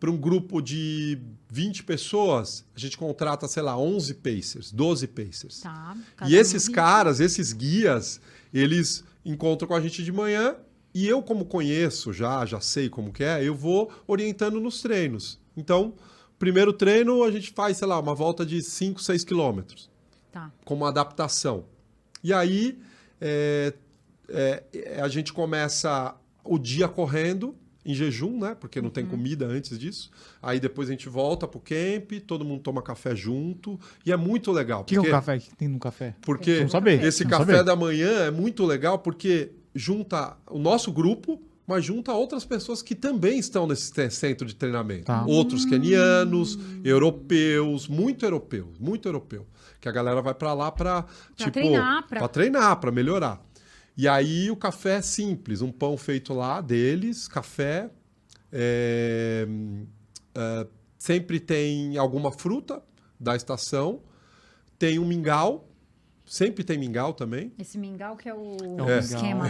para 0.00 0.10
um 0.10 0.16
grupo 0.16 0.60
de 0.60 1.18
20 1.50 1.84
pessoas, 1.84 2.64
a 2.74 2.78
gente 2.78 2.96
contrata, 2.96 3.46
sei 3.48 3.62
lá, 3.62 3.76
11 3.78 4.14
pacers, 4.14 4.70
12 4.72 5.06
pacers. 5.08 5.60
Tá, 5.60 5.96
E 6.26 6.34
esses 6.36 6.68
caras, 6.68 7.20
esses 7.20 7.52
guias, 7.52 8.20
eles 8.52 9.04
encontram 9.24 9.68
com 9.68 9.74
a 9.74 9.80
gente 9.80 10.02
de 10.04 10.12
manhã 10.12 10.56
e 10.94 11.06
eu, 11.08 11.22
como 11.22 11.44
conheço 11.44 12.12
já, 12.12 12.44
já 12.46 12.60
sei 12.60 12.88
como 12.88 13.12
que 13.12 13.24
é, 13.24 13.42
eu 13.42 13.54
vou 13.54 13.90
orientando 14.06 14.60
nos 14.60 14.80
treinos. 14.82 15.40
Então, 15.56 15.94
primeiro 16.38 16.72
treino 16.72 17.22
a 17.24 17.30
gente 17.30 17.50
faz, 17.52 17.78
sei 17.78 17.88
lá, 17.88 17.98
uma 17.98 18.14
volta 18.14 18.44
de 18.44 18.60
5, 18.62 19.00
6 19.02 19.24
quilômetros, 19.24 19.90
Tá. 20.32 20.50
como 20.64 20.84
adaptação. 20.84 21.64
E 22.22 22.32
aí, 22.32 22.78
é, 23.20 23.72
é, 24.28 24.62
é, 24.72 25.00
a 25.00 25.08
gente 25.08 25.32
começa 25.32 26.14
o 26.44 26.58
dia 26.58 26.86
correndo, 26.88 27.54
em 27.86 27.94
jejum, 27.94 28.38
né? 28.38 28.56
Porque 28.58 28.80
não 28.80 28.86
Uhum. 28.86 28.92
tem 28.94 29.04
comida 29.04 29.46
antes 29.46 29.78
disso. 29.78 30.10
Aí 30.42 30.58
depois 30.58 30.88
a 30.88 30.92
gente 30.92 31.06
volta 31.06 31.46
pro 31.46 31.60
camp, 31.60 32.12
todo 32.26 32.42
mundo 32.42 32.62
toma 32.62 32.80
café 32.80 33.14
junto. 33.14 33.78
E 34.06 34.10
é 34.12 34.16
muito 34.16 34.50
legal. 34.52 34.80
o 34.80 34.84
que, 34.84 34.94
que 34.94 34.98
é 34.98 35.00
porque- 35.00 35.10
o 35.10 35.12
café? 35.12 35.38
Que 35.38 35.54
tem 35.56 35.68
no 35.68 35.78
café? 35.78 36.14
porque 36.22 36.56
Vamos 36.58 36.72
saber, 36.72 37.04
esse 37.04 37.24
vamos 37.24 37.38
café 37.38 37.52
saber. 37.58 37.64
da 37.66 37.76
manhã 37.76 38.08
é 38.24 38.30
muito 38.30 38.64
legal 38.64 38.98
porque 39.00 39.52
junta 39.74 40.34
o 40.50 40.58
nosso 40.58 40.90
grupo, 40.90 41.42
mas 41.66 41.84
junta 41.84 42.10
outras 42.14 42.44
pessoas 42.46 42.80
que 42.80 42.94
também 42.94 43.38
estão 43.38 43.66
nesse 43.66 43.92
centro 44.10 44.46
de 44.46 44.54
treinamento. 44.54 45.04
Tá. 45.04 45.24
Outros 45.26 45.66
quenianos, 45.66 46.58
europeus, 46.82 47.86
muito 47.88 48.24
europeu, 48.24 48.72
muito 48.80 49.06
europeu. 49.08 49.46
Que 49.80 49.88
a 49.88 49.92
galera 49.92 50.22
vai 50.22 50.32
pra 50.34 50.54
lá 50.54 50.72
pra, 50.72 51.04
tipo, 51.36 51.50
treinar, 51.50 52.06
pra- 52.08 52.18
pra 52.20 52.28
treinar, 52.28 52.76
pra 52.80 52.90
melhorar. 52.90 53.44
E 53.96 54.08
aí 54.08 54.50
o 54.50 54.56
café 54.56 54.96
é 54.96 55.02
simples, 55.02 55.62
um 55.62 55.70
pão 55.70 55.96
feito 55.96 56.34
lá 56.34 56.60
deles, 56.60 57.28
café. 57.28 57.90
é, 58.52 59.46
é, 60.34 60.66
sempre 60.98 61.38
tem 61.38 61.96
alguma 61.98 62.32
fruta 62.32 62.82
da 63.20 63.36
estação, 63.36 64.00
tem 64.78 64.98
um 64.98 65.04
mingau, 65.06 65.68
sempre 66.26 66.64
tem 66.64 66.76
mingau 66.78 67.12
também. 67.12 67.52
Esse 67.58 67.78
mingau 67.78 68.16
que 68.16 68.28
é 68.28 68.34
o 68.34 68.56
É 68.78 68.82
o 68.82 68.98
esquema. 68.98 69.46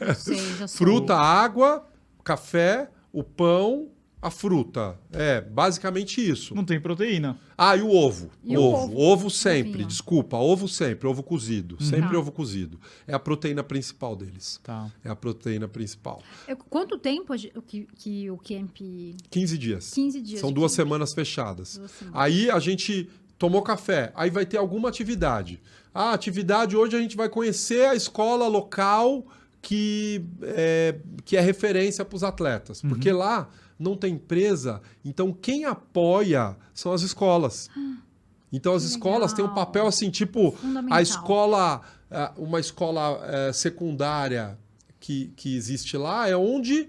Eu 0.00 0.14
sei, 0.14 0.38
já 0.54 0.66
sei. 0.68 0.78
Fruta, 0.78 1.14
água, 1.14 1.86
café, 2.24 2.88
o 3.12 3.22
pão, 3.22 3.90
a 4.20 4.30
fruta. 4.30 4.98
É, 5.12 5.40
basicamente 5.40 6.26
isso. 6.26 6.54
Não 6.54 6.64
tem 6.64 6.80
proteína. 6.80 7.38
Ah, 7.56 7.76
e 7.76 7.82
o 7.82 7.90
ovo. 7.90 8.30
E 8.42 8.56
o 8.56 8.60
ovo. 8.62 8.84
ovo. 8.84 8.98
Ovo 9.00 9.30
sempre, 9.30 9.84
desculpa. 9.84 10.36
Ovo 10.36 10.66
sempre, 10.66 11.06
ovo 11.06 11.22
cozido. 11.22 11.76
Sempre 11.82 12.10
Tá. 12.12 12.18
ovo 12.18 12.32
cozido. 12.32 12.80
É 13.06 13.14
a 13.14 13.18
proteína 13.18 13.62
principal 13.62 14.16
deles. 14.16 14.58
Tá. 14.64 14.90
É 15.04 15.08
a 15.10 15.14
proteína 15.14 15.68
principal. 15.68 16.22
Eu- 16.48 16.56
Quanto 16.56 16.98
tempo 16.98 17.32
a 17.32 17.36
que, 17.36 17.86
que 17.96 18.30
o 18.30 18.38
camp... 18.38 18.76
15 19.30 19.58
dias. 19.58 19.90
15 19.92 20.20
dias. 20.20 20.40
São 20.40 20.50
duas 20.50 20.72
camp. 20.74 20.86
semanas 20.86 21.12
fechadas. 21.14 21.76
Duas 21.76 21.90
semanas. 21.92 22.20
Aí 22.20 22.50
a 22.50 22.58
gente 22.58 23.08
tomou 23.38 23.62
café, 23.62 24.12
aí 24.16 24.30
vai 24.30 24.46
ter 24.46 24.56
alguma 24.56 24.88
atividade. 24.88 25.60
Ah, 25.94 26.12
atividade 26.12 26.74
hoje 26.76 26.96
a 26.96 27.00
gente 27.00 27.16
vai 27.16 27.28
conhecer 27.28 27.86
a 27.86 27.94
escola 27.94 28.48
local 28.48 29.26
que 29.62 30.24
é, 30.42 30.96
que 31.24 31.36
é 31.36 31.40
referência 31.40 32.04
para 32.04 32.16
os 32.16 32.22
atletas. 32.24 32.80
Porque 32.82 33.10
lá 33.12 33.48
não 33.78 33.96
tem 33.96 34.14
empresa, 34.14 34.80
então 35.04 35.32
quem 35.32 35.64
apoia 35.64 36.56
são 36.72 36.92
as 36.92 37.02
escolas. 37.02 37.68
Então 38.52 38.74
as 38.74 38.84
escolas 38.84 39.32
têm 39.32 39.44
um 39.44 39.54
papel 39.54 39.86
assim, 39.86 40.10
tipo, 40.10 40.54
a 40.90 41.02
escola, 41.02 41.82
ah, 42.10 42.32
uma 42.36 42.60
escola 42.60 43.20
eh, 43.22 43.52
secundária 43.52 44.58
que, 44.98 45.32
que 45.36 45.56
existe 45.56 45.96
lá 45.96 46.28
é 46.28 46.36
onde 46.36 46.88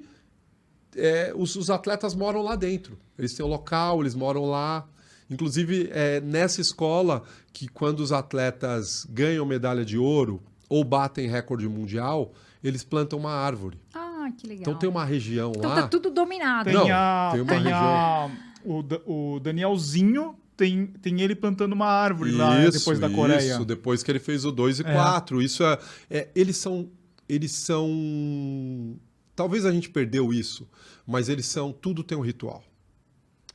é, 0.96 1.32
os, 1.36 1.56
os 1.56 1.70
atletas 1.70 2.16
moram 2.16 2.42
lá 2.42 2.56
dentro. 2.56 2.98
Eles 3.18 3.34
têm 3.34 3.46
o 3.46 3.50
local, 3.50 4.02
eles 4.02 4.16
moram 4.16 4.46
lá. 4.46 4.88
Inclusive, 5.30 5.90
é 5.92 6.22
nessa 6.22 6.62
escola 6.62 7.24
que 7.52 7.68
quando 7.68 8.00
os 8.00 8.12
atletas 8.12 9.06
ganham 9.10 9.46
medalha 9.46 9.84
de 9.84 9.98
ouro 9.98 10.42
ou 10.70 10.84
batem 10.84 11.28
recorde 11.28 11.68
mundial, 11.68 12.34
eles 12.64 12.84
plantam 12.84 13.20
uma 13.20 13.32
árvore. 13.32 13.80
Ah, 13.94 14.07
que 14.32 14.48
legal. 14.48 14.62
Então 14.62 14.76
tem 14.76 14.90
uma 14.90 15.06
região 15.06 15.52
Então 15.56 15.70
lá. 15.70 15.82
tá 15.84 15.88
tudo 15.88 16.10
dominado. 16.10 16.66
Tem, 16.66 16.74
Não, 16.74 16.88
a, 16.92 17.32
tem 17.34 17.46
tem, 17.46 17.60
uma 17.68 18.26
a 18.26 18.30
o, 18.64 19.36
o 19.36 19.40
Danielzinho 19.40 20.36
tem, 20.56 20.88
tem 20.88 21.22
ele 21.22 21.36
plantando 21.36 21.74
uma 21.74 21.86
árvore 21.88 22.32
lá 22.32 22.56
né, 22.56 22.70
depois 22.72 23.00
da 23.00 23.10
Coreia. 23.10 23.54
Isso, 23.54 23.64
depois 23.66 24.02
que 24.04 24.12
ele 24.12 24.20
fez 24.20 24.44
o 24.44 24.52
2 24.52 24.80
e 24.80 24.88
É. 24.88 24.94
4. 24.94 25.42
Isso 25.42 25.64
é, 25.64 25.80
é, 26.10 26.28
eles 26.36 26.58
são 26.58 26.90
eles 27.30 27.52
são 27.52 28.96
talvez 29.36 29.66
a 29.66 29.72
gente 29.72 29.90
perdeu 29.90 30.34
isso, 30.34 30.68
mas 31.06 31.30
eles 31.30 31.46
são, 31.46 31.72
tudo 31.72 32.04
tem 32.04 32.18
um 32.18 32.22
ritual. 32.22 32.64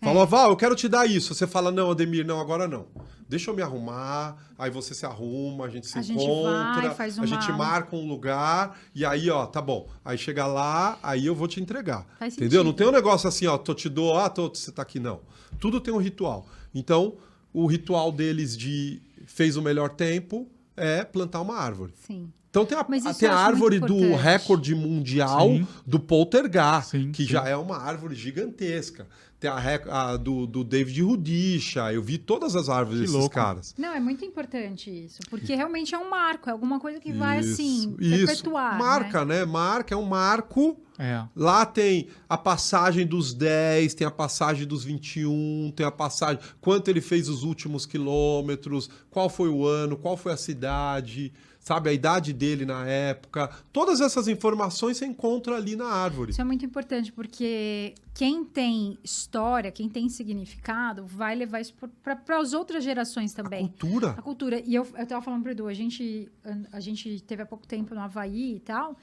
Falou, 0.03 0.27
Val, 0.27 0.51
eu 0.51 0.57
quero 0.57 0.75
te 0.75 0.89
dar 0.89 1.07
isso. 1.07 1.35
Você 1.35 1.47
fala, 1.47 1.71
não, 1.71 1.91
Ademir, 1.91 2.27
não, 2.27 2.41
agora 2.41 2.67
não. 2.67 2.87
Deixa 3.29 3.51
eu 3.51 3.55
me 3.55 3.63
arrumar. 3.63 4.37
Aí 4.59 4.71
você 4.71 4.95
se 4.95 5.07
arruma, 5.07 5.65
a 5.65 5.69
gente 5.69 5.87
se 5.87 5.99
A 5.99 6.03
gente 6.03 6.23
encontra, 6.23 6.83
vai, 6.83 6.95
faz 6.95 7.19
a 7.19 7.25
gente 7.27 7.49
uma- 7.49 7.59
marca 7.59 7.97
um 7.97 8.07
lugar 8.07 8.79
e 8.95 9.05
aí, 9.05 9.31
ó, 9.31 9.47
tá 9.47 9.61
bom. 9.63 9.89
Aí 10.05 10.19
chega 10.19 10.47
lá, 10.47 10.99
aí 11.03 11.25
eu 11.27 11.35
vou 11.35 11.49
te 11.49 11.61
entregar. 11.61 12.07
Faz 12.19 12.35
entendeu? 12.35 12.51
sentido. 12.61 12.65
Não 12.65 12.73
tem 12.73 12.87
um 12.87 12.91
negócio 12.93 13.29
assim, 13.29 13.47
ó, 13.47 13.57
tô 13.57 13.75
te 13.75 13.89
dou, 13.89 14.17
ah, 14.19 14.29
tô, 14.29 14.49
você 14.49 14.71
tá 14.73 14.83
aqui 14.83 14.99
não. 15.01 15.21
Tudo 15.59 15.81
tem 15.81 15.93
um 15.95 15.99
ritual. 15.99 16.47
Então, 16.75 17.15
o 17.53 17.67
ritual 17.67 18.11
deles 18.13 18.57
de 18.57 19.01
fez 19.27 19.57
o 19.57 19.63
melhor 19.63 19.91
tempo 19.91 20.49
é 20.77 21.05
plantar 21.05 21.41
uma 21.41 21.57
árvore. 21.57 21.95
Sim. 22.07 22.31
Então 22.53 22.67
tem 22.67 22.77
a, 22.77 22.85
tem 23.15 23.29
a 23.31 23.35
árvore 23.35 23.81
do 23.81 24.15
recorde 24.15 24.75
mundial 24.75 25.49
Sim. 25.49 25.67
do 25.87 25.99
poltergar, 25.99 26.85
Sim, 26.85 27.11
que 27.11 27.23
sim. 27.25 27.31
já 27.31 27.49
é 27.49 27.57
uma 27.57 27.79
árvore 27.79 28.15
gigantesca. 28.15 29.07
Tem 29.41 29.51
a, 29.51 29.59
rec- 29.59 29.89
a 29.89 30.17
do, 30.19 30.47
do 30.47 30.63
David 30.63 31.01
Rudisha, 31.03 31.91
eu 31.93 32.01
vi 32.03 32.17
todas 32.19 32.55
as 32.55 32.69
árvores 32.69 33.01
Que 33.01 33.07
desses 33.07 33.17
louco. 33.19 33.35
caras. 33.35 33.75
Não, 33.79 33.93
é 33.95 33.99
muito 33.99 34.23
importante 34.25 34.89
isso, 34.91 35.19
porque 35.31 35.55
realmente 35.55 35.95
é 35.95 35.99
um 35.99 36.11
marco, 36.11 36.49
é 36.49 36.53
alguma 36.53 36.79
coisa 36.79 37.01
que 37.01 37.11
vai 37.11 37.41
Isso, 37.41 37.53
assim 37.55 37.97
isso. 37.99 38.27
perpetuar. 38.27 38.73
né? 38.75 38.79
Marca, 38.79 39.25
né? 39.25 39.45
Marca, 39.47 39.95
é 39.95 39.97
um 39.97 40.05
marco. 40.05 40.79
É. 40.99 41.25
Lá 41.35 41.65
tem 41.67 42.07
a 42.29 42.37
passagem 42.39 43.05
dos 43.07 43.33
10, 43.35 43.95
tem 43.95 44.07
a 44.07 44.11
passagem 44.11 44.67
dos 44.67 44.85
21, 44.85 45.73
tem 45.75 45.87
a 45.87 45.91
passagem. 45.91 46.39
Quanto 46.61 46.89
ele 46.89 47.01
fez 47.01 47.29
os 47.31 47.43
últimos 47.43 47.87
quilômetros, 47.87 48.89
qual 49.11 49.29
foi 49.31 49.49
o 49.49 49.67
ano, 49.67 49.97
qual 49.97 50.17
foi 50.19 50.33
a 50.33 50.37
cidade, 50.37 51.33
sabe? 51.63 51.89
A 51.89 51.93
idade 51.93 52.33
dele 52.33 52.67
na 52.67 52.87
época. 52.87 53.49
Todas 53.73 54.01
essas 54.01 54.29
informações 54.29 54.97
você 54.99 55.07
encontra 55.07 55.57
ali 55.57 55.77
na 55.77 55.87
árvore. 55.87 56.33
Isso 56.33 56.41
é 56.41 56.45
muito 56.45 56.67
importante, 56.67 57.13
porque 57.13 57.95
quem 58.13 58.45
tem 58.45 58.99
história, 59.03 59.71
quem 59.71 59.89
tem 59.89 60.09
significado, 60.09 61.07
vai 61.07 61.35
levar 61.35 61.61
isso 61.61 61.73
para 62.03 62.39
as 62.39 62.53
outras 62.53 62.83
gerações 62.85 63.33
A 63.33 63.43
também. 63.43 63.69
cultura. 63.69 64.11
A 64.11 64.23
cultura. 64.23 64.63
E 64.67 64.75
eu, 64.75 64.87
eu 64.99 65.07
tava 65.07 65.23
falando 65.23 65.43
pro 65.43 65.53
Edu, 65.53 65.69
a 65.69 65.75
gente, 65.75 66.29
a 66.73 66.81
gente 66.81 67.21
teve 67.21 67.43
há 67.43 67.47
pouco 67.47 67.67
tempo 67.67 67.95
no 67.95 68.01
Havaí 68.01 68.57
e 68.57 68.61
tal, 68.61 68.97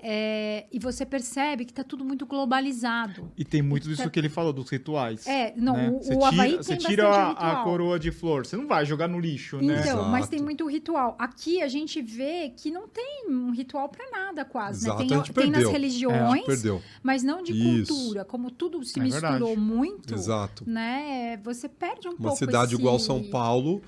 é, 0.00 0.66
e 0.72 0.78
você 0.78 1.04
percebe 1.04 1.64
que 1.64 1.72
tá 1.72 1.82
tudo 1.82 2.04
muito 2.04 2.24
globalizado. 2.24 3.30
E 3.36 3.44
tem 3.44 3.60
muito 3.62 3.88
disso 3.88 4.08
que 4.10 4.18
ele 4.18 4.28
falou, 4.28 4.52
dos 4.52 4.70
rituais. 4.70 5.26
É, 5.26 5.52
não, 5.56 5.74
né? 5.74 5.90
o, 5.90 5.98
Você 6.02 6.14
o 6.14 6.24
Havaí 6.24 6.50
tira, 6.50 6.62
você 6.62 6.76
tem 6.76 6.86
tira 6.86 7.08
a, 7.08 7.60
a 7.60 7.64
coroa 7.64 7.98
de 7.98 8.10
flor, 8.12 8.46
você 8.46 8.56
não 8.56 8.66
vai 8.66 8.84
jogar 8.86 9.08
no 9.08 9.18
lixo, 9.18 9.56
né? 9.60 9.80
Então, 9.80 10.08
mas 10.08 10.28
tem 10.28 10.40
muito 10.40 10.66
ritual. 10.68 11.16
Aqui 11.18 11.60
a 11.62 11.68
gente 11.68 12.00
vê 12.00 12.50
que 12.56 12.70
não 12.70 12.86
tem 12.86 13.24
um 13.28 13.50
ritual 13.50 13.88
para 13.88 14.08
nada, 14.10 14.44
quase. 14.44 14.86
né? 14.86 14.94
Exato, 14.94 15.06
Tem, 15.08 15.16
a 15.16 15.20
gente 15.20 15.32
tem 15.32 15.44
nas 15.46 15.52
perdeu. 15.54 15.70
religiões, 15.72 16.44
Perdeu. 16.46 16.82
mas 17.02 17.22
não 17.22 17.42
de 17.42 17.52
Isso. 17.52 17.92
cultura. 17.94 18.24
Como 18.24 18.50
tudo 18.50 18.82
se 18.84 18.98
É 19.00 19.02
misturou 19.02 19.48
verdade. 19.48 19.56
muito, 19.60 20.14
Exato. 20.14 20.64
né? 20.68 21.38
Você 21.44 21.68
perde 21.68 22.06
um 22.08 22.12
Uma 22.12 22.18
pouco 22.18 22.36
cidade 22.38 22.72
esse- 22.72 22.80
igual 22.80 22.98
São 22.98 23.22
Paulo, 23.24 23.82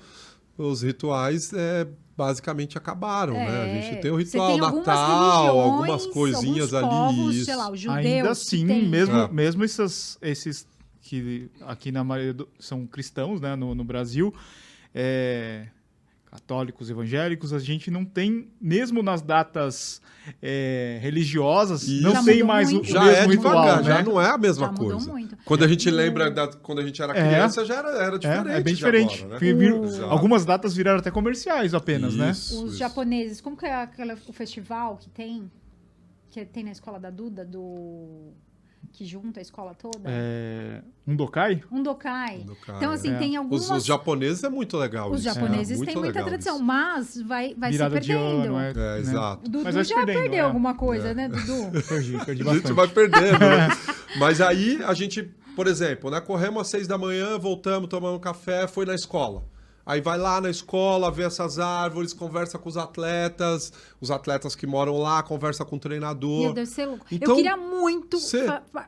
os 0.57 0.81
rituais 0.81 1.51
é, 1.53 1.87
basicamente 2.17 2.77
acabaram, 2.77 3.33
né? 3.33 3.47
A 3.63 3.67
É, 3.67 3.81
gente 3.81 4.01
tem 4.01 4.11
o 4.11 4.15
ritual 4.17 4.47
tem 4.51 4.59
algumas 4.59 4.85
Natal, 4.85 5.45
religiões, 5.45 5.71
algumas 5.71 6.05
coisinhas 6.07 6.73
ali. 6.73 6.87
povos, 6.89 7.35
isso. 7.35 7.45
sei 7.45 7.55
lá, 7.55 7.71
os 7.71 7.79
judeus 7.79 8.05
Ainda 8.05 8.29
assim, 8.31 8.67
tem. 8.67 8.87
mesmo, 8.87 9.15
É. 9.17 9.27
mesmo 9.29 9.63
esses, 9.63 10.17
esses 10.21 10.67
que 11.01 11.49
aqui 11.61 11.91
na 11.91 12.03
maioria 12.03 12.33
do- 12.33 12.47
são 12.59 12.85
cristãos, 12.85 13.41
né, 13.41 13.55
no, 13.55 13.73
no 13.73 13.83
Brasil, 13.83 14.33
é, 14.93 15.67
católicos, 16.31 16.89
evangélicos, 16.89 17.51
a 17.51 17.59
gente 17.59 17.91
não 17.91 18.05
tem, 18.05 18.47
mesmo 18.59 19.03
nas 19.03 19.21
datas 19.21 20.01
é, 20.41 20.97
religiosas, 21.01 21.83
Isso. 21.83 22.01
não 22.01 22.13
Já 22.13 22.23
tem 22.23 22.41
mais 22.41 22.69
o, 22.69 22.71
o 22.71 22.75
muito. 22.75 22.89
Já 22.89 23.03
mesmo 23.03 23.17
é 23.33 23.35
ritual, 23.35 23.53
devagar, 23.53 23.77
né? 23.77 23.83
já 23.83 24.01
não 24.03 24.21
é 24.21 24.29
a 24.29 24.37
mesma 24.37 24.65
Já 24.67 24.71
mudou 24.71 24.91
coisa. 24.91 25.11
muito. 25.11 25.37
Quando 25.43 25.63
a 25.65 25.67
gente 25.67 25.89
O- 25.89 25.93
lembra 25.93 26.31
da, 26.31 26.47
quando 26.47 26.79
a 26.79 26.85
gente 26.85 27.01
era 27.01 27.11
É. 27.17 27.27
criança, 27.27 27.65
já 27.65 27.75
era, 27.75 27.89
era 28.01 28.17
diferente. 28.17 28.47
É, 28.49 28.57
é 28.57 28.61
bem 28.61 28.73
diferente. 28.73 29.23
agora, 29.25 29.39
né? 29.41 29.71
O- 29.73 30.05
Algumas 30.05 30.45
datas 30.45 30.73
viraram 30.73 30.99
até 30.99 31.11
comerciais 31.11 31.73
apenas, 31.73 32.15
né? 32.15 32.31
Isso, 32.31 32.63
Os 32.63 32.69
isso. 32.71 32.79
japoneses, 32.79 33.41
como 33.41 33.57
que 33.57 33.65
é 33.65 33.73
aquela, 33.75 34.13
o 34.25 34.31
festival 34.33 34.95
que 34.95 35.09
tem? 35.09 35.51
Que 36.29 36.45
tem 36.45 36.63
na 36.63 36.71
escola 36.71 36.97
da 36.97 37.09
Duda, 37.09 37.43
do. 37.43 38.31
Que 38.93 39.05
junta 39.05 39.39
a 39.39 39.41
escola 39.41 39.73
toda? 39.73 39.99
É, 40.05 40.81
um 41.07 41.15
Dokai? 41.15 41.63
Um 41.71 41.81
Dokai. 41.81 42.45
Então, 42.75 42.91
assim, 42.91 43.11
É. 43.13 43.17
tem 43.17 43.29
Os, 43.31 43.37
algumas. 43.37 43.69
os 43.71 43.85
japoneses 43.85 44.43
é 44.43 44.49
muito 44.49 44.75
legal 44.77 45.09
Os 45.09 45.23
isso. 45.25 45.33
japoneses 45.33 45.81
é, 45.81 45.85
têm 45.85 45.95
muita 45.95 46.23
tradição, 46.23 46.55
isso. 46.55 46.63
mas 46.63 47.21
vai, 47.21 47.55
vai 47.55 47.71
Virada 47.71 47.95
se 47.95 48.01
de 48.01 48.07
perdendo. 48.13 48.43
ano, 48.55 48.59
é, 48.59 48.71
É, 48.71 48.73
né? 48.73 48.99
exato. 48.99 49.45
O 49.47 49.49
Dudu 49.49 49.63
Mas 49.63 49.87
já 49.87 49.95
perdendo, 49.95 50.19
perdeu 50.19 50.39
é. 50.39 50.41
alguma 50.41 50.75
coisa, 50.75 51.07
É. 51.09 51.13
né, 51.13 51.29
Dudu? 51.29 51.71
Perdi, 51.87 52.25
perdi 52.25 52.41
A 52.41 52.45
bastante. 52.45 52.67
gente 52.67 52.73
vai 52.73 52.87
perdendo, 52.89 53.39
né? 53.39 53.69
Mas 54.19 54.41
aí 54.41 54.81
a 54.83 54.93
gente, 54.93 55.23
por 55.55 55.67
exemplo, 55.67 56.11
né, 56.11 56.19
corremos 56.19 56.61
às 56.61 56.67
seis 56.69 56.85
da 56.87 56.97
manhã, 56.97 57.37
voltamos, 57.39 57.87
tomamos 57.87 58.17
um 58.17 58.21
café, 58.21 58.67
foi 58.67 58.85
na 58.85 58.93
escola. 58.93 59.43
Aí 59.85 59.99
vai 60.01 60.17
lá 60.17 60.39
na 60.39 60.49
escola, 60.49 61.09
vê 61.11 61.23
essas 61.23 61.57
árvores, 61.59 62.13
conversa 62.13 62.57
com 62.59 62.69
os 62.69 62.77
atletas, 62.77 63.73
os 63.99 64.11
atletas 64.11 64.55
que 64.55 64.67
moram 64.67 64.97
lá, 64.99 65.21
conversa 65.23 65.63
com 65.65 65.71
o 65.71 65.77
Meu 65.77 65.81
treinador. 65.81 66.53
Deus, 66.53 66.69
ser 66.69 66.85
louco. 66.85 67.05
Então, 67.11 67.31
eu 67.31 67.35
queria 67.35 67.57
muito 67.57 68.17
cê- 68.19 68.45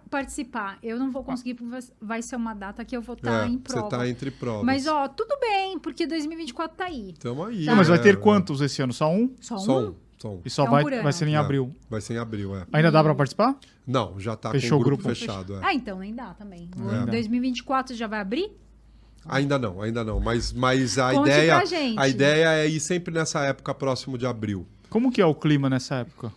participar. 0.10 0.78
Eu 0.84 0.98
não 0.98 1.12
vou 1.12 1.24
conseguir, 1.24 1.56
porque 1.56 1.88
vai- 2.02 2.22
ser 2.22 2.36
uma 2.36 2.54
data 2.54 2.84
que 2.86 2.96
eu 2.96 3.02
vou 3.02 3.16
estar 3.16 3.46
É, 3.46 3.48
em 3.48 3.58
você 3.58 3.74
prova. 3.74 3.89
tá 3.89 4.08
entre 4.08 4.32
provas. 4.32 4.64
Mas, 4.66 4.88
ó, 4.88 5.08
tudo 5.08 5.38
bem, 5.39 5.78
porque 5.80 6.06
2024 6.08 6.78
tá 6.78 6.86
aí. 6.86 7.14
Tamo 7.20 7.44
aí. 7.46 7.66
Não, 7.66 7.76
mas 7.76 7.88
vai 7.88 8.00
ter 8.00 8.20
quantos 8.20 8.62
esse 8.62 8.82
ano? 8.82 8.94
Só 8.94 9.12
um? 9.12 9.34
Só, 9.41 9.58
Só 9.58 9.80
um? 9.80 9.88
um. 9.89 9.96
Só 10.18 10.30
um. 10.30 10.41
E 10.46 10.50
só 10.50 10.66
É 10.66 10.68
um 10.70 10.72
vai, 10.72 11.02
vai 11.02 11.12
ser 11.14 11.28
em 11.28 11.34
É. 11.34 11.38
abril. 11.38 11.76
Vai 11.89 12.00
ser 12.00 12.14
em 12.14 12.18
abril, 12.18 12.56
é. 12.56 12.66
Ainda 12.72 12.89
dá 12.91 13.04
pra 13.04 13.14
participar? 13.14 13.56
Não, 13.86 14.18
já 14.20 14.36
tá 14.38 14.52
Fechou 14.52 14.70
com 14.70 14.76
o 14.76 14.80
o 14.80 14.84
grupo 14.86 15.04
grupo. 15.04 15.20
fechado. 15.20 15.56
é. 15.56 15.60
Ah, 15.64 15.74
então 15.74 16.00
nem 16.00 16.14
dá 16.16 16.34
também. 16.34 16.70
É. 17.04 17.12
2024 17.12 17.94
já 17.96 18.08
vai 18.08 18.20
abrir? 18.22 18.52
Ainda 19.28 19.57
não, 19.57 19.82
ainda 19.82 20.03
não. 20.03 20.19
Mas, 20.19 20.51
mas 20.51 20.97
a 20.97 21.13
Conte 21.13 21.30
ideia. 21.30 21.55
pra 21.55 21.65
gente. 21.65 21.99
A 21.99 22.07
ideia 22.07 22.47
é 22.53 22.67
ir 22.67 22.80
sempre 22.80 23.13
nessa 23.13 23.43
época 23.45 23.74
próximo 23.74 24.17
de 24.17 24.26
abril. 24.26 24.65
Como 24.89 25.11
que 25.11 25.21
é 25.21 25.26
o 25.26 25.34
clima 25.34 25.69
nessa 25.69 25.95
época? 25.95 26.32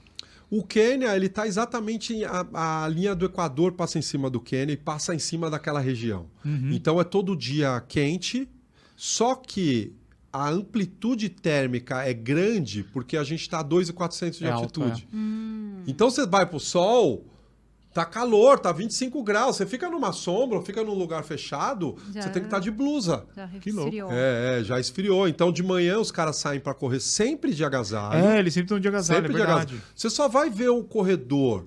O 0.49 0.63
Quênia, 0.63 1.15
ele 1.17 1.29
tá 1.29 1.47
exatamente 1.47 2.25
a, 2.25 2.85
a 2.85 2.89
linha 2.89 3.15
do 3.15 3.25
Equador 3.27 3.73
passa 3.73 3.99
em 3.99 4.03
cima 4.03 4.31
do 4.31 4.41
Quênia 4.41 4.75
e 4.75 4.77
passa 4.77 5.15
em 5.15 5.19
cima 5.19 5.51
daquela 5.51 5.81
região. 5.81 6.27
Então 6.45 7.01
é 7.01 7.05
todo 7.05 7.35
dia 7.37 7.83
quente, 7.89 8.49
só 8.97 9.35
que 9.35 9.93
a 10.33 10.49
amplitude 10.49 11.29
térmica 11.29 12.05
é 12.05 12.15
grande 12.15 12.85
porque 12.85 13.17
a 13.17 13.25
gente 13.25 13.41
está 13.41 13.59
a 13.61 13.65
2.400 13.65 14.39
de 14.39 14.45
É 14.47 14.51
alto, 14.51 14.83
altitude. 14.83 15.09
Então 15.87 16.11
você 16.11 16.25
vai 16.25 16.47
pro 16.47 16.61
sol, 16.61 17.25
tá 17.97 18.05
calor, 18.05 18.59
tá 18.59 18.71
25 18.73 19.23
graus, 19.23 19.57
você 19.57 19.65
fica 19.65 19.89
numa 19.89 20.13
sombra, 20.13 20.59
ou 20.59 20.63
fica 20.65 20.85
num 20.85 20.93
lugar 20.95 21.25
fechado, 21.25 21.97
Já- 22.13 22.23
você 22.23 22.29
tem 22.29 22.43
que 22.43 22.47
estar 22.49 22.59
de 22.59 22.71
blusa. 22.71 23.25
Já 23.35 23.49
Que 23.49 23.71
louco. 23.73 23.91
resfriou. 23.91 24.11
É, 24.13 24.61
é, 24.61 24.65
já 24.65 24.79
esfriou. 24.79 25.27
Então 25.27 25.51
de 25.51 25.63
manhã 25.63 25.99
os 25.99 26.11
caras 26.11 26.37
saem 26.37 26.61
para 26.61 26.75
correr 26.75 27.01
sempre 27.01 27.55
de 27.55 27.65
agasalho. 27.65 28.25
É, 28.27 28.39
eles 28.39 28.53
sempre 28.53 28.67
estão 28.67 28.79
de 28.79 28.87
agasalho, 28.89 29.21
Sempre 29.23 29.33
é 29.35 29.37
de 29.47 29.51
agasalho. 29.51 29.83
Você 29.95 30.11
só 30.11 30.29
vai 30.29 30.51
ver 30.51 30.69
o 30.69 30.85
corredor. 30.85 31.67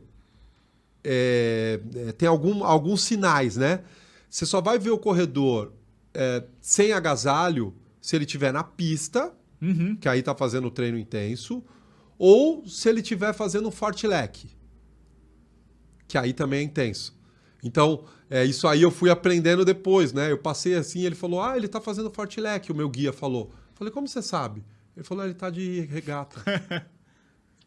é, 1.04 1.80
é, 1.96 2.12
tem 2.12 2.28
algum, 2.28 2.64
alguns 2.64 3.02
sinais, 3.04 3.56
né? 3.58 3.82
Você 4.30 4.46
só 4.46 4.62
vai 4.62 4.78
ver 4.78 4.92
o 4.92 4.98
corredor 4.98 5.72
é, 6.14 6.44
sem 6.62 6.92
agasalho 6.92 7.74
se 8.02 8.16
ele 8.16 8.26
estiver 8.26 8.52
na 8.54 8.64
pista, 8.64 9.32
Uhum. 9.62 9.96
que 9.96 10.08
aí 10.08 10.22
tá 10.22 10.34
fazendo 10.36 10.70
treino 10.72 10.98
intenso, 10.98 11.64
ou 12.18 12.66
se 12.68 12.88
ele 12.90 13.02
estiver 13.02 13.34
fazendo 13.34 13.68
um 13.68 13.72
fartlek, 13.72 14.50
que 16.10 16.18
aí 16.18 16.34
também 16.34 16.60
é 16.60 16.64
intenso. 16.64 17.18
Então, 17.64 18.04
é, 18.30 18.44
isso 18.44 18.68
aí 18.68 18.82
eu 18.82 18.90
fui 18.90 19.12
aprendendo 19.12 19.64
depois, 19.64 20.12
né? 20.12 20.32
Eu 20.32 20.40
passei 20.40 20.74
assim, 20.76 21.06
ele 21.06 21.16
falou, 21.16 21.42
ah, 21.42 21.56
ele 21.56 21.68
tá 21.68 21.80
fazendo 21.80 22.10
fartlek, 22.10 22.72
o 22.72 22.76
meu 22.76 22.90
guia 22.90 23.14
falou. 23.14 23.52
Falei, 23.76 23.94
como 23.94 24.08
você 24.08 24.22
sabe? 24.22 24.66
Ele 24.98 25.06
falou, 25.06 25.24
"Ah, 25.24 25.28
ele 25.28 25.36
tá 25.36 25.50
de 25.50 25.82
regata. 25.82 26.42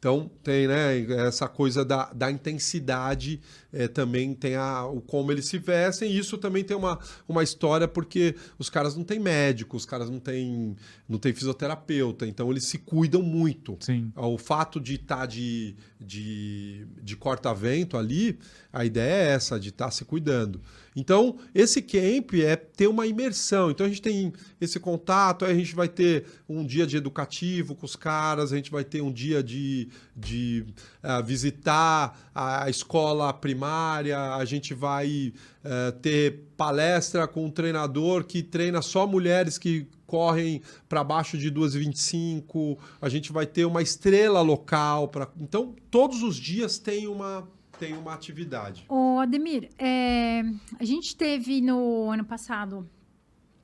Então, 0.02 0.28
tem 0.42 0.66
né, 0.66 0.98
essa 1.28 1.46
coisa 1.46 1.84
da, 1.84 2.12
da 2.12 2.28
intensidade, 2.28 3.40
é, 3.72 3.88
também 3.88 4.34
tem 4.34 4.54
a, 4.54 4.84
o 4.84 5.00
como 5.00 5.32
eles 5.32 5.46
se 5.46 5.58
vestem, 5.58 6.10
e 6.10 6.18
isso 6.18 6.36
também 6.36 6.62
tem 6.62 6.76
uma, 6.76 6.98
uma 7.28 7.42
história, 7.42 7.88
porque 7.88 8.34
os 8.58 8.68
caras 8.68 8.94
não 8.94 9.04
têm 9.04 9.18
médico, 9.18 9.76
os 9.76 9.86
caras 9.86 10.10
não 10.10 10.20
têm, 10.20 10.76
não 11.08 11.18
têm 11.18 11.32
fisioterapeuta, 11.32 12.26
então 12.26 12.50
eles 12.50 12.64
se 12.64 12.78
cuidam 12.78 13.22
muito. 13.22 13.76
Sim. 13.80 14.12
O 14.16 14.38
fato 14.38 14.80
de 14.80 14.94
estar 14.94 15.26
de, 15.26 15.74
de, 15.98 16.86
de 17.02 17.16
corta-vento 17.16 17.96
ali, 17.96 18.38
a 18.72 18.84
ideia 18.84 19.30
é 19.30 19.34
essa, 19.34 19.58
de 19.58 19.70
estar 19.70 19.90
se 19.90 20.04
cuidando. 20.04 20.60
Então, 20.94 21.38
esse 21.54 21.80
camp 21.80 22.34
é 22.34 22.54
ter 22.54 22.86
uma 22.86 23.06
imersão. 23.06 23.70
Então, 23.70 23.86
a 23.86 23.88
gente 23.88 24.02
tem 24.02 24.32
esse 24.60 24.78
contato, 24.78 25.44
aí 25.44 25.52
a 25.52 25.54
gente 25.54 25.74
vai 25.74 25.88
ter 25.88 26.26
um 26.48 26.64
dia 26.64 26.86
de 26.86 26.96
educativo 26.96 27.74
com 27.74 27.86
os 27.86 27.96
caras, 27.96 28.52
a 28.52 28.56
gente 28.56 28.70
vai 28.70 28.84
ter 28.84 29.00
um 29.00 29.10
dia 29.12 29.42
de, 29.42 29.88
de 30.14 30.66
ah, 31.02 31.20
visitar 31.20 32.30
a 32.34 32.68
escola 32.68 33.32
primária, 33.32 33.61
a 33.66 34.44
gente 34.44 34.74
vai 34.74 35.32
eh, 35.64 35.90
ter 36.02 36.44
palestra 36.56 37.26
com 37.26 37.44
um 37.44 37.50
treinador 37.50 38.24
que 38.24 38.42
treina 38.42 38.82
só 38.82 39.06
mulheres 39.06 39.58
que 39.58 39.86
correm 40.12 40.60
para 40.88 41.02
baixo 41.02 41.38
de 41.38 41.50
2,25. 41.50 42.78
A 43.00 43.08
gente 43.08 43.32
vai 43.32 43.46
ter 43.46 43.64
uma 43.64 43.80
estrela 43.80 44.42
local. 44.42 45.08
Pra... 45.08 45.26
Então, 45.40 45.74
todos 45.90 46.22
os 46.22 46.36
dias 46.36 46.78
tem 46.78 47.06
uma, 47.06 47.48
tem 47.78 47.94
uma 47.94 48.12
atividade. 48.12 48.84
Ô, 48.90 49.18
Ademir, 49.18 49.70
é, 49.78 50.42
a 50.78 50.84
gente 50.84 51.16
teve 51.16 51.62
no 51.62 52.10
ano 52.10 52.24
passado, 52.26 52.86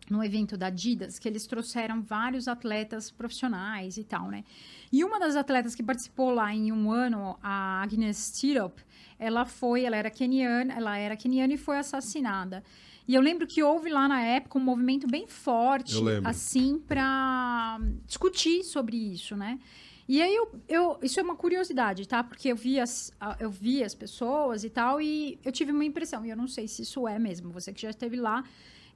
no 0.09 0.25
evento 0.25 0.57
da 0.57 0.69
Adidas, 0.69 1.19
que 1.19 1.29
eles 1.29 1.47
trouxeram 1.47 2.01
vários 2.01 2.49
atletas 2.49 3.11
profissionais 3.11 3.99
e 3.99 4.05
tal, 4.05 4.31
né? 4.31 4.43
E 4.91 5.05
uma 5.05 5.21
das 5.21 5.37
atletas 5.37 5.75
que 5.75 5.83
participou 5.83 6.31
lá 6.31 6.55
em 6.55 6.73
um 6.73 6.91
ano, 6.91 7.39
a 7.43 7.83
Agnes 7.83 8.33
Tirop, 8.33 8.81
ela 9.19 9.45
foi, 9.45 9.85
ela 9.85 9.97
era 9.97 10.11
keniana, 10.11 10.75
ela 10.75 10.97
era 10.97 11.17
keniana 11.17 11.53
e 11.55 11.57
foi 11.57 11.79
assassinada. 11.79 12.63
E 13.07 13.15
eu 13.15 13.21
lembro 13.23 13.47
que 13.47 13.63
houve 13.63 13.89
lá 13.89 14.07
na 14.07 14.21
época 14.23 14.59
um 14.59 14.63
movimento 14.63 15.07
bem 15.07 15.27
forte, 15.27 15.95
assim, 16.29 16.79
para 16.87 17.81
discutir 18.07 18.63
sobre 18.65 18.97
isso, 18.97 19.35
né? 19.37 19.59
E 20.07 20.23
aí 20.23 20.35
eu, 20.35 20.51
eu- 20.69 20.99
isso 21.03 21.19
é 21.21 21.23
uma 21.23 21.35
curiosidade, 21.37 22.07
tá? 22.09 22.23
Porque 22.25 22.49
eu 22.49 22.57
vi 22.57 22.81
as, 22.81 23.13
eu 23.39 23.51
vi 23.51 23.83
as 23.85 23.95
pessoas 23.95 24.65
e 24.65 24.71
tal 24.71 25.01
e 25.03 25.39
eu 25.45 25.53
tive 25.53 25.71
uma 25.73 25.85
impressão, 25.85 26.25
e 26.25 26.31
eu 26.31 26.37
não 26.37 26.47
sei 26.49 26.67
se 26.69 26.83
isso 26.83 27.07
é 27.07 27.19
mesmo, 27.19 27.51
você 27.51 27.73
que 27.73 27.83
já 27.83 27.91
esteve 27.91 28.17
lá, 28.17 28.43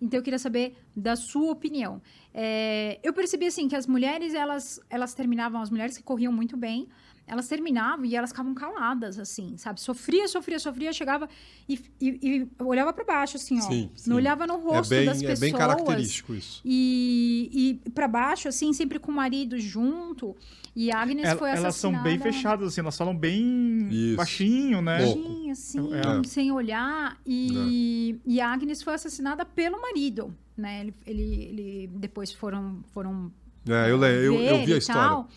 então 0.00 0.18
eu 0.18 0.22
queria 0.24 0.38
saber 0.38 0.74
da 0.96 1.14
sua 1.14 1.52
opinião. 1.52 2.00
É, 2.34 2.98
eu 3.02 3.12
percebi 3.12 3.46
assim 3.46 3.68
que 3.68 3.76
as 3.76 3.86
mulheres 3.86 4.34
elas 4.34 4.80
elas 4.90 5.12
terminavam, 5.14 5.60
as 5.60 5.70
mulheres 5.70 5.96
que 5.96 6.02
corriam 6.02 6.32
muito 6.32 6.56
bem, 6.56 6.88
elas 7.26 7.48
terminavam 7.48 8.04
e 8.04 8.14
elas 8.16 8.30
ficavam 8.30 8.52
caladas, 8.54 9.18
assim, 9.18 9.56
sabe? 9.56 9.80
Sofria, 9.80 10.26
sofria, 10.28 10.58
sofria, 10.58 10.92
chegava 10.92 11.28
e, 11.68 11.80
e, 12.00 12.08
e 12.22 12.48
olhava 12.62 12.92
para 12.92 13.04
baixo, 13.04 13.36
assim, 13.36 13.58
ó. 13.58 13.62
Sim, 13.62 13.90
sim. 13.94 14.10
Não 14.10 14.16
olhava 14.16 14.46
no 14.46 14.54
É 14.54 14.56
rosto 14.58 14.90
bem, 14.90 15.06
das 15.06 15.18
é 15.18 15.20
pessoas. 15.20 15.40
bem 15.40 15.52
característico 15.52 16.34
isso. 16.34 16.60
E, 16.64 17.78
e 17.84 17.90
para 17.90 18.06
baixo, 18.08 18.48
assim, 18.48 18.72
sempre 18.72 18.98
com 18.98 19.10
o 19.10 19.14
marido 19.14 19.58
junto. 19.58 20.36
E 20.74 20.90
a 20.90 21.00
Agnes 21.00 21.24
El- 21.28 21.38
foi 21.38 21.50
elas 21.50 21.64
assassinada. 21.66 21.96
são 21.96 22.02
bem 22.02 22.18
fechadas, 22.18 22.68
assim, 22.68 22.80
elas 22.80 22.96
falam 22.96 23.14
bem 23.16 23.88
Isso. 23.90 24.16
baixinho, 24.16 24.80
né? 24.82 24.98
Baixinho, 24.98 25.52
assim, 25.52 25.90
É. 25.94 26.24
sem 26.28 26.50
olhar. 26.50 27.18
E, 27.26 28.16
e 28.26 28.40
a 28.40 28.50
Agnes 28.52 28.82
foi 28.82 28.94
assassinada 28.94 29.44
pelo 29.44 29.80
marido, 29.80 30.34
né? 30.56 30.80
Ele, 30.80 30.94
ele, 31.06 31.22
ele- 31.44 31.90
depois 31.96 32.32
foram, 32.32 32.82
foram 32.92 33.30
É, 33.68 33.90
eu, 33.90 34.02
eu, 34.02 34.34
eu 34.34 34.64
vi 34.64 34.72
a 34.74 34.78
história. 34.78 35.02
tal. 35.02 35.28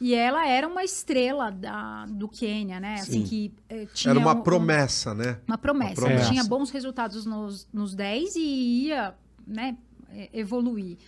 E 0.00 0.14
ela 0.14 0.46
era 0.46 0.68
uma 0.68 0.84
estrela 0.84 1.50
da, 1.50 2.04
do 2.06 2.28
Quênia, 2.28 2.78
né? 2.78 2.94
Assim, 3.00 3.24
Sim. 3.24 3.28
que 3.28 3.54
eh, 3.68 3.86
tinha 3.94 4.10
Era 4.12 4.18
uma 4.20 4.34
um- 4.34 4.42
promessa, 4.42 5.14
né? 5.14 5.40
uma 5.46 5.56
promessa. 5.56 5.92
Uma 5.92 5.94
promessa. 5.96 6.20
Ela 6.24 6.30
tinha 6.30 6.44
bons 6.44 6.70
resultados 6.70 7.24
nos, 7.24 7.66
nos 7.72 7.94
10 7.94 8.36
e 8.36 8.40
ia 8.88 9.14
né, 9.46 9.76
evoluir. 10.32 10.98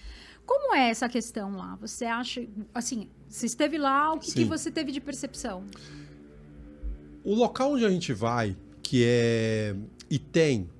Como 0.46 0.74
é 0.74 0.88
essa 0.88 1.06
questão 1.08 1.54
lá? 1.56 1.76
Você 1.80 2.06
acha, 2.06 2.46
assim, 2.74 3.08
você 3.28 3.44
esteve 3.44 3.76
lá, 3.76 4.12
o 4.14 4.18
que, 4.18 4.32
que 4.32 4.44
você 4.46 4.70
teve 4.70 4.90
de 4.90 5.00
percepção? 5.00 5.64
O 7.22 7.34
local 7.34 7.72
onde 7.72 7.84
a 7.84 7.90
gente 7.90 8.14
vai, 8.14 8.56
que 8.82 9.04
é 9.04 9.76
Item, 10.08 10.70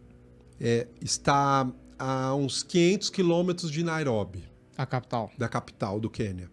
é, 0.59 0.86
está 1.02 1.70
a 1.98 2.35
uns 2.35 2.62
500 2.62 3.10
quilômetros 3.10 3.70
de 3.70 3.82
Nairobi, 3.82 4.44
A 4.78 4.86
capital. 4.86 5.30
da 5.36 5.48
capital 5.48 6.01
do 6.01 6.09
Quênia. 6.09 6.51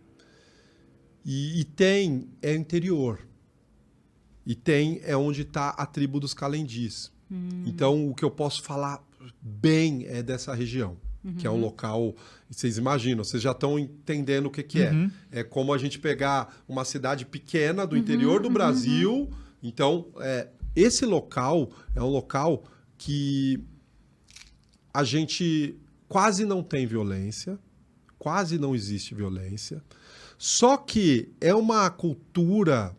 E 1.26 1.60
Item 1.60 2.30
é 2.42 2.54
interior. 2.54 3.20
Item 4.46 5.00
é 5.04 5.18
onde 5.18 5.42
está 5.42 5.70
a 5.70 5.86
tribo 5.86 6.20
dos 6.20 6.34
Calendis. 6.34 7.12
Então, 7.66 8.08
o 8.10 8.14
que 8.14 8.24
eu 8.24 8.30
posso 8.30 8.62
falar 8.62 9.04
bem 9.42 10.06
é 10.06 10.22
dessa 10.22 10.54
região, 10.54 10.96
que 11.40 11.48
é 11.48 11.50
um 11.50 11.60
local. 11.60 12.16
Vocês 12.48 12.78
imaginam, 12.78 13.24
vocês 13.24 13.42
já 13.42 13.52
estão 13.52 13.80
entendendo 13.80 14.46
o 14.46 14.52
que, 14.52 14.62
que 14.62 14.80
Uhum. 14.82 15.12
é. 15.32 15.40
É 15.40 15.44
como 15.44 15.74
a 15.74 15.78
gente 15.80 15.98
pegar 15.98 16.56
uma 16.68 16.86
cidade 16.86 17.26
pequena 17.26 17.88
do 17.88 17.98
interior 17.98 18.40
do 18.40 18.50
Brasil. 18.52 19.28
Então, 19.64 20.06
é, 20.20 20.48
esse 20.76 21.04
local 21.06 21.72
é 21.96 22.02
um 22.04 22.10
local 22.10 22.64
que 23.00 23.60
a 24.94 25.04
gente 25.04 25.76
quase 26.08 26.46
não 26.46 26.62
tem 26.62 26.86
violência, 26.86 27.58
quase 28.20 28.60
não 28.60 28.76
existe 28.76 29.16
violência. 29.16 29.84
Só 30.38 30.78
que 30.78 31.30
é 31.40 31.54
uma 31.54 31.90
cultura 31.90 32.96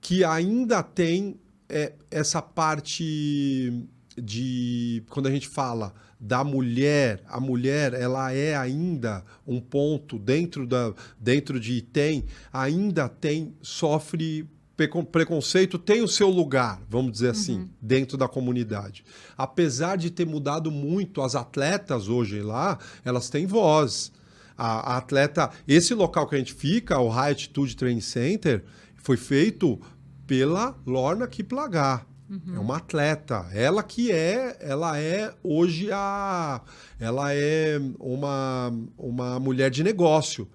que 0.00 0.24
ainda 0.24 0.82
tem 0.82 1.38
é, 1.68 1.94
essa 2.10 2.42
parte 2.42 3.72
de 4.16 5.02
quando 5.08 5.26
a 5.26 5.30
gente 5.30 5.48
fala 5.48 5.92
da 6.20 6.44
mulher, 6.44 7.22
a 7.26 7.40
mulher 7.40 7.92
ela 7.94 8.32
é 8.32 8.56
ainda 8.56 9.24
um 9.46 9.60
ponto 9.60 10.18
dentro 10.18 10.66
da 10.66 10.94
dentro 11.18 11.58
de 11.58 11.72
Item, 11.72 12.24
ainda 12.52 13.08
tem 13.08 13.54
sofre 13.60 14.48
precon- 14.76 15.04
preconceito, 15.04 15.78
tem 15.78 16.02
o 16.02 16.08
seu 16.08 16.28
lugar, 16.30 16.80
vamos 16.88 17.12
dizer 17.12 17.30
assim, 17.30 17.68
dentro 17.80 18.16
da 18.16 18.28
comunidade. 18.28 19.04
Apesar 19.36 19.96
de 19.96 20.10
ter 20.10 20.26
mudado 20.26 20.70
muito, 20.70 21.20
as 21.20 21.34
atletas 21.34 22.08
hoje 22.08 22.40
lá, 22.40 22.78
elas 23.04 23.28
têm 23.28 23.46
voz. 23.46 24.12
A, 24.56 24.94
a 24.94 24.96
atleta, 24.98 25.50
esse 25.66 25.94
local 25.94 26.28
que 26.28 26.36
a 26.36 26.38
gente 26.38 26.54
fica, 26.54 26.98
o 26.98 27.08
High 27.08 27.30
Altitude 27.30 27.76
Training 27.76 28.00
Center, 28.00 28.64
foi 28.96 29.16
feito 29.16 29.80
pela 30.26 30.76
Lorna 30.86 31.26
Kiplagar. 31.26 32.06
É 32.54 32.58
uma 32.58 32.78
atleta. 32.78 33.46
Ela 33.52 33.82
que 33.82 34.10
é, 34.10 34.56
ela 34.60 34.98
é 34.98 35.32
hoje 35.42 35.90
a, 35.92 36.60
ela 36.98 37.34
é 37.34 37.78
uma, 38.00 38.72
uma 38.96 39.38
mulher 39.38 39.70
de 39.70 39.84
negócio. 39.84 40.48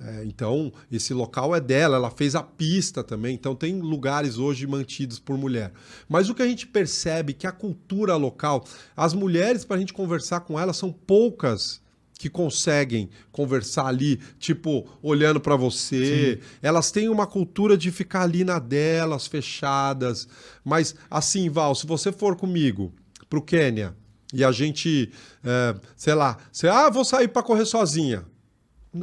É, 0.00 0.24
então, 0.24 0.72
esse 0.90 1.14
local 1.14 1.54
é 1.54 1.60
dela, 1.60 1.96
ela 1.96 2.10
fez 2.10 2.34
a 2.34 2.42
pista 2.42 3.02
também, 3.04 3.34
então 3.34 3.54
tem 3.54 3.80
lugares 3.80 4.38
hoje 4.38 4.66
mantidos 4.66 5.20
por 5.20 5.38
mulher. 5.38 5.72
Mas 6.08 6.28
o 6.28 6.34
que 6.34 6.42
a 6.42 6.48
gente 6.48 6.66
percebe 6.66 7.32
é 7.32 7.34
que 7.34 7.46
a 7.46 7.52
cultura 7.52 8.16
local, 8.16 8.64
as 8.96 9.14
mulheres, 9.14 9.64
para 9.64 9.76
a 9.76 9.78
gente 9.78 9.92
conversar 9.92 10.40
com 10.40 10.58
elas, 10.58 10.76
são 10.76 10.92
poucas 10.92 11.80
que 12.18 12.30
conseguem 12.30 13.10
conversar 13.32 13.86
ali, 13.86 14.20
tipo, 14.38 14.86
olhando 15.02 15.40
para 15.40 15.56
você. 15.56 16.40
Elas 16.62 16.90
têm 16.90 17.08
uma 17.08 17.26
cultura 17.26 17.76
de 17.76 17.90
ficar 17.90 18.22
ali 18.22 18.44
na 18.44 18.58
delas, 18.58 19.26
fechadas. 19.26 20.28
Mas, 20.64 20.94
assim, 21.10 21.48
Val, 21.50 21.74
se 21.74 21.86
você 21.86 22.12
for 22.12 22.36
comigo 22.36 22.92
pro 23.28 23.42
Quênia 23.42 23.94
e 24.32 24.44
a 24.44 24.52
gente, 24.52 25.10
é, 25.44 25.74
sei 25.96 26.14
lá, 26.14 26.38
você, 26.50 26.68
ah, 26.68 26.88
vou 26.88 27.04
sair 27.04 27.28
para 27.28 27.42
correr 27.42 27.66
sozinha. 27.66 28.24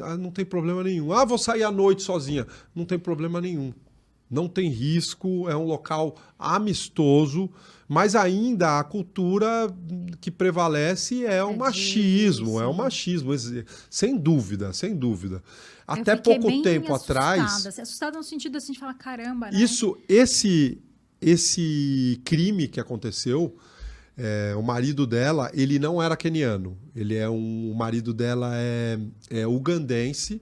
Ah, 0.01 0.15
Não 0.17 0.31
tem 0.31 0.45
problema 0.45 0.83
nenhum. 0.83 1.11
Ah, 1.11 1.25
vou 1.25 1.37
sair 1.37 1.63
à 1.63 1.71
noite 1.71 2.01
sozinha. 2.01 2.47
Não 2.73 2.85
tem 2.85 2.97
problema 2.97 3.41
nenhum. 3.41 3.73
Não 4.29 4.47
tem 4.47 4.69
risco, 4.69 5.49
é 5.49 5.55
um 5.57 5.65
local 5.65 6.15
amistoso, 6.39 7.49
mas 7.91 8.15
ainda 8.15 8.79
a 8.79 8.85
cultura 8.85 9.67
que 10.21 10.31
prevalece 10.31 11.25
é 11.25 11.43
o 11.43 11.51
de- 11.51 11.57
machismo, 11.57 12.61
é 12.61 12.65
o 12.65 12.73
machismo, 12.73 13.31
sem 13.89 14.17
dúvida, 14.17 14.71
sem 14.71 14.95
dúvida. 14.95 15.43
Até 15.85 16.15
pouco 16.15 16.61
tempo 16.61 16.93
assustada, 16.93 17.19
atrás, 17.33 17.67
assim, 17.67 17.81
Assustada 17.81 18.17
no 18.17 18.23
sentido 18.23 18.57
assim 18.57 18.71
de 18.71 18.79
falar, 18.79 18.93
caramba, 18.93 19.51
né? 19.51 19.61
isso, 19.61 19.97
esse, 20.07 20.81
esse 21.19 22.21
crime 22.23 22.69
que 22.69 22.79
aconteceu, 22.79 23.57
é, 24.17 24.53
o 24.55 24.61
marido 24.61 25.05
dela, 25.05 25.51
ele 25.53 25.77
não 25.77 26.01
era 26.01 26.15
queniano. 26.15 26.77
Ele 26.95 27.17
é 27.17 27.29
um, 27.29 27.73
o 27.73 27.75
marido 27.75 28.13
dela 28.13 28.53
é, 28.53 28.97
é 29.29 29.45
ugandense. 29.45 30.41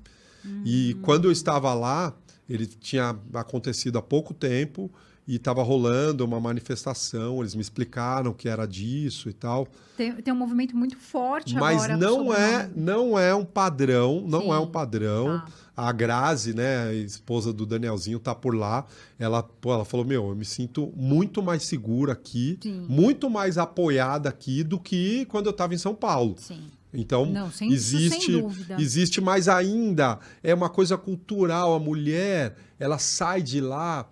E 0.64 0.96
quando 1.02 1.26
eu 1.26 1.32
estava 1.32 1.74
lá, 1.74 2.16
ele 2.48 2.68
tinha 2.68 3.18
acontecido 3.34 3.98
há 3.98 4.04
pouco 4.04 4.36
tempo 4.36 4.92
e 5.28 5.36
estava 5.36 5.62
rolando 5.64 6.26
uma 6.26 6.40
manifestação. 6.40 7.40
Eles 7.42 7.56
me 7.56 7.62
explicaram 7.62 8.34
que 8.34 8.48
era 8.50 8.66
disso 8.66 9.30
e 9.30 9.34
tal. 9.34 9.68
Tem, 9.98 10.14
tem 10.16 10.34
um 10.34 10.38
movimento 10.38 10.76
muito 10.76 10.98
forte 10.98 11.56
Mas 11.56 11.84
agora. 11.84 11.98
não 11.98 12.16
sobre 12.18 12.30
o 12.30 12.34
é, 12.34 12.58
nome. 12.64 12.74
não 12.76 13.20
é 13.20 13.36
um 13.36 13.46
padrão, 13.46 14.24
não 14.28 14.42
Sim, 14.42 14.52
é 14.52 14.58
um 14.60 14.68
padrão. 14.68 15.40
tá. 15.40 15.46
A 15.78 15.94
Grazi, 15.94 16.54
né, 16.54 16.90
a 16.90 16.94
esposa 16.94 17.54
do 17.54 17.66
Danielzinho, 17.66 18.20
tá 18.20 18.36
por 18.36 18.54
lá. 18.54 18.86
Ela, 19.18 19.48
ela 19.64 19.86
falou: 19.86 20.06
Meu, 20.06 20.28
eu 20.30 20.36
me 20.36 20.44
sinto 20.44 20.92
muito 20.94 21.42
mais 21.42 21.64
segura 21.64 22.12
aqui, 22.12 22.58
Sim. 22.62 22.86
muito 22.90 23.30
mais 23.30 23.58
apoiada 23.58 24.28
aqui 24.28 24.62
do 24.62 24.78
que 24.78 25.26
quando 25.28 25.46
eu 25.46 25.52
estava 25.52 25.74
em 25.74 25.78
São 25.78 25.96
Paulo. 25.96 26.36
Sim. 26.38 26.60
Então, 26.94 27.26
Não, 27.28 27.50
sem- 27.52 27.72
existe, 27.72 28.44
existe 28.78 29.22
mais 29.22 29.48
ainda. 29.48 30.20
É 30.44 30.54
uma 30.54 30.70
coisa 30.70 30.98
cultural. 30.98 31.74
A 31.74 31.80
mulher, 31.80 32.56
ela 32.80 32.98
sai 32.98 33.42
de 33.42 33.62
lá 33.62 34.06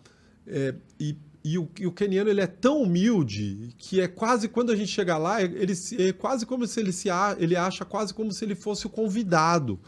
é, 0.48 0.74
e, 1.00 1.16
e 1.44 1.58
o, 1.58 1.70
e 1.80 1.88
o 1.88 1.92
keniano 1.92 2.30
ele 2.30 2.42
é 2.42 2.48
tão 2.48 2.82
humilde 2.82 3.70
que 3.78 4.02
é 4.02 4.08
quase 4.08 4.48
quando 4.48 4.72
a 4.72 4.76
gente 4.76 4.92
chega 4.92 5.18
lá, 5.18 5.42
ele 5.42 5.76
se- 5.76 6.02
é 6.02 6.12
quase 6.14 6.46
como 6.46 6.66
se 6.68 6.80
ele 6.80 6.92
se 6.92 7.10
a- 7.10 7.36
ele 7.40 7.56
acha 7.56 7.86
quase 7.86 8.14
como 8.14 8.32
se 8.32 8.44
ele 8.44 8.56
fosse 8.56 8.86
o 8.86 8.90
convidado. 8.90 9.80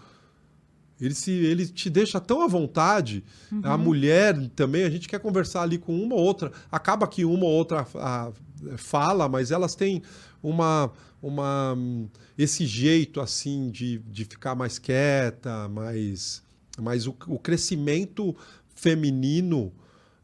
Ele, 1.01 1.13
se, 1.15 1.31
ele 1.31 1.65
te 1.65 1.89
deixa 1.89 2.19
tão 2.19 2.41
à 2.41 2.47
vontade. 2.47 3.23
A 3.63 3.77
mulher 3.77 4.49
também, 4.49 4.83
a 4.83 4.89
gente 4.89 5.07
quer 5.07 5.19
conversar 5.19 5.61
ali 5.61 5.77
com 5.77 5.97
uma 5.97 6.13
ou 6.15 6.21
outra. 6.21 6.51
Acaba 6.69 7.07
que 7.07 7.23
uma 7.23 7.45
ou 7.45 7.51
outra 7.51 7.87
ah, 7.95 8.31
fala, 8.75 9.29
mas 9.29 9.49
elas 9.49 9.75
têm 9.75 10.01
uma, 10.43 10.91
uma, 11.21 11.77
esse 12.37 12.65
jeito 12.65 13.21
assim 13.21 13.69
de, 13.69 13.99
de 13.99 14.25
ficar 14.25 14.55
mais 14.55 14.77
quieta, 14.77 15.69
mais, 15.69 16.43
mais 16.77 17.07
o, 17.07 17.15
o 17.27 17.39
crescimento 17.39 18.35
feminino 18.75 19.71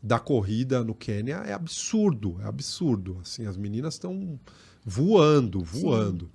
da 0.06 0.19
corrida 0.19 0.84
no 0.84 0.94
Quênia 0.94 1.38
é 1.48 1.52
absurdo, 1.52 2.38
é 2.44 2.45
absurdo. 2.45 3.18
Assim, 3.23 3.48
as 3.48 3.57
meninas 3.57 3.95
estão 3.95 4.40
voando, 4.86 5.61
voando. 5.61 6.30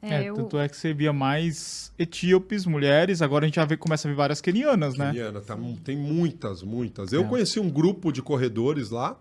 É, 0.00 0.22
é 0.22 0.30
eu... 0.30 0.36
tanto 0.36 0.56
é 0.56 0.68
que 0.68 0.76
você 0.76 0.94
via 0.94 1.12
mais 1.12 1.92
etíopes, 1.98 2.64
mulheres, 2.64 3.20
agora 3.20 3.44
a 3.44 3.48
gente 3.48 3.56
já 3.56 3.64
vê, 3.64 3.76
começa 3.76 4.06
a 4.06 4.10
ver 4.10 4.14
várias 4.16 4.40
quenianas, 4.40 4.96
né? 4.96 5.08
Keniana, 5.08 5.40
tá, 5.40 5.58
tem 5.82 5.96
muitas, 5.96 6.62
muitas. 6.62 7.12
Eu 7.12 7.24
é. 7.24 7.28
conheci 7.28 7.58
um 7.58 7.68
grupo 7.68 8.12
de 8.12 8.22
corredores 8.22 8.90
lá, 8.90 9.18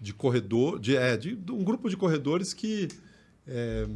de 0.00 0.14
corredor, 0.14 0.80
de, 0.80 0.96
é, 0.96 1.14
de, 1.14 1.36
de 1.36 1.52
um 1.52 1.62
grupo 1.62 1.90
de 1.90 1.98
corredores 1.98 2.54
que 2.54 2.88
é, 3.46 3.86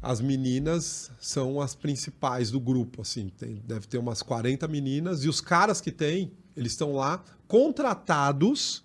as 0.00 0.20
meninas 0.20 1.10
são 1.20 1.60
as 1.60 1.74
principais 1.74 2.52
do 2.52 2.60
grupo, 2.60 3.02
assim, 3.02 3.32
tem, 3.36 3.60
deve 3.66 3.88
ter 3.88 3.98
umas 3.98 4.22
40 4.22 4.68
meninas, 4.68 5.24
e 5.24 5.28
os 5.28 5.40
caras 5.40 5.80
que 5.80 5.90
tem, 5.90 6.30
eles 6.56 6.70
estão 6.70 6.92
lá 6.92 7.24
contratados 7.46 8.84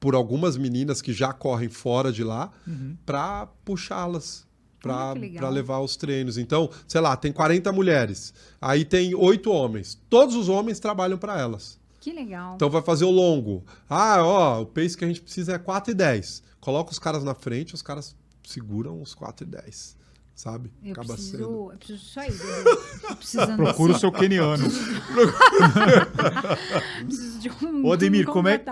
por 0.00 0.14
algumas 0.14 0.56
meninas 0.56 1.00
que 1.00 1.12
já 1.12 1.32
correm 1.32 1.68
fora 1.68 2.12
de 2.12 2.24
lá 2.24 2.50
uhum. 2.66 2.96
para 3.06 3.46
puxá-las 3.64 4.46
para 4.80 5.48
levar 5.48 5.78
os 5.78 5.94
treinos. 5.94 6.36
Então, 6.36 6.68
sei 6.88 7.00
lá, 7.00 7.16
tem 7.16 7.32
40 7.32 7.70
mulheres, 7.70 8.34
aí 8.60 8.84
tem 8.84 9.14
oito 9.14 9.50
homens. 9.52 10.00
Todos 10.10 10.34
os 10.34 10.48
homens 10.48 10.80
trabalham 10.80 11.16
para 11.16 11.38
elas. 11.38 11.78
Que 12.00 12.12
legal. 12.12 12.56
Então 12.56 12.68
vai 12.68 12.82
fazer 12.82 13.04
o 13.04 13.10
longo. 13.10 13.64
Ah, 13.88 14.24
ó, 14.24 14.62
o 14.62 14.66
pace 14.66 14.96
que 14.96 15.04
a 15.04 15.08
gente 15.08 15.20
precisa 15.20 15.54
é 15.54 15.58
4 15.58 15.92
e 15.92 15.94
10. 15.94 16.42
Coloca 16.60 16.90
os 16.90 16.98
caras 16.98 17.22
na 17.22 17.34
frente, 17.34 17.74
os 17.74 17.82
caras 17.82 18.16
seguram 18.42 19.00
os 19.00 19.14
4 19.14 19.46
e 19.46 19.50
10 19.50 20.01
sabe? 20.34 20.72
Eu 20.82 20.92
Acaba 20.92 21.14
preciso, 21.14 21.30
sendo. 21.32 21.72
Eu 21.72 21.78
preciso 21.78 22.04
sair. 22.04 23.56
Procura 23.56 23.92
o 23.92 23.98
seu 23.98 24.10
keniano. 24.10 24.64
preciso 27.04 27.38
de 27.38 27.50
um. 27.64 27.86
Ô, 27.86 27.92
Ademir, 27.92 28.26
como 28.26 28.48
é... 28.48 28.62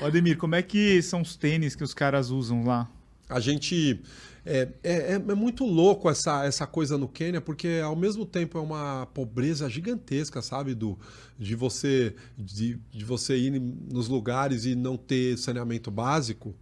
Ô, 0.00 0.04
Ademir, 0.04 0.36
como 0.36 0.54
é 0.54 0.62
que 0.62 1.00
são 1.02 1.22
os 1.22 1.36
tênis 1.36 1.74
que 1.74 1.82
os 1.82 1.94
caras 1.94 2.30
usam 2.30 2.64
lá? 2.64 2.90
A 3.28 3.40
gente. 3.40 4.00
É, 4.46 4.68
é, 4.82 5.12
é, 5.12 5.18
muito 5.18 5.66
louco 5.66 6.08
essa, 6.08 6.46
essa 6.46 6.66
coisa 6.66 6.96
no 6.96 7.06
Quênia, 7.06 7.38
porque 7.38 7.82
ao 7.84 7.94
mesmo 7.94 8.24
tempo 8.24 8.56
é 8.56 8.60
uma 8.60 9.06
pobreza 9.12 9.68
gigantesca, 9.68 10.40
sabe? 10.40 10.74
Do, 10.74 10.98
de, 11.38 11.54
você, 11.54 12.14
de, 12.38 12.80
de 12.90 13.04
você 13.04 13.36
ir 13.36 13.60
nos 13.60 14.08
lugares 14.08 14.64
e 14.64 14.74
não 14.74 14.96
ter 14.96 15.36
saneamento 15.36 15.90
básico. 15.90 16.54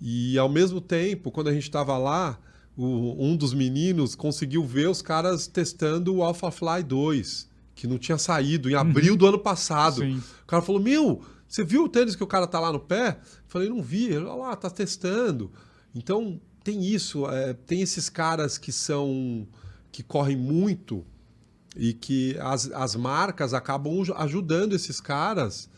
E 0.00 0.38
ao 0.38 0.48
mesmo 0.48 0.80
tempo, 0.80 1.30
quando 1.30 1.48
a 1.48 1.52
gente 1.52 1.64
estava 1.64 1.98
lá, 1.98 2.38
o, 2.76 3.16
um 3.18 3.36
dos 3.36 3.54
meninos 3.54 4.14
conseguiu 4.14 4.64
ver 4.64 4.88
os 4.88 5.00
caras 5.00 5.46
testando 5.46 6.14
o 6.14 6.22
AlphaFly 6.22 6.82
2, 6.82 7.48
que 7.74 7.86
não 7.86 7.98
tinha 7.98 8.18
saído 8.18 8.68
em 8.68 8.74
abril 8.74 9.12
uhum. 9.12 9.18
do 9.18 9.26
ano 9.26 9.38
passado. 9.38 10.00
Sim. 10.00 10.22
O 10.42 10.46
cara 10.46 10.62
falou: 10.62 10.80
Meu, 10.80 11.22
você 11.48 11.64
viu 11.64 11.84
o 11.84 11.88
tênis 11.88 12.16
que 12.16 12.24
o 12.24 12.26
cara 12.26 12.46
tá 12.46 12.58
lá 12.58 12.72
no 12.72 12.80
pé? 12.80 13.18
Eu 13.20 13.44
falei: 13.48 13.68
Não 13.68 13.82
vi. 13.82 14.06
Ele, 14.06 14.24
olha 14.24 14.34
lá, 14.34 14.56
tá 14.56 14.70
testando. 14.70 15.50
Então, 15.94 16.40
tem 16.62 16.84
isso. 16.84 17.28
É, 17.28 17.54
tem 17.54 17.80
esses 17.80 18.08
caras 18.08 18.58
que 18.58 18.72
são. 18.72 19.46
que 19.92 20.02
correm 20.02 20.36
muito 20.36 21.04
e 21.76 21.92
que 21.92 22.36
as, 22.40 22.70
as 22.70 22.94
marcas 22.94 23.52
acabam 23.52 24.02
ajudando 24.16 24.74
esses 24.74 25.00
caras 25.00 25.68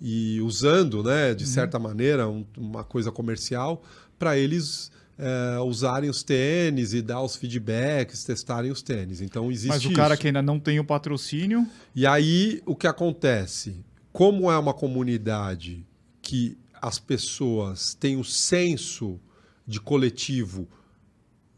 e 0.00 0.40
usando, 0.40 1.02
né, 1.02 1.34
de 1.34 1.44
uhum. 1.44 1.50
certa 1.50 1.78
maneira, 1.78 2.28
um, 2.28 2.44
uma 2.56 2.82
coisa 2.82 3.12
comercial 3.12 3.82
para 4.18 4.36
eles 4.36 4.90
é, 5.18 5.58
usarem 5.60 6.10
os 6.10 6.22
tênis 6.22 6.92
e 6.92 7.00
dar 7.00 7.22
os 7.22 7.36
feedbacks, 7.36 8.24
testarem 8.24 8.70
os 8.70 8.82
tênis. 8.82 9.20
Então 9.20 9.50
existe 9.50 9.68
Mas 9.68 9.84
o 9.84 9.92
cara 9.92 10.16
que 10.16 10.26
ainda 10.26 10.42
não 10.42 10.58
tem 10.58 10.80
o 10.80 10.84
patrocínio. 10.84 11.66
E 11.94 12.06
aí 12.06 12.62
o 12.66 12.74
que 12.74 12.86
acontece? 12.86 13.84
Como 14.12 14.50
é 14.50 14.58
uma 14.58 14.74
comunidade 14.74 15.86
que 16.20 16.56
as 16.80 16.98
pessoas 16.98 17.94
têm 17.94 18.16
um 18.16 18.24
senso 18.24 19.20
de 19.66 19.80
coletivo 19.80 20.68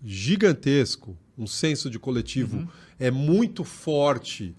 gigantesco, 0.04 1.18
um 1.36 1.46
senso 1.46 1.90
de 1.90 1.98
coletivo 1.98 2.58
uhum. 2.58 2.68
é 2.98 3.10
muito 3.10 3.64
forte 3.64 4.54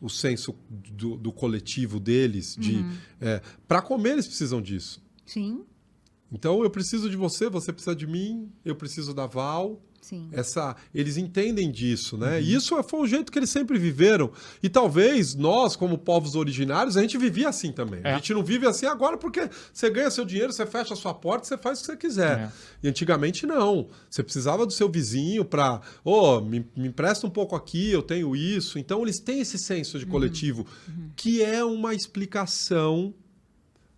o 0.00 0.08
senso 0.08 0.56
do, 0.68 1.16
do 1.16 1.32
coletivo 1.32 2.00
deles 2.00 2.56
de 2.58 2.76
uhum. 2.76 2.92
é, 3.20 3.42
para 3.68 3.82
comer 3.82 4.12
eles 4.12 4.26
precisam 4.26 4.62
disso 4.62 5.02
sim 5.26 5.62
então 6.32 6.62
eu 6.62 6.70
preciso 6.70 7.10
de 7.10 7.16
você, 7.16 7.48
você 7.48 7.72
precisa 7.72 7.94
de 7.94 8.06
mim, 8.06 8.50
eu 8.64 8.74
preciso 8.74 9.12
da 9.12 9.26
Val. 9.26 9.80
Sim. 10.00 10.28
Essa, 10.32 10.74
eles 10.94 11.18
entendem 11.18 11.70
disso, 11.70 12.16
né? 12.16 12.36
Uhum. 12.36 12.42
E 12.42 12.54
isso 12.54 12.82
foi 12.84 13.00
o 13.00 13.06
jeito 13.06 13.30
que 13.30 13.38
eles 13.38 13.50
sempre 13.50 13.78
viveram. 13.78 14.32
E 14.62 14.68
talvez 14.68 15.34
nós, 15.34 15.76
como 15.76 15.98
povos 15.98 16.34
originários, 16.34 16.96
a 16.96 17.02
gente 17.02 17.18
vivia 17.18 17.50
assim 17.50 17.70
também. 17.70 18.00
É. 18.02 18.12
A 18.12 18.16
gente 18.16 18.32
não 18.32 18.42
vive 18.42 18.66
assim 18.66 18.86
agora 18.86 19.18
porque 19.18 19.48
você 19.72 19.90
ganha 19.90 20.10
seu 20.10 20.24
dinheiro, 20.24 20.52
você 20.52 20.64
fecha 20.64 20.94
a 20.94 20.96
sua 20.96 21.12
porta, 21.12 21.46
você 21.46 21.58
faz 21.58 21.78
o 21.78 21.82
que 21.82 21.86
você 21.86 21.96
quiser. 21.98 22.38
É. 22.38 22.52
E 22.82 22.88
antigamente 22.88 23.46
não. 23.46 23.88
Você 24.08 24.22
precisava 24.22 24.64
do 24.64 24.72
seu 24.72 24.88
vizinho 24.88 25.44
para, 25.44 25.82
ô, 26.02 26.12
oh, 26.12 26.40
me, 26.40 26.66
me 26.74 26.88
empresta 26.88 27.26
um 27.26 27.30
pouco 27.30 27.54
aqui, 27.54 27.90
eu 27.90 28.02
tenho 28.02 28.34
isso. 28.34 28.78
Então 28.78 29.02
eles 29.02 29.20
têm 29.20 29.40
esse 29.40 29.58
senso 29.58 29.98
de 29.98 30.06
uhum. 30.06 30.10
coletivo, 30.10 30.66
uhum. 30.88 31.10
que 31.14 31.42
é 31.42 31.62
uma 31.62 31.94
explicação 31.94 33.14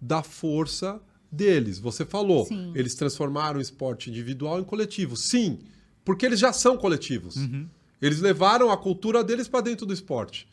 da 0.00 0.22
força 0.22 1.00
deles. 1.32 1.78
Você 1.78 2.04
falou, 2.04 2.44
Sim. 2.44 2.72
eles 2.74 2.94
transformaram 2.94 3.58
o 3.58 3.62
esporte 3.62 4.10
individual 4.10 4.60
em 4.60 4.64
coletivo. 4.64 5.16
Sim, 5.16 5.58
porque 6.04 6.26
eles 6.26 6.38
já 6.38 6.52
são 6.52 6.76
coletivos. 6.76 7.36
Uhum. 7.36 7.66
Eles 8.00 8.20
levaram 8.20 8.70
a 8.70 8.76
cultura 8.76 9.24
deles 9.24 9.48
para 9.48 9.62
dentro 9.62 9.86
do 9.86 9.94
esporte. 9.94 10.46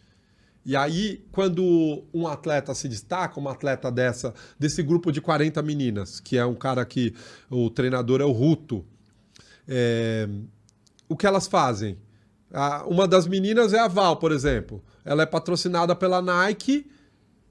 E 0.66 0.76
aí, 0.76 1.26
quando 1.32 2.04
um 2.14 2.28
atleta 2.28 2.74
se 2.76 2.88
destaca, 2.88 3.40
uma 3.40 3.52
atleta 3.52 3.92
dessa, 3.92 4.34
desse 4.58 4.84
grupo 4.84 5.12
de 5.12 5.20
40 5.20 5.62
meninas, 5.62 6.20
que 6.20 6.38
é 6.38 6.46
um 6.46 6.56
cara 6.56 6.86
que 6.86 7.14
o 7.50 7.70
treinador 7.70 8.22
é 8.22 8.26
o 8.26 8.32
Ruto, 8.32 8.86
é, 9.68 10.30
o 11.08 11.18
que 11.18 11.28
elas 11.28 11.48
fazem? 11.48 11.98
uma 12.88 13.08
das 13.08 13.28
meninas 13.28 13.74
é 13.74 13.80
a 13.80 13.88
Val, 13.88 14.18
por 14.18 14.32
exemplo. 14.32 14.84
Ela 15.06 15.22
é 15.22 15.26
patrocinada 15.28 15.96
pela 15.96 16.20
Nike 16.20 16.90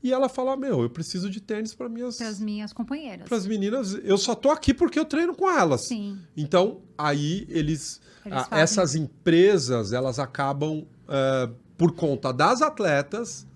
e 0.02 0.12
ela 0.12 0.28
fala: 0.28 0.56
Meu, 0.56 0.82
eu 0.82 0.90
preciso 0.90 1.28
de 1.28 1.40
tênis 1.40 1.74
para 1.74 1.88
minhas. 1.88 2.16
Para 2.16 2.28
as 2.28 2.40
minhas 2.40 2.72
companheiras. 2.72 3.28
Para 3.28 3.36
as 3.36 3.46
meninas, 3.46 3.94
eu 4.04 4.16
só 4.16 4.34
tô 4.34 4.50
aqui 4.50 4.72
porque 4.72 4.98
eu 4.98 5.04
treino 5.04 5.34
com 5.34 5.50
elas. 5.50 5.82
Sim. 5.82 6.18
Então, 6.36 6.80
aí 6.96 7.46
eles. 7.48 8.00
eles 8.24 8.46
a, 8.50 8.58
essas 8.58 8.94
empresas, 8.94 9.92
elas 9.92 10.18
acabam, 10.18 10.80
uh, 10.80 11.54
por 11.76 11.92
conta 11.92 12.32
das 12.32 12.62
atletas, 12.62 13.46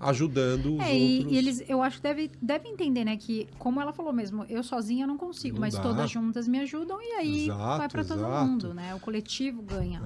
ajudando 0.00 0.76
os 0.76 0.80
é, 0.80 0.92
outros. 0.92 1.32
E, 1.32 1.36
eles, 1.36 1.62
eu 1.68 1.80
acho 1.80 1.98
que 1.98 2.02
devem 2.02 2.30
deve 2.42 2.68
entender, 2.68 3.04
né? 3.04 3.16
Que, 3.16 3.46
como 3.56 3.80
ela 3.80 3.92
falou 3.92 4.12
mesmo, 4.12 4.44
eu 4.48 4.64
sozinha 4.64 5.06
não 5.06 5.16
consigo, 5.16 5.56
não 5.56 5.60
mas 5.60 5.74
dá. 5.74 5.80
todas 5.80 6.10
juntas 6.10 6.48
me 6.48 6.58
ajudam 6.58 6.98
e 7.00 7.12
aí 7.12 7.44
exato, 7.44 7.78
vai 7.78 7.88
para 7.88 8.04
todo 8.04 8.28
mundo, 8.28 8.74
né? 8.74 8.94
O 8.96 9.00
coletivo 9.00 9.62
ganha. 9.62 10.02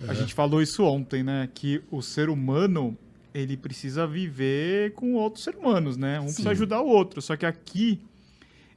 É, 0.00 0.06
é. 0.06 0.10
A 0.10 0.14
gente 0.14 0.34
falou 0.34 0.60
isso 0.60 0.82
ontem, 0.82 1.22
né? 1.22 1.48
Que 1.54 1.80
o 1.92 2.02
ser 2.02 2.28
humano 2.28 2.98
ele 3.34 3.56
precisa 3.56 4.06
viver 4.06 4.92
com 4.94 5.14
outros 5.14 5.44
seres 5.44 5.58
humanos, 5.58 5.96
né? 5.96 6.18
Um 6.18 6.22
Sim. 6.22 6.26
precisa 6.26 6.50
ajudar 6.50 6.80
o 6.80 6.86
outro. 6.86 7.22
Só 7.22 7.36
que 7.36 7.46
aqui, 7.46 8.00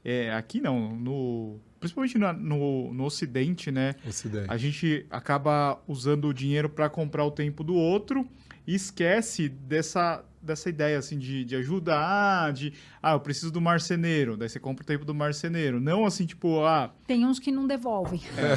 é, 0.04 0.34
aqui 0.34 0.62
não, 0.62 0.96
no, 0.96 1.60
principalmente 1.80 2.18
no, 2.18 2.34
no, 2.34 2.94
no 2.94 3.04
Ocidente, 3.06 3.72
né? 3.72 3.96
Ocidente. 4.08 4.46
A 4.50 4.58
gente 4.58 5.06
acaba 5.10 5.80
usando 5.88 6.28
o 6.28 6.34
dinheiro 6.34 6.70
para 6.70 6.90
comprar 6.90 7.26
o 7.26 7.32
tempo 7.32 7.64
do 7.64 7.76
outro 7.76 8.28
e 8.66 8.74
esquece 8.74 9.48
dessa, 9.48 10.24
dessa 10.46 10.70
ideia 10.70 10.98
assim 10.98 11.18
de, 11.18 11.44
de 11.44 11.56
ajudar, 11.56 12.54
de 12.54 12.74
ah, 13.02 13.14
eu 13.14 13.20
preciso 13.20 13.52
do 13.52 13.60
marceneiro, 13.60 14.38
daí 14.38 14.50
você 14.50 14.60
compra 14.60 14.84
o 14.84 14.86
tempo 14.86 15.06
do 15.06 15.14
marceneiro. 15.14 15.80
Não 15.80 16.06
assim, 16.06 16.26
tipo, 16.26 16.64
ah. 16.64 16.94
Tem 17.08 17.26
uns 17.26 17.40
que 17.40 17.52
não 17.52 17.68
devolvem. 17.68 18.22
É. 18.38 18.56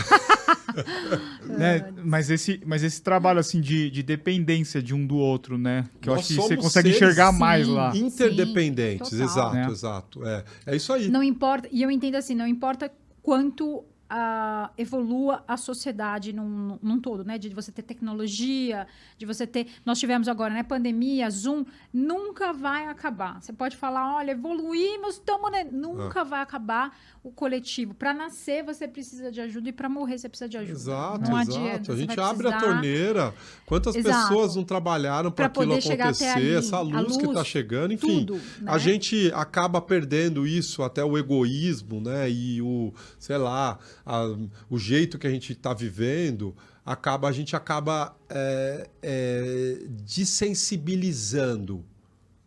né? 1.59 1.93
mas, 2.05 2.31
esse, 2.31 2.61
mas 2.65 2.83
esse 2.83 3.03
trabalho 3.03 3.39
assim 3.39 3.61
de, 3.61 3.91
de 3.91 4.03
dependência 4.03 4.83
de 4.83 4.95
um 4.95 5.07
do 5.07 5.17
outro, 5.17 5.59
né? 5.59 5.89
Que 6.01 6.09
Nós 6.09 6.17
eu 6.17 6.21
acho 6.21 6.29
que 6.29 6.35
você 6.35 6.57
consegue 6.57 6.91
enxergar 6.91 7.33
sim, 7.33 7.39
mais 7.39 7.67
lá. 7.67 7.93
Interdependentes, 7.95 9.09
sim, 9.09 9.23
exato, 9.23 9.57
é. 9.57 9.67
exato. 9.67 10.27
É. 10.27 10.45
é 10.67 10.77
isso 10.77 10.93
aí. 10.93 11.09
Não 11.09 11.23
importa, 11.23 11.69
e 11.73 11.83
eu 11.83 11.91
entendo 11.91 12.17
assim, 12.17 12.35
não 12.35 12.47
importa 12.47 12.91
quanto 13.23 13.85
a, 14.09 14.71
evolua 14.79 15.45
a 15.47 15.57
sociedade 15.57 16.33
num, 16.33 16.79
num 16.83 17.01
todo, 17.01 17.25
né? 17.25 17.37
De 17.37 17.51
você 17.51 17.71
ter 17.71 17.83
tecnologia, 17.83 18.87
de 19.17 19.27
você 19.27 19.47
ter. 19.47 19.67
Nós 19.85 19.99
tivemos 19.99 20.29
agora, 20.29 20.55
né? 20.55 20.63
Pandemia, 20.63 21.29
Zoom, 21.31 21.65
nunca 21.93 22.53
vai 22.53 22.87
acabar. 22.87 23.41
Você 23.41 23.53
pode 23.53 23.77
falar, 23.77 24.17
olha, 24.17 24.33
evoluímos, 24.33 25.15
estamos. 25.15 25.51
Né? 25.51 25.65
Nunca 25.71 26.23
ah. 26.23 26.25
vai 26.25 26.41
acabar 26.41 26.97
o 27.23 27.31
coletivo. 27.31 27.95
Para 27.95 28.15
nascer, 28.15 28.65
você 28.65 28.89
precisa 28.89 29.31
de 29.31 29.41
ajuda 29.41 29.69
e 29.69 29.73
para 29.73 29.89
morrer, 29.89 30.19
você 30.19 30.29
precisa 30.29 30.49
de 30.49 30.57
ajuda. 30.57 30.73
Exato, 30.73 31.31
não 31.31 31.41
exato. 31.41 31.59
Adianta, 31.59 31.93
a 31.93 31.97
gente 31.97 32.21
abre 32.21 32.49
precisar... 32.49 32.57
a 32.57 32.61
torneira. 32.61 33.35
Quantas 33.67 33.95
exato. 33.95 34.29
pessoas 34.29 34.57
não 34.57 34.65
trabalharam 34.65 35.31
para 35.31 35.47
aquilo 35.47 35.75
acontecer? 35.75 36.57
Essa 36.57 36.81
luz, 36.81 37.03
luz, 37.03 37.17
que 37.17 37.27
está 37.27 37.45
chegando, 37.45 37.93
enfim. 37.93 38.25
Tudo, 38.25 38.41
né? 38.61 38.73
A 38.73 38.79
gente 38.79 39.31
acaba 39.35 39.81
perdendo 39.81 40.47
isso, 40.47 40.83
até 40.83 41.05
o 41.05 41.19
egoísmo, 41.19 42.01
né? 42.01 42.31
E 42.31 42.63
o, 42.63 42.93
sei 43.19 43.37
lá, 43.37 43.79
a, 44.09 44.25
o 44.71 44.79
jeito 44.79 45.19
que 45.19 45.27
a 45.27 45.31
gente 45.31 45.53
está 45.53 45.75
vivendo, 45.75 46.57
acaba 46.85 47.29
a 47.29 47.33
gente 47.33 47.55
acaba 47.55 48.17
é, 48.31 48.89
é, 49.03 49.79
desensibilizando 50.05 51.85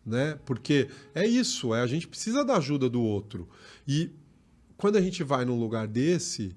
né? 0.04 0.38
Porque 0.44 0.88
é 1.14 1.26
isso, 1.26 1.74
é 1.74 1.80
a 1.80 1.86
gente 1.86 2.08
precisa 2.08 2.44
da 2.44 2.56
ajuda 2.56 2.88
do 2.88 3.00
outro. 3.00 3.48
E 3.86 4.10
quando 4.76 4.96
a 4.96 5.00
gente 5.00 5.22
vai 5.22 5.44
num 5.44 5.58
lugar 5.58 5.86
desse, 5.86 6.56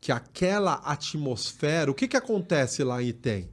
que 0.00 0.10
aquela 0.10 0.74
atmosfera, 0.74 1.90
o 1.90 1.94
que 1.94 2.08
que 2.08 2.16
acontece 2.16 2.82
lá 2.82 3.02
em 3.02 3.08
Item? 3.08 3.44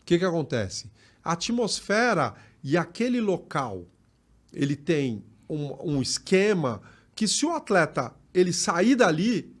O 0.00 0.04
que 0.04 0.18
que 0.18 0.24
acontece? 0.24 0.90
A 1.22 1.32
atmosfera 1.32 2.34
e 2.62 2.76
aquele 2.76 3.20
local, 3.20 3.86
ele 4.52 4.76
tem 4.76 5.24
um, 5.48 5.94
um 5.94 6.02
esquema 6.02 6.82
que 7.14 7.28
se 7.28 7.46
o 7.46 7.52
atleta 7.52 8.12
ele 8.32 8.52
sair 8.52 8.96
dali, 8.96 9.53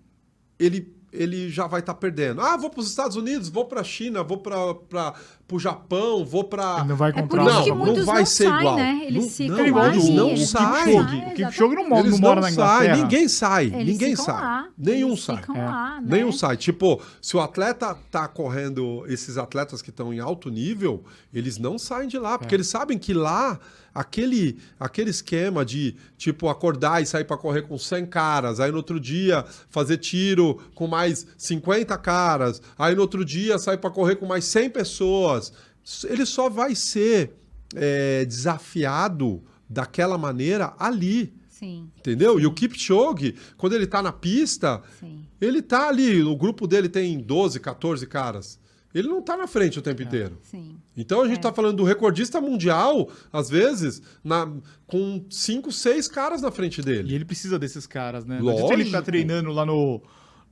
ele 0.58 0.92
ele 1.16 1.48
já 1.48 1.68
vai 1.68 1.78
estar 1.78 1.94
perdendo. 1.94 2.40
Ah, 2.40 2.56
vou 2.56 2.68
para 2.68 2.80
os 2.80 2.88
Estados 2.90 3.16
Unidos, 3.16 3.48
vou 3.48 3.66
para 3.66 3.82
a 3.82 3.84
China, 3.84 4.24
vou 4.24 4.38
para 4.38 5.14
o 5.52 5.58
Japão, 5.60 6.24
vou 6.24 6.42
para. 6.42 6.78
Ele 6.80 6.88
não 6.88 6.96
vai 6.96 7.12
É 7.12 7.20
encontrar 7.20 7.44
isso 7.60 7.68
Não, 7.68 7.76
não 7.76 7.84
muitos 7.84 8.04
vai 8.04 8.18
não 8.18 8.26
ser 8.26 8.44
saem, 8.46 8.58
igual. 8.58 8.76
né? 8.76 9.00
Eles 9.06 9.22
Não- 9.22 9.30
ficam 9.30 9.56
não, 9.68 9.74
lá 9.76 9.88
eles 9.90 10.08
não 10.08 10.28
eles 10.30 10.48
saem. 10.48 11.00
O 11.00 11.04
Kipchoge, 11.06 11.24
o 11.30 11.34
Kipchoge 11.34 11.74
não, 11.76 11.88
mora- 11.88 12.00
Eles 12.00 12.12
não 12.12 12.18
mora 12.18 12.34
não 12.34 12.42
na 12.42 12.50
Inglaterra. 12.50 12.96
ninguém 12.96 13.28
sai, 13.28 13.66
Eles 13.66 13.86
ninguém 13.86 14.16
sai. 14.16 14.34
lá, 14.42 14.68
Nenhum 14.76 15.08
eles 15.10 15.22
sai. 15.22 15.36
ficam 15.36 15.54
É. 15.56 15.64
lá, 15.64 16.00
né? 16.00 16.06
Nenhum 16.16 16.32
sai. 16.32 16.56
Tipo, 16.56 17.00
se 17.22 17.36
o 17.36 17.40
atleta 17.40 17.96
tá 18.10 18.26
correndo, 18.26 19.04
esses 19.06 19.38
atletas 19.38 19.80
que 19.80 19.90
estão 19.90 20.12
em 20.12 20.18
alto 20.18 20.50
nível, 20.50 21.04
eles 21.32 21.58
não 21.58 21.78
saem 21.78 22.08
de 22.08 22.18
lá, 22.18 22.36
porque 22.40 22.56
eles 22.56 22.66
sabem 22.66 22.98
que 22.98 23.14
lá, 23.14 23.60
aquele, 23.94 24.58
aquele 24.78 25.10
esquema 25.10 25.64
de, 25.64 25.94
tipo, 26.18 26.48
acordar 26.48 27.02
e 27.02 27.06
sair 27.06 27.24
para 27.24 27.36
correr 27.36 27.62
com 27.62 27.78
100 27.78 28.06
caras, 28.06 28.58
aí 28.58 28.70
no 28.70 28.78
outro 28.78 28.98
dia 28.98 29.44
fazer 29.70 29.98
tiro 29.98 30.60
com 30.74 30.86
mais 30.86 31.26
50 31.38 31.96
caras, 31.98 32.60
aí 32.76 32.94
no 32.94 33.02
outro 33.02 33.24
dia 33.24 33.58
sair 33.58 33.78
para 33.78 33.90
correr 33.90 34.16
com 34.16 34.26
mais 34.26 34.44
100 34.46 34.70
pessoas, 34.70 35.52
ele 36.04 36.26
só 36.26 36.50
vai 36.50 36.74
ser 36.74 37.34
é, 37.74 38.24
desafiado 38.24 39.42
daquela 39.68 40.18
maneira 40.18 40.74
ali. 40.78 41.32
Sim, 41.48 41.88
Entendeu? 41.98 42.40
E 42.40 42.46
o 42.46 42.52
Kipchoge, 42.52 43.36
quando 43.56 43.74
ele 43.74 43.86
tá 43.86 44.02
na 44.02 44.12
pista, 44.12 44.82
sim. 44.98 45.24
ele 45.40 45.62
tá 45.62 45.88
ali, 45.88 46.20
o 46.22 46.36
grupo 46.36 46.66
dele 46.66 46.88
tem 46.88 47.18
12, 47.18 47.60
14 47.60 48.06
caras. 48.08 48.58
Ele 48.94 49.08
não 49.08 49.20
tá 49.20 49.36
na 49.36 49.46
frente 49.48 49.78
o 49.78 49.82
tempo 49.82 50.02
inteiro. 50.02 50.38
Sim. 50.42 50.76
Então 50.96 51.20
a 51.22 51.26
gente 51.26 51.38
É. 51.38 51.40
tá 51.42 51.52
falando 51.52 51.78
do 51.78 51.84
recordista 51.84 52.40
mundial, 52.40 53.10
às 53.32 53.50
vezes, 53.50 54.00
na, 54.22 54.48
com 54.86 55.24
5, 55.28 55.72
6 55.72 56.06
caras 56.06 56.40
na 56.40 56.50
frente 56.52 56.80
E 56.80 56.84
dele. 56.84 57.14
ele 57.14 57.24
precisa 57.24 57.58
desses 57.58 57.86
caras, 57.86 58.24
né? 58.24 58.38
Não 58.40 58.50
adianta 58.50 58.72
ele 58.72 58.82
Lógico. 58.84 58.96
tá 58.96 59.02
treinando 59.02 59.50
lá 59.50 59.66
no, 59.66 60.00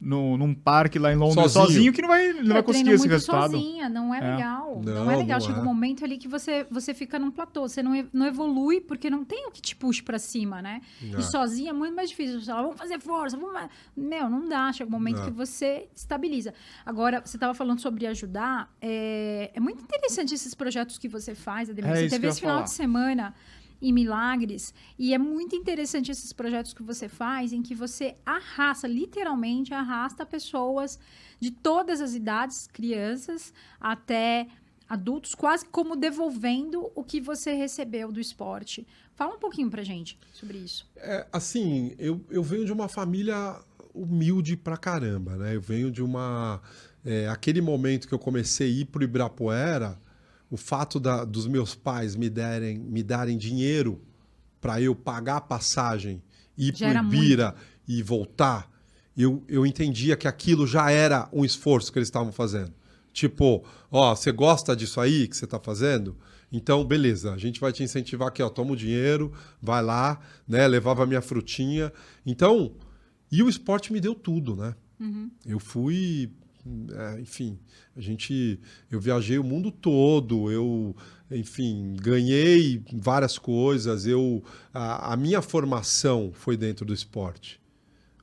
no, 0.02 0.36
num 0.36 0.52
parque 0.52 0.98
lá 0.98 1.12
em 1.12 1.16
Londres 1.16 1.52
Sozinho. 1.52 1.66
sozinho, 1.66 1.92
que 1.92 2.02
não 2.02 2.08
vai, 2.08 2.32
não 2.32 2.54
vai 2.54 2.62
conseguir 2.62 2.90
esse 2.90 2.98
muito 2.98 3.12
resultado. 3.12 3.52
sozinha, 3.52 3.88
não 3.88 4.12
é, 4.12 4.18
É. 4.18 4.30
legal. 4.34 4.82
Não, 4.84 5.04
Não, 5.04 5.10
é 5.10 5.16
legal. 5.16 5.38
não 5.38 5.46
Chega 5.46 5.58
é. 5.58 5.62
um 5.62 5.64
momento 5.64 6.04
ali 6.04 6.18
que 6.18 6.26
você, 6.26 6.66
você 6.70 6.92
fica 6.92 7.18
num 7.18 7.30
platô. 7.30 7.68
Você 7.68 7.82
não, 7.82 7.92
não 8.12 8.26
evolui 8.26 8.80
porque 8.80 9.08
não 9.08 9.24
tem 9.24 9.46
o 9.46 9.50
que 9.52 9.62
te 9.62 9.76
puxe 9.76 10.02
pra 10.02 10.18
cima, 10.18 10.60
né? 10.60 10.80
É. 11.02 11.20
E 11.20 11.22
sozinha 11.22 11.70
é 11.70 11.72
muito 11.72 11.94
mais 11.94 12.10
difícil. 12.10 12.40
Você 12.40 12.46
fala, 12.46 12.62
vamos 12.62 12.76
fazer 12.78 12.98
força, 13.00 13.36
vamos... 13.36 13.52
mais." 13.52 13.70
Meu, 13.96 14.28
não 14.28 14.48
dá. 14.48 14.72
Chega 14.72 14.88
um 14.88 14.92
momento 14.92 15.22
que 15.22 15.30
você 15.30 15.88
estabiliza. 15.94 16.52
Agora, 16.84 17.22
você 17.24 17.36
estava 17.36 17.54
falando 17.54 17.78
sobre 17.80 18.06
ajudar. 18.06 18.74
É, 18.80 19.50
é 19.54 19.60
muito 19.60 19.82
interessante 19.82 20.34
esses 20.34 20.54
projetos 20.54 20.98
que 20.98 21.06
você 21.08 21.34
faz, 21.34 21.70
Ademir. 21.70 21.90
É 21.92 21.94
você 22.02 22.08
teve 22.08 22.26
esse 22.26 22.40
final 22.40 22.56
falar. 22.56 22.64
de 22.64 22.72
semana 22.72 23.34
em 23.82 23.92
Milagres. 23.92 24.72
E 24.96 25.12
é 25.12 25.18
muito 25.18 25.56
interessante 25.56 26.12
esses 26.12 26.32
projetos 26.32 26.72
que 26.72 26.82
você 26.82 27.08
faz, 27.08 27.52
em 27.52 27.60
que 27.60 27.74
você 27.74 28.14
arrasta, 28.24 28.86
literalmente 28.86 29.74
arrasta 29.74 30.24
pessoas 30.24 30.98
de 31.40 31.50
todas 31.50 32.00
as 32.00 32.14
idades, 32.14 32.68
crianças 32.72 33.52
até 33.80 34.46
adultos, 34.88 35.34
quase 35.34 35.66
como 35.66 35.96
devolvendo 35.96 36.92
o 36.94 37.02
que 37.02 37.20
você 37.20 37.54
recebeu 37.54 38.12
do 38.12 38.20
esporte. 38.20 38.86
Fala 39.14 39.34
um 39.34 39.38
pouquinho 39.38 39.68
pra 39.68 39.82
gente 39.82 40.18
sobre 40.32 40.58
isso. 40.58 40.86
É, 40.96 41.26
assim, 41.32 41.94
eu, 41.98 42.24
eu 42.30 42.42
venho 42.42 42.64
de 42.64 42.72
uma 42.72 42.88
família 42.88 43.58
humilde 43.94 44.56
pra 44.56 44.76
caramba, 44.76 45.36
né? 45.36 45.56
Eu 45.56 45.60
venho 45.60 45.90
de 45.90 46.02
uma. 46.02 46.60
é, 47.04 47.28
aquele 47.28 47.60
momento 47.60 48.06
que 48.06 48.14
eu 48.14 48.18
comecei 48.18 48.68
a 48.68 48.80
ir 48.80 48.84
pro 48.86 49.02
Ibirapuera, 49.02 49.98
o 50.52 50.56
fato 50.58 51.00
da- 51.00 51.24
dos 51.24 51.46
meus 51.46 51.74
pais 51.74 52.14
me, 52.14 52.28
derem, 52.28 52.78
me 52.78 53.02
darem 53.02 53.38
dinheiro 53.38 54.00
para 54.60 54.80
eu 54.80 54.94
pagar 54.94 55.36
a 55.38 55.40
passagem, 55.40 56.22
ir 56.58 56.72
era 56.90 57.00
Ibira 57.16 57.54
e 57.88 58.02
voltar, 58.02 58.70
eu, 59.16 59.42
eu 59.48 59.64
entendia 59.66 60.14
que 60.14 60.28
aquilo 60.28 60.66
já 60.66 60.90
era 60.90 61.26
um 61.32 61.42
esforço 61.44 61.90
que 61.90 61.98
eles 61.98 62.08
estavam 62.08 62.30
fazendo. 62.32 62.72
Tipo, 63.14 63.64
ó, 63.90 64.14
você 64.14 64.30
gosta 64.30 64.76
disso 64.76 65.00
aí 65.00 65.26
que 65.26 65.36
você 65.36 65.46
está 65.46 65.58
fazendo? 65.58 66.16
Então, 66.52 66.84
beleza, 66.84 67.32
a 67.32 67.38
gente 67.38 67.58
vai 67.58 67.72
te 67.72 67.82
incentivar 67.82 68.28
aqui, 68.28 68.42
ó, 68.42 68.50
toma 68.50 68.72
o 68.72 68.76
dinheiro, 68.76 69.32
vai 69.60 69.82
lá, 69.82 70.20
né? 70.46 70.66
Levava 70.68 71.02
a 71.02 71.06
minha 71.06 71.22
frutinha. 71.22 71.90
Então, 72.26 72.74
e 73.30 73.42
o 73.42 73.48
esporte 73.48 73.90
me 73.92 74.00
deu 74.00 74.14
tudo, 74.14 74.54
né? 74.54 74.74
Eu 75.46 75.58
fui, 75.58 76.30
é, 76.64 77.20
enfim, 77.20 77.58
a 77.96 78.00
gente, 78.00 78.58
eu 78.90 79.00
viajei 79.00 79.38
o 79.38 79.44
mundo 79.44 79.70
todo, 79.70 80.50
eu, 80.50 80.94
enfim, 81.30 81.96
ganhei 82.00 82.82
várias 82.92 83.38
coisas. 83.38 84.06
Eu, 84.06 84.42
a, 84.72 85.12
a 85.12 85.16
minha 85.16 85.42
formação 85.42 86.30
foi 86.32 86.56
dentro 86.56 86.84
do 86.84 86.94
esporte. 86.94 87.60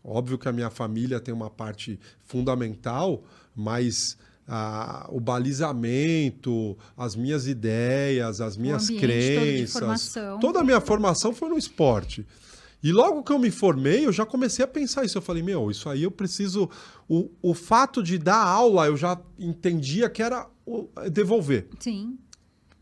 Óbvio 0.04 0.38
que 0.38 0.48
a 0.48 0.54
minha 0.54 0.70
família 0.70 1.20
tem 1.20 1.34
uma 1.34 1.50
parte 1.50 2.00
fundamental, 2.24 3.24
mas 3.54 4.18
ah, 4.48 5.06
o 5.12 5.20
balizamento, 5.20 6.78
as 6.98 7.16
minhas 7.16 7.46
ideias, 7.46 8.42
as 8.42 8.58
minhas 8.58 8.90
crenças, 8.90 10.16
toda 10.40 10.62
a 10.62 10.64
minha 10.64 10.82
formação 10.82 11.34
foi 11.34 11.50
no 11.50 11.58
esporte. 11.58 12.26
E 12.82 12.92
logo 12.94 13.24
que 13.24 13.32
eu 13.32 13.38
me 13.40 13.52
formei, 13.52 14.06
eu 14.06 14.12
já 14.14 14.26
comecei 14.26 14.64
a 14.64 14.68
pensar 14.68 15.04
isso. 15.04 15.18
Eu 15.18 15.22
falei, 15.22 15.44
meu, 15.44 15.70
isso 15.70 15.90
aí 15.90 16.04
eu 16.04 16.12
preciso. 16.12 16.70
O, 17.10 17.30
o 17.42 17.54
fato 17.54 18.02
de 18.02 18.18
dar 18.18 18.42
aula, 18.42 18.88
eu 18.88 18.96
já 18.96 19.20
entendia 19.38 20.10
que 20.10 20.24
era 20.24 20.48
o- 20.66 20.88
devolver. 21.12 21.68
Sim. 21.80 22.18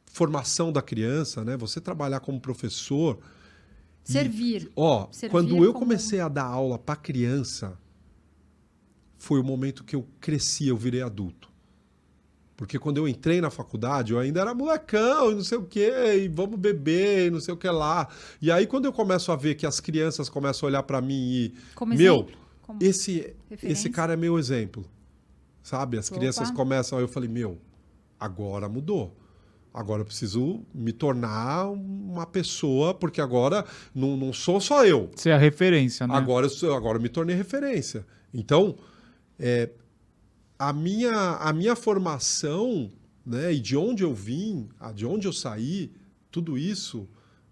Formação 0.05 0.71
da 0.71 0.81
criança, 0.83 1.43
né? 1.43 1.57
Você 1.57 1.81
trabalhar 1.81 2.19
como 2.19 2.39
professor. 2.39 3.17
E- 4.07 4.11
Servir. 4.11 4.71
Ó, 4.75 5.07
Servir 5.11 5.31
quando 5.31 5.55
eu 5.63 5.73
como- 5.73 5.85
comecei 5.85 6.19
a 6.19 6.27
dar 6.27 6.45
aula 6.45 6.77
para 6.77 6.95
criança, 6.95 7.77
foi 9.17 9.39
o 9.39 9.43
momento 9.43 9.83
que 9.83 9.95
eu 9.95 10.07
cresci, 10.19 10.67
eu 10.67 10.77
virei 10.77 11.01
adulto. 11.01 11.49
Porque 12.57 12.79
quando 12.79 12.97
eu 12.97 13.07
entrei 13.07 13.39
na 13.39 13.51
faculdade, 13.51 14.11
eu 14.13 14.19
ainda 14.19 14.41
era 14.41 14.51
molecão 14.53 15.31
e 15.31 15.35
não 15.35 15.43
sei 15.43 15.59
o 15.59 15.63
quê, 15.63 15.91
e 16.23 16.27
vamos 16.27 16.59
beber 16.59 17.27
e 17.27 17.29
não 17.29 17.39
sei 17.39 17.53
o 17.53 17.57
que 17.57 17.69
lá. 17.69 18.07
E 18.41 18.51
aí, 18.51 18.65
quando 18.65 18.85
eu 18.85 18.91
começo 18.91 19.31
a 19.31 19.35
ver 19.35 19.53
que 19.53 19.65
as 19.65 19.79
crianças 19.79 20.27
começam 20.27 20.65
a 20.65 20.71
olhar 20.71 20.81
para 20.83 20.99
mim 20.99 21.13
e. 21.13 21.53
Como 21.75 21.93
meu, 21.93 22.15
exemplo. 22.15 22.35
Como- 22.63 22.79
esse, 22.81 23.33
referência. 23.47 23.71
esse 23.71 23.89
cara 23.91 24.13
é 24.13 24.17
meu 24.17 24.39
exemplo. 24.39 24.83
Sabe? 25.61 25.97
As 25.99 26.09
Opa. 26.09 26.17
crianças 26.17 26.49
começam. 26.49 26.97
Aí 26.97 27.03
eu 27.03 27.07
falei, 27.07 27.29
meu, 27.29 27.59
agora 28.19 28.67
mudou. 28.67 29.15
Agora 29.73 30.01
eu 30.01 30.05
preciso 30.05 30.61
me 30.73 30.91
tornar 30.91 31.69
uma 31.69 32.25
pessoa, 32.25 32.91
porque 32.95 33.21
agora 33.21 33.63
não, 33.93 34.17
não 34.17 34.33
sou 34.33 34.59
só 34.59 34.83
eu. 34.83 35.11
Você 35.15 35.29
é 35.29 35.33
a 35.33 35.37
referência, 35.37 36.07
né? 36.07 36.15
Agora, 36.15 36.47
eu 36.47 36.49
sou- 36.49 36.73
agora 36.73 36.97
eu 36.97 37.01
me 37.01 37.09
tornei 37.09 37.35
referência. 37.35 38.03
Então, 38.33 38.75
é, 39.37 39.69
a, 40.57 40.73
minha, 40.73 41.13
a 41.13 41.53
minha 41.53 41.75
formação, 41.75 42.91
né, 43.25 43.53
e 43.53 43.59
de 43.59 43.75
onde 43.75 44.03
eu 44.03 44.13
vim, 44.13 44.69
de 44.95 45.05
onde 45.05 45.27
eu 45.27 45.33
saí, 45.33 45.91
tudo 46.31 46.57
isso, 46.57 47.07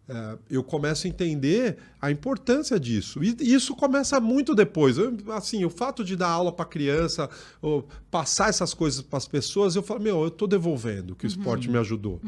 é, 0.08 0.38
eu 0.50 0.64
começo 0.64 1.08
a 1.08 1.10
entender 1.10 1.78
a 2.00 2.12
importância 2.12 2.80
disso. 2.80 3.24
E 3.24 3.36
isso 3.42 3.76
começa 3.76 4.20
muito 4.20 4.54
depois. 4.54 4.98
Eu, 4.98 5.18
assim, 5.34 5.66
o 5.66 5.70
fato 5.70 6.04
de 6.04 6.16
dar 6.16 6.30
aula 6.30 6.52
para 6.52 6.66
criança, 6.66 7.30
ou 7.62 7.88
passar 8.12 8.50
essas 8.50 8.74
coisas 8.74 9.02
para 9.02 9.18
as 9.18 9.28
pessoas, 9.28 9.76
eu 9.76 9.82
falo, 9.82 10.00
meu, 10.00 10.22
eu 10.22 10.28
estou 10.28 10.48
devolvendo, 10.48 11.16
que 11.16 11.26
o 11.26 11.28
esporte 11.28 11.70
me 11.70 11.78
ajudou. 11.78 12.22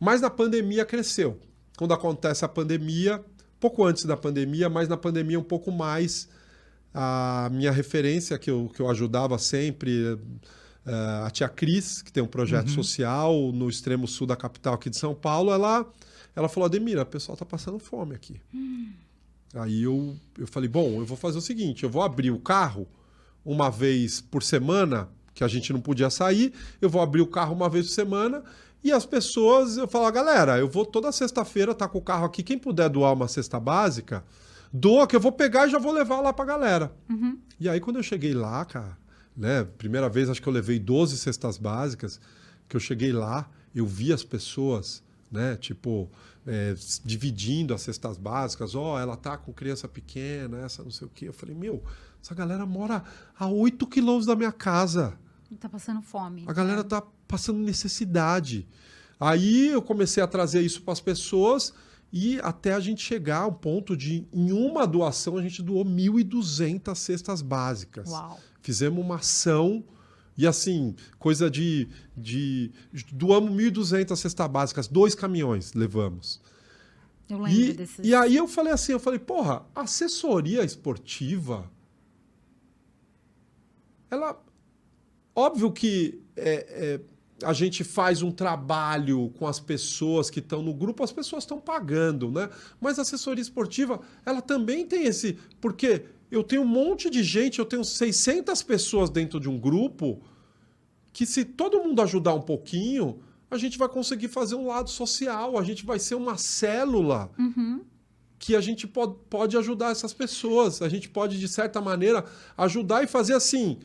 Mas 0.00 0.20
na 0.20 0.30
pandemia 0.30 0.84
cresceu. 0.84 1.38
Quando 1.76 1.92
acontece 1.92 2.44
a 2.44 2.48
pandemia, 2.48 3.22
pouco 3.60 3.84
antes 3.84 4.04
da 4.04 4.16
pandemia, 4.16 4.68
mas 4.70 4.88
na 4.88 4.96
pandemia 4.96 5.38
um 5.38 5.44
pouco 5.44 5.70
mais, 5.70 6.28
a 6.98 7.50
minha 7.52 7.70
referência 7.70 8.38
que 8.38 8.50
eu, 8.50 8.70
que 8.74 8.80
eu 8.80 8.88
ajudava 8.88 9.38
sempre, 9.38 10.18
eh, 10.86 11.22
a 11.26 11.30
tia 11.30 11.46
Cris, 11.46 12.00
que 12.00 12.10
tem 12.10 12.22
um 12.22 12.26
projeto 12.26 12.70
social 12.70 13.52
no 13.52 13.68
extremo 13.68 14.08
sul 14.08 14.26
da 14.26 14.34
capital 14.34 14.72
aqui 14.72 14.88
de 14.88 14.96
São 14.96 15.14
Paulo, 15.14 15.52
ela, 15.52 15.86
ela 16.34 16.48
falou, 16.48 16.64
Ademira, 16.64 17.02
o 17.02 17.06
pessoal 17.06 17.34
está 17.34 17.44
passando 17.44 17.78
fome 17.78 18.14
aqui. 18.14 18.40
Aí 19.54 19.82
eu, 19.82 20.16
eu 20.38 20.46
falei, 20.46 20.70
bom, 20.70 20.98
eu 20.98 21.04
vou 21.04 21.18
fazer 21.18 21.36
o 21.36 21.42
seguinte, 21.42 21.84
eu 21.84 21.90
vou 21.90 22.00
abrir 22.00 22.30
o 22.30 22.38
carro 22.38 22.88
uma 23.44 23.70
vez 23.70 24.22
por 24.22 24.42
semana, 24.42 25.06
que 25.34 25.44
a 25.44 25.48
gente 25.48 25.74
não 25.74 25.82
podia 25.82 26.08
sair, 26.08 26.54
eu 26.80 26.88
vou 26.88 27.02
abrir 27.02 27.20
o 27.20 27.26
carro 27.26 27.54
uma 27.54 27.68
vez 27.68 27.88
por 27.88 27.92
semana 27.92 28.42
e 28.82 28.90
as 28.90 29.04
pessoas, 29.04 29.76
eu 29.76 29.86
falo, 29.86 30.10
galera, 30.10 30.56
eu 30.58 30.66
vou 30.66 30.86
toda 30.86 31.12
sexta-feira 31.12 31.72
estar 31.72 31.88
com 31.88 31.98
o 31.98 32.02
carro 32.02 32.24
aqui, 32.24 32.42
quem 32.42 32.58
puder 32.58 32.88
doar 32.88 33.12
uma 33.12 33.28
cesta 33.28 33.60
básica, 33.60 34.24
doa 34.78 35.06
que 35.06 35.16
eu 35.16 35.20
vou 35.20 35.32
pegar 35.32 35.66
e 35.66 35.70
já 35.70 35.78
vou 35.78 35.92
levar 35.92 36.20
lá 36.20 36.32
pra 36.32 36.44
galera. 36.44 36.92
E 37.58 37.68
aí 37.68 37.80
quando 37.80 37.96
eu 37.96 38.02
cheguei 38.02 38.34
lá, 38.34 38.64
cara, 38.64 38.96
né, 39.36 39.64
primeira 39.76 40.08
vez 40.08 40.28
acho 40.28 40.40
que 40.40 40.48
eu 40.48 40.52
levei 40.52 40.78
12 40.78 41.16
cestas 41.18 41.58
básicas, 41.58 42.20
que 42.68 42.76
eu 42.76 42.80
cheguei 42.80 43.12
lá, 43.12 43.48
eu 43.74 43.86
vi 43.86 44.12
as 44.12 44.24
pessoas 44.24 45.02
né? 45.30 45.56
Tipo, 45.56 46.08
é, 46.46 46.74
dividindo 47.04 47.74
as 47.74 47.82
cestas 47.82 48.16
básicas. 48.16 48.74
Ó, 48.74 48.98
ela 48.98 49.16
tá 49.16 49.36
com 49.36 49.52
criança 49.52 49.88
pequena, 49.88 50.58
essa 50.58 50.82
não 50.82 50.90
sei 50.90 51.06
o 51.06 51.10
quê. 51.10 51.28
Eu 51.28 51.32
falei, 51.32 51.54
meu, 51.54 51.82
essa 52.22 52.34
galera 52.34 52.64
mora 52.64 53.02
a 53.38 53.46
8 53.46 53.86
quilômetros 53.86 54.26
da 54.26 54.36
minha 54.36 54.52
casa. 54.52 55.18
Tá 55.60 55.68
passando 55.68 56.02
fome. 56.02 56.44
A 56.46 56.52
galera 56.52 56.82
tá 56.82 57.02
passando 57.28 57.58
necessidade. 57.58 58.66
Aí 59.18 59.68
eu 59.68 59.80
comecei 59.80 60.22
a 60.22 60.26
trazer 60.26 60.60
isso 60.60 60.82
para 60.82 60.92
as 60.92 61.00
pessoas 61.00 61.72
e 62.18 62.40
até 62.40 62.72
a 62.72 62.80
gente 62.80 63.02
chegar 63.02 63.40
ao 63.40 63.52
ponto 63.52 63.94
de, 63.94 64.26
em 64.32 64.50
uma 64.50 64.86
doação, 64.86 65.36
a 65.36 65.42
gente 65.42 65.62
doou 65.62 65.84
1.200 65.84 66.94
cestas 66.94 67.42
básicas. 67.42 68.08
Uau. 68.08 68.40
Fizemos 68.62 69.04
uma 69.04 69.16
ação 69.16 69.84
e 70.34 70.46
assim, 70.46 70.96
coisa 71.18 71.50
de. 71.50 71.90
de 72.16 72.72
doamos 73.12 73.50
1.200 73.50 74.16
cestas 74.16 74.46
básicas, 74.48 74.88
dois 74.88 75.14
caminhões 75.14 75.74
levamos. 75.74 76.40
Eu 77.28 77.38
lembro 77.38 77.60
E, 77.60 77.72
desses. 77.74 77.98
e 78.02 78.14
aí 78.14 78.34
eu 78.34 78.48
falei 78.48 78.72
assim, 78.72 78.92
eu 78.92 79.00
falei, 79.00 79.18
porra, 79.18 79.66
assessoria 79.74 80.64
esportiva, 80.64 81.70
ela, 84.10 84.42
óbvio 85.34 85.70
que 85.70 86.22
é, 86.34 86.54
é, 86.94 87.00
a 87.42 87.52
gente 87.52 87.84
faz 87.84 88.22
um 88.22 88.30
trabalho 88.30 89.30
com 89.38 89.46
as 89.46 89.60
pessoas 89.60 90.30
que 90.30 90.38
estão 90.40 90.62
no 90.62 90.72
grupo, 90.72 91.04
as 91.04 91.12
pessoas 91.12 91.42
estão 91.44 91.60
pagando, 91.60 92.30
né? 92.30 92.48
Mas 92.80 92.98
a 92.98 93.02
assessoria 93.02 93.42
esportiva, 93.42 94.00
ela 94.24 94.40
também 94.40 94.86
tem 94.86 95.04
esse, 95.04 95.38
porque 95.60 96.04
eu 96.30 96.42
tenho 96.42 96.62
um 96.62 96.66
monte 96.66 97.10
de 97.10 97.22
gente, 97.22 97.58
eu 97.58 97.66
tenho 97.66 97.84
600 97.84 98.62
pessoas 98.62 99.10
dentro 99.10 99.38
de 99.38 99.48
um 99.48 99.58
grupo 99.58 100.20
que 101.12 101.26
se 101.26 101.44
todo 101.44 101.82
mundo 101.82 102.00
ajudar 102.02 102.34
um 102.34 102.40
pouquinho, 102.42 103.20
a 103.50 103.56
gente 103.58 103.78
vai 103.78 103.88
conseguir 103.88 104.28
fazer 104.28 104.54
um 104.54 104.66
lado 104.66 104.90
social, 104.90 105.58
a 105.58 105.62
gente 105.62 105.84
vai 105.84 105.98
ser 105.98 106.14
uma 106.14 106.36
célula 106.36 107.30
Uhum. 107.38 107.82
que 108.38 108.56
a 108.56 108.60
gente 108.60 108.86
pode, 108.86 109.14
pode 109.30 109.56
ajudar 109.56 109.92
essas 109.92 110.12
pessoas, 110.12 110.82
a 110.82 110.88
gente 110.88 111.08
pode, 111.08 111.38
de 111.38 111.48
certa 111.48 111.80
maneira, 111.80 112.24
ajudar 112.56 113.02
e 113.04 113.06
fazer 113.06 113.34
assim. 113.34 113.78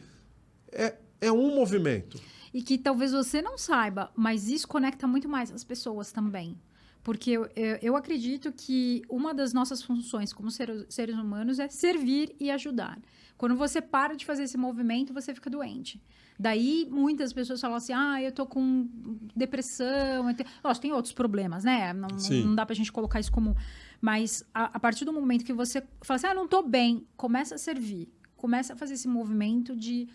É, 0.72 0.96
é 1.22 1.32
um 1.32 1.54
movimento. 1.56 2.20
E 2.54 2.62
que 2.62 2.78
talvez 2.78 3.12
você 3.14 3.42
não 3.42 3.58
saiba, 3.58 4.12
mas 4.16 4.50
isso 4.50 4.68
conecta 4.68 5.08
muito 5.08 5.30
mais 5.30 5.52
as 5.52 5.64
pessoas 5.64 6.12
também. 6.12 6.58
Porque 7.04 7.32
eu, 7.32 7.50
eu, 7.56 7.78
eu 7.82 7.96
acredito 7.96 8.52
que 8.52 9.02
uma 9.10 9.34
das 9.34 9.54
nossas 9.54 9.82
funções 9.82 10.32
como 10.32 10.52
ser- 10.52 10.86
seres 10.90 11.16
humanos 11.16 11.58
é 11.60 11.68
servir 11.68 12.36
e 12.40 12.52
ajudar. 12.52 13.00
Quando 13.38 13.56
você 13.56 13.82
para 13.82 14.16
de 14.16 14.24
fazer 14.24 14.44
esse 14.44 14.56
movimento, 14.58 15.12
você 15.12 15.34
fica 15.34 15.50
doente. 15.50 16.00
Daí, 16.38 16.88
muitas 16.92 17.34
pessoas 17.34 17.60
falam 17.60 17.78
assim, 17.78 17.94
ah, 17.94 18.22
eu 18.22 18.32
tô 18.32 18.46
com 18.46 18.88
depressão. 19.36 20.30
eu 20.30 20.36
tenho-" 20.36 20.50
Lógico, 20.64 20.82
tem 20.82 20.92
outros 20.92 21.14
problemas, 21.14 21.64
né? 21.64 21.92
Não, 21.94 22.20
Sim. 22.20 22.46
não 22.46 22.56
dá 22.56 22.66
pra 22.66 22.76
gente 22.76 22.92
colocar 22.92 23.20
isso 23.20 23.32
como... 23.32 23.56
Mas 24.00 24.44
a, 24.54 24.66
a 24.66 24.80
partir 24.80 25.06
do 25.06 25.14
momento 25.14 25.44
que 25.46 25.54
você 25.54 25.82
fala 26.04 26.16
assim, 26.18 26.28
ah, 26.28 26.34
não 26.34 26.48
tô 26.48 26.62
bem, 26.62 27.06
começa 27.18 27.56
a 27.56 27.58
servir. 27.58 28.10
Começa 28.36 28.74
a 28.74 28.76
fazer 28.76 28.96
esse 28.96 29.08
movimento 29.08 29.76
de 29.76 30.08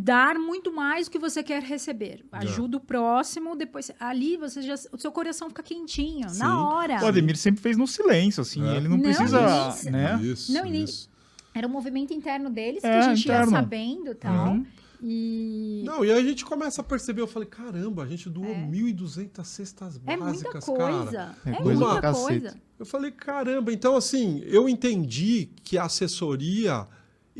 dar 0.00 0.38
muito 0.38 0.72
mais 0.72 1.06
do 1.06 1.10
que 1.10 1.18
você 1.18 1.42
quer 1.42 1.62
receber. 1.62 2.24
Ajuda 2.30 2.76
o 2.76 2.80
próximo, 2.80 3.56
depois 3.56 3.90
ali 3.98 4.36
você 4.36 4.62
já 4.62 4.74
o 4.92 4.98
seu 4.98 5.10
coração 5.10 5.48
fica 5.48 5.62
quentinho 5.62 6.28
Sim. 6.28 6.38
na 6.38 6.68
hora. 6.68 7.02
O 7.02 7.06
Ademir 7.06 7.36
sempre 7.36 7.60
fez 7.60 7.76
no 7.76 7.86
silêncio, 7.86 8.40
assim. 8.40 8.64
É. 8.66 8.76
Ele 8.76 8.88
não, 8.88 8.96
Não, 8.96 9.02
precisa, 9.02 9.68
isso. 9.70 9.90
né? 9.90 10.20
Isso, 10.22 10.52
Não, 10.52 10.64
isso. 10.66 11.10
Era 11.54 11.66
um 11.66 11.70
movimento 11.70 12.12
interno 12.14 12.48
deles 12.48 12.84
É, 12.84 12.88
que 12.90 12.96
a 13.06 13.14
gente 13.14 13.24
interno. 13.24 13.50
ia 13.52 13.58
sabendo, 13.58 14.14
tal. 14.14 14.48
Uhum. 14.52 14.66
E 15.02 15.82
Não, 15.86 16.04
e 16.04 16.10
aí 16.12 16.18
a 16.18 16.22
gente 16.28 16.44
começa 16.44 16.80
a 16.80 16.84
perceber, 16.84 17.20
eu 17.20 17.26
falei, 17.26 17.48
caramba, 17.48 18.02
a 18.02 18.06
gente 18.06 18.28
doou 18.28 18.46
É. 18.46 18.66
1.200 18.66 19.44
cestas 19.44 20.00
é 20.06 20.16
básicas, 20.16 20.64
muita 20.66 20.76
cara. 20.76 20.92
coisa. 20.92 21.36
É 21.46 21.50
É, 21.50 21.54
coisa 21.56 21.84
muita 21.86 22.12
coisa. 22.12 22.56
Eu 22.78 22.86
falei, 22.86 23.10
caramba, 23.10 23.72
então 23.72 23.96
assim, 23.96 24.40
eu 24.44 24.68
entendi 24.68 25.50
que 25.64 25.76
a 25.78 25.84
assessoria, 25.84 26.86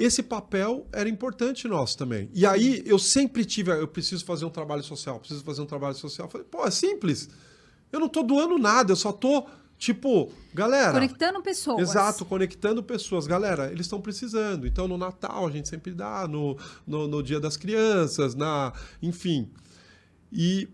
esse 0.04 0.22
papel 0.22 0.86
era 0.92 1.08
importante 1.08 1.66
nosso 1.66 1.98
também. 1.98 2.30
E 2.32 2.46
aí 2.46 2.82
eu 2.86 3.00
sempre 3.00 3.44
tive, 3.44 3.72
eu 3.72 3.88
preciso 3.88 4.24
fazer 4.24 4.44
um 4.44 4.50
trabalho 4.50 4.82
social, 4.84 5.18
preciso 5.18 5.42
fazer 5.42 5.60
um 5.60 5.66
trabalho 5.66 5.96
social. 5.96 6.28
Falei, 6.30 6.46
pô, 6.48 6.64
é 6.64 6.70
simples. 6.70 7.28
Eu 7.90 7.98
não 7.98 8.08
tô 8.08 8.22
doando 8.22 8.56
nada, 8.58 8.92
eu 8.92 8.96
só 8.96 9.10
tô, 9.10 9.46
tipo, 9.76 10.30
galera. 10.54 10.92
Conectando 10.92 11.42
pessoas. 11.42 11.90
Exato, 11.90 12.24
conectando 12.24 12.80
pessoas. 12.80 13.26
Galera, 13.26 13.72
eles 13.72 13.86
estão 13.86 14.00
precisando. 14.00 14.68
Então, 14.68 14.86
no 14.86 14.96
Natal, 14.96 15.44
a 15.44 15.50
gente 15.50 15.68
sempre 15.68 15.92
dá, 15.92 16.28
no, 16.28 16.56
no, 16.86 17.08
no 17.08 17.20
Dia 17.20 17.40
das 17.40 17.56
Crianças, 17.56 18.36
na, 18.36 18.72
enfim. 19.02 19.50
E 20.30 20.68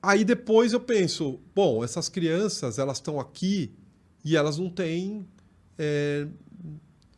aí 0.00 0.24
depois 0.24 0.72
eu 0.72 0.80
penso, 0.80 1.40
bom, 1.52 1.82
essas 1.82 2.08
crianças, 2.08 2.78
elas 2.78 2.98
estão 2.98 3.18
aqui 3.18 3.74
e 4.24 4.36
elas 4.36 4.56
não 4.56 4.70
têm... 4.70 5.26
é, 5.76 6.28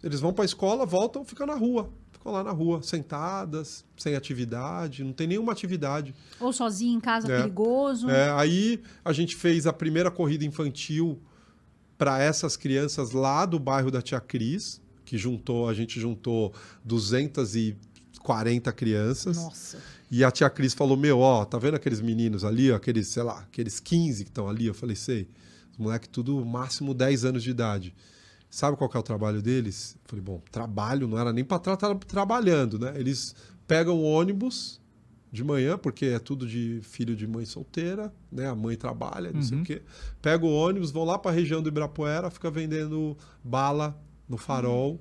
eles 0.03 0.21
vão 0.21 0.33
para 0.33 0.45
a 0.45 0.47
escola, 0.47 0.85
voltam, 0.87 1.25
ficam 1.25 1.47
na 1.47 1.55
rua. 1.55 1.91
Ficam 2.13 2.33
lá 2.33 2.43
na 2.43 2.51
rua, 2.51 2.83
sentadas, 2.83 3.85
sem 3.97 4.15
atividade, 4.17 5.05
não 5.05 5.13
tem 5.13 5.27
nenhuma 5.29 5.53
atividade. 5.53 6.15
Ou 6.41 6.53
sozinho 6.53 6.97
em 6.97 7.01
casa, 7.01 7.33
É. 7.33 7.39
perigoso. 7.39 8.11
É, 8.11 8.31
aí 8.33 8.83
a 9.05 9.13
gente 9.13 9.37
fez 9.37 9.67
a 9.67 9.73
primeira 9.73 10.11
corrida 10.11 10.45
infantil 10.45 11.21
para 11.97 12.21
essas 12.21 12.57
crianças 12.57 13.13
lá 13.13 13.47
do 13.47 13.59
bairro 13.59 13.91
da 13.91 14.03
Tia 14.03 14.21
Cris, 14.21 14.81
que 15.05 15.17
juntou, 15.17 15.69
a 15.69 15.75
gente 15.75 15.99
juntou 16.01 16.53
240 18.23 18.73
crianças. 18.73 19.37
Nossa. 19.37 19.79
E 20.11 20.25
a 20.25 20.31
tia 20.31 20.49
Cris 20.51 20.75
falou: 20.75 20.97
Meu, 20.97 21.19
ó, 21.21 21.45
tá 21.45 21.59
vendo 21.59 21.75
aqueles 21.75 22.01
meninos 22.01 22.45
ali, 22.45 22.71
ó, 22.73 22.77
aqueles, 22.77 23.09
sei 23.09 23.23
lá, 23.23 23.41
aqueles 23.41 23.79
15 23.81 24.25
que 24.25 24.31
estão 24.31 24.49
ali? 24.49 24.67
Eu 24.67 24.75
falei: 24.75 24.97
Sei. 24.97 25.29
Os 25.73 25.79
moleques, 25.79 26.09
tudo 26.11 26.45
máximo 26.45 26.93
10 26.95 27.25
anos 27.25 27.43
de 27.43 27.51
idade. 27.51 27.95
Sabe 28.51 28.77
qual 28.77 28.89
que 28.89 28.97
é 28.97 29.01
o 29.01 29.03
trabalho 29.03 29.43
deles? 29.43 29.95
Eu 29.97 30.01
falei: 30.09 30.25
Bom, 30.25 30.41
trabalho 30.51 31.07
não 31.07 31.19
era 31.19 31.33
nem 31.33 31.45
para 31.45 31.57
estar 31.59 31.77
trabalhando, 32.07 32.79
né? 32.79 32.93
Eles 32.97 33.35
pegam 33.67 33.97
o 33.97 34.03
ônibus 34.03 34.81
de 35.31 35.45
manhã, 35.45 35.77
porque 35.77 36.07
é 36.07 36.19
tudo 36.19 36.47
de 36.47 36.81
filho 36.83 37.15
de 37.15 37.27
mãe 37.27 37.45
solteira, 37.45 38.11
né? 38.33 38.49
A 38.49 38.55
mãe 38.55 38.77
trabalha, 38.77 39.31
não 39.31 39.43
sei 39.43 39.57
Uhum. 39.57 39.63
o 39.63 39.67
quê. 39.67 39.83
Pegam 40.23 40.49
o 40.49 40.53
ônibus, 40.55 40.91
vão 40.91 41.05
lá 41.05 41.19
para 41.19 41.31
a 41.31 41.35
região 41.35 41.63
do 41.63 41.69
Ibirapuera, 41.69 42.31
fica 42.31 42.51
vendendo 42.51 43.15
bala 43.45 44.01
no 44.27 44.39
farol. 44.39 44.99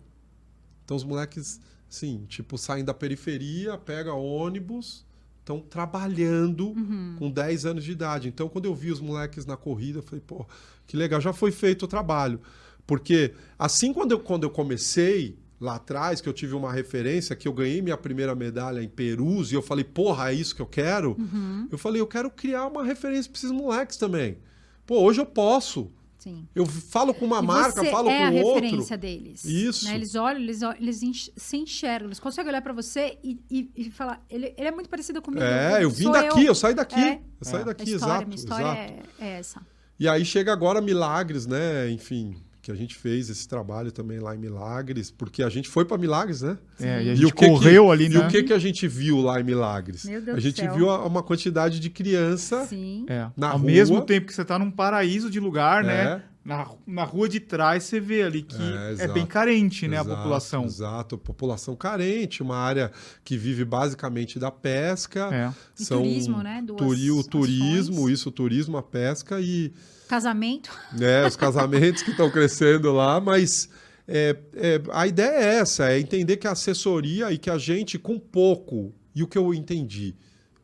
Então 0.83 0.97
os 0.97 1.05
moleques, 1.05 1.61
sim, 1.87 2.25
tipo, 2.27 2.57
saem 2.57 2.83
da 2.83 2.93
periferia, 2.93 3.77
pegam 3.77 4.21
ônibus, 4.21 5.05
estão 5.39 5.61
trabalhando 5.61 6.73
com 7.17 7.31
10 7.31 7.65
anos 7.65 7.83
de 7.85 7.93
idade. 7.93 8.27
Então, 8.27 8.49
quando 8.49 8.65
eu 8.65 8.75
vi 8.75 8.91
os 8.91 8.99
moleques 8.99 9.45
na 9.45 9.55
corrida, 9.55 9.99
eu 9.99 10.03
falei, 10.03 10.21
pô, 10.27 10.45
que 10.85 10.97
legal, 10.97 11.21
já 11.21 11.31
foi 11.31 11.51
feito 11.51 11.83
o 11.83 11.87
trabalho. 11.87 12.41
Porque 12.87 13.33
assim 13.59 13.93
quando 13.93 14.13
eu, 14.13 14.19
quando 14.19 14.43
eu 14.43 14.49
comecei 14.49 15.37
lá 15.59 15.75
atrás, 15.75 16.21
que 16.21 16.29
eu 16.29 16.33
tive 16.33 16.55
uma 16.55 16.71
referência, 16.71 17.35
que 17.35 17.47
eu 17.47 17.53
ganhei 17.53 17.81
minha 17.81 17.97
primeira 17.97 18.33
medalha 18.33 18.81
em 18.81 18.87
Perus, 18.87 19.51
e 19.51 19.55
eu 19.55 19.61
falei, 19.61 19.83
porra, 19.83 20.31
é 20.31 20.33
isso 20.33 20.55
que 20.55 20.61
eu 20.61 20.67
quero? 20.67 21.15
Uhum. 21.19 21.67
Eu 21.71 21.77
falei, 21.77 21.99
eu 22.01 22.07
quero 22.07 22.29
criar 22.31 22.67
uma 22.67 22.83
referência 22.83 23.29
para 23.31 23.37
esses 23.39 23.51
moleques 23.51 23.97
também. 23.97 24.37
Pô, 24.85 25.01
hoje 25.01 25.19
eu 25.19 25.25
posso. 25.25 25.91
Sim. 26.19 26.47
Eu 26.55 26.65
falo 26.65 27.13
com 27.13 27.25
uma 27.25 27.39
e 27.39 27.45
marca, 27.45 27.83
falo 27.85 28.09
é 28.09 28.23
a 28.25 28.31
com 28.31 28.41
outro. 28.41 28.63
referência 28.63 28.97
deles. 28.97 29.45
Isso. 29.45 29.85
né? 29.85 29.95
Eles 29.95 30.15
olham, 30.15 30.39
eles, 30.41 30.61
olham, 30.61 30.77
eles 30.79 31.01
enx- 31.03 31.31
se 31.35 31.57
enxergam, 31.57 32.07
eles 32.07 32.19
conseguem 32.19 32.49
olhar 32.49 32.61
pra 32.61 32.73
você 32.73 33.17
e, 33.23 33.39
e, 33.49 33.71
e 33.75 33.91
falar, 33.91 34.23
ele, 34.29 34.53
ele 34.57 34.67
é 34.67 34.71
muito 34.71 34.89
parecido 34.89 35.21
comigo. 35.21 35.43
É, 35.43 35.83
eu 35.83 35.89
vim 35.89 36.11
daqui, 36.11 36.45
eu, 36.45 36.55
saí 36.55 36.73
daqui. 36.73 36.99
É. 36.99 37.21
Eu 37.39 37.45
saí 37.45 37.59
É. 37.59 37.61
A 37.61 37.65
daqui, 37.65 37.83
história, 37.91 38.13
exato. 38.13 38.27
minha 38.27 38.35
história 38.35 38.65
exato. 38.65 39.09
é, 39.19 39.27
é 39.27 39.39
essa. 39.39 39.61
E 39.99 40.07
aí 40.07 40.23
chega 40.25 40.51
agora 40.53 40.79
Milagres, 40.81 41.45
né? 41.47 41.89
Enfim, 41.89 42.35
que 42.67 42.71
a 42.71 42.75
gente 42.75 42.95
fez 42.95 43.29
esse 43.29 43.47
trabalho 43.47 43.93
também 43.93 44.19
lá 44.19 44.35
em 44.35 44.37
Milagres, 44.37 45.09
porque 45.09 45.41
a 45.41 45.47
gente 45.47 45.69
foi 45.69 45.85
para 45.85 45.97
Milagres, 45.97 46.41
né? 46.41 46.57
É, 46.81 47.01
e 47.01 47.09
a 47.09 47.13
E 47.13 47.15
gente 47.15 47.25
o 47.27 47.33
que 47.33 47.45
que- 47.45 47.49
correu 47.49 47.89
ali, 47.89 48.07
E 48.07 48.09
né? 48.09 48.19
o 48.19 48.27
que, 48.27 48.43
que 48.43 48.51
a 48.51 48.59
gente 48.59 48.85
viu 48.89 49.21
lá 49.21 49.39
em 49.39 49.43
Milagres? 49.45 50.03
Meu 50.03 50.19
Deus 50.21 50.33
a 50.35 50.35
do 50.35 50.41
gente 50.41 50.59
céu. 50.59 50.73
viu 50.73 50.89
a- 50.89 51.05
uma 51.05 51.23
quantidade 51.23 51.79
de 51.79 51.89
criança. 51.89 52.65
Sim. 52.65 53.05
É. 53.07 53.27
Na 53.37 53.51
Ao 53.51 53.57
rua. 53.57 53.65
mesmo 53.71 54.01
tempo 54.01 54.27
que 54.27 54.33
você 54.33 54.43
tá 54.43 54.59
num 54.59 54.69
paraíso 54.69 55.29
de 55.29 55.39
lugar, 55.39 55.81
né? 55.81 56.03
É. 56.03 56.21
Na, 56.43 56.67
na 56.85 57.03
rua 57.05 57.29
de 57.29 57.39
trás 57.39 57.83
você 57.85 58.01
vê 58.01 58.23
ali 58.23 58.41
que 58.41 58.55
É, 58.99 59.03
é, 59.05 59.07
bem 59.07 59.25
carente, 59.25 59.87
né, 59.87 59.97
a 59.97 60.01
Exato, 60.01 60.15
população. 60.17 60.65
Exato, 60.65 61.17
população 61.17 61.73
carente, 61.75 62.43
uma 62.43 62.57
área 62.57 62.91
que 63.23 63.37
vive 63.37 63.63
basicamente 63.63 64.37
da 64.39 64.51
pesca. 64.51 65.29
É. 65.33 65.53
E 65.81 65.85
turismo, 65.85 66.43
né? 66.43 66.61
Duas 66.65 66.79
Turi, 66.79 67.11
o 67.11 67.23
turismo, 67.23 67.95
ações. 67.99 68.13
isso, 68.13 68.27
o 68.27 68.31
turismo, 68.33 68.75
a 68.77 68.83
pesca 68.83 69.39
e 69.39 69.71
Casamento. 70.07 70.69
né, 70.93 71.25
os 71.27 71.35
casamentos 71.37 72.01
que 72.03 72.11
estão 72.11 72.29
crescendo 72.29 72.91
lá, 72.91 73.19
mas 73.19 73.69
é, 74.07 74.35
é, 74.55 74.81
a 74.91 75.05
ideia 75.07 75.29
é 75.37 75.55
essa, 75.59 75.89
é 75.91 75.99
entender 75.99 76.37
que 76.37 76.47
a 76.47 76.51
assessoria 76.51 77.31
e 77.31 77.37
que 77.37 77.49
a 77.49 77.57
gente, 77.57 77.97
com 77.99 78.17
pouco, 78.19 78.93
e 79.13 79.21
o 79.23 79.27
que 79.27 79.37
eu 79.37 79.53
entendi, 79.53 80.15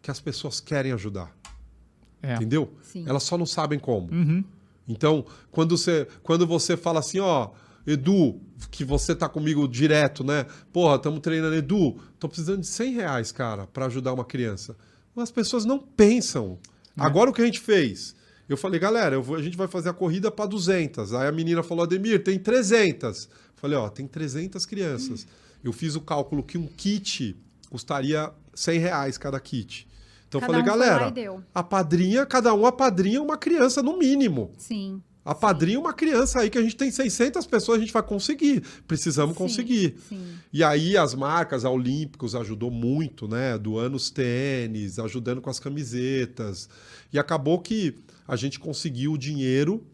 que 0.02 0.10
as 0.12 0.20
pessoas 0.20 0.60
querem 0.60 0.92
ajudar, 0.92 1.36
É. 2.22 2.36
entendeu? 2.36 2.74
Sim. 2.82 3.04
Elas 3.08 3.24
só 3.24 3.38
não 3.38 3.46
sabem 3.46 3.80
como. 3.80 4.12
Uhum. 4.12 4.44
Então, 4.88 5.26
quando 5.52 5.78
você, 5.78 6.08
quando 6.24 6.46
você 6.46 6.76
fala 6.76 7.00
assim, 7.00 7.20
ó, 7.20 7.50
Edu, 7.88 8.40
que 8.72 8.84
você 8.86 9.14
tá 9.16 9.28
comigo 9.28 9.68
direto, 9.68 10.24
né? 10.24 10.46
Porra, 10.72 10.96
estamos 10.96 11.20
treinando, 11.20 11.56
Edu, 11.56 11.98
tô 12.20 12.28
precisando 12.30 12.62
de 12.62 12.68
100 12.68 12.94
reais, 12.94 13.32
cara, 13.32 13.68
para 13.68 13.86
ajudar 13.88 14.14
uma 14.14 14.24
criança. 14.26 14.76
As 15.18 15.32
pessoas 15.32 15.64
não 15.66 15.80
pensam. 15.80 16.58
Agora 16.98 17.30
o 17.30 17.34
que 17.34 17.42
a 17.42 17.46
gente 17.46 17.60
fez? 17.60 18.16
Eu 18.48 18.58
falei, 18.58 18.80
galera, 18.80 19.16
eu 19.16 19.24
vou- 19.24 19.36
a 19.38 19.42
gente 19.42 19.56
vai 19.58 19.68
fazer 19.68 19.90
a 19.90 19.94
corrida 19.94 20.30
para 20.30 20.46
200. 20.46 21.14
Aí 21.14 21.28
a 21.28 21.32
menina 21.32 21.64
falou, 21.64 21.84
Ademir, 21.84 22.24
tem 22.24 22.38
300. 22.38 23.30
Falei, 23.56 23.78
ó, 23.78 23.88
tem 23.90 24.06
300 24.06 24.66
crianças. 24.66 25.26
Eu 25.64 25.72
fiz 25.72 25.96
o 25.96 26.02
cálculo 26.02 26.44
que 26.44 26.58
um 26.58 26.68
kit 26.68 27.36
custaria 27.70 28.32
100 28.54 28.80
reais 28.80 29.18
cada 29.18 29.40
kit. 29.40 29.88
Então 30.28 30.40
eu 30.40 30.42
Cada 30.42 30.54
falei, 30.54 30.62
um 30.62 30.66
galera, 30.66 31.44
a 31.54 31.64
padrinha, 31.64 32.26
cada 32.26 32.54
um 32.54 32.66
apadrinha 32.66 33.22
uma 33.22 33.38
criança 33.38 33.82
no 33.82 33.98
mínimo. 33.98 34.52
Sim. 34.58 35.02
A 35.24 35.34
padrinha 35.34 35.80
uma 35.80 35.94
criança 35.94 36.42
aí 36.42 36.50
que 36.50 36.58
a 36.58 36.62
gente 36.62 36.76
tem 36.76 36.92
600 36.92 37.46
pessoas, 37.46 37.78
a 37.78 37.82
gente 37.82 37.94
vai 37.94 38.04
conseguir. 38.04 38.62
Precisamos 38.86 39.34
Sim, 39.36 39.38
conseguir. 39.38 39.96
Sim. 40.10 40.22
E 40.52 40.62
aí 40.62 40.98
as 40.98 41.14
marcas, 41.16 41.64
a 41.64 41.70
Olímpicos 41.70 42.36
ajudou 42.36 42.70
muito, 42.70 43.26
né? 43.26 43.58
Doando 43.58 43.96
os 43.96 44.10
tênis, 44.10 45.00
ajudando 45.00 45.40
com 45.40 45.50
as 45.50 45.60
camisetas. 45.60 46.68
E 47.14 47.18
acabou 47.18 47.60
que 47.60 47.96
a 48.28 48.36
gente 48.36 48.60
conseguiu 48.60 49.14
o 49.14 49.18
dinheiro 49.18 49.86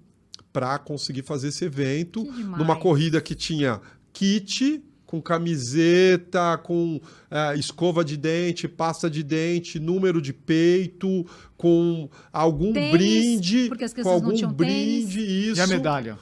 para 0.52 0.78
conseguir 0.80 1.24
fazer 1.24 1.50
esse 1.50 1.66
evento 1.66 2.24
numa 2.58 2.76
corrida 2.76 3.22
que 3.22 3.36
tinha 3.36 3.82
kit 4.12 4.84
com 5.10 5.20
camiseta, 5.20 6.56
com 6.60 7.02
eh, 7.32 7.56
escova 7.56 8.06
de 8.06 8.16
dente, 8.16 8.68
pasta 8.68 9.10
de 9.10 9.24
dente, 9.24 9.80
número 9.80 10.22
de 10.22 10.32
peito, 10.32 11.26
com 11.58 12.08
algum 12.32 12.72
Tênis, 12.72 12.92
brinde, 12.92 13.70
porque 13.70 13.86
as 13.86 13.94
com 13.94 14.08
algum 14.08 14.32
tinham 14.32 14.54
brinde, 14.54 15.20
isso. 15.20 15.60
E 15.60 15.64
a 15.64 15.66
medalha? 15.66 16.20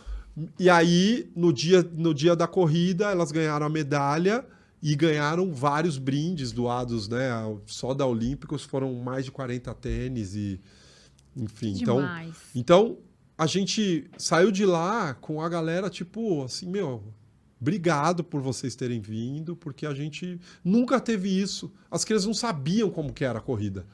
E 0.58 0.70
aí, 0.70 1.30
no 1.36 1.52
dia, 1.52 1.86
no 1.98 2.14
dia 2.14 2.34
da 2.34 2.48
corrida, 2.48 3.12
elas 3.12 3.30
ganharam 3.30 3.66
a 3.66 3.70
medalha 3.70 4.46
e 4.82 4.96
ganharam 4.96 5.52
vários 5.52 5.98
brindes 5.98 6.54
doados, 6.54 7.10
né? 7.10 7.30
Só 7.66 7.94
da 7.94 8.06
Olímpicos 8.06 8.64
foram 8.64 8.94
mais 8.94 9.26
de 9.26 9.32
40 9.32 9.74
tênis 9.74 10.34
e 10.34 10.62
enfim, 11.38 11.78
então, 11.82 11.98
Demais. 11.98 12.36
então 12.56 12.98
a 13.38 13.46
gente 13.46 14.10
saiu 14.18 14.52
de 14.52 14.66
lá 14.66 15.14
com 15.14 15.42
a 15.42 15.48
galera 15.48 15.90
tipo 15.90 16.44
assim, 16.44 16.68
meu, 16.68 17.04
obrigado 17.62 18.24
por 18.24 18.42
vocês 18.42 18.76
terem 18.76 19.00
vindo, 19.00 19.56
porque 19.56 19.86
a 19.86 19.94
gente 19.94 20.40
nunca 20.64 21.00
teve 21.00 21.30
isso. 21.30 21.72
As 21.92 22.04
crianças 22.04 22.26
não 22.26 22.34
sabiam 22.34 22.90
como 22.90 23.14
que 23.14 23.24
era 23.24 23.38
a 23.40 23.42
corrida. 23.42 23.86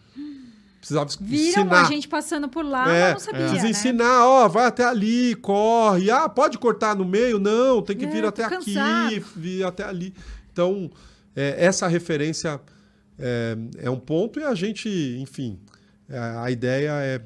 Precisava 0.80 1.10
Viram 1.22 1.64
ensinar. 1.64 1.82
a 1.82 1.84
gente 1.86 2.08
passando 2.10 2.50
por 2.50 2.66
lá, 2.66 2.94
É, 2.94 3.14
mas 3.14 3.14
não 3.14 3.20
sabia, 3.32 3.40
Precisa 3.48 3.64
né? 3.64 3.70
ensinar, 3.70 4.28
ó, 4.28 4.48
vai 4.50 4.66
até 4.66 4.84
ali, 4.86 5.34
corre. 5.36 6.12
Ah, 6.12 6.28
pode 6.28 6.58
cortar 6.58 6.94
no 6.94 7.06
meio? 7.06 7.40
Não, 7.40 7.82
tem 7.82 7.96
que 7.96 8.04
É, 8.04 8.10
vir 8.10 8.26
até 8.26 8.44
aqui, 8.44 8.74
cansado. 8.74 9.26
vir 9.36 9.64
até 9.66 9.84
ali. 9.86 10.14
Então, 10.52 10.92
é, 11.34 11.56
essa 11.66 11.88
referência 11.88 12.60
é, 13.18 13.58
é 13.78 13.90
um 13.90 13.98
ponto 14.00 14.42
e 14.42 14.44
a 14.44 14.54
gente, 14.54 14.90
enfim, 15.22 15.58
é, 16.10 16.18
a 16.20 16.52
ideia 16.52 16.92
é, 17.02 17.22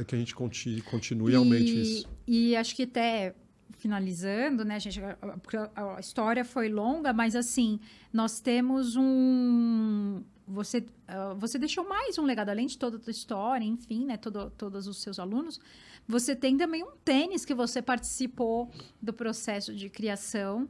é 0.00 0.04
que 0.04 0.14
a 0.14 0.18
gente 0.18 0.34
conti- 0.34 0.82
continue 0.90 1.32
e 1.32 1.34
aumente 1.36 1.80
isso. 1.80 2.08
E 2.26 2.56
acho 2.56 2.74
que 2.76 2.84
até 2.84 3.34
finalizando, 3.78 4.64
né, 4.64 4.78
gente, 4.80 5.00
a- 5.00 5.16
a- 5.20 5.38
porque 5.38 5.56
a 5.56 5.70
a 5.96 6.00
história 6.00 6.44
foi 6.44 6.68
longa, 6.68 7.12
mas 7.12 7.36
assim, 7.36 7.78
nós 8.12 8.40
temos 8.40 8.96
um 8.96 10.22
você 10.46 10.84
ah, 11.06 11.34
você 11.38 11.58
deixou 11.58 11.86
mais 11.88 12.16
um 12.18 12.24
legado 12.24 12.48
além 12.48 12.66
de 12.66 12.78
toda 12.78 12.96
a 12.96 13.00
tua 13.00 13.10
história, 13.10 13.64
enfim, 13.64 14.04
né, 14.06 14.16
todo, 14.16 14.50
todos 14.56 14.86
os 14.86 14.98
seus 15.02 15.18
alunos. 15.18 15.60
Você 16.06 16.34
tem 16.34 16.56
também 16.56 16.82
um 16.82 16.92
tênis 17.04 17.44
que 17.44 17.54
você 17.54 17.82
participou 17.82 18.70
do 19.00 19.12
processo 19.12 19.74
de 19.74 19.90
criação, 19.90 20.66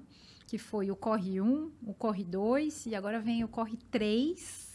que 0.48 0.58
foi 0.58 0.90
o 0.90 0.96
Corre 0.96 1.40
1, 1.40 1.70
o 1.86 1.94
Corre 1.94 2.24
2 2.24 2.86
e 2.86 2.94
agora 2.94 3.20
vem 3.20 3.44
o 3.44 3.48
Corre 3.48 3.76
3. 3.90 4.67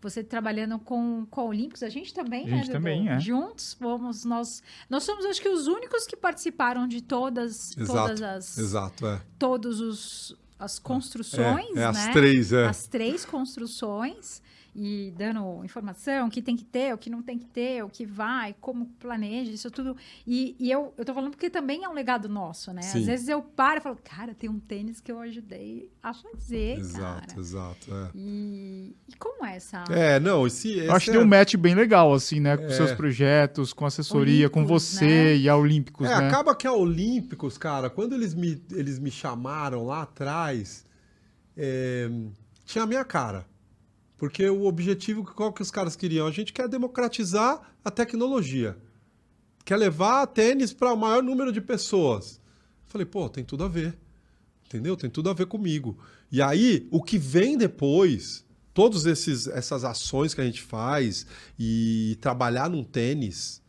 Você 0.00 0.22
trabalhando 0.22 0.78
com, 0.78 1.26
com 1.28 1.48
Olímpicos, 1.48 1.82
a 1.82 1.88
gente 1.88 2.14
também, 2.14 2.44
A 2.44 2.50
né, 2.50 2.56
gente 2.58 2.66
Dudu? 2.66 2.72
também, 2.74 3.08
é. 3.08 3.18
Juntos, 3.18 3.74
fomos 3.74 4.24
nós. 4.24 4.62
Nós 4.88 5.02
somos, 5.02 5.24
acho 5.24 5.40
que, 5.40 5.48
os 5.48 5.66
únicos 5.66 6.06
que 6.06 6.16
participaram 6.16 6.86
de 6.86 7.00
todas, 7.02 7.70
todas 7.74 7.90
Exato, 7.90 8.24
as, 8.24 8.58
Exato, 8.58 9.06
é. 9.06 9.20
todos 9.38 9.80
os 9.80 10.36
as 10.58 10.78
construções, 10.78 11.68
É, 11.68 11.72
é 11.72 11.74
né? 11.74 11.84
as 11.86 12.08
três, 12.08 12.52
é. 12.52 12.66
As 12.66 12.86
três 12.86 13.24
construções 13.24 14.42
e 14.80 15.10
dando 15.16 15.64
informação, 15.64 16.28
o 16.28 16.30
que 16.30 16.40
tem 16.40 16.56
que 16.56 16.64
ter, 16.64 16.94
o 16.94 16.98
que 16.98 17.10
não 17.10 17.20
tem 17.20 17.36
que 17.36 17.46
ter, 17.46 17.82
o 17.82 17.88
que 17.88 18.06
vai, 18.06 18.54
como 18.60 18.86
planeja, 19.00 19.50
isso 19.50 19.68
tudo. 19.72 19.96
E, 20.24 20.54
e 20.56 20.70
eu, 20.70 20.94
eu 20.96 21.04
tô 21.04 21.12
falando 21.12 21.32
porque 21.32 21.50
também 21.50 21.82
é 21.82 21.88
um 21.88 21.92
legado 21.92 22.28
nosso, 22.28 22.72
né? 22.72 22.82
Sim. 22.82 23.00
Às 23.00 23.06
vezes 23.06 23.28
eu 23.28 23.42
paro 23.42 23.80
e 23.80 23.82
falo, 23.82 23.98
cara, 24.04 24.34
tem 24.34 24.48
um 24.48 24.60
tênis 24.60 25.00
que 25.00 25.10
eu 25.10 25.18
ajudei 25.18 25.90
a 26.00 26.14
fazer, 26.14 26.78
Exato, 26.78 27.26
cara. 27.28 27.40
exato. 27.40 27.92
É. 27.92 28.10
E, 28.14 28.94
e 29.08 29.16
como 29.16 29.44
é 29.44 29.56
essa? 29.56 29.82
É, 29.90 30.20
não, 30.20 30.46
esse, 30.46 30.70
esse 30.70 30.86
Eu 30.86 30.92
acho 30.94 31.06
que 31.06 31.10
é, 31.10 31.14
tem 31.14 31.22
um 31.22 31.26
match 31.26 31.56
bem 31.56 31.74
legal, 31.74 32.14
assim, 32.14 32.38
né? 32.38 32.56
Com 32.56 32.66
É. 32.66 32.70
seus 32.70 32.92
projetos, 32.92 33.72
com 33.72 33.84
assessoria, 33.84 34.48
com 34.48 34.60
Olímpicos, 34.60 34.82
você 34.84 35.04
né? 35.06 35.36
e 35.38 35.48
a 35.48 35.56
Olímpicos, 35.56 36.06
É, 36.08 36.20
né? 36.20 36.28
acaba 36.28 36.54
que 36.54 36.68
a 36.68 36.72
Olímpicos, 36.72 37.58
cara, 37.58 37.90
quando 37.90 38.14
eles 38.14 38.32
me, 38.32 38.62
eles 38.70 39.00
me 39.00 39.10
chamaram 39.10 39.84
lá 39.84 40.02
atrás, 40.02 40.84
é, 41.56 42.08
tinha 42.64 42.84
a 42.84 42.86
minha 42.86 43.04
cara. 43.04 43.44
Porque 44.18 44.46
o 44.50 44.66
objetivo, 44.66 45.24
qual 45.24 45.52
que 45.52 45.62
os 45.62 45.70
caras 45.70 45.94
queriam? 45.94 46.26
A 46.26 46.30
gente 46.32 46.52
quer 46.52 46.68
democratizar 46.68 47.72
a 47.84 47.90
tecnologia. 47.90 48.76
Quer 49.64 49.76
levar 49.76 50.26
tênis 50.26 50.72
para 50.72 50.92
o 50.92 50.96
maior 50.96 51.22
número 51.22 51.52
de 51.52 51.60
pessoas. 51.60 52.40
Falei, 52.86 53.06
pô, 53.06 53.28
tem 53.28 53.44
tudo 53.44 53.64
a 53.64 53.68
ver. 53.68 53.96
Entendeu? 54.66 54.96
Tem 54.96 55.08
tudo 55.08 55.30
a 55.30 55.32
ver 55.32 55.46
comigo. 55.46 55.96
E 56.32 56.42
aí, 56.42 56.88
o 56.90 57.02
que 57.02 57.16
vem 57.16 57.56
depois, 57.56 58.44
todas 58.74 59.06
essas 59.06 59.84
ações 59.84 60.34
que 60.34 60.40
a 60.40 60.44
gente 60.44 60.62
faz 60.62 61.24
e 61.58 62.18
trabalhar 62.20 62.68
num 62.68 62.82
tênis, 62.82 63.62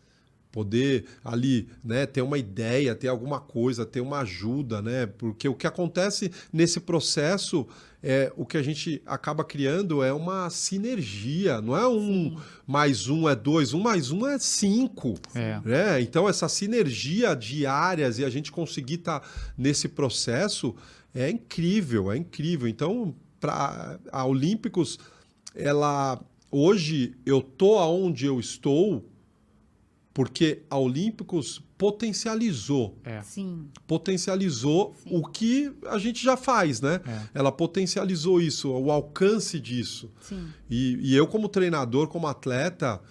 poder 0.52 1.06
ali, 1.24 1.68
né, 1.84 2.06
ter 2.06 2.22
uma 2.22 2.38
ideia, 2.38 2.96
ter 2.96 3.08
alguma 3.08 3.40
coisa, 3.40 3.86
ter 3.86 4.02
uma 4.02 4.20
ajuda, 4.20 4.82
né? 4.82 5.06
Porque 5.06 5.48
o 5.48 5.54
que 5.54 5.68
acontece 5.68 6.32
nesse 6.52 6.80
processo 6.80 7.68
é 8.02 8.32
o 8.36 8.46
que 8.46 8.58
a 8.58 8.64
gente 8.64 9.02
acaba 9.06 9.44
criando 9.44 10.02
é 10.02 10.14
uma 10.14 10.50
sinergia, 10.50 11.62
não 11.62 11.76
é 11.76 11.88
um 11.88 12.38
mais 12.66 13.08
um 13.08 13.28
é 13.28 13.36
dois, 13.36 13.74
um 13.74 13.82
mais 13.82 14.10
um 14.10 14.26
é 14.26 14.40
cinco. 14.40 15.20
É. 15.36 15.60
né? 15.64 16.02
Então 16.02 16.28
essa 16.28 16.48
sinergia 16.48 17.36
de 17.36 17.66
áreas 17.66 18.18
e 18.18 18.26
a 18.26 18.30
gente 18.30 18.52
conseguir 18.52 18.96
estar 18.96 19.22
nesse 19.58 19.88
processo 19.88 20.76
é 21.14 21.30
incrível, 21.30 22.12
é 22.12 22.18
incrível. 22.18 22.68
Então 22.68 23.14
para 23.40 24.00
a 24.12 24.26
Olímpicos, 24.26 24.98
ela 25.54 26.20
hoje 26.50 27.16
eu 27.26 27.42
tô 27.42 27.78
aonde 27.78 28.26
eu 28.26 28.40
estou 28.40 29.09
porque 30.20 30.64
a 30.70 30.78
Olímpicos 30.78 31.64
potencializou, 31.78 32.98
É. 33.06 33.22
Sim. 33.22 33.70
potencializou 33.88 34.94
Sim. 35.02 35.16
o 35.16 35.26
que 35.26 35.72
a 35.86 35.98
gente 35.98 36.22
já 36.22 36.36
faz, 36.36 36.82
né? 36.82 37.00
É. 37.08 37.22
Ela 37.36 37.54
potencializou 37.54 38.42
isso, 38.42 38.70
o 38.70 38.92
alcance 38.92 39.58
disso. 39.62 40.12
Sim. 40.20 40.46
E, 40.70 41.00
e 41.02 41.16
eu, 41.16 41.26
como 41.26 41.48
treinador, 41.48 42.10
como 42.10 42.28
atleta, 42.28 43.02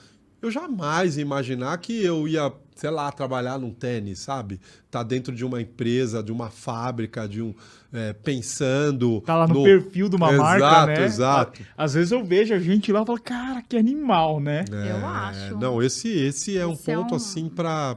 eu 0.41 0.51
jamais 0.51 1.17
ia 1.17 1.23
imaginar 1.23 1.77
que 1.79 2.03
eu 2.03 2.29
ia, 2.29 2.53
sei 2.77 2.91
lá, 2.91 3.11
trabalhar 3.11 3.59
num 3.59 3.73
tênis, 3.73 4.19
sabe? 4.21 4.61
Tá 4.91 5.03
dentro 5.03 5.35
de 5.35 5.45
uma 5.45 5.61
empresa, 5.61 6.23
de 6.23 6.31
uma 6.33 6.49
fábrica, 6.51 7.29
de 7.29 7.43
um. 7.43 7.55
é, 7.93 8.13
pensando. 8.13 9.21
Tá 9.23 9.37
lá 9.37 9.49
no, 9.49 9.63
perfil 9.63 10.09
de 10.09 10.17
uma 10.17 10.33
Exato, 10.33 10.43
marca, 10.61 10.87
né? 10.87 11.05
exato. 11.05 11.63
Às 11.77 11.95
vezes 11.95 12.13
eu 12.13 12.25
vejo 12.25 12.55
a 12.55 12.59
gente 12.59 12.93
lá 12.93 13.03
e 13.03 13.07
falo, 13.07 13.21
cara, 13.21 13.63
que 13.63 13.77
animal, 13.77 14.41
né? 14.41 14.65
Eu 14.71 15.07
acho. 15.07 15.57
Não, 15.59 15.83
esse, 15.83 16.09
esse 16.09 16.57
é 16.57 16.67
um 16.67 16.73
Esse 16.73 16.91
é 16.91 16.95
ponto 16.95 17.15
um- 17.15 17.17
assim 17.17 17.49
para 17.49 17.97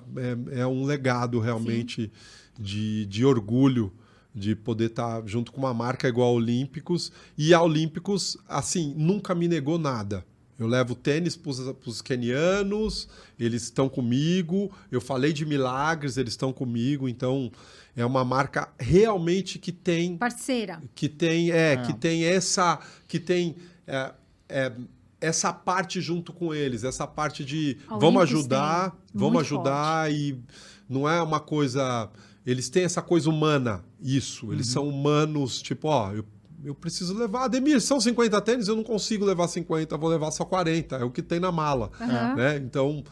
é, 0.53 0.61
é 0.61 0.67
um 0.67 0.83
legado 0.85 1.39
realmente 1.39 2.11
de, 2.59 3.05
de 3.05 3.25
orgulho 3.25 3.91
de 4.33 4.55
poder 4.55 4.85
estar 4.85 5.21
junto 5.25 5.51
com 5.51 5.59
uma 5.59 5.73
marca 5.73 6.07
igual 6.07 6.29
a 6.29 6.31
Olímpicos 6.31 7.11
e 7.37 7.53
a 7.53 7.61
Olímpicos 7.61 8.37
assim 8.47 8.93
nunca 8.97 9.35
me 9.35 9.47
negou 9.47 9.77
nada. 9.77 10.25
Eu 10.61 10.67
levo 10.67 10.93
tênis 10.93 11.35
para 11.35 11.51
os 11.87 12.01
kenianos, 12.03 13.07
eles 13.39 13.63
estão 13.63 13.89
comigo. 13.89 14.71
Eu 14.91 15.01
falei 15.01 15.33
de 15.33 15.43
milagres, 15.43 16.17
eles 16.17 16.33
estão 16.33 16.53
comigo. 16.53 17.09
Então 17.09 17.51
é 17.95 18.05
uma 18.05 18.23
marca 18.23 18.69
realmente 18.79 19.57
que 19.57 19.71
tem 19.71 20.17
Parceira. 20.17 20.79
que 20.93 21.09
tem 21.09 21.49
é, 21.49 21.73
É. 21.73 21.77
que 21.77 21.93
tem 21.93 22.25
essa 22.25 22.79
que 23.07 23.19
tem 23.19 23.55
é, 23.87 24.13
é, 24.47 24.71
essa 25.19 25.51
parte 25.51 25.99
junto 25.99 26.31
com 26.31 26.53
eles 26.53 26.83
essa 26.83 27.05
parte 27.07 27.43
de 27.43 27.77
A 27.87 27.97
vamos 27.97 28.21
Olympus 28.21 28.39
ajudar 28.39 28.95
vamos 29.13 29.41
ajudar 29.41 30.11
e 30.11 30.39
não 30.87 31.09
é 31.09 31.21
uma 31.21 31.39
coisa 31.39 32.09
eles 32.45 32.69
têm 32.69 32.83
essa 32.83 33.01
coisa 33.01 33.29
humana 33.29 33.83
isso 34.01 34.53
eles 34.53 34.67
são 34.67 34.87
humanos 34.87 35.61
tipo 35.61 35.87
ó 35.89 36.13
eu, 36.13 36.23
eu 36.63 36.75
preciso 36.75 37.17
levar 37.17 37.45
Ademir 37.45 37.81
são 37.81 37.99
50 37.99 38.41
tênis 38.41 38.67
eu 38.67 38.75
não 38.75 38.83
consigo 38.83 39.25
levar 39.25 39.47
50 39.47 39.97
vou 39.97 40.09
levar 40.09 40.31
só 40.31 40.45
40 40.45 40.97
é 40.97 41.03
o 41.03 41.11
que 41.11 41.21
tem 41.21 41.39
na 41.39 41.51
mala 41.51 41.91
Aham. 41.99 42.35
né? 42.35 42.57
Então, 42.57 43.03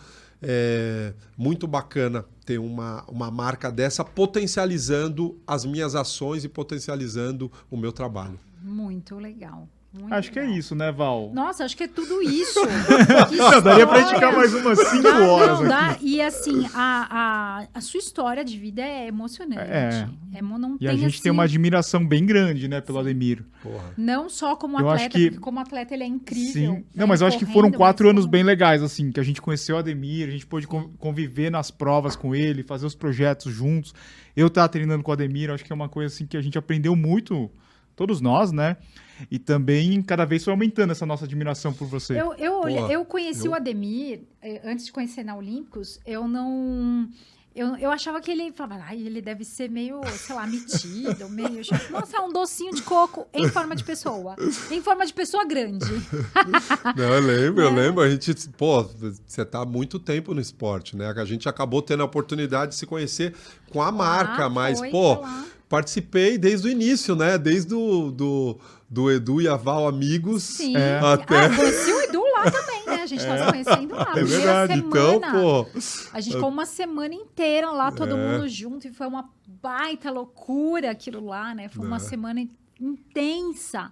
é 0.41 1.13
muito 1.37 1.67
bacana 1.67 2.25
ter 2.45 2.57
uma, 2.57 3.03
uma 3.07 3.29
marca 3.29 3.71
dessa 3.71 4.03
potencializando 4.03 5.39
as 5.45 5.65
minhas 5.65 5.95
ações 5.95 6.43
e 6.43 6.49
potencializando 6.49 7.51
o 7.69 7.77
meu 7.77 7.91
trabalho. 7.91 8.39
Muito 8.61 9.17
legal. 9.17 9.67
Muito 9.91 10.13
Acho 10.13 10.31
que 10.31 10.37
é 10.37 10.43
legal. 10.43 10.57
isso, 10.59 10.75
né, 10.75 10.91
Val? 10.91 11.31
Nossa, 11.33 11.65
acho 11.65 11.75
que 11.75 11.83
é 11.83 11.87
tudo 11.87 12.21
isso. 12.23 12.59
Não, 12.63 13.61
daria 13.61 13.87
pra 13.87 14.05
ficar 14.05 14.31
mais 14.31 14.53
umas 14.53 14.77
5 14.87 15.01
Dá, 15.01 15.19
horas 15.25 15.47
não, 15.61 15.65
aqui. 15.65 15.67
dá. 15.69 15.97
E 16.01 16.21
assim, 16.21 16.65
a, 16.75 17.07
a, 17.09 17.67
a 17.73 17.81
sua 17.81 17.97
história 17.97 18.45
de 18.45 18.55
vida 18.57 18.83
é 18.83 19.07
emocionante. 19.07 19.61
É. 19.61 20.07
É, 20.35 20.41
não 20.43 20.75
E 20.75 20.79
tem, 20.79 20.87
a 20.89 20.91
gente 20.91 21.21
tem 21.21 21.29
assim, 21.31 21.37
uma 21.37 21.43
admiração 21.43 22.05
bem 22.05 22.23
grande, 22.23 22.67
né, 22.67 22.81
pelo 22.81 22.99
Ademir. 22.99 23.43
Porra. 23.63 23.93
Não 23.97 24.29
só 24.29 24.55
como 24.55 24.79
Eu 24.79 24.89
acho 24.89 25.05
atleta, 25.05 25.17
que- 25.17 25.25
porque 25.31 25.39
como 25.43 25.59
atleta 25.59 25.93
ele 25.95 26.03
é 26.03 26.07
incrível. 26.07 26.53
Sim. 26.53 26.67
né, 26.77 26.83
Não, 26.95 27.07
mas 27.07 27.21
eu 27.21 27.27
acho 27.27 27.39
que 27.39 27.45
foram 27.45 27.69
correndo, 27.69 27.77
quatro 27.77 28.09
anos 28.09 28.27
bem 28.27 28.43
legais, 28.43 28.83
assim, 28.83 29.11
que 29.11 29.19
a 29.19 29.23
gente 29.23 29.41
conheceu 29.41 29.75
o 29.75 29.79
Ademir, 29.79 30.27
a 30.27 30.31
gente 30.31 30.45
pôde 30.45 30.67
con- 30.67 30.91
conviver 30.99 31.49
nas 31.49 31.71
provas 31.71 32.15
com 32.15 32.35
ele, 32.35 32.61
fazer 32.61 32.85
os 32.85 32.93
projetos 32.93 33.51
juntos. 33.51 33.93
Eu 34.35 34.51
tava 34.51 34.69
treinando 34.69 35.03
com 35.03 35.09
o 35.09 35.13
Ademir, 35.13 35.49
acho 35.49 35.65
que 35.65 35.71
é 35.73 35.75
uma 35.75 35.89
coisa 35.89 36.13
assim 36.13 36.27
que 36.27 36.37
a 36.37 36.41
gente 36.41 36.57
aprendeu 36.59 36.95
muito, 36.95 37.49
todos 37.95 38.21
nós, 38.21 38.51
né? 38.51 38.77
E 39.29 39.37
também 39.39 40.01
cada 40.01 40.25
vez 40.25 40.43
foi 40.43 40.51
aumentando 40.51 40.91
essa 40.91 41.05
nossa 41.05 41.25
admiração 41.25 41.73
por 41.73 41.87
você. 41.87 42.13
Eu, 42.19 42.33
eu, 42.35 42.61
Porra, 42.61 42.91
eu 42.93 43.05
conheci 43.05 43.45
eu- 43.47 43.51
o 43.51 43.55
Ademir, 43.55 44.21
eh, 44.41 44.61
antes 44.63 44.85
de 44.85 44.91
conhecer 44.91 45.23
na 45.23 45.35
Olímpicos, 45.35 45.99
eu 46.05 46.27
não. 46.27 47.09
Eu, 47.55 47.75
eu 47.77 47.89
achava 47.91 48.21
que 48.21 48.29
ele 48.31 48.53
falava, 48.53 48.83
ai, 48.85 49.01
ele 49.01 49.21
deve 49.21 49.43
ser 49.43 49.69
meio, 49.69 49.99
sei 50.15 50.35
lá, 50.35 50.45
metido, 50.47 51.27
meio. 51.29 51.63
chato." 51.63 51.89
Nossa, 51.91 52.15
é 52.17 52.19
um 52.21 52.31
docinho 52.31 52.73
de 52.73 52.81
coco 52.83 53.27
em 53.33 53.49
forma 53.49 53.75
de 53.75 53.83
pessoa. 53.83 54.35
Em 54.71 54.81
forma 54.81 55.05
de 55.05 55.11
pessoa 55.13 55.43
grande. 55.43 55.85
Não, 56.95 57.03
eu 57.15 57.19
lembro, 57.21 57.61
É. 57.63 57.65
eu 57.65 57.73
lembro. 57.73 58.01
A 58.03 58.09
gente, 58.09 58.33
pô, 58.57 58.83
você 58.83 59.43
tá 59.43 59.61
há 59.63 59.65
muito 59.65 59.99
tempo 59.99 60.33
no 60.33 60.39
esporte, 60.39 60.95
né? 60.95 61.11
A 61.17 61.25
gente 61.25 61.49
acabou 61.49 61.81
tendo 61.81 62.01
a 62.03 62.05
oportunidade 62.05 62.71
de 62.73 62.77
se 62.77 62.85
conhecer 62.85 63.33
com 63.71 63.81
a 63.81 63.91
marca, 63.91 64.45
Ah, 64.45 64.49
mas, 64.49 64.79
foi, 64.79 64.91
pô, 64.91 65.17
participei 65.67 66.37
desde 66.37 66.67
o 66.67 66.71
início, 66.71 67.15
né? 67.15 67.37
Desde 67.37 67.73
o 67.73 68.11
do, 68.11 68.11
do 68.11 68.59
Edu 69.11 69.41
e 69.41 69.47
a 69.47 69.55
Val 69.55 69.87
Amigos. 69.87 70.43
Sim. 70.43 70.75
É. 70.75 70.99
Até- 70.99 71.45
Ah, 71.45 71.55
conheci 71.55 71.91
o 71.91 72.01
Edu 72.01 72.21
lá 72.33 72.49
também, 72.49 72.85
né? 72.87 73.03
A 73.03 73.05
gente 73.05 73.23
tava 73.25 73.45
se 73.45 73.51
conhecendo 73.51 73.95
lá. 73.95 74.13
É 74.15 74.23
verdade, 74.23 74.73
então, 74.79 75.19
semana. 75.19 75.31
pô. 75.39 75.67
A 76.13 76.19
gente 76.21 76.33
ficou 76.35 76.49
uma 76.49 76.65
semana 76.65 77.13
inteira 77.13 77.69
lá, 77.71 77.91
todo 77.91 78.15
É. 78.15 78.17
mundo 78.17 78.47
junto, 78.47 78.87
e 78.87 78.91
foi 78.93 79.07
uma 79.07 79.29
baita 79.47 80.09
loucura 80.09 80.89
aquilo 80.91 81.23
lá, 81.25 81.53
né? 81.53 81.69
Foi 81.69 81.85
uma 81.85 81.97
É. 81.97 81.99
semana 81.99 82.41
intensa 82.79 83.91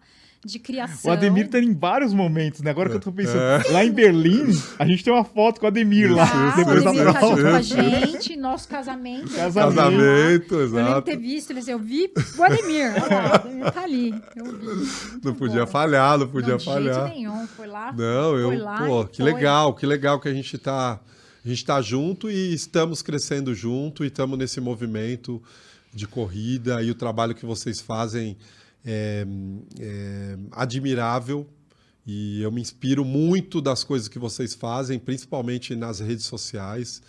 de 0.51 0.59
criação. 0.59 1.11
O 1.11 1.13
Ademir 1.13 1.49
tá 1.49 1.59
em 1.59 1.73
vários 1.73 2.13
momentos, 2.13 2.61
né? 2.61 2.71
Agora 2.71 2.89
que 2.89 2.95
eu 2.95 2.99
tô 2.99 3.11
pensando, 3.11 3.39
É. 3.39 3.63
lá 3.71 3.83
em 3.85 3.91
Berlim, 3.91 4.45
a 4.79 4.85
gente 4.85 5.03
tem 5.03 5.13
uma 5.13 5.23
foto 5.23 5.59
com 5.59 5.65
o 5.65 5.69
Ademir 5.69 6.11
lá, 6.13 6.23
Ah, 6.23 6.53
o 6.53 6.55
depois 6.57 6.83
da 6.83 6.89
Ademir 6.89 7.05
tá 7.13 7.19
prova. 7.19 7.35
junto 7.35 7.49
com 7.49 7.55
a 7.55 7.61
gente, 7.61 8.35
nosso 8.37 8.67
casamento. 8.67 9.29
Casamento. 9.35 9.55
lá. 9.75 9.83
Casamento, 9.83 10.53
Eu 10.55 10.59
lembro 10.61 10.75
de 10.75 10.87
exato. 10.89 11.01
ter 11.03 11.17
visto 11.17 11.51
eles, 11.51 11.67
eu 11.67 11.79
vi 11.79 12.11
o 12.37 12.43
Ademir, 12.43 12.91
olha 13.03 13.15
lá, 13.15 13.43
ele 13.49 13.71
tá 13.71 13.83
ali, 13.83 14.15
eu 14.35 14.45
vi. 14.45 15.19
Não 15.23 15.33
podia 15.33 15.65
bom. 15.65 15.71
falhar, 15.71 16.17
não 16.17 16.27
podia 16.27 16.49
não, 16.51 16.57
de 16.57 16.65
falhar. 16.65 17.05
jeito 17.05 17.15
nenhum, 17.15 17.47
foi 17.47 17.67
lá. 17.67 17.91
Não, 17.91 18.37
eu, 18.37 18.47
foi 18.49 18.57
lá 18.57 18.85
pô, 18.85 19.05
que 19.05 19.21
foi. 19.21 19.33
legal, 19.33 19.73
que 19.73 19.85
legal 19.85 20.19
que 20.19 20.27
a 20.29 20.33
gente 20.33 20.57
tá, 20.57 20.99
a 21.45 21.47
gente 21.47 21.65
tá 21.65 21.81
junto 21.81 22.29
e 22.29 22.53
estamos 22.53 23.01
crescendo 23.01 23.53
junto 23.53 24.03
e 24.03 24.07
estamos 24.07 24.37
nesse 24.37 24.59
movimento 24.61 25.41
de 25.93 26.05
corrida 26.07 26.81
e 26.83 26.91
o 26.91 26.95
trabalho 26.95 27.33
que 27.33 27.45
vocês 27.45 27.79
fazem 27.81 28.37
é, 28.85 29.25
é 29.79 30.37
admirável 30.51 31.47
e 32.05 32.41
eu 32.41 32.51
me 32.51 32.61
inspiro 32.61 33.03
muito 33.03 33.61
das 33.61 33.83
coisas 33.83 34.07
que 34.07 34.17
vocês 34.19 34.53
fazem, 34.53 34.97
principalmente 34.97 35.75
nas 35.75 35.99
redes 35.99 36.25
sociais, 36.25 37.01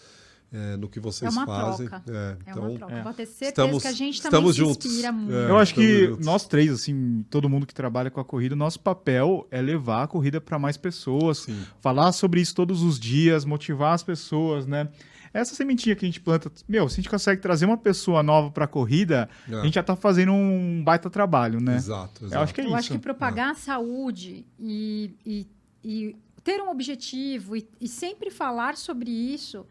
é, 0.52 0.76
no 0.76 0.88
que 0.88 0.98
vocês 0.98 1.30
É 1.30 1.38
uma 1.38 1.46
fazem. 1.46 1.86
troca. 1.88 2.02
É, 2.10 2.36
É 2.46 2.50
então, 2.50 2.68
uma 2.70 2.78
troca. 2.78 2.94
é. 2.94 3.02
Pode 3.02 3.16
ter 3.18 3.26
certeza 3.26 3.48
Estamos- 3.50 3.82
que 3.82 3.88
a 3.88 3.92
gente 3.92 4.22
também 4.22 4.38
estamos 4.40 4.54
se 4.56 4.58
juntos. 4.60 4.86
inspira 4.90 5.12
muito. 5.12 5.34
É. 5.34 5.50
Eu 5.50 5.58
acho 5.58 5.74
que 5.74 6.06
juntos. 6.06 6.26
nós 6.26 6.46
três, 6.46 6.72
assim, 6.72 7.24
todo 7.30 7.48
mundo 7.48 7.66
que 7.66 7.74
trabalha 7.74 8.10
com 8.10 8.18
a 8.18 8.24
corrida, 8.24 8.56
nosso 8.56 8.80
papel 8.80 9.46
é 9.50 9.60
levar 9.62 10.02
a 10.04 10.06
corrida 10.08 10.40
para 10.40 10.58
mais 10.58 10.76
pessoas, 10.76 11.38
sim. 11.38 11.60
falar 11.80 12.10
sobre 12.12 12.40
isso 12.40 12.54
todos 12.54 12.82
os 12.82 12.98
dias, 12.98 13.44
motivar 13.44 13.92
as 13.94 14.02
pessoas, 14.02 14.66
né? 14.66 14.88
Essa 15.32 15.54
sementinha 15.54 15.94
que 15.94 16.04
a 16.04 16.08
gente 16.08 16.20
planta, 16.20 16.50
meu, 16.68 16.88
se 16.88 16.94
a 16.94 16.96
gente 16.96 17.10
consegue 17.10 17.40
trazer 17.40 17.66
uma 17.66 17.76
pessoa 17.76 18.22
nova 18.22 18.50
para 18.50 18.64
a 18.64 18.68
corrida, 18.68 19.28
É. 19.50 19.54
a 19.54 19.64
gente 19.64 19.74
já 19.74 19.82
tá 19.82 19.94
fazendo 19.96 20.32
um 20.32 20.82
baita 20.84 21.10
trabalho, 21.10 21.60
né? 21.60 21.76
Exato, 21.76 22.24
exato. 22.24 22.34
Eu 22.34 22.40
acho 22.40 22.54
que 22.54 22.60
é 22.60 22.64
Eu 22.64 22.68
isso. 22.68 22.76
acho 22.76 22.90
que 22.92 22.98
propagar 22.98 23.50
a 23.50 23.54
saúde 23.54 24.46
e, 24.58 25.10
e, 25.24 25.46
e 25.84 26.16
ter 26.42 26.60
um 26.62 26.70
objetivo 26.70 27.56
e, 27.56 27.68
e 27.80 27.86
sempre 27.88 28.30
falar 28.30 28.76
sobre 28.76 29.10
isso 29.10 29.66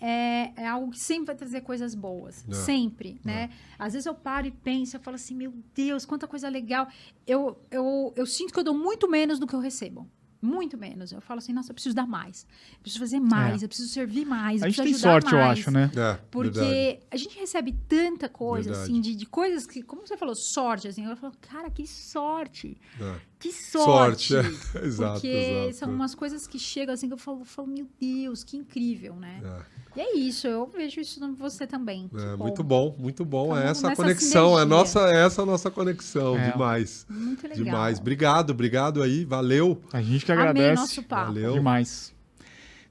é, 0.00 0.50
é 0.62 0.66
algo 0.66 0.90
que 0.90 0.98
sempre 0.98 1.26
vai 1.26 1.36
trazer 1.36 1.60
coisas 1.60 1.94
boas. 1.94 2.44
É. 2.48 2.54
Sempre, 2.54 3.20
né? 3.24 3.50
Às 3.78 3.92
vezes 3.92 4.06
eu 4.06 4.14
paro 4.14 4.46
e 4.46 4.50
penso, 4.50 4.96
eu 4.96 5.00
falo 5.00 5.14
assim, 5.14 5.34
meu 5.34 5.52
Deus, 5.74 6.04
quanta 6.04 6.26
coisa 6.26 6.48
legal. 6.48 6.88
Eu, 7.26 7.56
eu, 7.70 8.12
eu 8.16 8.26
sinto 8.26 8.52
que 8.52 8.58
eu 8.58 8.64
dou 8.64 8.74
muito 8.76 9.08
menos 9.08 9.38
do 9.38 9.46
que 9.46 9.54
eu 9.54 9.60
recebo. 9.60 10.08
Muito 10.42 10.76
menos. 10.76 11.12
Eu 11.12 11.20
falo 11.20 11.38
assim, 11.38 11.52
nossa, 11.52 11.70
eu 11.70 11.74
preciso 11.74 11.94
dar 11.94 12.06
mais. 12.06 12.44
Eu 12.72 12.78
preciso 12.82 12.98
fazer 12.98 13.20
mais, 13.20 13.62
eu 13.62 13.68
preciso 13.68 13.88
servir 13.88 14.26
mais, 14.26 14.60
eu 14.60 14.64
É. 14.64 14.66
A 14.66 14.70
gente 14.70 14.82
preciso 14.82 15.02
tem 15.04 15.12
ajudar 15.12 15.20
sorte, 15.22 15.32
eu 15.34 15.38
mais. 15.40 15.58
acho, 15.60 15.70
né? 15.70 15.90
É, 15.96 16.14
Porque 16.30 16.50
verdade. 16.50 16.98
a 17.12 17.16
gente 17.16 17.38
recebe 17.38 17.72
tanta 17.88 18.28
coisa, 18.28 18.70
Verdade. 18.70 18.90
assim, 18.90 19.00
de, 19.00 19.14
de 19.14 19.24
coisas 19.26 19.66
que, 19.66 19.82
como 19.82 20.04
você 20.04 20.16
falou, 20.16 20.34
sorte, 20.34 20.88
assim, 20.88 21.04
eu 21.06 21.16
falo, 21.16 21.32
cara, 21.40 21.70
que 21.70 21.86
sorte, 21.86 22.76
É. 23.00 23.16
que 23.42 23.52
sorte. 23.52 24.34
Sorte, 24.34 24.36
é. 24.78 24.84
exato, 24.86 25.12
Porque 25.14 25.28
exato. 25.28 25.74
são 25.74 25.90
umas 25.90 26.14
coisas 26.14 26.46
que 26.46 26.60
chegam 26.60 26.94
assim 26.94 27.08
que 27.08 27.14
eu 27.14 27.18
falo, 27.18 27.40
eu 27.40 27.44
falo, 27.44 27.66
meu 27.66 27.88
Deus, 28.00 28.44
que 28.44 28.56
incrível, 28.56 29.16
né? 29.16 29.40
É. 29.44 29.82
E 29.96 30.00
é 30.00 30.16
isso, 30.16 30.46
eu 30.46 30.70
vejo 30.74 31.00
isso 31.00 31.22
em 31.22 31.34
você 31.34 31.66
também. 31.66 32.08
É, 32.14 32.36
bom. 32.36 32.44
muito 32.44 32.62
bom, 32.62 32.96
muito 32.96 33.24
bom. 33.24 33.46
Então, 33.46 33.58
é 33.58 33.70
essa 33.70 33.90
a 33.90 33.96
conexão, 33.96 34.58
é 34.58 34.64
nossa, 34.64 35.00
é 35.12 35.26
essa 35.26 35.42
a 35.42 35.46
nossa 35.46 35.70
conexão. 35.72 36.38
É. 36.38 36.52
Demais. 36.52 37.04
Muito 37.10 37.42
legal. 37.42 37.64
Demais. 37.64 37.98
Obrigado, 37.98 38.50
obrigado 38.50 39.02
aí. 39.02 39.24
Valeu. 39.24 39.82
A 39.92 40.00
gente 40.00 40.24
que 40.24 40.30
Amei 40.30 40.44
agradece. 40.44 40.80
nosso 40.80 41.02
papo. 41.02 41.26
Valeu. 41.26 41.54
Demais. 41.54 42.14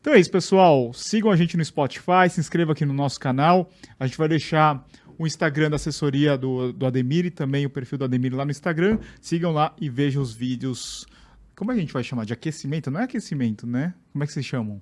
Então 0.01 0.13
é 0.13 0.19
isso, 0.19 0.31
pessoal. 0.31 0.91
Sigam 0.93 1.31
a 1.31 1.35
gente 1.35 1.55
no 1.55 1.63
Spotify, 1.63 2.27
se 2.29 2.39
inscreva 2.39 2.73
aqui 2.73 2.85
no 2.85 2.93
nosso 2.93 3.19
canal. 3.19 3.69
A 3.99 4.05
gente 4.05 4.17
vai 4.17 4.27
deixar 4.27 4.83
o 5.21 5.27
Instagram 5.27 5.69
da 5.69 5.75
assessoria 5.75 6.37
do, 6.37 6.73
do 6.73 6.85
Ademir 6.85 7.25
e 7.25 7.31
também 7.31 7.65
o 7.65 7.69
perfil 7.69 7.97
do 7.97 8.05
Ademir 8.05 8.35
lá 8.35 8.43
no 8.43 8.51
Instagram. 8.51 8.97
Sigam 9.21 9.51
lá 9.51 9.73
e 9.79 9.89
vejam 9.89 10.21
os 10.21 10.33
vídeos. 10.33 11.05
Como 11.55 11.71
é 11.71 11.75
que 11.75 11.79
a 11.79 11.81
gente 11.81 11.93
vai 11.93 12.03
chamar? 12.03 12.25
De 12.25 12.33
aquecimento? 12.33 12.89
Não 12.89 12.99
é 12.99 13.03
aquecimento, 13.03 13.67
né? 13.67 13.93
Como 14.11 14.23
é 14.23 14.27
que 14.27 14.33
vocês 14.33 14.45
chamam? 14.45 14.81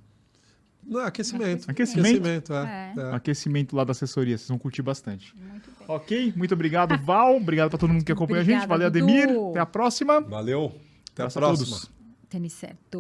Não, 0.82 1.02
aquecimento. 1.02 1.70
Aquecimento? 1.70 2.54
é. 2.54 2.94
É. 2.98 3.02
é. 3.02 3.16
Aquecimento 3.16 3.76
lá 3.76 3.84
da 3.84 3.92
assessoria. 3.92 4.38
Vocês 4.38 4.48
vão 4.48 4.58
curtir 4.58 4.82
bastante. 4.82 5.36
Muito 5.36 5.70
bem. 5.78 5.88
Ok? 5.88 6.34
Muito 6.36 6.54
obrigado, 6.54 6.98
Val. 7.04 7.36
Obrigado 7.36 7.70
para 7.70 7.78
todo 7.78 7.92
mundo 7.92 8.06
que 8.06 8.12
acompanha 8.12 8.42
a 8.42 8.44
gente. 8.44 8.64
Obrigada, 8.64 8.90
Valeu, 8.90 8.92
Dudu. 8.92 9.06
Ademir. 9.06 9.50
Até 9.52 9.60
a 9.60 9.66
próxima. 9.66 10.22
Valeu. 10.22 10.74
Até 11.12 11.24
a 11.24 11.26
Abraço 11.26 11.38
a 11.38 11.42
próxima. 11.42 11.78
todos. 11.78 11.92
Tênis 12.30 12.54
certo. 12.54 13.00